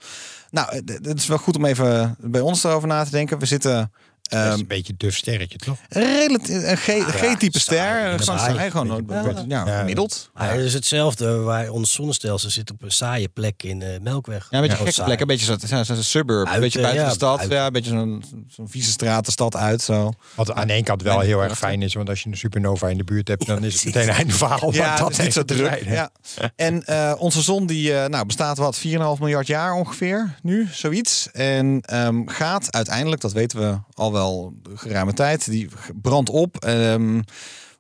nou, 0.51 0.69
eh, 0.69 0.81
het 1.03 1.19
is 1.19 1.27
wel 1.27 1.39
goed 1.39 1.57
om 1.57 1.65
even 1.65 2.17
bij 2.21 2.41
ons 2.41 2.65
erover 2.65 2.89
na 2.89 3.05
te 3.05 3.11
denken. 3.11 3.39
We 3.39 3.47
zitten 3.47 3.93
Dat 4.31 4.41
is 4.45 4.51
ehm 4.51 4.59
een 4.61 4.67
beetje 4.67 4.93
een 4.93 4.99
duf 4.99 5.17
sterretje, 5.17 5.59
toch? 5.59 5.77
relatief 5.89 6.63
een 6.63 6.77
G-type 6.77 7.59
ster, 7.59 8.23
saai, 8.23 8.71
gewoon, 8.71 9.11
eh, 9.11 9.33
ja, 9.49 9.65
Ja. 9.67 9.79
gemiddeld. 9.79 10.31
Maar 10.35 10.51
het 10.55 10.61
is 10.61 10.73
hetzelfde 10.75 11.37
waar 11.37 11.69
ons 11.69 11.93
zonnestelsel 11.93 12.51
zit 12.51 12.71
op 12.71 12.83
een 12.83 12.91
saaie 12.91 13.29
plek 13.29 13.63
in 13.63 13.79
de 13.79 13.99
Melkweg. 14.03 14.47
Ja, 14.51 14.59
een 14.59 14.69
beetje 14.69 14.85
gekke 14.85 15.05
plek, 15.05 15.21
een 15.21 15.27
beetje 15.27 15.47
zo'n 15.47 15.59
zo, 15.69 15.83
zo, 15.83 15.95
zo 15.95 16.03
suburb, 16.03 16.29
een 16.39 16.45
Buiten, 16.45 16.61
beetje 16.61 16.81
buiten 16.81 17.03
ja, 17.03 17.09
de 17.09 17.15
stad, 17.15 17.37
buiten. 17.37 17.57
ja, 17.59 17.67
een 17.67 17.73
beetje 17.73 17.91
zo'n 17.91 18.25
zo'n 18.49 18.69
vieze 18.69 18.91
straat 18.91 19.25
de 19.25 19.31
stad 19.31 19.57
uit, 19.57 19.83
zo. 19.83 20.13
Wat 20.35 20.53
aan 20.53 20.67
de 20.67 20.73
ene 20.73 20.83
kant 20.85 21.03
wel 21.03 21.21
heel 21.21 21.43
erg 21.43 21.59
fijn 21.59 21.83
is, 21.83 21.95
want 21.95 22.09
als 22.09 22.23
je 22.23 22.29
een 22.29 22.37
supernova 22.37 22.89
in 22.89 22.97
de 22.97 23.05
buurt 23.05 23.29
hebt, 23.29 23.47
dan 23.47 23.65
is 23.65 23.75
het 23.75 23.85
meteen 23.95 24.09
een 24.09 24.15
einde 24.15 24.33
verhaal. 24.33 24.73
Ja, 24.73 24.97
dat 24.97 25.11
is 25.11 25.19
niet 25.19 25.33
zo 25.33 25.39
het 25.39 25.49
druk. 25.49 25.85
Ja. 25.85 26.11
En 26.57 26.85
eh, 26.85 27.13
onze 27.19 27.43
zon 27.43 27.67
die 27.67 27.95
eh, 27.95 28.09
nou, 28.09 28.27
bestaat 28.27 28.59
wat 28.59 28.79
4,5 28.79 28.83
miljard 29.19 29.47
jaar 29.47 29.73
ongeveer 29.73 30.35
nu, 30.43 30.69
zoiets. 30.73 31.29
En 31.33 31.81
ehm, 31.87 32.27
gaat 32.27 32.73
uiteindelijk, 32.73 33.21
dat 33.21 33.33
weten 33.33 33.59
we 33.59 33.79
al 34.01 34.13
wel 34.13 34.55
geruime 34.75 35.13
tijd, 35.13 35.51
die 35.51 35.69
brandt 36.03 36.31
op. 36.31 36.57
ehm, 36.57 37.21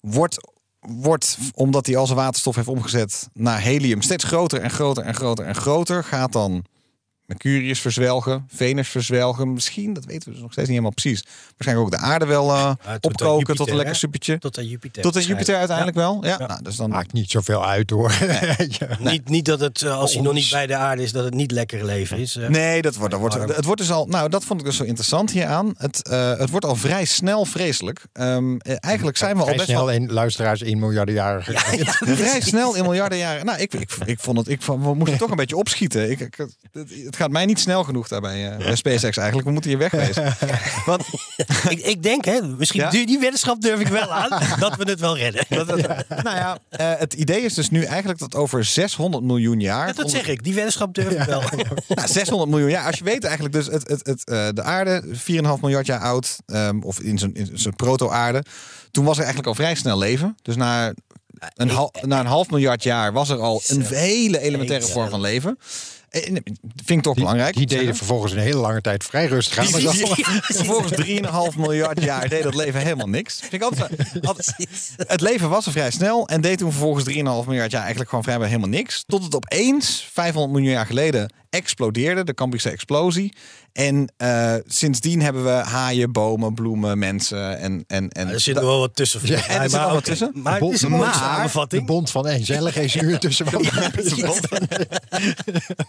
wordt, 0.00 0.36
wordt, 0.80 1.38
omdat 1.54 1.86
hij 1.86 1.96
al 1.96 2.06
zijn 2.06 2.18
waterstof 2.18 2.54
heeft 2.54 2.68
omgezet 2.68 3.28
naar 3.32 3.60
helium, 3.60 4.02
steeds 4.02 4.24
groter 4.24 4.60
en 4.60 4.70
groter 4.70 5.04
en 5.04 5.14
groter 5.14 5.44
en 5.44 5.54
groter. 5.54 6.04
Gaat 6.04 6.32
dan 6.32 6.64
Mercurius 7.34 7.80
verzwelgen, 7.80 8.44
Venus 8.54 8.88
verzwelgen. 8.88 9.52
Misschien, 9.52 9.92
dat 9.92 10.04
weten 10.04 10.24
we 10.28 10.30
dus 10.34 10.42
nog 10.42 10.52
steeds 10.52 10.68
niet 10.68 10.76
helemaal 10.78 11.00
precies. 11.00 11.24
Waarschijnlijk 11.56 11.86
ook 11.94 12.00
de 12.00 12.06
aarde 12.06 12.26
wel 12.26 12.50
eh, 12.50 12.70
tot 12.70 12.86
aan 12.86 12.94
opkoken 13.02 13.30
Jupiter, 13.38 13.56
tot 13.56 13.68
een 13.68 13.74
lekker 13.74 13.92
hè? 13.92 13.98
supertje. 13.98 14.38
Tot 14.38 14.58
aan 14.58 14.66
Jupiter. 14.66 15.02
Tot 15.02 15.16
aan 15.16 15.22
Jupiter 15.22 15.56
uiteindelijk 15.56 15.96
wel. 15.96 16.18
Ja, 16.24 16.36
Ja. 16.38 16.46
Nou, 16.46 16.62
dus 16.62 16.76
dan 16.76 16.90
Maakt 16.90 17.12
niet 17.12 17.30
zoveel 17.30 17.66
uit 17.66 17.90
hoor. 17.90 18.12
Ja. 18.78 18.96
Niet, 18.98 19.28
niet 19.28 19.44
dat 19.44 19.60
het, 19.60 19.82
eh, 19.82 19.98
als 19.98 20.12
hij 20.14 20.22
nog 20.22 20.32
niet 20.32 20.50
bij 20.50 20.66
de 20.66 20.76
aarde 20.76 21.02
is, 21.02 21.12
dat 21.12 21.24
het 21.24 21.34
niet 21.34 21.50
lekker 21.50 21.84
leven 21.84 22.18
is. 22.18 22.38
Nee, 22.48 22.82
dat 22.82 22.94
wordt, 22.94 23.10
dat 23.12 23.20
wordt, 23.20 23.56
het 23.56 23.64
wordt 23.64 23.80
dus 23.80 23.90
al. 23.90 24.06
Nou, 24.06 24.28
dat 24.28 24.44
vond 24.44 24.60
ik 24.60 24.66
dus 24.66 24.76
zo 24.76 24.84
interessant 24.84 25.30
hieraan. 25.30 25.74
Het, 25.76 26.08
eh, 26.08 26.38
het 26.38 26.50
wordt 26.50 26.64
al 26.66 26.76
vrij 26.76 27.04
snel 27.04 27.44
vreselijk. 27.44 28.04
Ehm, 28.12 28.56
eh, 28.56 28.74
eigenlijk 28.80 29.16
zijn 29.16 29.32
we 29.32 29.38
al 29.38 29.44
Vrij 29.44 29.56
best 29.56 29.68
snel 29.68 29.84
wel. 29.86 29.94
in 29.94 30.12
luisteraars 30.12 30.62
1 30.62 30.78
miljarden 30.78 31.14
jaren 31.14 31.42
geleden. 31.44 31.86
Vrij 32.16 32.40
snel 32.40 32.74
in 32.76 32.82
miljarden 32.82 33.18
jaren. 33.18 33.46
Nou, 33.46 33.58
ik, 33.58 33.74
ik, 33.74 33.90
ik 34.04 34.18
vond 34.20 34.38
het. 34.38 34.48
Ik, 34.48 34.62
vond- 34.62 34.84
we 34.84 34.94
moesten 34.94 35.18
toch 35.18 35.30
een 35.30 35.36
beetje 35.36 35.56
opschieten. 35.56 36.10
Ik, 36.10 36.20
ik, 36.20 36.34
het, 36.36 36.56
het 37.04 37.16
gaat 37.20 37.30
mij 37.30 37.46
niet 37.46 37.60
snel 37.60 37.84
genoeg 37.84 38.08
daarbij 38.08 38.50
eh, 38.50 38.56
bij 38.58 38.76
SpaceX 38.76 39.16
eigenlijk. 39.16 39.46
We 39.46 39.52
moeten 39.52 39.70
hier 39.70 39.78
wegwezen. 39.78 40.34
Want 40.86 41.04
ik, 41.68 41.78
ik 41.80 42.02
denk, 42.02 42.24
hè, 42.24 42.40
misschien 42.42 42.80
Ja? 42.80 42.90
die, 42.90 43.18
weddenschap 43.18 43.60
durf 43.60 43.80
ik 43.80 43.86
wel 43.86 44.12
aan, 44.12 44.28
dat 44.60 44.76
we 44.76 44.84
het 44.90 45.00
wel 45.00 45.16
redden. 45.16 45.44
dat, 45.48 45.66
dat- 45.68 45.78
nou 46.22 46.36
ja, 46.36 46.58
eh, 46.68 46.92
het 46.98 47.12
idee 47.14 47.40
is 47.40 47.54
dus 47.54 47.70
nu 47.70 47.82
eigenlijk 47.84 48.18
dat 48.18 48.34
over 48.34 48.64
600 48.64 49.24
miljoen 49.24 49.60
jaar. 49.60 49.86
Ja, 49.86 49.92
dat 49.92 50.10
zeg 50.10 50.28
ik, 50.28 50.42
die 50.44 50.54
weddenschap 50.54 50.94
durf 50.94 51.10
ik 51.10 51.22
wel. 51.22 51.42
Nou, 51.88 52.08
600 52.08 52.50
miljoen 52.50 52.70
jaar. 52.70 52.86
Als 52.86 52.98
je 52.98 53.04
weet 53.04 53.24
eigenlijk 53.24 53.54
dus 53.54 53.66
het, 53.66 53.88
het, 53.88 54.06
het, 54.06 54.24
eh, 54.24 54.48
de 54.54 54.62
aarde, 54.62 55.02
4,5 55.06 55.60
miljard 55.60 55.86
jaar 55.86 56.00
oud, 56.00 56.36
ehm, 56.46 56.80
of 56.80 57.00
in 57.00 57.18
zijn, 57.18 57.76
proto-aarde. 57.76 58.44
Toen 58.90 59.04
was 59.04 59.16
er 59.16 59.24
eigenlijk 59.24 59.48
al 59.48 59.54
vrij 59.64 59.74
snel 59.74 59.98
leven. 59.98 60.36
Dus 60.42 60.56
na 60.56 60.92
een, 61.54 61.70
hal, 61.70 61.92
na 62.02 62.20
een 62.20 62.26
half 62.26 62.50
miljard 62.50 62.82
jaar 62.82 63.12
was 63.12 63.28
er 63.28 63.38
al 63.38 63.62
een 63.66 63.82
hele 63.82 64.40
elementaire 64.40 64.86
vorm 64.86 65.10
van 65.10 65.20
leven. 65.20 65.58
Eh, 66.10 66.22
vind 66.22 66.90
ik 66.90 67.02
toch 67.02 67.14
Die, 67.14 67.22
belangrijk. 67.24 67.56
die 67.56 67.66
deden 67.66 67.96
vervolgens 67.96 68.32
een 68.32 68.38
hele 68.38 68.56
lange 68.56 68.80
tijd 68.80 69.04
vrij 69.04 69.26
rustig 69.26 69.58
aan. 69.58 69.70
Maar 69.70 69.80
dat- 69.82 69.94
Vervolgens 70.56 70.92
3,5 71.52 71.56
miljard 71.56 72.02
jaar 72.02 72.28
deed 72.28 72.42
dat 72.42 72.54
leven 72.54 72.80
helemaal 72.80 73.08
niks. 73.08 73.38
Vind 73.40 73.52
ik 73.52 73.62
altijd, 73.62 73.90
altijd- 74.26 74.54
het 74.96 75.20
leven 75.20 75.48
was 75.48 75.66
er 75.66 75.72
vrij 75.72 75.90
snel 75.90 76.28
en 76.28 76.40
deed 76.40 76.58
toen 76.58 76.70
vervolgens 76.70 77.04
3,5 77.04 77.20
miljard 77.46 77.70
jaar 77.70 77.80
eigenlijk 77.80 78.08
gewoon 78.10 78.24
vrijwel 78.24 78.46
helemaal 78.46 78.68
niks. 78.68 79.04
Tot 79.06 79.24
het 79.24 79.34
opeens, 79.34 80.08
500 80.12 80.52
miljoen 80.52 80.72
jaar 80.72 80.86
geleden, 80.86 81.32
explodeerde, 81.50 82.24
de 82.24 82.34
Cambrische 82.34 82.70
explosie. 82.70 83.32
En 83.72 84.12
eh, 84.16 84.54
sindsdien 84.66 85.20
hebben 85.22 85.44
we 85.44 85.50
haaien, 85.50 86.12
bomen, 86.12 86.54
bloemen, 86.54 86.98
mensen 86.98 87.58
en... 87.58 87.84
en, 87.86 88.08
en 88.08 88.28
er 88.28 88.40
zit 88.40 88.54
nog 88.54 88.64
wel 88.64 88.78
wat 88.78 88.96
tussen. 88.96 89.20
en 89.20 89.26
er 89.34 89.62
zit 89.62 89.72
maar 89.72 89.82
nog 89.82 89.92
wat 89.92 90.04
tussen. 90.04 90.30
Maar 90.34 90.60
het 90.60 90.72
is 90.72 90.82
een 90.82 90.90
mooie 90.90 91.02
Maar- 91.02 91.12
de 91.12 91.18
samenvatting. 91.18 91.86
bond 91.86 92.10
van 92.10 92.26
Enzelle 92.26 92.72
geen 92.72 92.90
zuur 92.90 93.18
tussen. 93.18 93.46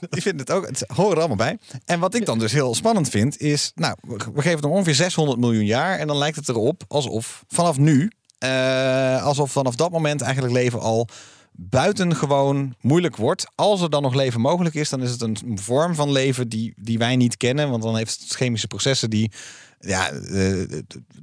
Die 0.10 0.22
vinden 0.28 0.40
het 0.40 0.52
ook. 0.52 0.68
Het 0.68 0.84
horen 0.88 1.12
er 1.12 1.18
allemaal 1.18 1.36
bij. 1.38 1.58
En 1.86 2.00
wat 2.00 2.16
ik 2.16 2.26
dan 2.26 2.40
dus 2.40 2.52
heel 2.52 2.76
spannend 2.76 3.10
vind, 3.10 3.40
is. 3.40 3.72
Nou, 3.76 3.96
we 4.08 4.18
we 4.34 4.42
geven 4.42 4.60
hem 4.62 4.72
ongeveer 4.72 4.96
600 4.96 5.40
miljoen 5.40 5.66
jaar. 5.66 5.98
En 6.00 6.08
dan 6.08 6.18
lijkt 6.18 6.36
het 6.36 6.50
erop 6.50 6.84
alsof 6.88 7.44
vanaf 7.48 7.78
nu. 7.78 8.12
eh, 8.38 9.24
alsof 9.24 9.52
vanaf 9.52 9.76
dat 9.76 9.92
moment 9.92 10.22
eigenlijk 10.22 10.54
leven 10.54 10.80
al 10.80 11.08
buitengewoon 11.52 12.76
moeilijk 12.82 13.16
wordt. 13.16 13.45
Als 13.56 13.82
er 13.82 13.89
dan 13.89 14.02
nog 14.02 14.14
leven 14.14 14.41
mogelijk 14.41 14.76
is, 14.76 14.89
dan 14.89 15.02
is 15.02 15.12
het 15.12 15.22
een 15.22 15.38
vorm 15.56 15.95
van 15.95 16.12
leven 16.12 16.49
die, 16.49 16.74
die 16.76 16.97
wij 16.97 17.16
niet 17.16 17.38
kennen. 17.38 17.70
Want 17.70 17.84
dan 17.84 17.95
heeft 17.97 18.20
het 18.22 18.32
chemische 18.36 18.68
processen 18.68 19.10
die. 19.10 19.32
Ja, 19.80 20.12
eh, 20.12 20.62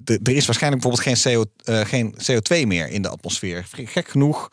er 0.05 0.29
is 0.29 0.47
waarschijnlijk 0.47 0.83
bijvoorbeeld 0.83 1.23
geen, 1.23 1.35
CO, 1.35 1.45
eh, 1.65 1.81
geen 1.81 2.15
CO2 2.15 2.67
meer 2.67 2.89
in 2.89 3.03
de 3.03 3.09
atmosfeer. 3.09 3.67
Gek 3.71 4.09
genoeg. 4.09 4.49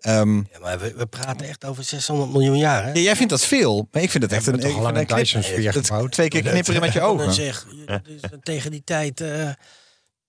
Ehm, 0.00 0.36
Ja, 0.36 0.58
maar 0.60 0.78
we, 0.78 0.94
we 0.96 1.06
praten 1.06 1.48
echt 1.48 1.64
over 1.64 1.84
600 1.84 2.32
miljoen 2.32 2.58
jaar. 2.58 2.84
Hè? 2.84 2.92
ja, 2.92 3.00
jij 3.00 3.16
vindt 3.16 3.30
dat 3.30 3.44
veel, 3.44 3.88
maar 3.92 4.02
ik 4.02 4.10
vind 4.10 4.22
het 4.22 4.32
echt 4.32 4.46
een, 4.46 4.72
lang 4.80 4.96
een 4.96 5.06
knip-? 5.06 6.10
Twee 6.10 6.28
keer 6.28 6.42
knipperen 6.42 6.80
met 6.80 6.92
je 6.92 7.00
ogen. 7.00 7.34
Zeg, 7.34 7.66
dus 7.86 8.20
tegen 8.42 8.70
die 8.70 8.82
tijd... 8.84 9.20
eh, 9.20 9.50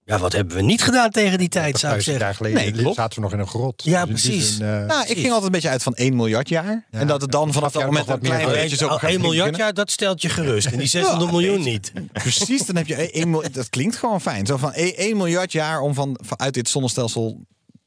ja, 0.06 0.18
wat 0.18 0.32
hebben 0.34 0.56
we 0.56 0.62
niet 0.62 0.82
gedaan 0.84 1.10
tegen 1.10 1.38
die 1.38 1.48
tijd, 1.50 1.80
zou 1.80 1.94
ik 1.98 2.06
Duizend 2.06 2.06
jaar 2.20 2.34
zeggen. 2.34 2.46
geleden 2.46 2.74
Nee, 2.74 2.82
klopt. 2.82 2.96
zaten 2.96 3.16
we 3.16 3.22
nog 3.22 3.34
in 3.34 3.40
een 3.40 3.48
grot. 3.48 3.84
Ja, 3.84 4.06
Dus 4.06 4.22
precies. 4.22 4.56
zin, 4.56 4.66
eh, 4.66 4.86
Nou, 4.86 5.02
ik 5.02 5.16
ging 5.18 5.26
altijd 5.28 5.44
een 5.44 5.52
beetje 5.52 5.70
uit 5.70 5.84
van 5.84 5.94
1 5.96 6.16
miljard 6.16 6.50
jaar. 6.50 6.86
en 6.92 7.08
dat 7.08 7.22
het 7.22 7.32
dan 7.32 7.54
vanaf 7.54 7.72
dat 7.72 7.86
moment 7.86 8.06
een 8.06 8.12
wat 8.12 8.22
meer 8.22 8.32
klein 8.32 8.48
beetje 8.52 8.76
zo... 8.76 8.88
Al 8.88 9.00
1 9.02 9.22
miljard 9.22 9.56
jaar, 9.56 9.74
dat 9.74 9.92
stelt 9.92 10.22
je 10.22 10.30
gerust. 10.30 10.68
En 10.68 10.78
die 10.78 10.88
600 10.88 11.32
miljoen 11.32 11.62
niet. 11.62 11.92
Precies, 12.14 12.66
dan 12.66 12.76
heb 12.76 12.88
je 12.88 12.96
1 13.12 13.30
miljard. 13.30 13.54
Dat 13.54 13.70
klinkt 13.70 13.96
gewoon 13.96 14.22
fijn. 14.22 14.46
Zo 14.46 14.58
van 14.58 14.74
1 14.74 15.18
miljard 15.18 15.52
jaar 15.52 15.80
om 15.82 15.94
van, 15.94 16.20
van 16.24 16.40
uit 16.40 16.54
dit 16.54 16.70
zonnestelsel 16.70 17.40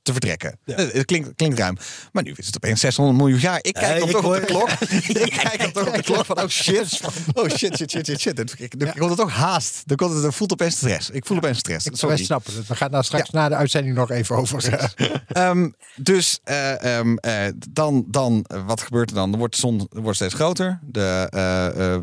te 0.04 0.12
vertrekken. 0.12 0.58
Eh, 0.64 0.76
Het 0.76 1.04
klinkt, 1.04 1.32
klinkt 1.36 1.58
ruim. 1.58 1.76
Maar 2.12 2.22
nu 2.22 2.32
is 2.36 2.46
het 2.46 2.56
opeens 2.56 2.80
600 2.80 3.18
miljoen 3.18 3.38
jaar. 3.38 3.58
Ik 3.62 3.74
kijk 3.74 3.98
dan 4.00 4.10
toch 4.10 4.24
op 4.24 4.34
de 4.34 4.40
klok. 4.40 4.70
ik 5.26 5.30
kijk 5.42 5.58
dan 5.58 5.72
toch 5.72 5.86
op 5.86 5.94
de 5.94 6.02
klok 6.02 6.24
van, 6.24 6.40
oh 6.42 6.48
shit. 6.48 7.00
Oh 7.34 7.48
shit, 7.48 7.76
shit, 7.76 7.90
shit, 7.90 8.06
shit, 8.06 8.20
shit. 8.20 8.60
Ik 8.60 8.74
word 8.98 9.10
het 9.10 9.20
ook 9.20 9.30
haast. 9.30 9.82
Dan 9.86 9.96
komt 9.96 10.14
het, 10.14 10.24
ik 10.24 10.32
voel 10.32 10.50
opeens 10.50 10.76
stress. 10.76 11.10
Ik 11.10 11.26
voel 11.26 11.36
opeens 11.36 11.58
stress. 11.58 11.86
ik 11.86 11.96
Sorry. 11.96 12.16
wij 12.16 12.24
snappen 12.24 12.54
het. 12.54 12.66
We 12.66 12.76
gaan 12.76 12.90
daar 12.90 13.04
straks 13.04 13.30
na 13.30 13.48
de 13.48 13.54
uitzending 13.54 13.94
nog 13.94 14.10
even 14.10 14.36
over. 14.36 14.92
Ehm, 15.26 15.70
dus 15.96 16.40
eh, 16.44 16.98
ehm, 16.98 17.16
eh, 17.16 17.52
dan, 17.68 18.04
dan 18.06 18.46
wat 18.66 18.80
gebeurt 18.80 19.10
er 19.10 19.16
dan? 19.16 19.32
Er 19.32 19.38
wordt 19.38 19.54
de 19.54 19.60
zon 19.60 19.88
wordt 19.90 20.16
steeds 20.16 20.34
groter. 20.34 20.80
De, 20.82 22.02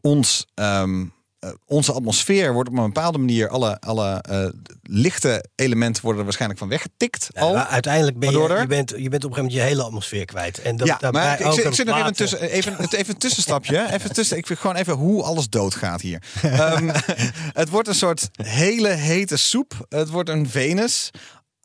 ons, 0.00 0.46
ehm, 0.54 1.04
eh, 1.38 1.50
onze 1.66 1.92
atmosfeer 1.92 2.52
wordt 2.52 2.68
op 2.70 2.76
een 2.76 2.84
bepaalde 2.84 3.18
manier, 3.18 3.48
alle, 3.48 3.80
alle 3.80 4.22
eh, 4.28 4.46
lichte 4.82 5.44
elementen 5.54 6.02
worden 6.02 6.18
er 6.18 6.24
waarschijnlijk 6.26 6.60
van 6.60 6.68
weggetikt. 6.68 7.28
Ja, 7.32 7.40
al. 7.40 7.54
maar 7.54 7.66
uiteindelijk 7.66 8.18
ben 8.18 8.30
je, 8.30 8.48
er- 8.48 8.60
je, 8.60 8.66
bent, 8.66 8.90
je 8.90 9.08
bent 9.08 9.24
op 9.24 9.30
een 9.30 9.36
gegeven 9.36 9.36
moment 9.44 9.52
je 9.52 9.60
hele 9.60 9.82
atmosfeer 9.82 10.24
kwijt. 10.24 10.62
En 10.62 10.76
dat, 10.76 10.86
ja, 10.86 10.96
daarbij 11.00 11.22
maar 11.22 11.40
ik, 11.40 11.46
ook 11.46 11.52
zit, 11.52 11.62
het 11.64 11.72
ik 11.72 11.78
zit 11.78 11.86
nog 11.86 11.98
even, 11.98 12.12
tussen, 12.14 12.40
even, 12.40 12.74
het- 12.76 12.92
even 12.92 13.14
een 13.14 13.20
tussenstapje. 13.20 13.86
Even 13.94 14.12
tussen, 14.12 14.36
ik 14.36 14.46
vind 14.46 14.58
gewoon 14.58 14.76
even 14.76 14.94
hoe 14.94 15.22
alles 15.22 15.48
doodgaat 15.48 16.00
hier. 16.00 16.22
Ehm, 16.42 16.90
het 17.60 17.68
wordt 17.68 17.88
een 17.88 17.94
soort 17.94 18.28
hele 18.42 18.88
hete 18.88 19.36
soep. 19.36 19.86
Het 19.88 20.08
wordt 20.08 20.28
een 20.28 20.48
Venus. 20.48 21.10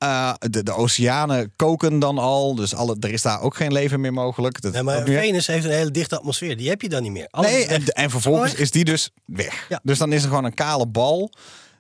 Eh, 0.04 0.34
de, 0.40 0.64
de 0.64 0.74
oceanen 0.74 1.54
koken 1.56 2.00
dan 2.00 2.18
al. 2.18 2.56
Dus 2.56 2.76
alle, 2.76 2.98
er 3.00 3.10
is 3.12 3.22
daar 3.22 3.42
ook 3.42 3.56
geen 3.56 3.72
leven 3.72 4.02
meer 4.02 4.14
mogelijk. 4.14 4.62
Dat, 4.62 4.74
Nee, 4.74 4.84
maar 4.84 5.04
Venus 5.04 5.48
heeft 5.48 5.66
een 5.66 5.72
hele 5.72 5.92
dichte 5.92 6.18
atmosfeer. 6.18 6.58
Die 6.58 6.70
heb 6.70 6.82
je 6.82 6.90
dan 6.90 7.04
niet 7.04 7.12
meer. 7.12 7.28
Alles 7.30 7.52
Nee, 7.52 7.66
en, 7.66 7.86
en 7.86 8.10
vervolgens 8.10 8.54
is 8.54 8.72
die 8.72 8.84
dus 8.84 9.10
weg. 9.26 9.66
Ja. 9.70 9.80
Dus 9.84 9.98
dan 9.98 10.14
is 10.14 10.24
er 10.24 10.28
gewoon 10.28 10.44
een 10.44 10.54
kale 10.54 10.88
bal. 10.88 11.32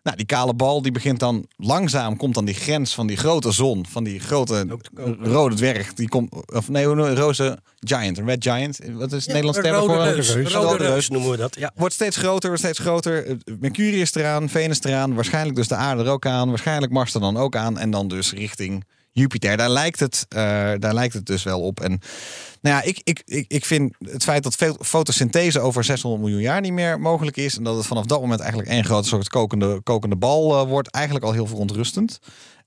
Nou, 0.03 0.17
die 0.17 0.25
kale 0.25 0.53
bal 0.53 0.81
die 0.81 0.91
begint 0.91 1.19
dan 1.19 1.45
langzaam, 1.57 2.17
komt 2.17 2.33
dan 2.33 2.45
die 2.45 2.55
grens 2.55 2.93
van 2.93 3.07
die 3.07 3.17
grote 3.17 3.51
zon, 3.51 3.85
van 3.89 4.03
die 4.03 4.19
grote 4.19 4.79
rode 5.21 5.55
dwerg. 5.55 5.93
Die 5.93 6.07
komt, 6.07 6.53
of 6.53 6.69
nee, 6.69 6.85
roze 7.13 7.59
giant, 7.79 8.17
een 8.17 8.25
red 8.25 8.43
giant. 8.43 8.79
Wat 8.91 9.11
is 9.11 9.25
het 9.25 9.27
Nederlands 9.27 9.57
Een 9.57 9.63
term 9.63 9.75
rode 9.75 9.93
voor? 9.93 10.03
reus. 10.03 10.29
Een 10.29 10.49
Rode 10.49 10.85
reus 10.85 11.09
noemen 11.09 11.31
we 11.31 11.37
dat. 11.37 11.55
Ja. 11.59 11.71
Wordt 11.75 11.93
steeds 11.93 12.17
groter, 12.17 12.47
wordt 12.49 12.63
steeds 12.63 12.79
groter. 12.79 13.25
Eh, 13.25 13.35
Mercurius 13.59 14.15
eraan, 14.15 14.49
Venus 14.49 14.83
eraan, 14.83 15.13
waarschijnlijk 15.13 15.55
dus 15.55 15.67
de 15.67 15.75
aarde 15.75 16.03
er 16.03 16.09
ook 16.09 16.25
aan, 16.25 16.49
waarschijnlijk 16.49 16.91
Mars 16.91 17.13
er 17.13 17.19
dan 17.21 17.37
ook 17.37 17.55
aan. 17.55 17.77
En 17.77 17.91
dan 17.91 18.07
dus 18.07 18.31
richting 18.33 18.83
Jupiter. 19.13 19.57
Daar 19.57 19.69
lijkt 19.69 19.99
het, 19.99 20.25
eh, 20.29 20.37
daar 20.79 20.93
lijkt 20.93 21.13
het 21.13 21.25
dus 21.25 21.43
wel 21.43 21.61
op. 21.61 21.79
En 21.79 21.99
nou 22.61 22.75
ja, 22.75 22.81
ik, 22.81 23.01
ik, 23.03 23.21
ik, 23.25 23.45
ik 23.47 23.65
vind 23.65 23.95
het 23.99 24.23
feit 24.23 24.43
dat 24.43 24.77
fotosynthese 24.79 25.59
over 25.59 25.83
600 25.83 26.23
miljoen 26.23 26.41
jaar 26.41 26.61
niet 26.61 26.71
meer 26.73 26.99
mogelijk 26.99 27.37
is. 27.37 27.57
En 27.57 27.63
dat 27.63 27.75
het 27.75 27.85
vanaf 27.85 28.05
dat 28.05 28.21
moment 28.21 28.39
eigenlijk 28.39 28.69
één 28.71 28.85
grote 28.85 29.07
soort 29.07 29.29
kokende, 29.29 29.81
kokende 29.81 30.15
bal 30.15 30.59
eh, 30.59 30.67
wordt, 30.67 30.89
eigenlijk 30.91 31.25
al 31.25 31.31
heel 31.31 31.47
verontrustend. 31.47 32.19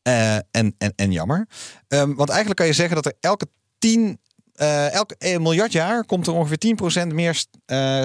Eh, 0.02 0.34
en, 0.34 0.74
en, 0.78 0.92
en 0.96 1.12
jammer. 1.12 1.46
Ehm, 1.88 2.14
want 2.14 2.28
eigenlijk 2.28 2.58
kan 2.58 2.66
je 2.66 2.72
zeggen 2.72 2.94
dat 2.94 3.06
er 3.06 3.14
elke 3.20 3.46
10, 3.78 4.20
eh 4.54 4.92
elke 4.92 5.16
eh, 5.18 5.38
miljard 5.38 5.72
jaar 5.72 6.04
komt 6.04 6.26
er 6.26 6.32
ongeveer 6.32 6.76
10% 7.10 7.14
meer 7.14 7.34
st- 7.34 7.48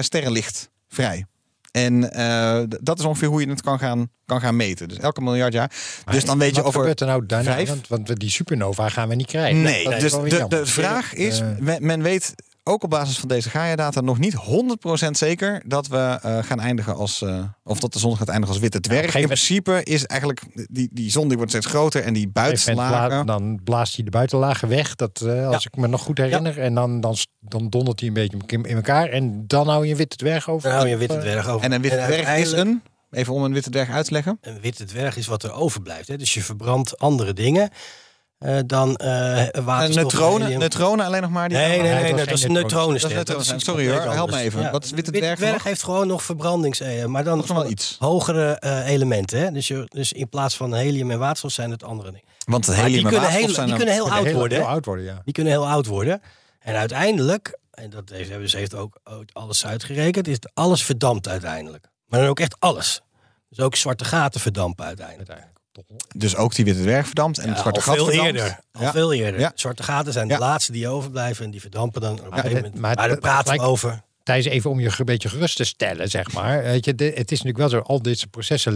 sterrenlicht 0.04 0.70
vrij. 0.88 1.26
En 1.72 2.12
eh, 2.12 2.62
dat 2.80 2.98
is 2.98 3.04
ongeveer 3.04 3.28
hoe 3.28 3.40
je 3.40 3.48
het 3.48 3.62
kan 3.62 3.78
gaan, 3.78 4.10
kan 4.26 4.40
gaan 4.40 4.56
meten. 4.56 4.88
Dus 4.88 4.98
elke 4.98 5.20
miljard 5.20 5.52
jaar. 5.52 5.72
dus 6.10 6.24
dan 6.24 6.38
weet 6.38 6.54
je 6.54 6.62
over. 6.62 6.80
gebeurt 6.80 7.00
er 7.00 7.06
nou 7.06 7.26
daarna? 7.26 7.52
vijf? 7.52 7.72
Want, 7.88 8.20
die 8.20 8.30
supernova 8.30 8.88
gaan 8.88 9.08
we 9.08 9.14
niet 9.14 9.26
krijgen. 9.26 9.62
Nee, 9.62 9.84
Dat 9.84 10.00
dus 10.00 10.12
de, 10.12 10.44
de 10.48 10.66
vraag 10.66 11.14
is, 11.14 11.42
men, 11.58 11.86
men 11.86 12.02
weet 12.02 12.34
ook 12.64 12.82
op 12.82 12.90
basis 12.90 13.18
van 13.18 13.28
deze 13.28 13.50
Gaia-data 13.50 14.00
nog 14.00 14.18
niet 14.18 14.34
100% 15.06 15.10
zeker 15.10 15.62
dat 15.66 15.86
we 15.86 16.18
eh, 16.22 16.38
gaan 16.42 16.60
eindigen 16.60 16.94
als, 16.96 17.22
eh, 17.22 17.44
of 17.64 17.80
dat 17.80 17.92
de 17.92 17.98
zon 17.98 18.16
gaat 18.16 18.28
eindigen 18.28 18.52
als 18.52 18.62
witte 18.62 18.80
dwerg. 18.80 19.14
In 19.14 19.24
principe 19.24 19.80
is 19.82 20.06
eigenlijk, 20.06 20.42
die, 20.70 20.88
die 20.92 21.10
zon 21.10 21.28
die 21.28 21.36
wordt 21.36 21.52
steeds 21.52 21.66
groter 21.66 22.02
en 22.02 22.12
die 22.12 22.28
bla- 22.28 23.24
dan 23.24 23.60
blaast 23.64 23.94
hij 23.94 24.04
de 24.04 24.10
buitenlagen 24.10 24.68
weg. 24.68 24.94
Dat, 24.94 25.20
eh, 25.20 25.48
als 25.48 25.66
ik 25.66 25.76
me 25.76 25.86
nog 25.86 26.02
goed 26.02 26.18
herinner. 26.18 26.58
En 26.60 26.74
dan, 26.74 27.00
dan, 27.00 27.16
dan 27.40 27.68
dondert 27.68 28.00
hij 28.00 28.08
een 28.08 28.14
beetje 28.14 28.38
in 28.46 28.64
elkaar. 28.64 29.08
En 29.08 29.46
dan 29.46 29.68
hou 29.68 29.84
je 29.84 29.90
een 29.90 29.96
witte 29.96 30.16
dwerg 30.16 30.50
over. 30.50 30.68
Dan 30.68 30.76
hou 30.76 30.86
je 30.86 30.92
een 30.92 31.00
witte 31.00 31.18
dwerg 31.18 31.48
over. 31.48 31.64
En 31.64 31.72
een 31.72 31.82
witte 31.82 32.02
dwerg 32.06 32.36
is 32.36 32.52
een, 32.52 32.82
even 33.10 33.32
om 33.32 33.44
een 33.44 33.52
witte 33.52 33.70
dwerg 33.70 33.90
uit 33.90 34.04
te 34.04 34.12
leggen. 34.12 34.38
Een 34.40 34.60
witte 34.60 34.84
dwerg 34.84 35.16
is 35.16 35.26
wat 35.26 35.42
er 35.42 35.52
overblijft. 35.52 36.08
Hè? 36.08 36.16
Dus 36.16 36.34
je 36.34 36.42
verbrandt 36.42 36.98
andere 36.98 37.32
dingen 37.32 37.70
eh, 38.42 38.58
dan 38.66 38.96
eh 38.96 39.56
En 39.56 39.64
waterstof. 39.64 40.02
neutronen, 40.02 40.40
helium. 40.42 40.58
neutronen 40.58 41.06
alleen 41.06 41.22
nog 41.22 41.30
maar. 41.30 41.48
Die 41.48 41.58
Nee, 41.58 41.80
nee, 41.80 41.92
Nee, 42.02 42.14
dat 42.14 42.30
is 42.30 42.42
een 42.42 42.52
neutronen. 42.52 42.88
neutronenster. 42.92 43.14
Neutronen. 43.14 43.60
Sorry 43.60 43.90
hoor, 43.90 44.12
help 44.12 44.30
me 44.30 44.38
even. 44.40 44.70
Wat 44.70 44.84
is 44.84 44.90
witte 44.90 45.10
dwerg 45.10 45.40
nog? 45.40 45.62
heeft 45.64 45.82
gewoon 45.82 46.06
nog 46.06 46.22
verbrandings... 46.22 46.80
eh, 46.80 47.04
maar 47.04 47.24
dan 47.24 47.44
Nog 47.46 47.66
iets. 47.66 47.96
hogere 47.98 48.52
eh, 48.58 48.88
elementen. 48.88 49.38
Hè? 49.38 49.50
Dus, 49.52 49.68
je, 49.68 49.84
dus 49.88 50.12
in 50.12 50.28
plaats 50.28 50.56
van 50.56 50.74
helium 50.74 51.10
en 51.10 51.18
waterstof 51.18 51.52
zijn 51.52 51.70
het 51.70 51.84
andere 51.84 52.10
dingen. 52.10 52.26
Want 52.46 52.66
helium 52.66 52.86
die 52.86 52.96
en 52.96 53.02
kunnen 53.02 53.20
waterstof 53.20 53.44
heel, 53.46 53.54
zijn 53.54 53.66
die 53.66 53.76
kunnen 53.76 53.94
heel 53.94 54.10
oud 54.10 54.24
heel- 54.24 54.34
worden. 54.34 54.58
heel 54.58 54.66
hè? 54.66 54.72
oud 54.72 54.84
worden, 54.84 55.04
ja. 55.04 55.20
Die 55.24 55.34
kunnen 55.34 55.52
heel 55.52 55.68
oud 55.68 55.86
worden. 55.86 56.22
En 56.58 56.74
uiteindelijk, 56.76 57.58
en 57.70 57.90
dat 57.90 58.08
heeft, 58.08 58.30
hebben 58.30 58.50
ze 58.50 58.56
heeft 58.56 58.74
ook 58.74 58.98
alles 59.32 59.66
uitgerekend, 59.66 60.28
is 60.28 60.36
alles 60.54 60.84
verdampt 60.84 61.28
uiteindelijk. 61.28 61.86
Maar 62.06 62.20
dan 62.20 62.28
ook 62.28 62.40
echt 62.40 62.56
alles. 62.58 63.00
Dus 63.48 63.60
ook 63.64 63.74
zwarte 63.76 64.04
gaten 64.04 64.40
verdampen 64.40 64.84
uiteindelijk. 64.84 65.30
Dus 66.16 66.36
ook 66.36 66.54
die 66.54 66.64
witte 66.64 66.80
dwerg 66.82 67.06
verdampt 67.06 67.38
en 67.38 67.44
Ja, 67.44 67.50
het 67.50 67.58
zwarte 67.60 67.80
gat 67.80 67.94
veel 67.94 68.04
verdampt. 68.04 68.26
eerder. 68.34 68.58
Al 68.72 68.82
Ja. 68.82 68.92
veel 68.92 69.12
eerder. 69.12 69.40
Ja. 69.40 69.52
Zwarte 69.54 69.82
gaten 69.82 70.12
zijn 70.12 70.28
de 70.28 70.38
laatste 70.38 70.72
die 70.72 70.88
overblijven 70.88 71.44
en 71.44 71.50
die 71.50 71.60
verdampen 71.60 72.00
dan 72.00 72.12
op 72.12 72.26
een 72.26 72.32
gegeven 72.32 72.54
moment. 72.54 72.74
maar 72.74 72.94
Maar, 72.96 73.08
daar 73.08 73.18
praten 73.18 73.54
we 73.56 73.60
over. 73.60 74.02
Thijs, 74.22 74.44
even 74.44 74.70
om 74.70 74.80
je 74.80 74.90
een 74.98 75.04
beetje 75.04 75.28
gerust 75.28 75.56
te 75.56 75.64
stellen, 75.64 76.10
zeg 76.10 76.32
maar. 76.32 76.62
Weet 76.72 76.84
je, 76.84 76.94
de- 76.94 77.04
het 77.14 77.32
is 77.32 77.42
natuurlijk 77.42 77.58
wel 77.58 77.68
zo, 77.68 77.78
al 77.78 78.02
deze 78.02 78.26
processen 78.26 78.72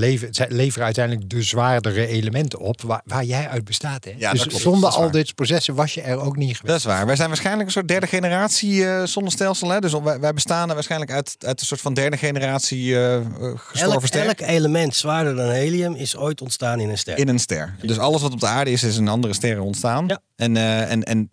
leveren 0.48 0.84
uiteindelijk 0.84 1.30
de 1.30 1.42
zwaardere 1.42 2.06
elementen 2.06 2.58
op 2.58 2.82
waar, 2.82 3.00
waar 3.04 3.24
jij 3.24 3.48
uit 3.48 3.64
bestaat. 3.64 4.04
Hè? 4.04 4.12
Ja, 4.16 4.30
dus 4.30 4.38
dat 4.38 4.48
klopt. 4.48 4.62
zonder 4.62 4.90
Dat 4.90 4.98
al 4.98 5.10
deze 5.10 5.34
processen 5.34 5.74
was 5.74 5.94
je 5.94 6.00
er 6.00 6.20
ook 6.20 6.36
niet 6.36 6.48
Dat 6.48 6.56
geweest. 6.58 6.78
is 6.78 6.84
waar. 6.84 7.06
Wij 7.06 7.16
zijn 7.16 7.28
waarschijnlijk 7.28 7.66
een 7.66 7.72
soort 7.72 7.88
derde 7.88 8.06
generatie 8.06 8.86
eh, 8.88 9.04
zonnestelsel. 9.04 9.68
Hè? 9.70 9.78
Dus 9.80 9.92
wij, 9.92 10.20
wij 10.20 10.32
bestaan 10.32 10.68
er 10.68 10.74
waarschijnlijk 10.74 11.10
uit, 11.10 11.36
uit 11.38 11.60
een 11.60 11.66
soort 11.66 11.80
van 11.80 11.94
derde 11.94 12.16
generatie 12.16 12.94
eh, 12.94 13.16
eh, 13.16 13.22
gestorven 13.56 13.92
Elk, 13.92 14.06
ster. 14.06 14.24
elk 14.26 14.40
element 14.40 14.94
zwaarder 14.96 15.34
dan 15.36 15.48
helium 15.50 15.94
is 15.94 16.16
ooit 16.16 16.40
ontstaan 16.40 16.80
in 16.80 16.88
een 16.88 16.98
ster. 16.98 17.18
In 17.18 17.28
een 17.28 17.38
ster. 17.38 17.74
Dus 17.82 17.98
alles 17.98 18.22
wat 18.22 18.32
op 18.32 18.40
de 18.40 18.46
aarde 18.46 18.70
is, 18.70 18.82
is 18.82 18.96
in 18.96 19.08
andere 19.08 19.32
sterren 19.34 19.62
ontstaan. 19.62 20.04
Ja. 20.06 20.20
En, 20.36 20.56
eh, 20.56 20.90
en, 20.90 21.02
en 21.02 21.28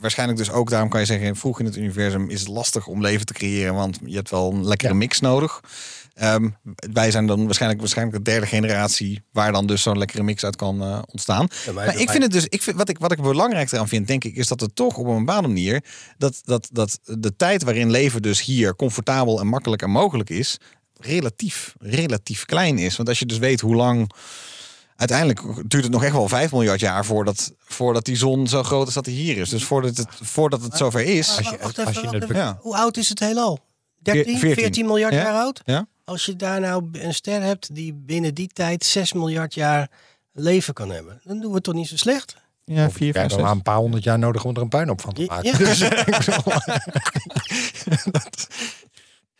waarschijnlijk 0.00 0.38
dus 0.38 0.50
ook, 0.50 0.70
daarom 0.70 0.88
kan 0.88 1.00
je 1.00 1.06
zeggen, 1.06 1.36
vroeg 1.36 1.58
in 1.60 1.64
het 1.64 1.76
universum 1.76 2.30
is 2.30 2.40
het 2.40 2.48
lastig 2.48 2.86
om 2.86 3.00
leven 3.00 3.26
te 3.26 3.32
creëren, 3.32 3.74
want 3.74 3.98
je 4.04 4.16
hebt 4.16 4.30
wel 4.30 4.52
een 4.52 4.66
lekkere 4.66 4.92
Ja. 4.92 4.98
mix 4.98 5.20
nodig. 5.20 5.60
Ehm, 6.14 6.48
wij 6.92 7.10
zijn 7.10 7.26
dan 7.26 7.44
waarschijnlijk, 7.44 7.80
waarschijnlijk 7.80 8.24
de 8.24 8.30
derde 8.30 8.46
generatie 8.46 9.22
waar 9.32 9.52
dan 9.52 9.66
dus 9.66 9.82
zo'n 9.82 9.98
lekkere 9.98 10.22
mix 10.22 10.44
uit 10.44 10.56
kan 10.56 10.82
eh, 10.82 11.02
ontstaan. 11.06 11.48
Ja, 11.66 11.72
Maar 11.72 12.00
ik 12.00 12.10
vind 12.10 12.22
het 12.22 12.32
dus, 12.32 12.46
ik 12.46 12.62
vind, 12.62 12.76
wat, 12.76 12.88
ik, 12.88 12.98
wat 12.98 13.12
ik 13.12 13.22
belangrijk 13.22 13.72
eraan 13.72 13.88
vind, 13.88 14.06
denk 14.06 14.24
ik, 14.24 14.36
is 14.36 14.48
dat 14.48 14.60
het 14.60 14.74
toch 14.74 14.96
op 14.96 15.06
een 15.06 15.18
bepaalde 15.24 15.48
manier, 15.48 15.84
dat, 16.18 16.40
dat, 16.44 16.68
dat 16.72 16.98
de 17.04 17.36
tijd 17.36 17.62
waarin 17.62 17.90
leven 17.90 18.22
dus 18.22 18.42
hier 18.42 18.76
comfortabel 18.76 19.40
en 19.40 19.46
makkelijk 19.46 19.82
en 19.82 19.90
mogelijk 19.90 20.30
is, 20.30 20.58
relatief, 21.00 21.74
relatief 21.78 22.44
klein 22.44 22.78
is. 22.78 22.96
Want 22.96 23.08
als 23.08 23.18
je 23.18 23.26
dus 23.26 23.38
weet 23.38 23.60
hoe 23.60 23.74
lang 23.74 24.10
uiteindelijk 25.00 25.40
duurt 25.70 25.82
het 25.84 25.92
nog 25.92 26.04
echt 26.04 26.12
wel 26.12 26.28
5 26.28 26.52
miljard 26.52 26.80
jaar 26.80 27.04
voordat, 27.04 27.52
voordat 27.58 28.04
die 28.04 28.16
zon 28.16 28.46
zo 28.48 28.62
groot 28.62 28.88
is 28.88 28.94
dat 28.94 29.06
hij 29.06 29.14
hier 29.14 29.36
is. 29.36 29.48
Dus 29.48 29.64
voordat 29.64 29.96
het, 29.96 30.06
voordat 30.20 30.62
het 30.62 30.76
zover 30.76 31.00
is. 31.04 31.36
Als 31.36 31.48
je- 31.48 31.56
Wacht 31.60 31.78
als 31.78 31.88
even, 31.88 31.92
je 31.92 32.00
wacht 32.00 32.12
het 32.12 32.22
even. 32.22 32.36
Ja. 32.36 32.58
Hoe 32.60 32.76
oud 32.76 32.96
is 32.96 33.08
het 33.08 33.18
heelal? 33.18 33.58
13, 33.98 34.38
14. 34.38 34.62
14 34.62 34.86
miljard 34.86 35.12
Ja. 35.12 35.20
jaar 35.22 35.34
oud? 35.34 35.60
Ja? 35.64 35.86
Als 36.04 36.24
je 36.24 36.36
daar 36.36 36.60
nou 36.60 36.88
een 36.92 37.14
ster 37.14 37.42
hebt 37.42 37.74
die 37.74 37.92
binnen 37.94 38.34
die 38.34 38.48
tijd 38.52 38.84
6 38.84 39.12
miljard 39.12 39.54
jaar 39.54 39.90
leven 40.32 40.74
kan 40.74 40.90
hebben, 40.90 41.20
dan 41.24 41.38
doen 41.40 41.48
we 41.48 41.54
het 41.54 41.64
toch 41.64 41.74
niet 41.74 41.88
zo 41.88 41.96
slecht? 41.96 42.36
Ja, 42.64 42.88
krijgt 42.88 43.30
dan 43.30 43.40
maar 43.40 43.50
een 43.50 43.62
paar 43.62 43.76
honderd 43.76 44.02
jaar 44.04 44.18
nodig 44.18 44.44
om 44.44 44.56
er 44.56 44.62
een 44.62 44.68
puinhoop 44.68 45.00
van 45.00 45.12
te 45.12 45.24
maken. 45.26 45.58
ja. 45.58 45.58
Dus, 45.70 45.80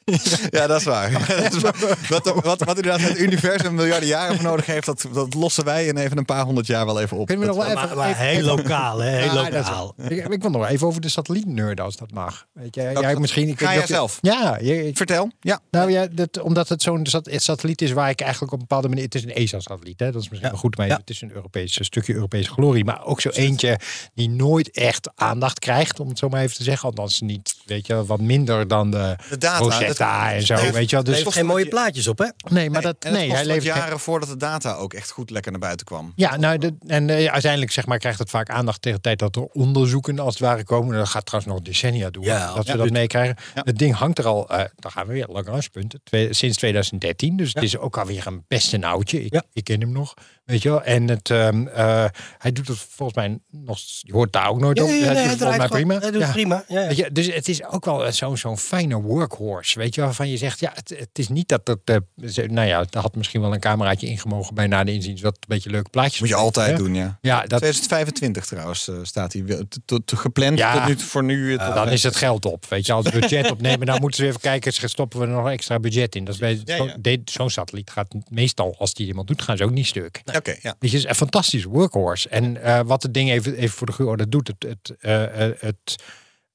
Ja, 0.50 0.66
dat 0.66 0.78
is 0.80 0.84
waar. 0.84 1.10
Dat 1.42 1.54
is 1.54 1.62
waar. 1.62 1.98
wat, 2.08 2.24
wat, 2.42 2.58
wat 2.64 2.76
inderdaad 2.76 3.00
het 3.00 3.18
universum 3.18 3.74
miljarden 3.74 4.08
jaren 4.08 4.34
voor 4.36 4.44
nodig 4.44 4.66
heeft, 4.66 4.86
dat, 4.86 5.06
dat 5.12 5.34
lossen 5.34 5.64
wij 5.64 5.86
in 5.86 5.96
even 5.96 6.18
een 6.18 6.24
paar 6.24 6.44
honderd 6.44 6.66
jaar 6.66 6.86
wel 6.86 7.00
even 7.00 7.16
op. 7.16 7.26
Kunnen 7.26 7.46
we 7.48 7.54
nog 7.54 7.62
wel 7.64 7.72
even, 7.76 7.88
Maar, 7.88 7.96
maar 7.96 8.08
even- 8.10 8.24
heel 8.24 8.44
lokaal, 8.56 8.98
hè? 8.98 9.08
Heel 9.10 9.24
Ja, 9.34 9.34
dat 9.34 9.52
is- 9.52 9.68
lokaal. 9.68 9.94
ik, 10.08 10.26
ik 10.28 10.42
wil 10.42 10.50
nog 10.50 10.66
even 10.68 10.86
over 10.86 11.00
de 11.00 11.08
satellietnerden 11.08 11.84
als 11.84 11.96
dat 11.96 12.10
mag. 12.10 12.46
Weet 12.52 12.74
je, 12.74 12.90
jij 13.00 13.16
misschien. 13.16 13.48
Ik 13.48 13.58
Ga 13.60 13.74
jij 13.74 13.86
zelf? 13.86 14.18
Ja, 14.20 14.58
je, 14.60 14.86
ik- 14.86 14.96
Vertel. 14.96 15.30
Ja. 15.40 15.60
nou 15.70 15.90
ja, 15.90 16.06
dat, 16.12 16.40
omdat 16.40 16.68
het 16.68 16.82
zo'n 16.82 17.06
sat- 17.06 17.28
satelliet 17.32 17.82
is 17.82 17.92
waar 17.92 18.10
ik 18.10 18.20
eigenlijk 18.20 18.52
op 18.52 18.58
een 18.60 18.66
bepaalde 18.68 18.88
manier. 18.88 19.04
Het 19.04 19.14
is 19.14 19.22
een 19.24 19.34
ESA-satelliet, 19.34 20.00
hè? 20.00 20.06
dat 20.12 20.22
is 20.22 20.28
misschien 20.28 20.40
Ja. 20.40 20.50
wel 20.50 20.60
goed, 20.60 20.76
maar 20.76 20.86
Ja. 20.86 20.96
het 20.96 21.10
is 21.10 21.20
een 21.20 21.32
Europees 21.32 21.78
een 21.78 21.84
stukje 21.84 22.14
Europese 22.14 22.50
glorie. 22.50 22.84
Maar 22.84 23.04
ook 23.04 23.20
zo 23.20 23.28
eentje 23.28 23.78
die 24.14 24.28
nooit 24.30 24.70
echt 24.70 25.10
aandacht 25.14 25.58
krijgt, 25.58 26.00
om 26.00 26.08
het 26.08 26.18
zo 26.18 26.28
maar 26.28 26.42
even 26.42 26.56
te 26.56 26.62
zeggen. 26.62 26.88
Althans, 26.88 27.20
niet, 27.20 27.56
weet 27.66 27.86
je, 27.86 28.04
wat 28.06 28.20
minder 28.20 28.68
dan 28.68 28.90
de, 28.90 29.16
De 29.30 29.38
data, 29.38 29.58
Het- 29.98 30.32
en 30.34 30.46
zo. 30.46 30.72
weet 30.72 30.90
je 30.90 30.96
wel. 30.96 31.04
Dus, 31.04 31.22
geen 31.26 31.46
mooie 31.46 31.68
plaatjes 31.68 32.06
op, 32.06 32.18
hè? 32.18 32.26
nee, 32.48 32.70
maar 32.70 32.82
dat, 32.82 32.96
nee, 33.10 33.32
hij 33.32 33.44
geen- 33.44 33.60
jaren 33.62 34.00
voordat 34.00 34.28
de 34.28 34.36
data 34.36 34.74
ook 34.74 34.94
echt 34.94 35.10
goed 35.10 35.30
lekker 35.30 35.50
naar 35.50 35.60
buiten 35.60 35.86
kwam. 35.86 36.12
Ja, 36.16 36.36
nou, 36.36 36.58
de, 36.58 36.74
en 36.86 37.10
eh, 37.10 37.26
uiteindelijk 37.32 37.72
zeg 37.72 37.86
maar, 37.86 37.98
krijgt 37.98 38.18
het 38.18 38.30
vaak 38.30 38.48
aandacht 38.50 38.82
tegen 38.82 38.96
de 38.98 39.02
tijd 39.04 39.18
dat 39.18 39.36
er 39.36 39.42
onderzoeken 39.52 40.18
als 40.18 40.34
het 40.34 40.42
ware 40.42 40.64
komen. 40.64 40.96
Dat 40.96 41.08
gaat 41.08 41.26
trouwens 41.26 41.54
nog 41.54 41.62
decennia 41.64 42.10
doen 42.10 42.24
Ja, 42.24 42.54
dat 42.54 42.66
we 42.66 42.70
ja, 42.72 42.76
dat 42.78 42.90
meekrijgen. 42.90 43.36
Ja. 43.54 43.62
Het 43.64 43.78
ding 43.78 43.94
hangt 43.94 44.18
er 44.18 44.26
al, 44.26 44.48
eh 44.48 44.64
dan 44.76 44.90
gaan 44.90 45.06
we 45.06 45.12
weer, 45.12 45.26
Lagrange-punt, 45.28 45.94
twee- 46.04 46.32
sinds 46.34 46.56
2013. 46.56 47.36
Dus 47.36 47.54
het 47.54 47.62
is 47.62 47.78
ook 47.78 47.98
alweer 47.98 48.26
een 48.26 48.44
beste 48.48 48.76
nauwtje. 48.76 49.24
Ik, 49.24 49.32
Ja. 49.32 49.42
ik 49.52 49.64
ken 49.64 49.80
hem 49.80 49.92
nog, 49.92 50.14
weet 50.44 50.62
je 50.62 50.68
wel. 50.68 50.82
En 50.82 51.08
het, 51.08 51.30
ehm, 51.30 51.66
eh, 51.66 52.04
hij 52.38 52.52
doet 52.52 52.68
het 52.68 52.78
volgens 52.90 53.18
mij 53.18 53.38
nog, 53.50 53.78
je 54.00 54.12
hoort 54.12 54.32
daar 54.32 54.48
ook 54.48 54.60
nooit 54.60 54.78
ja, 54.78 54.84
hij 54.84 54.92
doet 54.98 55.06
het 55.06 55.16
hij 55.16 55.26
volgens 55.26 55.40
mij 55.48 55.56
draait 55.56 55.70
prima. 55.70 55.98
Hij 56.00 56.10
doet 56.10 56.30
prima. 56.32 56.64
Ja, 56.68 57.08
dus 57.12 57.34
het 57.34 57.48
is 57.48 57.64
ook 57.64 57.84
wel 57.84 58.12
zo'n 58.12 58.36
zo'n 58.36 58.58
fijne 58.58 59.00
workhorse. 59.00 59.78
Weet 59.80 59.94
je, 59.94 60.00
waarvan 60.00 60.28
je 60.28 60.36
zegt, 60.36 60.60
ja, 60.60 60.70
het, 60.74 60.88
het 60.98 61.18
is 61.18 61.28
niet 61.28 61.48
dat 61.48 61.60
het. 61.66 61.78
eh, 61.84 62.48
nou 62.48 62.66
ja, 62.68 62.84
er 62.90 62.98
had 63.00 63.14
misschien 63.16 63.40
wel 63.40 63.52
een 63.54 63.60
cameraatje 63.60 64.06
ingemogen 64.06 64.54
bij 64.54 64.66
na 64.66 64.84
de 64.84 64.92
inziens. 64.92 65.20
wat 65.20 65.34
een 65.34 65.40
beetje 65.48 65.70
leuke 65.70 65.90
plaatjes. 65.90 66.20
Moet 66.20 66.28
je 66.28 66.34
altijd 66.34 66.70
hè? 66.70 66.76
doen, 66.76 66.94
ja. 66.94 67.18
Ja, 67.20 67.38
dat, 67.40 67.58
2025 67.58 68.44
trouwens 68.46 68.88
eh, 68.88 68.94
staat 69.02 69.32
hij 69.32 69.44
gepland 70.06 70.58
Ja. 70.58 70.72
tot 70.78 70.86
nu, 70.88 70.98
voor 71.04 71.24
nu. 71.24 71.56
tot- 71.58 71.74
dan 71.74 71.88
is 71.88 72.02
het 72.02 72.16
geld 72.16 72.44
op. 72.44 72.66
Weet 72.68 72.86
je, 72.86 72.92
als 72.92 73.04
we 73.10 73.18
budget 73.20 73.50
opnemen, 73.50 73.86
dan 73.86 74.00
moeten 74.00 74.20
ze 74.20 74.26
even 74.28 74.40
kijken. 74.40 74.72
Stoppen 74.72 75.18
we 75.20 75.26
er 75.26 75.32
nog 75.32 75.48
extra 75.50 75.78
budget 75.80 76.14
in. 76.14 76.24
Dat 76.24 76.34
is 76.34 76.40
bij 76.40 76.60
Ja, 76.64 76.76
zo'n- 76.76 76.86
ja. 76.86 76.96
de- 77.00 77.22
zo'n 77.24 77.50
satelliet 77.50 77.90
gaat 77.90 78.14
meestal, 78.28 78.74
als 78.78 78.94
die 78.94 79.06
iemand 79.06 79.26
doet, 79.28 79.42
gaan 79.42 79.56
ze 79.56 79.64
ook 79.64 79.70
niet 79.70 79.86
stuk. 79.86 80.22
Oké, 80.36 80.56
het 80.60 80.76
is 80.80 81.04
een 81.04 81.14
fantastisch 81.14 81.64
workhorse. 81.64 82.28
En 82.28 82.62
eh, 82.62 82.80
wat 82.84 83.02
het 83.02 83.14
ding 83.14 83.30
even, 83.30 83.54
even 83.54 83.76
voor 83.76 83.86
de 83.96 84.04
orde 84.06 84.28
doet, 84.28 84.46
het, 84.48 84.62
het, 84.62 84.96
eh, 85.00 85.44
eh, 85.46 85.54
het 85.58 85.96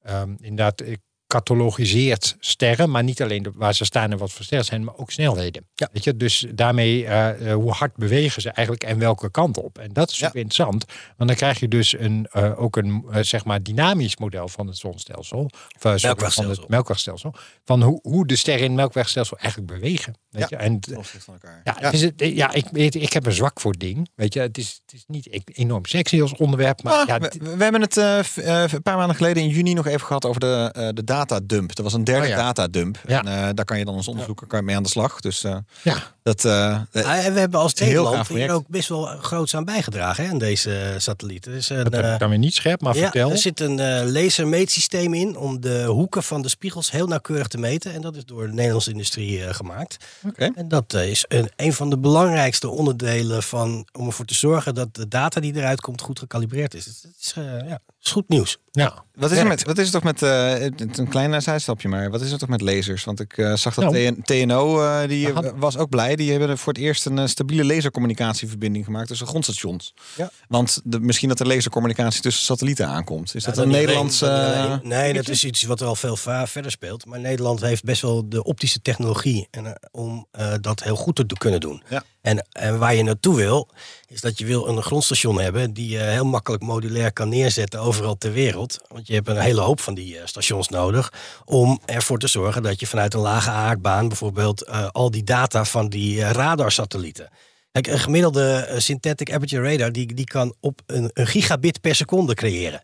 ehm, 0.02 0.30
inderdaad 0.40 0.80
eh, 0.80 0.94
catalogiseert 1.36 2.36
sterren, 2.38 2.90
maar 2.90 3.02
niet 3.02 3.22
alleen 3.22 3.42
de, 3.42 3.50
waar 3.54 3.74
ze 3.74 3.84
staan 3.84 4.10
en 4.12 4.18
wat 4.18 4.32
voor 4.32 4.44
sterren 4.44 4.66
zijn, 4.66 4.84
maar 4.84 4.96
ook 4.96 5.10
snelheden. 5.10 5.66
Ja. 5.74 5.88
Weet 5.92 6.04
je, 6.04 6.16
dus 6.16 6.46
daarmee 6.54 7.06
eh, 7.06 7.50
eh, 7.50 7.54
hoe 7.54 7.70
hard 7.70 7.96
bewegen 7.96 8.42
ze 8.42 8.50
eigenlijk 8.50 8.84
en 8.86 8.98
welke 8.98 9.30
kant 9.30 9.58
op. 9.58 9.78
En 9.78 9.92
dat 9.92 10.10
is 10.10 10.18
Ja. 10.18 10.26
super 10.26 10.40
interessant, 10.40 10.84
want 11.16 11.28
dan 11.28 11.38
krijg 11.38 11.60
je 11.60 11.68
dus 11.68 11.98
een, 11.98 12.26
eh, 12.32 12.60
ook 12.62 12.76
een 12.76 13.04
zeg 13.20 13.44
maar 13.44 13.62
dynamisch 13.62 14.16
model 14.16 14.48
van 14.48 14.66
het 14.66 14.76
zonstelsel, 14.76 15.38
of, 15.40 15.50
van 15.78 15.92
het 15.92 16.68
melkwegstelsel, 16.68 17.34
van 17.64 17.82
hoe, 17.82 17.98
hoe 18.02 18.26
de 18.26 18.36
sterren 18.36 18.62
in 18.62 18.68
het 18.70 18.76
melkwegstelsel 18.76 19.38
eigenlijk 19.38 19.72
bewegen. 19.72 20.14
Weet 20.30 20.48
Ja. 20.48 20.58
je? 20.58 20.64
En 20.64 20.80
ja, 21.64 21.74
het 21.78 21.92
is 21.94 22.02
het, 22.02 22.12
ja 22.16 22.52
ik, 22.52 22.64
weet, 22.72 22.94
ik 22.94 23.12
heb 23.12 23.26
een 23.26 23.32
zwak 23.32 23.60
voor 23.60 23.72
ding. 23.78 24.08
Weet 24.14 24.34
je, 24.34 24.40
het 24.40 24.58
is, 24.58 24.80
het 24.86 24.94
is 24.94 25.04
niet 25.06 25.26
e- 25.26 25.40
enorm 25.44 25.84
sexy 25.86 26.20
als 26.20 26.34
onderwerp, 26.36 26.82
maar 26.82 26.92
Ah, 26.94 27.06
ja, 27.06 27.18
we, 27.18 27.56
we 27.56 27.62
hebben 27.62 27.80
het 27.80 27.96
een 27.96 28.82
paar 28.82 28.96
maanden 28.96 29.16
geleden 29.16 29.42
in 29.42 29.48
juni 29.48 29.74
nog 29.74 29.86
even 29.86 30.06
gehad 30.06 30.24
over 30.24 30.40
de, 30.40 30.90
de 30.94 31.04
datadump. 31.28 31.76
Er 31.78 31.82
was 31.82 31.92
een 31.92 32.04
derde 32.04 32.22
Oh 32.22 32.28
ja. 32.28 32.36
datadump. 32.36 32.98
Ja. 33.06 33.24
En 33.24 33.26
eh, 33.26 33.48
daar 33.54 33.64
kan 33.64 33.78
je 33.78 33.84
dan 33.84 33.94
als 33.94 34.08
onderzoeker 34.08 34.46
kan 34.46 34.58
je 34.58 34.64
mee 34.64 34.76
aan 34.76 34.82
de 34.82 34.88
slag. 34.88 35.20
Dus 35.20 35.44
eh, 35.44 35.56
ja, 35.82 35.96
Dat, 36.26 36.44
eh, 36.44 36.80
Ah, 36.92 37.26
en 37.26 37.32
we 37.32 37.38
hebben 37.38 37.60
als 37.60 37.74
Nederland 37.74 38.28
hier 38.28 38.50
ook 38.50 38.68
best 38.68 38.88
wel 38.88 39.04
groots 39.04 39.54
aan 39.54 39.64
bijgedragen 39.64 40.24
hè, 40.24 40.30
aan 40.30 40.38
deze 40.38 40.78
eh, 40.78 40.98
satellieten. 40.98 41.52
Dus 41.52 41.68
een, 41.68 41.84
Dat 41.84 41.92
heb 41.92 42.04
eh, 42.04 42.12
ik 42.12 42.18
dan 42.18 42.28
weer 42.28 42.38
niet 42.38 42.54
scherp, 42.54 42.80
maar 42.80 42.94
ja, 42.94 43.02
vertel. 43.02 43.30
er 43.30 43.38
zit 43.38 43.60
een 43.60 43.80
eh, 43.80 44.10
lasermeetsysteem 44.10 45.14
in 45.14 45.36
om 45.36 45.60
de 45.60 45.84
hoeken 45.84 46.22
van 46.22 46.42
de 46.42 46.48
spiegels 46.48 46.90
heel 46.90 47.06
nauwkeurig 47.06 47.46
te 47.46 47.58
meten. 47.58 47.92
En 47.92 48.00
dat 48.00 48.16
is 48.16 48.24
door 48.24 48.46
de 48.46 48.52
Nederlandse 48.52 48.90
industrie 48.90 49.54
gemaakt. 49.54 49.96
Oké. 50.26 50.50
En 50.54 50.68
dat 50.68 50.94
is 50.94 51.24
een, 51.28 51.50
een 51.56 51.72
van 51.72 51.90
de 51.90 51.98
belangrijkste 51.98 52.68
onderdelen 52.68 53.42
van, 53.42 53.86
om 53.92 54.06
ervoor 54.06 54.24
te 54.24 54.34
zorgen 54.34 54.74
dat 54.74 54.94
de 54.94 55.08
data 55.08 55.40
die 55.40 55.56
eruit 55.56 55.80
komt 55.80 56.00
goed 56.00 56.18
gecalibreerd 56.18 56.74
is. 56.74 56.84
Dus 56.84 57.00
dat 57.00 57.12
is, 57.20 57.32
eh, 57.36 57.68
ja, 57.68 57.78
is 58.02 58.10
goed 58.10 58.28
nieuws. 58.28 58.58
Ja. 58.70 59.04
Wat 59.14 59.30
is, 59.30 59.38
er 59.38 59.46
met, 59.46 59.64
wat 59.64 59.78
is 59.78 59.86
er 59.86 59.92
toch 59.92 60.02
met, 60.02 60.20
een 60.20 61.08
klein 61.08 61.42
zijstapje 61.42 61.88
maar, 61.88 62.10
wat 62.10 62.20
is 62.20 62.32
er 62.32 62.38
toch 62.38 62.48
met 62.48 62.60
lasers? 62.60 63.04
Want 63.04 63.20
ik 63.20 63.34
zag 63.54 63.74
dat 63.74 63.92
Nou. 63.92 64.22
TN 64.22 64.22
TNO, 64.22 64.82
eh, 64.82 65.08
die 65.08 65.32
was 65.56 65.76
ook 65.76 65.88
blij. 65.88 66.15
Die 66.16 66.30
hebben 66.30 66.58
voor 66.58 66.72
het 66.72 66.82
eerst 66.82 67.06
een 67.06 67.18
eh, 67.18 67.26
stabiele 67.26 67.64
lasercommunicatieverbinding 67.64 68.84
gemaakt 68.84 69.08
tussen 69.08 69.26
grondstations. 69.26 69.94
Ja. 70.16 70.30
Want 70.48 70.80
de, 70.84 71.00
misschien 71.00 71.28
dat 71.28 71.40
er 71.40 71.46
lasercommunicatie 71.46 72.22
tussen 72.22 72.44
satellieten 72.44 72.86
aankomt. 72.88 73.34
Is 73.34 73.44
dat 73.44 73.56
Ja, 73.56 73.62
een 73.62 73.68
niet 73.68 73.76
Nederlands... 73.76 74.22
alleen- 74.22 74.34
dat 74.46 74.54
eh, 74.54 74.64
alleen. 74.64 74.80
nee, 74.82 75.12
dat 75.12 75.28
is 75.28 75.44
iets 75.44 75.62
wat 75.62 75.80
er 75.80 75.86
al 75.86 75.96
veel 75.96 76.16
verder 76.46 76.70
speelt. 76.70 77.06
Maar 77.06 77.20
Nederland 77.20 77.60
heeft 77.60 77.84
best 77.84 78.02
wel 78.02 78.28
de 78.28 78.44
optische 78.44 78.82
technologie 78.82 79.48
en, 79.50 79.66
eh, 79.66 79.72
om 79.90 80.26
eh, 80.30 80.54
dat 80.60 80.82
heel 80.82 80.96
goed 80.96 81.14
te 81.16 81.26
kunnen 81.38 81.60
doen. 81.60 81.82
Ja. 81.88 82.04
En, 82.20 82.46
en 82.52 82.78
waar 82.78 82.94
je 82.94 83.02
naartoe 83.02 83.36
wil, 83.36 83.68
is 84.08 84.20
dat 84.20 84.38
je 84.38 84.46
wil 84.46 84.68
een 84.68 84.82
grondstation 84.82 85.40
hebben 85.40 85.72
die 85.72 85.88
je 85.88 85.98
heel 85.98 86.24
makkelijk 86.24 86.62
modulair 86.62 87.12
kan 87.12 87.28
neerzetten 87.28 87.80
overal 87.80 88.18
ter 88.18 88.32
wereld. 88.32 88.78
Want 88.88 89.06
je 89.06 89.14
hebt 89.14 89.28
een 89.28 89.36
hele 89.36 89.60
hoop 89.60 89.80
van 89.80 89.94
die 89.94 90.18
eh, 90.18 90.26
stations 90.26 90.68
nodig 90.68 91.12
om 91.44 91.80
ervoor 91.84 92.18
te 92.18 92.26
zorgen 92.26 92.62
dat 92.62 92.80
je 92.80 92.86
vanuit 92.86 93.14
een 93.14 93.20
lage 93.20 93.50
aardbaan 93.50 94.08
bijvoorbeeld 94.08 94.62
eh, 94.62 94.88
al 94.92 95.10
die 95.10 95.24
data 95.24 95.64
van 95.64 95.88
die 95.88 96.22
eh, 96.22 96.30
radarsatellieten. 96.30 97.30
Kijk, 97.82 97.86
een 97.86 97.98
gemiddelde 97.98 98.54
eh, 98.54 98.78
synthetic 98.78 99.32
aperture 99.32 99.70
radar 99.70 99.92
die, 99.92 100.14
die 100.14 100.24
kan 100.24 100.54
op 100.60 100.80
een, 100.86 101.10
een 101.12 101.26
gigabit 101.26 101.80
per 101.80 101.94
seconde 101.94 102.34
creëren. 102.34 102.82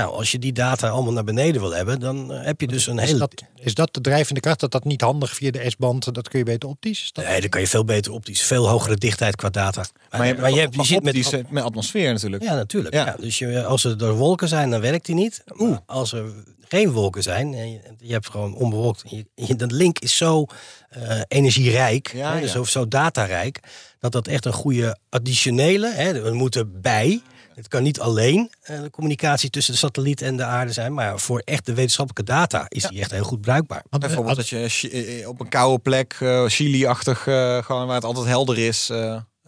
Nou, 0.00 0.12
als 0.14 0.30
je 0.30 0.38
die 0.38 0.52
data 0.52 0.88
allemaal 0.88 1.12
naar 1.12 1.24
beneden 1.24 1.60
wil 1.60 1.70
hebben, 1.74 2.00
dan 2.00 2.32
eh, 2.32 2.44
heb 2.44 2.60
je 2.60 2.66
dus 2.66 2.86
een 2.86 2.98
Is 2.98 3.06
hele. 3.06 3.18
dat, 3.18 3.42
is 3.60 3.74
dat 3.74 3.94
de 3.94 4.00
drijvende 4.00 4.40
kracht? 4.40 4.60
Dat 4.60 4.70
dat 4.70 4.84
niet 4.84 5.00
handig 5.00 5.34
via 5.34 5.50
de 5.50 5.70
S-band, 5.70 6.14
dat 6.14 6.28
kun 6.28 6.38
je 6.38 6.44
beter 6.44 6.68
optisch? 6.68 7.02
Is 7.02 7.12
dat- 7.12 7.24
Nee, 7.24 7.40
dan 7.40 7.48
kan 7.48 7.60
je 7.60 7.66
veel 7.66 7.84
beter 7.84 8.12
optisch, 8.12 8.42
veel 8.42 8.68
hogere 8.68 8.96
dichtheid 8.96 9.36
qua 9.36 9.50
data. 9.50 9.84
maar 10.10 10.26
je, 10.26 10.34
maar 10.34 10.50
je, 10.50 10.60
hebt- 10.60 10.74
je 10.74 10.84
zit 10.84 11.02
met. 11.02 11.14
optisch, 11.16 11.32
eh, 11.32 11.40
met 11.48 11.62
atmosfeer 11.64 12.12
natuurlijk. 12.12 12.42
Ja, 12.42 12.54
natuurlijk. 12.54 12.94
Ja. 12.94 13.06
Ja. 13.06 13.16
dus 13.20 13.38
je, 13.38 13.64
als 13.64 13.84
er 13.84 14.04
er 14.04 14.14
wolken 14.14 14.48
zijn, 14.48 14.70
dan 14.70 14.80
werkt 14.80 15.06
die 15.06 15.14
niet. 15.14 15.42
Maar 15.54 15.80
als 15.86 16.12
er 16.12 16.24
geen 16.68 16.90
wolken 16.90 17.22
zijn, 17.22 17.54
en 17.54 17.70
je, 17.72 17.80
je 17.98 18.12
hebt 18.12 18.30
gewoon 18.30 18.54
onbewolkt. 18.54 19.02
en 19.10 19.26
Je, 19.34 19.56
de 19.56 19.66
link 19.66 19.98
is 19.98 20.16
zo 20.16 20.44
eh, 20.88 21.20
energierijk, 21.28 22.12
Ja, 22.14 22.32
hè, 22.34 22.40
dus 22.40 22.52
ja. 22.52 22.56
zo, 22.56 22.64
zo 22.64 22.88
datarijk, 22.88 23.60
dat 23.98 24.12
dat 24.12 24.26
echt 24.28 24.44
een 24.44 24.52
goede 24.52 24.98
additionele, 25.08 25.92
hè, 25.94 26.22
we 26.22 26.32
moeten 26.32 26.80
bij. 26.80 27.22
Het 27.54 27.68
kan 27.68 27.82
niet 27.82 28.00
alleen 28.00 28.50
eh, 28.62 28.82
de 28.82 28.90
communicatie 28.90 29.50
tussen 29.50 29.72
de 29.72 29.78
satelliet 29.78 30.22
en 30.22 30.36
de 30.36 30.44
aarde 30.44 30.72
zijn, 30.72 30.94
maar 30.94 31.18
voor 31.18 31.42
echt 31.44 31.66
de 31.66 31.74
wetenschappelijke 31.74 32.32
data 32.32 32.64
is 32.68 32.82
die 32.82 33.00
echt 33.00 33.10
heel 33.10 33.24
goed 33.24 33.40
bruikbaar. 33.40 33.84
Want, 33.90 34.02
Bijvoorbeeld 34.02 34.36
dat 34.36 34.48
je 34.48 34.90
eh, 34.90 35.28
op 35.28 35.40
een 35.40 35.48
koude 35.48 35.82
plek, 35.82 36.16
eh, 36.20 36.44
Chili-achtig, 36.46 37.26
eh, 37.26 37.62
gewoon 37.62 37.86
waar 37.86 37.94
het 37.94 38.04
altijd 38.04 38.26
helder 38.26 38.58
is. 38.58 38.90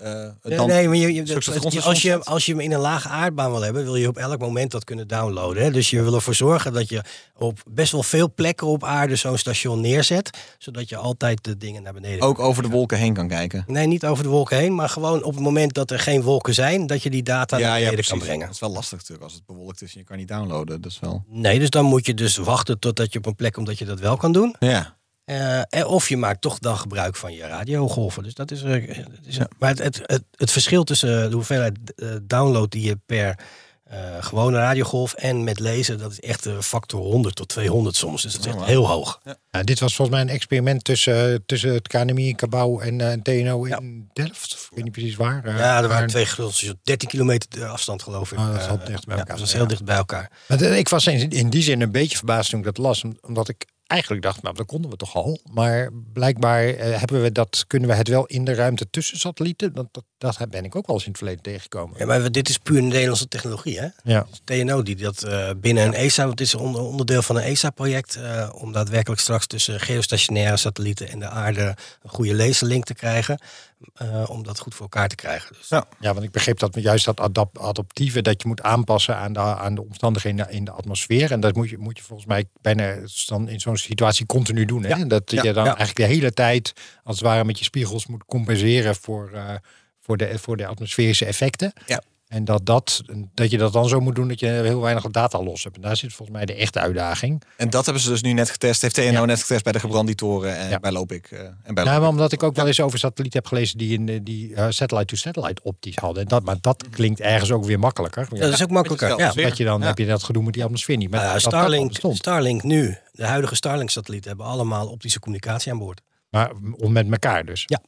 Eh, 0.03 0.29
Nee, 0.43 0.57
dan 0.57 0.69
nee, 0.69 0.89
maar 0.89 0.97
je, 0.97 1.83
als, 1.83 2.03
je, 2.03 2.25
als 2.25 2.47
je 2.47 2.53
hem 2.53 2.61
in 2.61 2.73
een 2.73 2.81
lage 2.81 3.09
aardbaan 3.09 3.51
wil 3.51 3.61
hebben, 3.61 3.85
wil 3.85 3.97
je 3.97 4.09
op 4.09 4.17
elk 4.17 4.39
moment 4.39 4.71
dat 4.71 4.85
kunnen 4.85 5.09
downloaden. 5.09 5.63
Hè? 5.63 5.71
Dus 5.71 5.91
je 5.91 6.03
wil 6.03 6.15
ervoor 6.15 6.35
zorgen 6.35 6.73
dat 6.73 6.89
je 6.89 7.03
op 7.39 7.63
best 7.71 7.93
wel 7.93 8.03
veel 8.03 8.33
plekken 8.35 8.67
op 8.67 8.85
aarde 8.85 9.17
zo'n 9.17 9.39
station 9.39 9.81
neerzet, 9.81 10.39
zodat 10.59 10.89
je 10.89 10.97
altijd 10.97 11.45
de 11.45 11.57
dingen 11.57 11.83
naar 11.83 11.93
beneden. 11.93 12.21
ook 12.27 12.39
over 12.39 12.63
de 12.63 12.69
wolken 12.69 12.99
heen 12.99 13.15
kan 13.15 13.29
kijken. 13.29 13.65
Nee, 13.67 13.87
niet 13.87 14.07
over 14.07 14.25
de 14.25 14.31
wolken 14.31 14.57
heen, 14.57 14.75
maar 14.75 14.89
gewoon 14.89 15.23
op 15.23 15.35
het 15.35 15.43
moment 15.43 15.75
dat 15.75 15.91
er 15.91 15.99
geen 15.99 16.23
wolken 16.23 16.55
zijn, 16.55 16.87
dat 16.87 17.03
je 17.03 17.11
die 17.11 17.23
data 17.23 17.59
naar 17.59 17.79
beneden 17.79 18.05
kan 18.05 18.19
brengen. 18.19 18.47
Dat 18.47 18.55
is 18.55 18.61
wel 18.61 18.73
lastig 18.73 18.99
natuurlijk 18.99 19.25
als 19.25 19.35
het 19.35 19.47
bewolkt 19.47 19.83
is 19.83 19.93
en 19.95 19.99
je 20.01 20.07
kan 20.07 20.17
niet 20.17 20.29
downloaden. 20.29 20.81
Dat 20.81 20.91
is 20.91 21.01
wel. 21.01 21.25
Nee, 21.29 21.59
dus 21.59 21.71
dan 21.71 21.85
moet 21.85 22.07
je 22.07 22.15
dus 22.15 22.37
wachten 22.37 22.79
totdat 22.79 23.13
je 23.13 23.19
op 23.19 23.27
een 23.27 23.35
plek 23.35 23.53
komt 23.53 23.67
dat 23.67 23.79
je 23.79 23.85
dat 23.85 24.01
wel 24.01 24.17
kan 24.17 24.33
doen. 24.33 24.57
Ja. 24.59 24.97
Eh, 25.25 25.61
of 25.87 26.09
je 26.09 26.17
maakt 26.17 26.41
toch 26.41 26.59
dan 26.59 26.77
gebruik 26.79 27.17
van 27.17 27.33
je 27.33 27.47
radiogolven. 27.47 28.23
Dus 28.23 28.35
dat 28.35 28.51
is. 28.51 28.63
eh, 28.63 28.97
dat 28.97 29.07
is 29.27 29.39
Maar 29.59 29.69
het, 29.69 29.79
het, 29.83 30.01
het, 30.07 30.23
het 30.37 30.51
verschil 30.51 30.85
tussen 30.85 31.31
de 31.31 31.35
hoeveelheid 31.37 31.79
eh, 31.97 32.09
download 32.23 32.71
die 32.71 32.83
je 32.87 32.99
per 33.07 33.39
eh, 33.85 33.99
gewone 34.21 34.57
radiogolf 34.57 35.13
en 35.15 35.45
met 35.45 35.59
lezen, 35.59 35.99
dat 35.99 36.11
is 36.13 36.21
echt 36.21 36.45
een 36.45 36.63
factor 36.63 37.01
100 37.01 37.35
tot 37.35 37.49
200 37.49 37.97
soms. 37.97 38.23
Dus 38.23 38.33
dat 38.35 38.47
is 38.47 38.53
echt 38.55 38.65
heel 38.65 38.89
hoog. 38.89 39.21
Ja, 39.51 39.63
dit 39.63 39.81
was 39.81 39.95
volgens 39.95 40.17
mij 40.17 40.27
een 40.27 40.33
experiment 40.35 40.85
tussen, 40.85 41.43
tussen 41.47 41.73
het 41.73 41.89
KNMI, 41.89 42.35
Cabau 42.35 42.83
en 42.83 43.01
eh, 43.01 43.13
TNO 43.23 43.65
in 43.65 44.11
Delft. 44.13 44.53
Ik 44.53 44.69
weet 44.77 44.85
niet 44.85 44.93
precies 44.93 45.17
waar. 45.17 45.45
eh, 45.45 45.59
Ja, 45.59 45.83
er 45.83 45.89
waren 45.89 46.09
twee 46.09 46.25
grondstations, 46.25 46.79
13 46.83 47.09
kilometer 47.09 47.65
afstand 47.67 48.03
geloof 48.03 48.33
ik. 48.33 48.39
Oh, 48.39 48.47
dat 48.47 48.57
Eh, 48.57 48.65
zat 48.65 48.87
dicht 48.87 49.05
bij 49.07 49.15
ja, 49.15 49.21
elkaar. 49.21 49.27
dat 49.37 49.41
was 49.45 49.51
Ja. 49.53 49.57
heel 49.59 49.67
dicht 49.67 49.85
bij 49.85 49.97
elkaar. 49.97 50.31
Maar 50.49 50.63
ik 50.63 50.89
was 50.89 51.07
in, 51.07 51.31
in 51.31 51.51
die 51.51 51.63
zin 51.63 51.81
een 51.81 51.93
beetje 51.93 52.17
verbaasd 52.17 52.51
toen 52.51 52.59
ik 52.59 52.65
dat 52.65 52.79
las. 52.79 53.05
om- 53.05 53.17
Omdat 53.21 53.49
ik 53.49 53.67
eigenlijk 53.87 54.23
dacht, 54.23 54.43
nou 54.43 54.57
dat 54.57 54.67
konden 54.67 54.91
we 54.91 54.97
toch 54.97 55.15
al. 55.15 55.41
Maar 55.51 55.91
blijkbaar 56.13 56.65
eh, 56.65 56.99
hebben 56.99 57.23
we 57.23 57.33
dat, 57.33 57.65
kunnen 57.67 57.89
we 57.89 57.95
het 57.95 58.09
wel 58.09 58.27
in 58.27 58.45
de 58.45 58.55
ruimte 58.55 58.91
tussen 58.91 59.19
satellieten. 59.19 59.73
Dat, 59.73 60.05
dat 60.19 60.51
ben 60.51 60.65
ik 60.65 60.77
ook 60.77 60.87
wel 60.87 60.97
eens 60.97 61.05
in 61.05 61.11
het 61.11 61.19
verleden 61.19 61.43
tegengekomen. 61.43 61.99
Ja, 61.99 62.07
maar 62.07 62.33
dit 62.33 62.49
is 62.49 62.59
puur 62.59 62.83
Nederlandse 62.83 63.29
technologie, 63.29 63.81
hè? 63.81 63.89
Ja. 64.05 64.27
TNO 64.45 64.83
die 64.83 64.97
dat 64.97 65.23
eh, 65.23 65.51
binnen 65.57 65.85
een 65.85 65.95
ESA, 65.95 66.27
want 66.27 66.39
het 66.39 66.49
is 66.49 66.55
onder, 66.55 66.81
onderdeel 66.81 67.23
van 67.23 67.37
een 67.37 67.43
ESA-project, 67.43 68.17
eh, 68.17 68.51
om 68.55 68.73
daadwerkelijk 68.73 69.21
straks 69.21 69.47
tussen 69.47 69.81
geostationaire 69.81 70.57
satellieten 70.57 71.09
en 71.09 71.19
de 71.19 71.29
aarde 71.29 71.77
een 72.03 72.11
goede 72.11 72.35
laserlink 72.35 72.85
te 72.85 72.95
krijgen, 72.95 73.39
eh, 73.95 74.25
om 74.31 74.43
dat 74.43 74.59
goed 74.59 74.75
voor 74.75 74.83
elkaar 74.83 75.09
te 75.09 75.15
krijgen. 75.15 75.57
Dus, 75.59 75.69
Ja. 75.69 75.85
Ja, 76.01 76.13
want 76.13 76.25
ik 76.25 76.31
begreep 76.31 76.59
dat 76.59 76.75
juist 76.75 77.05
dat 77.05 77.21
adap- 77.21 77.59
adaptieve, 77.59 78.23
dat 78.23 78.43
je 78.43 78.49
moet 78.49 78.63
aanpassen 78.63 79.17
aan 79.17 79.33
de, 79.33 79.41
aan 79.41 79.75
de 79.75 79.83
omstandigheden 79.83 80.51
in 80.51 80.65
de, 80.65 80.71
atmosfeer. 80.71 81.33
En 81.33 81.41
dat 81.41 81.55
moet 81.55 81.71
je, 81.71 81.79
moet 81.79 81.97
je 81.99 82.05
volgens 82.05 82.29
mij 82.29 82.45
bijna 82.61 82.97
dan 83.27 83.49
in 83.49 83.61
zo'n 83.61 83.77
situatie 83.77 84.27
continu 84.27 84.65
doen. 84.65 84.85
Hè? 84.85 85.07
Dat 85.07 85.31
Ja, 85.31 85.43
je 85.43 85.53
dan 85.53 85.65
ja. 85.65 85.77
eigenlijk 85.77 86.09
de 86.09 86.15
hele 86.15 86.33
tijd, 86.33 86.73
als 87.05 87.17
het 87.17 87.25
ware 87.25 87.45
met 87.45 87.59
je 87.59 87.65
spiegels, 87.65 88.07
moet 88.07 88.25
compenseren 88.25 88.95
voor, 88.97 89.31
eh, 89.35 89.55
voor, 90.01 90.17
de, 90.17 90.39
voor 90.39 90.57
de 90.57 90.67
atmosferische 90.67 91.25
effecten. 91.25 91.73
Ja. 91.87 92.03
En 92.33 92.45
dat, 92.45 92.67
dat, 92.67 93.03
dat 93.35 93.51
je 93.51 93.59
dat 93.59 93.73
dan 93.73 93.89
zo 93.89 94.01
moet 94.01 94.15
doen 94.15 94.29
dat 94.29 94.41
je 94.41 94.47
heel 94.47 94.81
weinig 94.81 95.11
data 95.11 95.43
los 95.43 95.63
hebt. 95.65 95.77
En 95.77 95.83
daar 95.83 95.97
zit 95.97 96.13
volgens 96.13 96.37
mij 96.37 96.47
de 96.47 96.55
echte 96.55 96.81
uitdaging. 96.81 97.43
En 97.57 97.71
dat 97.71 97.85
hebben 97.85 98.03
ze 98.03 98.09
dus 98.09 98.23
nu 98.23 98.33
net 98.33 98.51
getest. 98.51 98.83
Heeft 98.83 98.95
TNO 98.95 99.03
Ja. 99.05 99.25
net 99.25 99.41
getest 99.41 99.65
bij 99.65 99.73
de 99.73 99.81
gebranditoren 99.81 100.57
en 100.57 100.69
Ja. 100.69 100.79
bij 100.79 100.93
Lopik. 100.93 101.31
eh, 101.31 101.41
en 101.63 101.75
bij 101.75 101.85
Ja, 101.85 101.99
maar 101.99 102.09
omdat 102.09 102.33
ik 102.33 102.43
ook 102.43 102.57
wel 102.57 102.67
eens 102.67 102.81
over 102.81 102.99
satellieten 102.99 103.41
heb 103.41 103.49
gelezen 103.49 103.79
die, 103.79 103.93
in, 103.93 104.07
de- 104.07 104.23
die 104.23 104.55
eh, 104.55 104.67
satellite-to-satellite 104.69 105.63
optisch 105.63 105.97
hadden. 105.97 106.23
En 106.23 106.29
Dat, 106.29 106.45
maar 106.45 106.57
dat 106.61 106.85
klinkt 106.91 107.21
ergens 107.21 107.51
ook 107.51 107.65
weer 107.65 107.79
makkelijker. 107.79 108.27
Ja, 108.31 108.41
dat 108.41 108.53
is 108.53 108.63
ook 108.63 108.71
makkelijker. 108.71 109.09
Ja. 109.19 109.33
Dat 109.33 109.57
je 109.57 109.65
dan 109.65 109.81
Ja. 109.81 109.87
heb 109.87 109.99
je 109.99 110.07
dat 110.07 110.23
gedoe 110.23 110.43
met 110.43 110.53
die 110.55 110.65
atmosfeer 110.65 110.97
niet. 110.97 111.11
Maar 111.11 111.21
Nou 111.21 111.33
dat 111.33 111.43
Starlink. 111.43 111.93
Starlink 112.13 112.63
nu, 112.63 112.97
de 113.13 113.25
huidige 113.27 113.55
Starlink-satellieten 113.55 114.29
hebben 114.29 114.47
allemaal 114.47 114.89
optische 114.89 115.21
communicatie 115.21 115.73
aan 115.73 115.79
boord. 115.79 116.01
Maar 116.31 116.51
om 116.77 116.93
met 116.93 117.11
elkaar 117.11 117.45
dus. 117.45 117.63
Ja. 117.67 117.81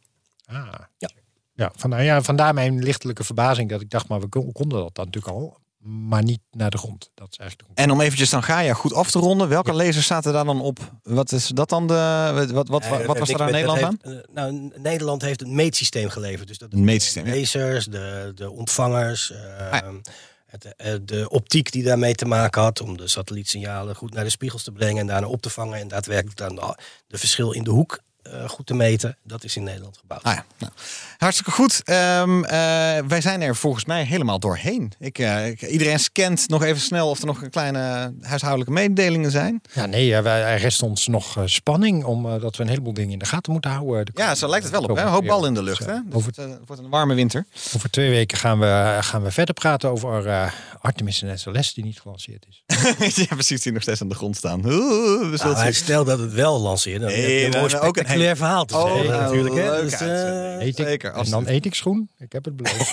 Ah. 0.47 0.66
Ja. 0.99 1.11
Ja, 1.55 1.72
van, 1.76 1.90
nou 1.90 2.02
ja, 2.02 2.22
vandaar 2.22 2.55
mijn 2.55 2.82
lichtelijke 2.82 3.24
verbazing 3.24 3.70
dat 3.70 3.80
ik 3.80 3.90
dacht, 3.90 4.09
maar 4.09 4.20
we 4.20 4.28
kon- 4.28 4.52
konden 4.52 4.78
dat 4.82 4.94
dan 4.94 5.05
natuurlijk 5.05 5.34
al, 5.34 5.59
maar 5.78 6.22
niet 6.22 6.40
naar 6.50 6.70
de 6.70 6.78
grond. 6.78 7.11
Dat 7.14 7.28
is 7.30 7.38
eigenlijk 7.38 7.68
de 7.74 7.82
En 7.82 7.90
om 7.90 8.00
eventjes 8.00 8.30
dan 8.30 8.42
Gaia 8.42 8.74
goed 8.74 8.94
af 8.94 9.11
te 9.11 9.18
ronden. 9.18 9.48
Welke 9.48 9.72
lasers 9.72 10.07
zaten 10.07 10.32
daar 10.32 10.44
dan 10.44 10.61
op? 10.61 10.78
Wat 11.02 11.32
is 11.32 11.46
dat 11.46 11.68
dan 11.68 11.86
de... 11.86 12.30
Wat, 12.34 12.50
wat, 12.50 12.68
wat, 12.68 12.82
Eh, 12.82 13.07
wat 13.07 13.18
was 13.18 13.28
er 13.28 13.38
heeft 13.38 13.40
aan 13.40 13.50
Nederland 13.50 13.82
aan? 13.82 13.98
heeft, 14.02 14.26
eh, 14.26 14.34
nou, 14.34 14.70
Nederland 14.76 15.22
heeft 15.22 15.42
een 15.42 15.55
meetsysteem 15.55 16.09
geleverd. 16.09 16.48
Dus 16.48 16.59
dat 16.59 16.72
Een 16.72 16.84
meetsysteem, 16.84 17.24
De 17.24 17.30
ja. 17.30 17.36
lasers, 17.36 17.84
de, 17.86 18.32
de 18.34 18.50
ontvangers, 18.50 19.30
eh, 19.32 19.70
Ah, 19.70 19.94
het, 20.46 21.09
de 21.09 21.28
optiek 21.28 21.72
die 21.72 21.82
daarmee 21.82 22.14
te 22.14 22.24
maken 22.24 22.62
had. 22.62 22.80
Om 22.80 22.96
de 22.96 23.09
satellietsignalen 23.09 23.94
goed 23.96 24.14
naar 24.14 24.24
de 24.24 24.30
spiegels 24.30 24.62
te 24.62 24.72
brengen 24.72 25.00
en 25.00 25.07
daarna 25.07 25.26
op 25.26 25.42
te 25.42 25.50
vangen. 25.50 25.78
En 25.78 25.88
daadwerkelijk 25.88 26.36
dan 26.36 26.55
de, 26.55 26.78
de 27.07 27.18
verschil 27.18 27.52
in 27.52 27.64
de 27.64 27.70
hoek 27.70 28.00
eh, 28.25 28.49
goed 28.49 28.66
te 28.66 28.75
meten. 28.75 29.16
Dat 29.22 29.45
is 29.45 29.57
in 29.57 29.62
Nederland 29.62 29.97
gebouwd. 29.99 30.22
Ah 30.22 30.35
ja, 30.35 30.45
nou, 30.59 30.72
hartstikke 31.18 31.51
goed. 31.51 31.83
Ehm, 31.85 32.45
eh, 32.45 32.51
wij 33.09 33.20
zijn 33.20 33.43
er 33.43 33.57
volgens 33.57 33.85
mij 33.85 34.05
helemaal 34.05 34.39
doorheen. 34.39 34.93
Ik, 34.99 35.18
eh, 35.18 35.47
ik- 35.49 35.62
iedereen 35.62 35.99
scant 35.99 36.49
nog 36.49 36.62
even 36.64 36.81
snel 36.83 37.11
of 37.11 37.20
er 37.20 37.27
nog 37.27 37.43
een 37.43 37.51
kleine 37.51 38.12
huishoudelijke 38.20 38.72
mededelingen 38.72 39.31
zijn. 39.31 39.61
Ja, 39.72 39.87
nee, 39.87 40.20
wij, 40.20 40.43
er 40.43 40.59
rest 40.59 40.83
ons 40.83 41.07
nog 41.07 41.37
spanning 41.45 42.05
omdat 42.05 42.41
dat 42.41 42.57
we 42.57 42.62
een 42.62 42.68
heleboel 42.68 42.95
dingen 42.95 43.12
in 43.12 43.18
de 43.18 43.25
gaten 43.25 43.53
moeten 43.53 43.70
houden. 43.70 44.05
de 44.05 44.12
Ja, 44.14 44.35
zo 44.35 44.49
lijkt 44.49 44.64
het 44.64 44.72
wel 44.75 44.83
op. 44.83 44.97
Hè? 44.97 45.03
Een 45.03 45.09
hoop 45.09 45.25
bal 45.25 45.47
in 45.47 45.55
de 45.55 45.62
lucht. 45.62 45.85
Hè? 45.87 45.99
Dus, 46.05 46.14
over, 46.14 46.33
het, 46.35 46.59
wordt 46.66 46.83
een 46.83 46.91
warme 46.91 47.14
winter. 47.14 47.47
over 47.75 47.91
twee 47.91 48.11
weken 48.11 48.39
gaan 48.39 48.59
we, 48.59 48.99
gaan 49.01 49.22
we 49.22 49.31
verder 49.31 49.55
praten 49.55 49.91
over 49.91 50.27
eh, 50.27 50.53
Artemis 50.81 51.22
en 51.22 51.39
SLS 51.39 51.75
die 51.75 51.85
niet 51.85 52.01
gelanceerd 52.01 52.47
is. 52.49 52.62
ja, 53.29 53.35
precies. 53.35 53.62
Die 53.62 53.72
nog 53.72 53.83
steeds 53.83 54.01
aan 54.01 54.09
de 54.09 54.14
grond 54.14 54.37
staan. 54.37 54.64
Oeh, 54.64 55.31
we 55.31 55.37
zullen 55.37 55.57
Nou, 55.57 55.72
stel 55.72 56.05
dat 56.05 56.18
het 56.18 56.33
wel 56.33 56.61
lanceert. 56.61 57.01
Dan 57.01 57.11
Nee, 57.11 57.81
ook 57.81 57.97
een 57.97 58.07
spectaculair 58.14 58.36
verhaal 58.36 58.64
te 58.64 58.76
Oh, 58.76 58.92
zeggen 58.94 59.10
nou, 59.10 59.22
natuurlijk. 59.22 59.54
Hè? 59.54 59.70
leuk 59.70 59.82
Dus, 59.90 60.00
eh. 60.00 60.66
Eet 60.66 60.78
ik, 60.78 60.86
Zeker, 60.86 61.10
en 61.12 61.16
absoluut. 61.18 61.44
dan 61.44 61.54
eet 61.54 61.64
ik 61.64 61.74
schoen. 61.74 62.08
Ik 62.18 62.32
heb 62.32 62.44
het 62.44 62.56
beloofd. 62.56 62.92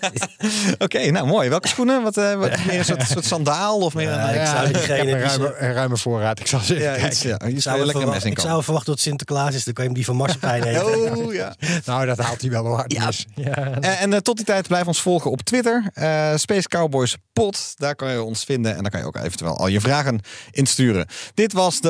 Oké, 0.84 1.10
nou 1.10 1.26
mooi. 1.26 1.48
Welke 1.48 1.68
schoenen? 1.68 2.02
Wat, 2.02 2.16
eh, 2.16 2.34
wat 2.34 2.50
meer 2.66 2.78
een 2.78 2.84
soort, 2.84 3.02
soort 3.08 3.24
sandaal 3.24 3.78
of 3.78 3.94
meer 3.94 4.08
Ja, 4.08 4.34
een... 4.34 4.40
ik 4.40 4.46
zou 4.46 4.68
ik 4.68 4.76
heb 4.76 5.06
een 5.06 5.20
ruime, 5.20 5.54
een 5.58 5.72
ruime 5.72 5.96
voorraad. 5.96 6.40
Ik 6.40 6.46
zal 6.46 6.60
ze 6.60 6.74
even 6.74 7.00
ja, 7.00 7.06
iets, 7.06 7.22
ja. 7.22 7.38
Je 7.44 7.60
zou 7.60 7.60
zou, 7.60 7.84
lekker 7.86 8.08
mes 8.08 8.24
in 8.24 8.30
ik 8.30 8.38
zou 8.38 8.62
verwachten 8.62 8.90
dat 8.90 8.94
het 9.00 9.08
Sinterklaas 9.08 9.54
is. 9.54 9.64
Dan 9.64 9.74
kan 9.74 9.84
je 9.84 9.90
hem 9.90 9.98
die 9.98 10.06
van 10.06 10.16
marsepein 10.16 10.62
eten. 10.62 11.16
Oh, 11.16 11.32
ja. 11.42 11.54
Nou, 11.84 12.06
dat 12.06 12.18
haalt 12.18 12.40
hij 12.40 12.50
wel 12.50 12.62
wel 12.62 12.74
hard 12.76 12.92
Ja. 12.92 13.06
mis. 13.06 13.26
Ja. 13.34 13.54
En, 13.54 13.98
en 13.98 14.12
eh, 14.12 14.18
tot 14.18 14.36
die 14.36 14.44
tijd 14.46 14.66
blijf 14.68 14.86
ons 14.86 15.00
volgen 15.00 15.30
op 15.30 15.40
Twitter. 15.42 15.90
eh, 15.94 16.32
Space 16.36 16.68
Cowboys 16.68 17.16
Pod. 17.32 17.72
Daar 17.76 17.94
kan 17.94 18.12
je 18.12 18.22
ons 18.22 18.44
vinden. 18.44 18.76
En 18.76 18.82
daar 18.82 18.90
kan 18.90 19.00
je 19.00 19.06
ook 19.06 19.16
eventueel 19.16 19.56
al 19.56 19.66
je 19.66 19.80
vragen 19.80 20.20
insturen. 20.50 21.06
Dit 21.34 21.52
was 21.52 21.80
de 21.80 21.88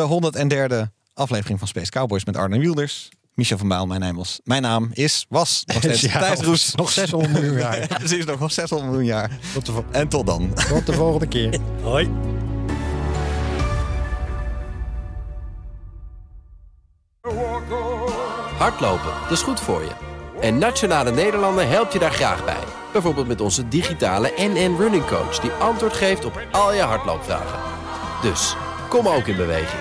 103e 0.88 1.00
aflevering 1.14 1.58
van 1.58 1.68
Space 1.68 1.90
Cowboys 1.90 2.24
met 2.24 2.36
Arne 2.36 2.58
Wielders. 2.58 3.08
Michel 3.34 3.58
van 3.58 3.68
Baal, 3.68 3.86
mijn 3.86 4.00
naam, 4.00 4.16
was, 4.16 4.40
mijn 4.44 4.62
naam 4.62 4.90
is, 4.92 5.26
was 5.28 5.62
nog 5.66 5.76
steeds 5.82 6.00
Ja, 6.00 6.18
Thijs 6.18 6.40
Roes. 6.40 6.74
Nog 6.74 6.90
600 6.90 7.32
miljoen 7.32 7.58
jaar. 7.58 7.86
Precies, 7.98 8.24
nog 8.24 8.52
600 8.52 8.90
miljoen 8.90 9.08
jaar. 9.08 9.30
Tot 9.52 9.66
de, 9.66 9.82
En 9.90 10.08
tot 10.08 10.26
dan. 10.26 10.54
tot 10.68 10.86
de 10.86 10.92
volgende 10.92 11.26
keer. 11.28 11.58
Hoi. 11.82 12.10
Hardlopen, 18.58 19.12
dat 19.22 19.30
is 19.30 19.42
goed 19.42 19.60
voor 19.60 19.80
je. 19.82 19.90
En 20.40 20.58
Nationale 20.58 21.10
Nederlanden 21.10 21.68
helpt 21.68 21.92
je 21.92 21.98
daar 21.98 22.12
graag 22.12 22.44
bij. 22.44 22.64
Bijvoorbeeld 22.92 23.26
met 23.26 23.40
onze 23.40 23.68
digitale 23.68 24.32
NN 24.36 24.76
Running 24.78 25.06
Coach... 25.06 25.38
die 25.40 25.50
antwoord 25.50 25.92
geeft 25.92 26.24
op 26.24 26.46
al 26.52 26.74
je 26.74 26.80
hardloopvragen. 26.80 27.58
Dus, 28.22 28.56
kom 28.88 29.08
ook 29.08 29.26
in 29.26 29.36
beweging. 29.36 29.80